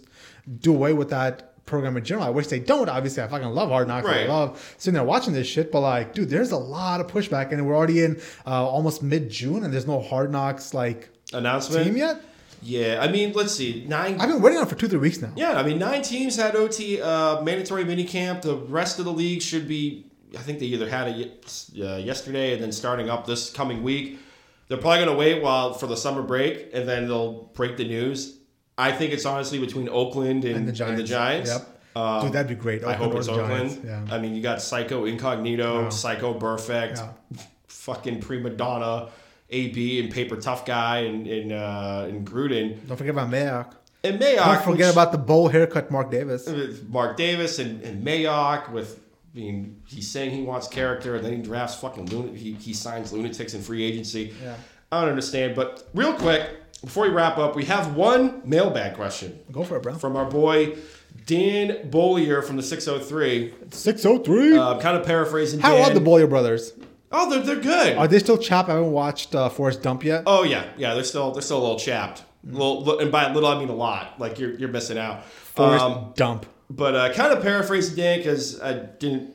do 0.61 0.75
away 0.75 0.93
with 0.93 1.11
that? 1.11 1.51
program 1.67 1.97
in 1.97 2.05
general. 2.05 2.27
I 2.27 2.29
wish 2.29 2.49
they 2.49 2.59
don't. 2.59 2.91
Obviously, 2.91 3.23
I 3.23 3.27
fucking 3.27 3.49
love 3.49 3.71
Hard 3.71 3.89
Knocks. 3.89 4.07
I 4.07 4.27
love 4.27 4.75
sitting 4.77 4.93
there 4.93 5.03
watching 5.03 5.33
this 5.33 5.47
shit. 5.47 5.73
But 5.73 5.81
like, 5.81 6.13
dude, 6.13 6.29
there's 6.29 6.51
a 6.51 6.59
lot 6.59 7.01
of 7.01 7.07
pushback, 7.07 7.53
and 7.53 7.67
we're 7.67 7.75
already 7.75 8.05
in 8.05 8.21
uh, 8.47 8.51
almost 8.69 9.03
mid 9.03 9.31
June, 9.31 9.65
and 9.65 9.73
there's 9.73 9.87
no 9.87 10.03
Hard 10.03 10.31
Knocks 10.31 10.75
like 10.75 11.09
announcement. 11.33 11.87
team 11.87 11.97
yet. 11.97 12.21
Yeah, 12.65 12.99
I 13.01 13.09
mean, 13.13 13.33
let's 13.35 13.55
see. 13.55 13.85
9 13.87 14.21
I've 14.21 14.29
been 14.29 14.41
waiting 14.41 14.59
on 14.59 14.65
it 14.67 14.71
for 14.71 14.75
two, 14.75 14.89
three 14.89 14.99
weeks 14.99 15.21
now. 15.21 15.31
Yeah, 15.37 15.53
I 15.59 15.63
mean, 15.63 15.79
nine 15.79 16.03
teams 16.03 16.37
had 16.37 16.57
OT 16.57 17.01
uh, 17.01 17.43
mandatory 17.43 17.85
minicamp. 17.85 18.43
The 18.43 18.57
rest 18.57 18.99
of 18.99 19.05
the 19.05 19.13
league 19.13 19.43
should 19.43 19.69
be. 19.69 20.07
I 20.37 20.41
think 20.41 20.59
they 20.59 20.67
either 20.67 20.89
had 20.89 21.09
it 21.09 21.67
uh, 21.79 21.97
yesterday 21.97 22.55
and 22.55 22.63
then 22.63 22.73
starting 22.73 23.09
up 23.11 23.27
this 23.27 23.51
coming 23.53 23.83
week. 23.85 24.19
They're 24.69 24.79
probably 24.79 25.05
going 25.05 25.11
to 25.11 25.15
wait 25.17 25.43
while 25.43 25.75
for 25.75 25.87
the 25.87 25.97
summer 25.97 26.23
break 26.23 26.71
and 26.73 26.89
then 26.89 27.07
they'll 27.07 27.45
break 27.55 27.77
the 27.77 27.85
news. 27.85 28.39
I 28.77 28.91
think 28.91 29.13
it's 29.13 29.27
honestly 29.27 29.59
between 29.61 29.89
Oakland 29.89 30.45
and, 30.45 30.57
And 30.57 30.65
the 30.67 30.71
and 30.71 30.77
Giants. 30.77 31.03
the 31.03 31.07
Giants. 31.07 31.51
Yep. 31.51 31.69
Um, 31.97 32.23
Dude, 32.25 32.33
that'd 32.33 32.49
be 32.49 32.57
great. 32.57 32.83
I 32.83 32.95
hope 32.95 33.15
it's 33.15 33.29
Oakland. 33.29 33.83
Yeah. 33.85 34.05
I 34.11 34.19
mean, 34.19 34.35
you 34.35 34.43
got 34.43 34.61
Psycho 34.61 35.05
Incognito, 35.05 35.83
Yeah. 35.83 35.89
Psycho 35.91 36.37
Burfict, 36.37 36.97
Yeah. 36.97 37.43
fucking 37.69 38.21
prima 38.21 38.51
donna, 38.51 39.11
AB, 39.55 40.01
and 40.01 40.13
Paper 40.13 40.37
Tough 40.37 40.67
Guy, 40.67 40.99
and 41.01 41.27
and, 41.27 41.53
uh, 41.53 42.07
and 42.09 42.27
Gruden, 42.27 42.87
Don't 42.89 42.97
forget 42.97 43.11
about 43.15 43.31
Mayock. 43.31 43.73
and 44.03 44.21
Mayock. 44.21 44.45
Don't 44.45 44.63
forget 44.65 44.87
which- 44.89 44.93
about 44.95 45.13
the 45.13 45.19
bowl 45.19 45.49
haircut, 45.49 45.91
Mark 45.91 46.11
Davis. 46.11 46.49
Mark 46.89 47.17
Davis 47.17 47.59
and, 47.59 47.81
and 47.83 48.05
Mayock 48.07 48.71
with 48.73 49.01
being 49.35 49.81
he's 49.87 50.09
saying 50.11 50.31
he 50.31 50.43
wants 50.43 50.69
character 50.69 51.17
and 51.17 51.25
then 51.25 51.33
he 51.37 51.43
drafts 51.43 51.77
fucking 51.77 52.07
lun- 52.07 52.35
he, 52.35 52.53
he 52.55 52.73
signs 52.73 53.13
lunatics 53.13 53.55
in 53.55 53.63
free 53.63 53.83
agency. 53.85 54.33
Yeah. 54.43 54.55
I 54.93 55.01
don't 55.01 55.11
understand. 55.11 55.57
But 55.57 55.89
real 55.93 56.13
quick, 56.15 56.51
before 56.83 57.05
we 57.05 57.11
wrap 57.11 57.37
up, 57.39 57.57
we 57.57 57.65
have 57.65 57.97
one 57.97 58.43
mailbag 58.45 58.95
question 58.95 59.39
Go 59.51 59.65
for 59.65 59.77
it, 59.79 59.83
bro. 59.83 59.95
from 59.95 60.15
our 60.17 60.25
boy 60.27 60.77
Dan 61.27 61.91
Bollier 61.91 62.45
from 62.45 62.57
the 62.57 62.63
603. 62.63 63.55
Six 63.71 64.05
oh 64.05 64.19
three. 64.19 64.57
Uh, 64.57 64.79
kind 64.81 64.97
of 64.97 65.05
paraphrasing. 65.07 65.59
How 65.61 65.75
Dan. 65.75 65.91
are 65.91 65.95
the 65.95 66.01
Boyer 66.01 66.27
brothers? 66.27 66.73
Oh, 67.13 67.31
they're, 67.31 67.43
they're 67.43 67.63
good. 67.63 67.97
Are 67.97 68.09
they 68.09 68.19
still 68.19 68.39
chapped? 68.39 68.69
I 68.69 68.73
haven't 68.75 68.91
watched 68.93 69.35
uh, 69.35 69.49
Forrest 69.49 69.83
Dump 69.83 70.05
yet. 70.05 70.25
oh 70.27 70.43
yeah, 70.43 70.65
yeah. 70.77 70.95
They're 70.95 71.05
still 71.05 71.31
they're 71.33 71.43
still 71.43 71.59
a 71.59 71.65
little 71.65 71.79
chapped. 71.79 72.25
Little, 72.47 72.99
and 72.99 73.11
by 73.13 73.33
little 73.33 73.49
I 73.49 73.59
mean 73.59 73.69
a 73.69 73.75
lot. 73.75 74.19
Like 74.21 74.39
you're 74.39 74.55
you're 74.55 74.69
missing 74.69 74.99
out. 74.99 75.25
Forrest 75.25 75.85
Um, 75.85 76.13
Dump. 76.17 76.47
but 76.69 76.95
uh, 76.95 77.13
kind 77.15 77.33
of 77.33 77.43
paraphrasing 77.43 77.97
Dan 77.97 78.19
because 78.19 78.61
I 78.61 78.75
didn't, 78.75 79.31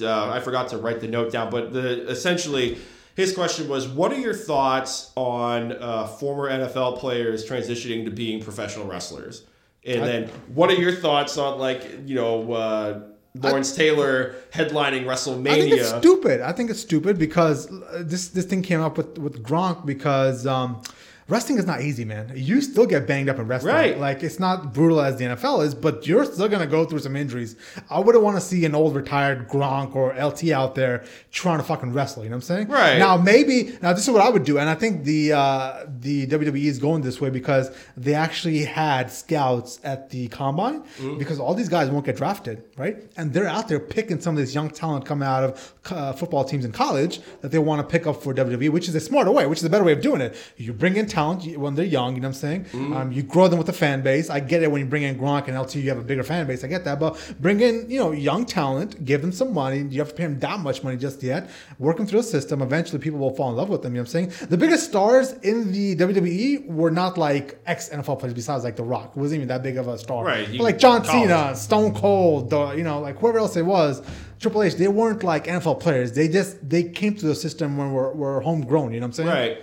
uh, 0.00 0.30
I 0.30 0.40
forgot 0.40 0.68
to 0.68 0.78
write 0.78 1.00
the 1.00 1.08
note 1.08 1.32
down. 1.32 1.50
But 1.50 1.72
the 1.72 2.08
essentially, 2.08 2.78
his 3.14 3.34
question 3.34 3.68
was, 3.68 3.88
"What 3.88 4.12
are 4.12 4.18
your 4.18 4.32
thoughts 4.34 5.10
on 5.16 5.72
uh, 5.72 6.06
former 6.06 6.48
NFL 6.48 6.98
players 6.98 7.44
transitioning 7.48 8.04
to 8.04 8.10
being 8.10 8.42
professional 8.42 8.86
wrestlers?" 8.86 9.42
And 9.84 10.02
I- 10.02 10.06
then, 10.06 10.28
what 10.54 10.70
are 10.70 10.74
your 10.80 10.92
thoughts 10.92 11.36
on 11.36 11.58
like 11.58 11.82
you 12.06 12.14
know 12.14 13.12
Lawrence 13.42 13.74
Taylor 13.74 14.34
headlining 14.52 15.04
WrestleMania? 15.04 15.50
I 15.50 15.60
think 15.60 15.72
it's 15.72 15.88
stupid. 15.90 16.40
I 16.40 16.52
think 16.52 16.70
it's 16.70 16.80
stupid 16.80 17.18
because 17.18 17.68
this 18.00 18.28
this 18.28 18.44
thing 18.46 18.62
came 18.62 18.80
up 18.80 18.96
with 18.96 19.18
with 19.18 19.42
Gronk 19.42 19.86
because 19.86 20.46
um, 20.46 20.82
wrestling 21.28 21.58
is 21.58 21.66
not 21.66 21.80
easy, 21.80 22.04
man. 22.04 22.32
You 22.34 22.60
still 22.60 22.86
get 22.86 23.06
banged 23.06 23.28
up 23.28 23.38
in 23.38 23.46
wrestling. 23.48 23.74
Right. 23.74 23.98
Like 23.98 24.22
it's 24.22 24.38
not 24.38 24.72
brutal 24.72 25.00
as 25.00 25.16
the 25.16 25.24
NFL 25.24 25.64
is, 25.64 25.74
but 25.74 26.06
you're 26.06 26.24
still 26.24 26.48
gonna 26.48 26.66
go 26.66 26.84
through 26.84 27.00
some 27.00 27.16
injuries. 27.16 27.56
I 27.90 27.98
wouldn't 28.00 28.22
want 28.22 28.36
to 28.36 28.40
see 28.40 28.64
an 28.64 28.74
old 28.74 28.94
retired 28.94 29.48
Gronk 29.48 29.94
or 29.96 30.14
LT 30.14 30.50
out 30.50 30.74
there 30.74 31.04
trying 31.32 31.58
to 31.58 31.64
fucking 31.64 31.92
wrestle. 31.92 32.22
You 32.22 32.30
know 32.30 32.36
what 32.36 32.50
I'm 32.50 32.56
saying? 32.56 32.68
Right. 32.68 32.98
Now 32.98 33.16
maybe 33.16 33.76
now 33.82 33.92
this 33.92 34.06
is 34.06 34.10
what 34.10 34.22
I 34.22 34.28
would 34.28 34.44
do, 34.44 34.58
and 34.58 34.68
I 34.68 34.74
think 34.74 35.04
the 35.04 35.32
uh, 35.32 35.86
the 36.00 36.26
WWE 36.26 36.64
is 36.64 36.78
going 36.78 37.02
this 37.02 37.20
way 37.20 37.30
because 37.30 37.70
they 37.96 38.14
actually 38.14 38.64
had 38.64 39.10
scouts 39.10 39.80
at 39.84 40.10
the 40.10 40.28
combine 40.28 40.82
Mm-hmm. 40.96 41.18
because 41.18 41.38
all 41.40 41.54
these 41.54 41.68
guys 41.68 41.90
won't 41.90 42.04
get 42.06 42.16
drafted, 42.16 42.62
right? 42.76 42.96
And 43.16 43.32
they're 43.32 43.46
out 43.48 43.68
there 43.68 43.80
picking 43.80 44.20
some 44.20 44.34
of 44.34 44.40
this 44.40 44.54
young 44.54 44.70
talent 44.70 45.04
coming 45.04 45.26
out 45.26 45.44
of 45.44 45.74
uh, 45.90 46.12
football 46.12 46.44
teams 46.44 46.64
in 46.64 46.72
college 46.72 47.20
that 47.40 47.50
they 47.50 47.58
want 47.58 47.80
to 47.80 47.86
pick 47.90 48.06
up 48.06 48.22
for 48.22 48.32
WWE, 48.34 48.70
which 48.70 48.88
is 48.88 48.94
a 48.94 49.00
smarter 49.00 49.30
way, 49.30 49.46
which 49.46 49.58
is 49.58 49.64
a 49.64 49.70
better 49.70 49.84
way 49.84 49.92
of 49.92 50.00
doing 50.00 50.20
it. 50.20 50.36
You 50.56 50.72
bring 50.72 50.96
in 50.96 51.06
talent 51.16 51.56
when 51.56 51.74
they're 51.74 51.92
young, 51.98 52.14
you 52.14 52.20
know 52.20 52.28
what 52.28 52.36
I'm 52.36 52.46
saying? 52.46 52.64
Mm-hmm. 52.64 52.92
Um, 52.96 53.12
you 53.16 53.22
grow 53.22 53.48
them 53.48 53.58
with 53.58 53.70
a 53.70 53.78
fan 53.84 54.02
base. 54.02 54.28
I 54.28 54.38
get 54.52 54.62
it 54.62 54.70
when 54.70 54.80
you 54.82 54.86
bring 54.86 55.04
in 55.08 55.18
Gronk 55.18 55.48
and 55.48 55.58
LT, 55.58 55.76
you 55.76 55.88
have 55.88 55.98
a 55.98 56.08
bigger 56.10 56.22
fan 56.22 56.46
base. 56.46 56.62
I 56.62 56.68
get 56.68 56.84
that, 56.84 57.00
but 57.00 57.12
bring 57.40 57.60
in 57.60 57.74
you 57.88 57.98
know 57.98 58.12
young 58.12 58.44
talent, 58.44 58.90
give 59.10 59.22
them 59.22 59.32
some 59.32 59.54
money. 59.54 59.78
You 59.78 59.98
have 60.00 60.10
to 60.10 60.14
pay 60.14 60.24
them 60.24 60.38
that 60.40 60.60
much 60.60 60.82
money 60.84 60.98
just 60.98 61.22
yet. 61.22 61.48
Work 61.78 61.96
them 61.96 62.06
through 62.06 62.20
a 62.20 62.28
system. 62.36 62.60
Eventually, 62.60 62.98
people 62.98 63.18
will 63.18 63.34
fall 63.34 63.48
in 63.50 63.56
love 63.56 63.70
with 63.70 63.82
them. 63.82 63.94
You 63.94 64.02
know 64.02 64.08
what 64.08 64.14
I'm 64.14 64.30
saying? 64.30 64.48
The 64.50 64.58
biggest 64.58 64.84
stars 64.90 65.32
in 65.50 65.72
the 65.72 65.96
WWE 65.96 66.66
were 66.66 66.90
not 66.90 67.16
like 67.16 67.58
ex 67.66 67.88
NFL 67.88 68.18
players. 68.18 68.34
Besides 68.34 68.62
like 68.64 68.76
The 68.76 68.84
Rock, 68.84 69.14
who 69.14 69.20
wasn't 69.20 69.38
even 69.38 69.48
that 69.48 69.62
big 69.62 69.78
of 69.78 69.88
a 69.88 69.96
star. 69.98 70.22
Right, 70.24 70.46
But 70.50 70.60
like 70.60 70.78
John 70.78 71.02
college. 71.02 71.28
Cena, 71.28 71.56
Stone 71.56 71.94
Cold, 71.94 72.50
the, 72.50 72.72
you 72.72 72.84
know, 72.84 73.00
like 73.00 73.18
whoever 73.18 73.38
else 73.38 73.56
it 73.56 73.64
was, 73.64 74.02
Triple 74.38 74.62
H, 74.62 74.74
they 74.74 74.88
weren't 74.88 75.22
like 75.22 75.46
NFL 75.46 75.80
players. 75.80 76.12
They 76.12 76.28
just 76.28 76.68
they 76.68 76.82
came 76.82 77.14
to 77.16 77.26
the 77.26 77.34
system 77.34 77.76
when 77.78 77.92
we're, 77.92 78.12
we're 78.12 78.40
homegrown. 78.40 78.92
You 78.92 79.00
know 79.00 79.06
what 79.06 79.18
I'm 79.18 79.24
saying? 79.24 79.28
Right. 79.28 79.58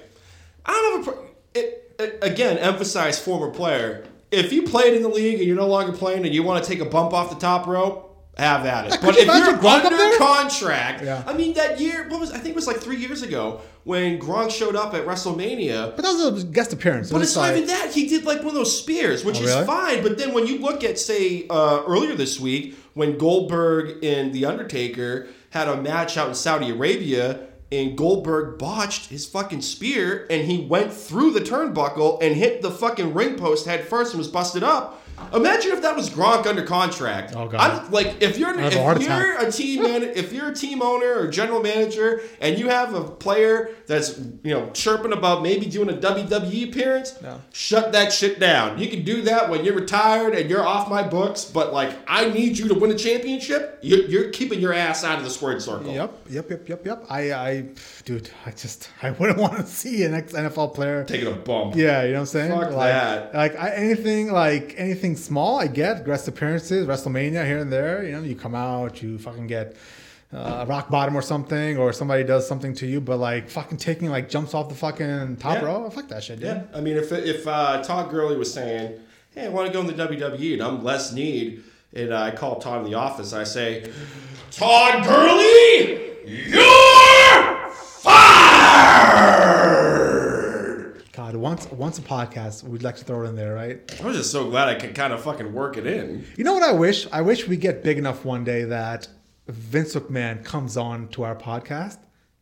I 0.66 0.72
don't 0.72 1.06
have 1.06 1.08
a. 1.08 1.12
Pro- 1.12 1.33
it, 1.56 1.96
it, 2.00 2.20
again, 2.22 2.58
emphasize 2.58 3.20
former 3.20 3.50
player. 3.52 4.06
If 4.32 4.52
you 4.52 4.64
played 4.64 4.94
in 4.96 5.04
the 5.04 5.10
league 5.10 5.36
and 5.40 5.44
you're 5.48 5.56
no 5.56 5.68
longer 5.68 5.92
playing 5.96 6.26
and 6.26 6.34
you 6.34 6.42
want 6.44 6.64
to 6.64 6.70
take 6.70 6.80
a 6.80 6.86
bump 6.86 7.14
off 7.14 7.30
the 7.30 7.36
top 7.36 7.68
rope, 7.68 8.10
have 8.36 8.66
at 8.66 8.88
it. 8.88 8.92
Could 8.94 9.02
But 9.02 9.18
if 9.18 9.28
you're 9.28 9.68
under 9.68 10.18
contract, 10.18 11.04
Yeah. 11.04 11.24
I 11.28 11.34
mean 11.34 11.54
that 11.54 11.80
year, 11.80 12.08
what 12.10 12.20
was 12.20 12.32
I 12.32 12.38
think 12.38 12.50
it 12.50 12.56
was 12.56 12.66
like 12.66 12.78
three 12.78 12.96
years 12.98 13.22
ago 13.22 13.62
when 13.84 14.18
Gronk 14.20 14.50
showed 14.50 14.76
up 14.76 14.96
at 14.96 15.06
WrestleMania. 15.06 15.96
But 15.96 16.04
that 16.04 16.14
was 16.14 16.44
a 16.44 16.48
guest 16.48 16.74
appearance. 16.74 17.12
But 17.12 17.22
it's 17.22 17.36
not 17.36 17.42
like- 17.42 17.56
even 17.58 17.68
that. 17.68 17.92
He 17.94 18.08
did 18.08 18.26
like 18.26 18.40
one 18.40 18.48
of 18.48 18.54
those 18.56 18.76
spears, 18.76 19.24
which 19.24 19.38
Oh, 19.40 19.44
is 19.44 19.54
really? 19.54 19.66
fine. 19.68 20.02
But 20.02 20.18
then 20.18 20.34
when 20.34 20.48
you 20.48 20.58
look 20.58 20.84
at, 20.84 20.98
say, 20.98 21.46
uh, 21.48 21.84
earlier 21.86 22.16
this 22.16 22.40
week, 22.40 22.76
when 22.96 23.20
Goldberg 23.20 24.04
and 24.04 24.34
The 24.34 24.46
Undertaker 24.46 25.28
had 25.52 25.68
a 25.68 25.80
match 25.80 26.18
out 26.18 26.30
in 26.30 26.34
Saudi 26.34 26.72
Arabia, 26.72 27.40
and 27.74 27.98
Goldberg 27.98 28.60
botched 28.60 29.10
his 29.10 29.26
fucking 29.26 29.62
spear, 29.62 30.28
and 30.30 30.50
he 30.50 30.66
went 30.66 30.94
through 30.94 31.32
the 31.32 31.42
turnbuckle 31.42 32.22
and 32.22 32.36
hit 32.36 32.62
the 32.62 32.72
fucking 32.72 33.14
ring 33.14 33.36
post 33.36 33.66
head 33.66 33.88
first 33.88 34.14
and 34.14 34.20
was 34.20 34.28
busted 34.28 34.64
up. 34.64 35.03
Imagine 35.34 35.72
if 35.72 35.82
that 35.82 35.96
was 35.96 36.10
Gronk 36.10 36.46
under 36.46 36.64
contract. 36.64 37.34
Oh, 37.36 37.48
God. 37.48 37.60
I'm, 37.86 37.92
like 37.92 38.22
if 38.22 38.38
you're 38.38 38.50
I'd 38.50 38.74
a 38.74 38.96
if 38.98 39.04
you're 39.04 39.38
a 39.40 39.52
team 39.52 39.84
man, 39.84 40.04
if 40.04 40.32
you're 40.32 40.50
a 40.50 40.56
team 40.56 40.82
owner 40.82 41.16
or 41.16 41.28
general 41.28 41.62
manager, 41.62 42.22
and 42.40 42.58
you 42.60 42.70
have 42.70 42.94
a 42.94 43.04
player 43.04 43.72
that's 43.88 44.18
you 44.18 44.54
know 44.54 44.70
chirping 44.72 45.14
about 45.14 45.42
maybe 45.42 45.66
doing 45.66 45.90
a 45.90 45.94
WWE 45.94 46.70
appearance, 46.70 47.16
Yeah. 47.22 47.38
shut 47.52 47.92
that 47.94 48.14
shit 48.14 48.40
down. 48.40 48.78
You 48.80 48.90
can 48.90 49.04
do 49.04 49.22
that 49.24 49.50
when 49.50 49.64
you're 49.66 49.76
retired 49.76 50.36
and 50.36 50.50
you're 50.50 50.66
off 50.66 50.90
my 50.90 51.04
books. 51.04 51.46
But 51.46 51.74
like, 51.74 51.96
I 52.08 52.30
need 52.30 52.58
you 52.58 52.68
to 52.68 52.74
win 52.74 52.92
a 52.92 52.98
championship. 52.98 53.80
You're, 53.82 54.06
you're 54.06 54.30
keeping 54.30 54.60
your 54.60 54.74
ass 54.74 55.04
out 55.04 55.18
of 55.18 55.24
the 55.24 55.30
squared 55.30 55.62
circle. 55.62 55.92
Yep, 55.92 56.14
yep, 56.30 56.50
yep, 56.50 56.70
yep, 56.70 56.86
yep. 56.86 57.06
I, 57.10 57.34
I, 57.34 57.66
dude, 58.06 58.30
I 58.46 58.52
just, 58.52 58.90
I 59.02 59.12
wouldn't 59.12 59.38
want 59.44 59.58
to 59.58 59.66
see 59.66 60.04
an 60.04 60.14
ex 60.14 60.34
NFL 60.34 60.74
player. 60.74 61.04
Taking 61.04 61.28
a 61.28 61.36
bump. 61.36 61.76
Yeah, 61.76 62.04
you 62.04 62.10
know 62.10 62.16
what 62.16 62.20
I'm 62.22 62.26
saying? 62.28 62.52
Fuck 62.52 62.72
like, 62.72 62.92
that. 62.92 63.36
Like 63.36 63.56
I, 63.60 63.70
anything, 63.72 64.32
like 64.32 64.76
anything 64.78 65.03
small, 65.16 65.60
I 65.60 65.68
get 65.68 66.06
guest 66.06 66.28
appearances, 66.28 66.88
WrestleMania 66.88 67.46
here 67.46 67.58
and 67.60 67.72
there. 67.72 68.04
You 68.06 68.14
know, 68.14 68.22
you 68.24 68.36
come 68.36 68.56
out, 68.56 69.02
you 69.04 69.18
fucking 69.18 69.48
get 69.48 69.76
uh, 70.34 70.66
rock 70.68 70.90
bottom 70.90 71.16
or 71.16 71.22
something, 71.22 71.78
or 71.78 71.92
somebody 71.94 72.24
does 72.24 72.48
something 72.48 72.74
to 72.76 72.88
you. 72.88 73.00
But 73.02 73.18
like 73.18 73.50
fucking 73.50 73.78
taking 73.78 74.10
like 74.10 74.30
jumps 74.30 74.54
off 74.54 74.70
the 74.70 74.76
fucking 74.76 75.38
top 75.38 75.62
Yeah. 75.62 75.66
row, 75.68 75.90
fuck 75.90 76.08
that 76.08 76.24
shit, 76.24 76.40
dude. 76.40 76.48
Yeah, 76.48 76.64
I 76.74 76.82
mean, 76.82 76.96
if 76.98 77.12
if 77.12 77.46
uh, 77.48 77.84
Todd 77.84 78.10
Gurley 78.10 78.38
was 78.38 78.52
saying, 78.54 79.00
"Hey, 79.36 79.46
I 79.46 79.50
want 79.50 79.68
to 79.68 79.74
go 79.74 79.82
in 79.82 79.88
the 79.88 79.94
WWE 79.94 80.54
and 80.54 80.62
I'm 80.64 80.84
less 80.84 81.12
need," 81.14 81.64
and 81.94 82.14
I 82.14 82.32
call 82.32 82.60
Todd 82.60 82.84
in 82.86 82.92
the 82.92 82.98
office, 82.98 83.34
I 83.34 83.44
say, 83.44 83.92
"Todd 84.52 85.04
Gurley, 85.06 86.00
you're 86.26 86.93
God, 91.34 91.42
once, 91.42 91.72
once 91.72 91.98
a 91.98 92.02
podcast, 92.02 92.64
we'd 92.64 92.84
like 92.84 92.96
to 92.98 93.04
throw 93.04 93.24
it 93.24 93.30
in 93.30 93.36
there, 93.36 93.56
right? 93.56 94.00
I 94.02 94.06
was 94.06 94.18
just 94.18 94.32
so 94.32 94.50
glad 94.50 94.70
I 94.70 94.76
could 94.76 94.94
kind 94.94 95.12
of 95.14 95.24
fucking 95.24 95.52
work 95.52 95.78
it 95.78 95.88
in. 95.88 96.26
You 96.38 96.44
know 96.44 96.54
what 96.54 96.64
I 96.64 96.72
wish? 96.72 97.08
I 97.12 97.22
wish 97.22 97.48
we 97.48 97.58
get 97.58 97.84
big 97.84 97.98
enough 97.98 98.24
one 98.24 98.44
day 98.44 98.66
that 98.66 99.08
Vince 99.48 99.96
McMahon 99.96 100.44
comes 100.46 100.78
on 100.78 101.08
to 101.10 101.24
our 101.24 101.36
podcast 101.36 101.98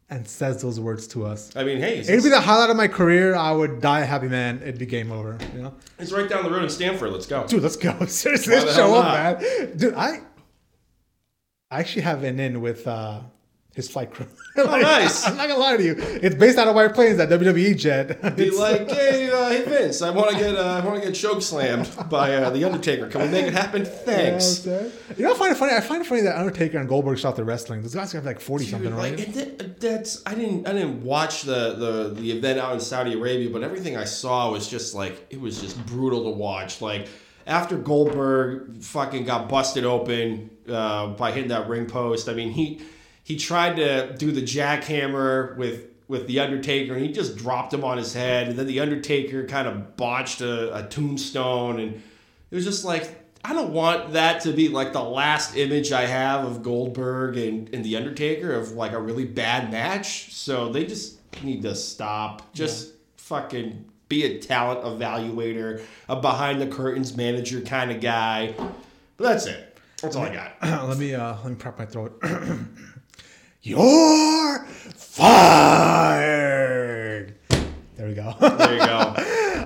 and 0.09 0.27
says 0.27 0.61
those 0.61 0.77
words 0.77 1.07
to 1.07 1.25
us. 1.25 1.55
I 1.55 1.63
mean, 1.63 1.77
hey, 1.77 1.99
It'd 1.99 2.21
be 2.23 2.29
the 2.29 2.41
highlight 2.41 2.69
of 2.69 2.75
my 2.75 2.89
career. 2.89 3.33
I 3.33 3.53
would 3.53 3.79
die 3.79 4.01
a 4.01 4.05
happy 4.05 4.27
man. 4.27 4.59
It'd 4.61 4.77
be 4.77 4.85
game 4.85 5.11
over. 5.11 5.37
You 5.55 5.61
know, 5.63 5.73
it's 5.97 6.11
right 6.11 6.29
down 6.29 6.43
the 6.43 6.51
road 6.51 6.63
in 6.63 6.69
Stamford. 6.69 7.11
Let's 7.11 7.25
go. 7.27 7.47
dude. 7.47 7.63
Let's 7.63 7.77
go. 7.77 7.97
Seriously, 8.07 8.55
let's 8.55 8.75
show 8.75 8.93
up, 8.95 9.39
man. 9.39 9.77
Dude, 9.77 9.93
I, 9.93 10.19
I 11.69 11.79
actually 11.79 12.01
have 12.01 12.23
an 12.25 12.41
in 12.41 12.59
with 12.59 12.85
uh, 12.85 13.21
his 13.73 13.89
flight 13.89 14.13
crew. 14.13 14.25
Like, 14.57 14.67
Oh, 14.67 14.79
nice. 14.81 15.25
I'm 15.25 15.37
not 15.37 15.47
gonna 15.47 15.59
lie 15.61 15.77
to 15.77 15.83
you. 15.83 15.95
It's 15.97 16.35
based 16.35 16.57
out 16.57 16.67
of 16.67 16.75
White 16.75 16.93
Plains, 16.93 17.17
that 17.17 17.29
WWE 17.29 17.77
jet. 17.77 18.35
Be 18.35 18.49
like, 18.51 18.89
hey, 18.91 19.31
uh, 19.31 19.49
hey 19.49 19.63
Vince, 19.63 20.01
I 20.01 20.09
want 20.09 20.31
to 20.31 20.37
get 20.37 20.55
uh, 20.57 20.81
I 20.83 20.85
want 20.85 21.01
to 21.01 21.07
get 21.07 21.15
choke 21.15 21.41
slammed 21.41 21.89
by 22.09 22.35
uh, 22.35 22.49
the 22.49 22.65
Undertaker. 22.65 23.07
Can 23.07 23.21
we 23.21 23.27
make 23.29 23.45
it 23.45 23.53
happen? 23.53 23.85
Thanks. 23.85 24.65
You 24.65 24.71
know, 24.71 24.77
what 24.81 25.17
you 25.17 25.23
know, 25.23 25.31
I 25.31 25.35
find 25.35 25.51
it 25.53 25.57
funny. 25.57 25.73
I 25.73 25.79
find 25.79 26.01
it 26.01 26.05
funny 26.07 26.21
that 26.21 26.37
Undertaker 26.37 26.79
and 26.79 26.89
Goldberg 26.89 27.17
stopped 27.17 27.37
the 27.37 27.45
wrestling. 27.45 27.81
Those 27.81 27.95
guys 27.95 28.11
have 28.11 28.25
like 28.25 28.41
forty 28.41 28.65
Dude, 28.65 28.71
something, 28.71 28.95
like, 28.97 29.17
right? 29.17 29.33
that, 29.35 29.79
that's 29.79 30.21
I 30.25 30.35
didn't 30.35 30.67
I 30.67 30.73
didn't 30.73 31.03
watch 31.03 31.43
the, 31.43 31.73
the 31.75 32.13
the 32.19 32.31
event 32.31 32.59
out 32.59 32.73
in 32.73 32.81
Saudi 32.81 33.13
Arabia, 33.13 33.49
but 33.49 33.63
everything 33.63 33.95
I 33.95 34.03
saw 34.03 34.51
was 34.51 34.67
just 34.67 34.93
like 34.93 35.25
it 35.29 35.39
was 35.39 35.61
just 35.61 35.83
brutal 35.85 36.25
to 36.25 36.31
watch. 36.31 36.81
Like 36.81 37.07
after 37.47 37.77
Goldberg 37.77 38.83
fucking 38.83 39.23
got 39.23 39.47
busted 39.47 39.85
open 39.85 40.49
uh, 40.69 41.07
by 41.07 41.31
hitting 41.31 41.49
that 41.49 41.69
ring 41.69 41.85
post, 41.85 42.27
I 42.27 42.33
mean 42.33 42.51
he 42.51 42.81
he 43.31 43.37
tried 43.37 43.77
to 43.77 44.13
do 44.17 44.29
the 44.33 44.41
jackhammer 44.41 45.55
with 45.55 45.87
with 46.09 46.27
the 46.27 46.41
Undertaker, 46.41 46.93
and 46.93 47.05
he 47.05 47.13
just 47.13 47.37
dropped 47.37 47.73
him 47.73 47.85
on 47.85 47.97
his 47.97 48.13
head, 48.13 48.49
and 48.49 48.59
then 48.59 48.67
the 48.67 48.81
Undertaker 48.81 49.45
kind 49.45 49.69
of 49.69 49.95
botched 49.95 50.41
a, 50.41 50.75
a 50.75 50.89
tombstone, 50.89 51.79
and 51.79 51.95
it 52.51 52.55
was 52.55 52.65
just 52.65 52.83
like. 52.83 53.19
I 53.43 53.53
don't 53.53 53.73
want 53.73 54.13
that 54.13 54.41
to 54.41 54.53
be 54.53 54.69
like 54.69 54.93
the 54.93 55.01
last 55.01 55.57
image 55.57 55.91
I 55.91 56.05
have 56.05 56.45
of 56.45 56.61
Goldberg 56.61 57.37
and, 57.37 57.73
and 57.73 57.83
The 57.83 57.97
Undertaker 57.97 58.53
of 58.53 58.73
like 58.73 58.91
a 58.91 59.01
really 59.01 59.25
bad 59.25 59.71
match. 59.71 60.31
So 60.31 60.71
they 60.71 60.85
just 60.85 61.17
need 61.41 61.63
to 61.63 61.73
stop. 61.73 62.53
Just 62.53 62.93
fucking 63.17 63.83
be 64.09 64.25
a 64.25 64.37
talent 64.37 64.81
evaluator, 64.81 65.83
a 66.07 66.17
behind 66.17 66.61
the 66.61 66.67
curtains 66.67 67.17
manager 67.17 67.61
kind 67.61 67.89
of 67.89 67.99
guy. 67.99 68.53
But 69.17 69.23
that's 69.23 69.47
it. 69.47 69.79
That's 70.03 70.15
all 70.15 70.25
I 70.25 70.33
got. 70.33 70.53
let 70.87 70.99
me 70.99 71.15
uh, 71.15 71.35
let 71.41 71.49
me 71.49 71.55
prep 71.55 71.79
my 71.79 71.87
throat. 71.87 72.21
You're 73.63 74.65
fired. 74.95 75.35
There 77.95 78.07
we 78.07 78.15
go. 78.15 78.33
There 78.39 78.73
you 78.73 78.79
go. 78.79 79.13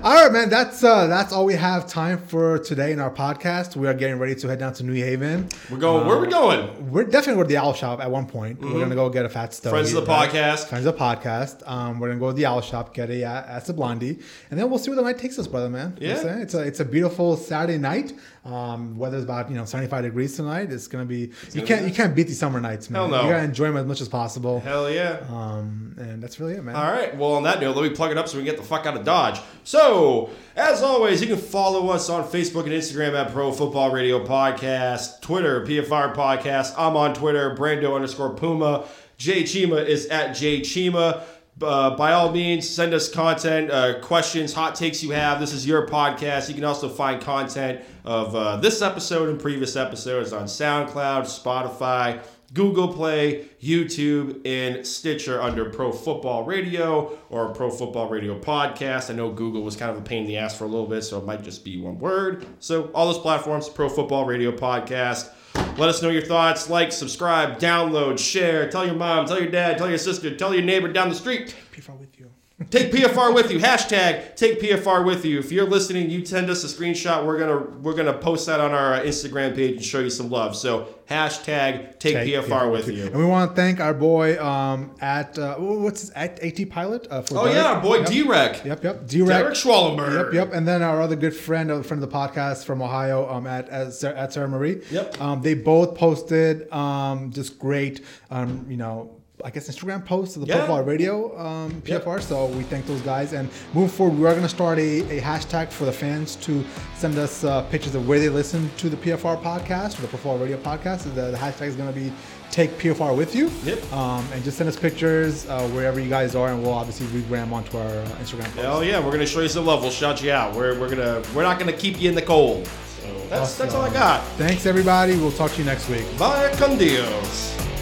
all 0.02 0.22
right, 0.22 0.30
man. 0.30 0.50
That's 0.50 0.84
uh, 0.84 1.06
that's 1.06 1.32
all 1.32 1.46
we 1.46 1.54
have 1.54 1.86
time 1.88 2.18
for 2.18 2.58
today 2.58 2.92
in 2.92 3.00
our 3.00 3.10
podcast. 3.10 3.74
We 3.74 3.88
are 3.88 3.94
getting 3.94 4.18
ready 4.18 4.34
to 4.34 4.48
head 4.48 4.58
down 4.58 4.74
to 4.74 4.82
New 4.84 4.92
Haven. 4.92 5.48
We're 5.70 5.78
going. 5.78 6.06
where 6.06 6.16
are 6.16 6.20
we 6.20 6.26
going? 6.26 6.90
We're 6.90 7.04
definitely 7.04 7.36
going 7.36 7.48
to 7.48 7.54
the 7.54 7.56
Owl 7.56 7.72
Shop 7.72 8.00
at 8.02 8.10
one 8.10 8.26
point. 8.26 8.60
We're 8.60 8.78
gonna 8.78 8.94
go 8.94 9.08
get 9.08 9.24
a 9.24 9.30
fat 9.30 9.54
stove. 9.54 9.70
Friends 9.72 9.94
of 9.94 10.04
the 10.04 10.12
podcast. 10.12 10.66
Friends 10.66 10.84
of 10.84 10.92
the 10.94 11.00
podcast. 11.00 11.66
Um, 11.66 11.98
we're 11.98 12.08
gonna 12.08 12.20
go 12.20 12.28
to 12.32 12.36
the 12.36 12.44
Owl 12.44 12.60
Shop, 12.60 12.92
get 12.92 13.08
a 13.08 13.24
uh, 13.24 13.30
Acid 13.30 13.76
Blondie, 13.76 14.18
and 14.50 14.60
then 14.60 14.68
we'll 14.68 14.78
see 14.78 14.90
where 14.90 14.96
the 14.96 15.02
night 15.02 15.16
takes 15.16 15.38
us, 15.38 15.46
brother, 15.46 15.70
man. 15.70 15.96
You 15.98 16.08
know 16.08 16.22
Yeah. 16.22 16.36
it's 16.42 16.52
a 16.52 16.60
it's 16.60 16.80
a 16.80 16.84
beautiful 16.84 17.34
Saturday 17.38 17.78
night. 17.78 18.12
Um, 18.46 18.96
weather's 18.96 19.24
about 19.24 19.50
you 19.50 19.56
know 19.56 19.64
75 19.64 20.04
degrees 20.04 20.36
tonight. 20.36 20.70
It's 20.70 20.86
gonna 20.86 21.04
be 21.04 21.18
you 21.18 21.30
gonna 21.54 21.66
can't 21.66 21.82
be 21.82 21.88
you 21.88 21.94
can't 21.94 22.14
beat 22.14 22.28
these 22.28 22.38
summer 22.38 22.60
nights, 22.60 22.88
man. 22.88 23.02
Hell 23.02 23.08
no. 23.08 23.22
You 23.24 23.30
gotta 23.30 23.44
enjoy 23.44 23.66
them 23.66 23.76
as 23.76 23.86
much 23.86 24.00
as 24.00 24.08
possible. 24.08 24.60
Hell 24.60 24.90
yeah. 24.90 25.24
Um, 25.28 25.94
and 25.98 26.22
that's 26.22 26.38
really 26.38 26.54
it, 26.54 26.62
man. 26.62 26.76
All 26.76 26.90
right. 26.90 27.16
Well, 27.16 27.32
on 27.32 27.42
that 27.42 27.60
note, 27.60 27.76
let 27.76 27.82
me 27.82 27.94
plug 27.96 28.12
it 28.12 28.18
up 28.18 28.28
so 28.28 28.36
we 28.36 28.44
can 28.44 28.52
get 28.52 28.60
the 28.60 28.66
fuck 28.66 28.86
out 28.86 28.96
of 28.96 29.04
Dodge. 29.04 29.40
So, 29.64 30.30
as 30.54 30.82
always, 30.82 31.20
you 31.20 31.26
can 31.26 31.38
follow 31.38 31.88
us 31.88 32.08
on 32.08 32.24
Facebook 32.24 32.64
and 32.64 32.72
Instagram 32.72 33.14
at 33.14 33.32
Pro 33.32 33.50
Football 33.52 33.90
Radio 33.92 34.24
Podcast, 34.24 35.20
Twitter, 35.22 35.64
PFR 35.66 36.14
Podcast. 36.14 36.74
I'm 36.78 36.96
on 36.96 37.14
Twitter, 37.14 37.54
Brando 37.56 37.94
underscore 37.94 38.34
Puma. 38.34 38.86
Jay 39.18 39.42
Chima 39.44 39.84
is 39.84 40.06
at 40.06 40.32
Jay 40.36 40.60
Chima. 40.60 41.22
Uh, 41.62 41.96
by 41.96 42.12
all 42.12 42.30
means, 42.32 42.68
send 42.68 42.92
us 42.92 43.08
content, 43.08 43.70
uh, 43.70 43.98
questions, 44.00 44.52
hot 44.52 44.74
takes 44.74 45.02
you 45.02 45.10
have. 45.12 45.40
This 45.40 45.54
is 45.54 45.66
your 45.66 45.86
podcast. 45.86 46.48
You 46.48 46.54
can 46.54 46.64
also 46.64 46.86
find 46.86 47.18
content 47.20 47.80
of 48.04 48.36
uh, 48.36 48.58
this 48.58 48.82
episode 48.82 49.30
and 49.30 49.40
previous 49.40 49.74
episodes 49.74 50.34
on 50.34 50.44
SoundCloud, 50.44 51.22
Spotify, 51.22 52.22
Google 52.52 52.88
Play, 52.88 53.46
YouTube, 53.62 54.46
and 54.46 54.86
Stitcher 54.86 55.40
under 55.40 55.70
Pro 55.70 55.92
Football 55.92 56.44
Radio 56.44 57.18
or 57.30 57.48
Pro 57.54 57.70
Football 57.70 58.10
Radio 58.10 58.38
Podcast. 58.38 59.10
I 59.10 59.14
know 59.14 59.30
Google 59.32 59.62
was 59.62 59.76
kind 59.76 59.90
of 59.90 59.96
a 59.96 60.02
pain 60.02 60.24
in 60.24 60.28
the 60.28 60.36
ass 60.36 60.56
for 60.56 60.64
a 60.64 60.68
little 60.68 60.86
bit, 60.86 61.02
so 61.04 61.18
it 61.18 61.24
might 61.24 61.42
just 61.42 61.64
be 61.64 61.80
one 61.80 61.98
word. 61.98 62.44
So, 62.60 62.90
all 62.94 63.06
those 63.06 63.18
platforms, 63.18 63.70
Pro 63.70 63.88
Football 63.88 64.26
Radio 64.26 64.52
Podcast. 64.52 65.30
Let 65.78 65.90
us 65.90 66.00
know 66.00 66.08
your 66.08 66.22
thoughts. 66.22 66.70
Like, 66.70 66.90
subscribe, 66.90 67.58
download, 67.58 68.18
share. 68.18 68.70
Tell 68.70 68.86
your 68.86 68.94
mom, 68.94 69.26
tell 69.26 69.38
your 69.38 69.50
dad, 69.50 69.76
tell 69.76 69.90
your 69.90 69.98
sister, 69.98 70.34
tell 70.34 70.54
your 70.54 70.62
neighbor 70.62 70.88
down 70.88 71.10
the 71.10 71.14
street. 71.14 71.54
Out 71.88 72.00
with 72.00 72.18
you. 72.18 72.30
Take 72.70 72.90
PFR 72.90 73.34
with 73.34 73.50
you. 73.52 73.58
Hashtag 73.58 74.34
take 74.34 74.58
PFR 74.62 75.04
with 75.04 75.26
you. 75.26 75.38
If 75.38 75.52
you're 75.52 75.68
listening, 75.68 76.08
you 76.08 76.24
send 76.24 76.48
us 76.48 76.64
a 76.64 76.66
screenshot. 76.74 77.26
We're 77.26 77.38
gonna 77.38 77.58
we're 77.80 77.92
gonna 77.94 78.16
post 78.16 78.46
that 78.46 78.60
on 78.60 78.70
our 78.72 78.94
uh, 78.94 79.00
Instagram 79.02 79.54
page 79.54 79.76
and 79.76 79.84
show 79.84 79.98
you 80.00 80.08
some 80.08 80.30
love. 80.30 80.56
So 80.56 80.88
hashtag 81.10 81.98
take, 81.98 82.14
Take 82.14 82.28
PFR 82.34 82.72
with 82.72 82.88
you. 82.88 83.04
And 83.08 83.16
we 83.16 83.26
want 83.26 83.50
to 83.50 83.56
thank 83.56 83.78
our 83.78 83.92
boy 83.92 84.42
um, 84.42 84.94
at 85.02 85.38
uh, 85.38 85.56
what's 85.56 86.00
his 86.00 86.10
at 86.12 86.40
AT 86.42 86.70
Pilot 86.70 87.06
uh, 87.10 87.20
for 87.20 87.36
Oh 87.40 87.44
Derek. 87.44 87.56
yeah, 87.56 87.72
our 87.74 87.82
boy 87.82 87.96
Yep. 87.98 88.06
D-Rec. 88.06 88.64
Yep, 88.64 88.84
yep. 88.84 88.94
Derek 88.96 89.06
D-Rec. 89.08 89.44
Schwallenberg. 89.48 90.32
Yep, 90.32 90.48
yep. 90.48 90.52
And 90.54 90.66
then 90.66 90.82
our 90.82 91.02
other 91.02 91.14
good 91.16 91.36
friend, 91.36 91.70
a 91.70 91.82
friend 91.82 92.02
of 92.02 92.10
the 92.10 92.16
podcast 92.16 92.64
from 92.64 92.80
Ohio, 92.80 93.28
um, 93.30 93.46
at 93.46 93.68
at, 93.68 94.02
at 94.02 94.32
Sarah 94.32 94.48
Marie. 94.48 94.80
Yep. 94.90 95.20
Um, 95.20 95.42
they 95.42 95.52
both 95.52 95.94
posted 95.94 96.72
um, 96.72 97.32
just 97.32 97.58
great, 97.58 98.02
um, 98.30 98.64
you 98.66 98.78
know. 98.78 99.12
I 99.44 99.50
guess 99.50 99.68
Instagram 99.68 100.04
posts 100.04 100.36
of 100.36 100.42
the 100.42 100.48
Yeah. 100.48 100.58
Football 100.60 100.82
Radio 100.82 101.38
um, 101.38 101.82
Yep. 101.86 102.04
PFR. 102.04 102.22
So 102.22 102.46
we 102.46 102.62
thank 102.64 102.86
those 102.86 103.00
guys. 103.02 103.32
And 103.32 103.48
moving 103.74 103.90
forward, 103.90 104.18
we 104.18 104.26
are 104.26 104.30
going 104.32 104.42
to 104.42 104.48
start 104.48 104.78
a, 104.78 105.00
a 105.18 105.20
hashtag 105.20 105.70
for 105.70 105.84
the 105.84 105.92
fans 105.92 106.36
to 106.36 106.64
send 106.96 107.18
us 107.18 107.44
uh, 107.44 107.62
pictures 107.64 107.94
of 107.94 108.08
where 108.08 108.18
they 108.18 108.28
listen 108.30 108.70
to 108.78 108.88
the 108.88 108.96
PFR 108.96 109.40
podcast 109.42 109.98
or 109.98 110.02
the 110.02 110.08
Football 110.08 110.38
Radio 110.38 110.56
podcast. 110.56 111.02
The, 111.04 111.30
the 111.30 111.36
hashtag 111.36 111.68
is 111.68 111.76
going 111.76 111.92
to 111.92 111.98
be 111.98 112.12
Take 112.52 112.78
PFR 112.78 113.14
with 113.14 113.34
you. 113.34 113.50
Yep. 113.64 113.92
Um, 113.92 114.24
and 114.32 114.42
just 114.42 114.56
send 114.56 114.68
us 114.68 114.76
pictures 114.76 115.46
uh, 115.48 115.68
wherever 115.70 115.98
you 116.00 116.08
guys 116.08 116.34
are, 116.36 116.48
and 116.52 116.62
we'll 116.62 116.72
obviously 116.72 117.06
regram 117.08 117.52
onto 117.52 117.76
our 117.76 117.86
uh, 117.86 118.06
Instagram. 118.20 118.44
Post. 118.44 118.56
Hell 118.56 118.84
yeah, 118.84 119.04
we're 119.04 119.10
gonna 119.10 119.26
show 119.26 119.40
you 119.40 119.48
some 119.48 119.66
love. 119.66 119.82
We'll 119.82 119.90
shout 119.90 120.22
you 120.22 120.30
out. 120.30 120.54
We're, 120.54 120.78
we're 120.78 120.88
gonna 120.88 121.22
we're 121.34 121.42
not 121.42 121.58
gonna 121.58 121.72
keep 121.72 122.00
you 122.00 122.08
in 122.08 122.14
the 122.14 122.22
cold. 122.22 122.66
So 122.66 123.26
that's 123.28 123.58
that's 123.58 123.74
all 123.74 123.82
I 123.82 123.92
got. 123.92 124.22
Thanks, 124.38 124.64
everybody. 124.64 125.16
We'll 125.16 125.32
talk 125.32 125.50
to 125.50 125.58
you 125.58 125.64
next 125.64 125.88
week. 125.90 126.06
Bye, 126.18 126.50
con 126.56 126.78
Dios. 126.78 127.75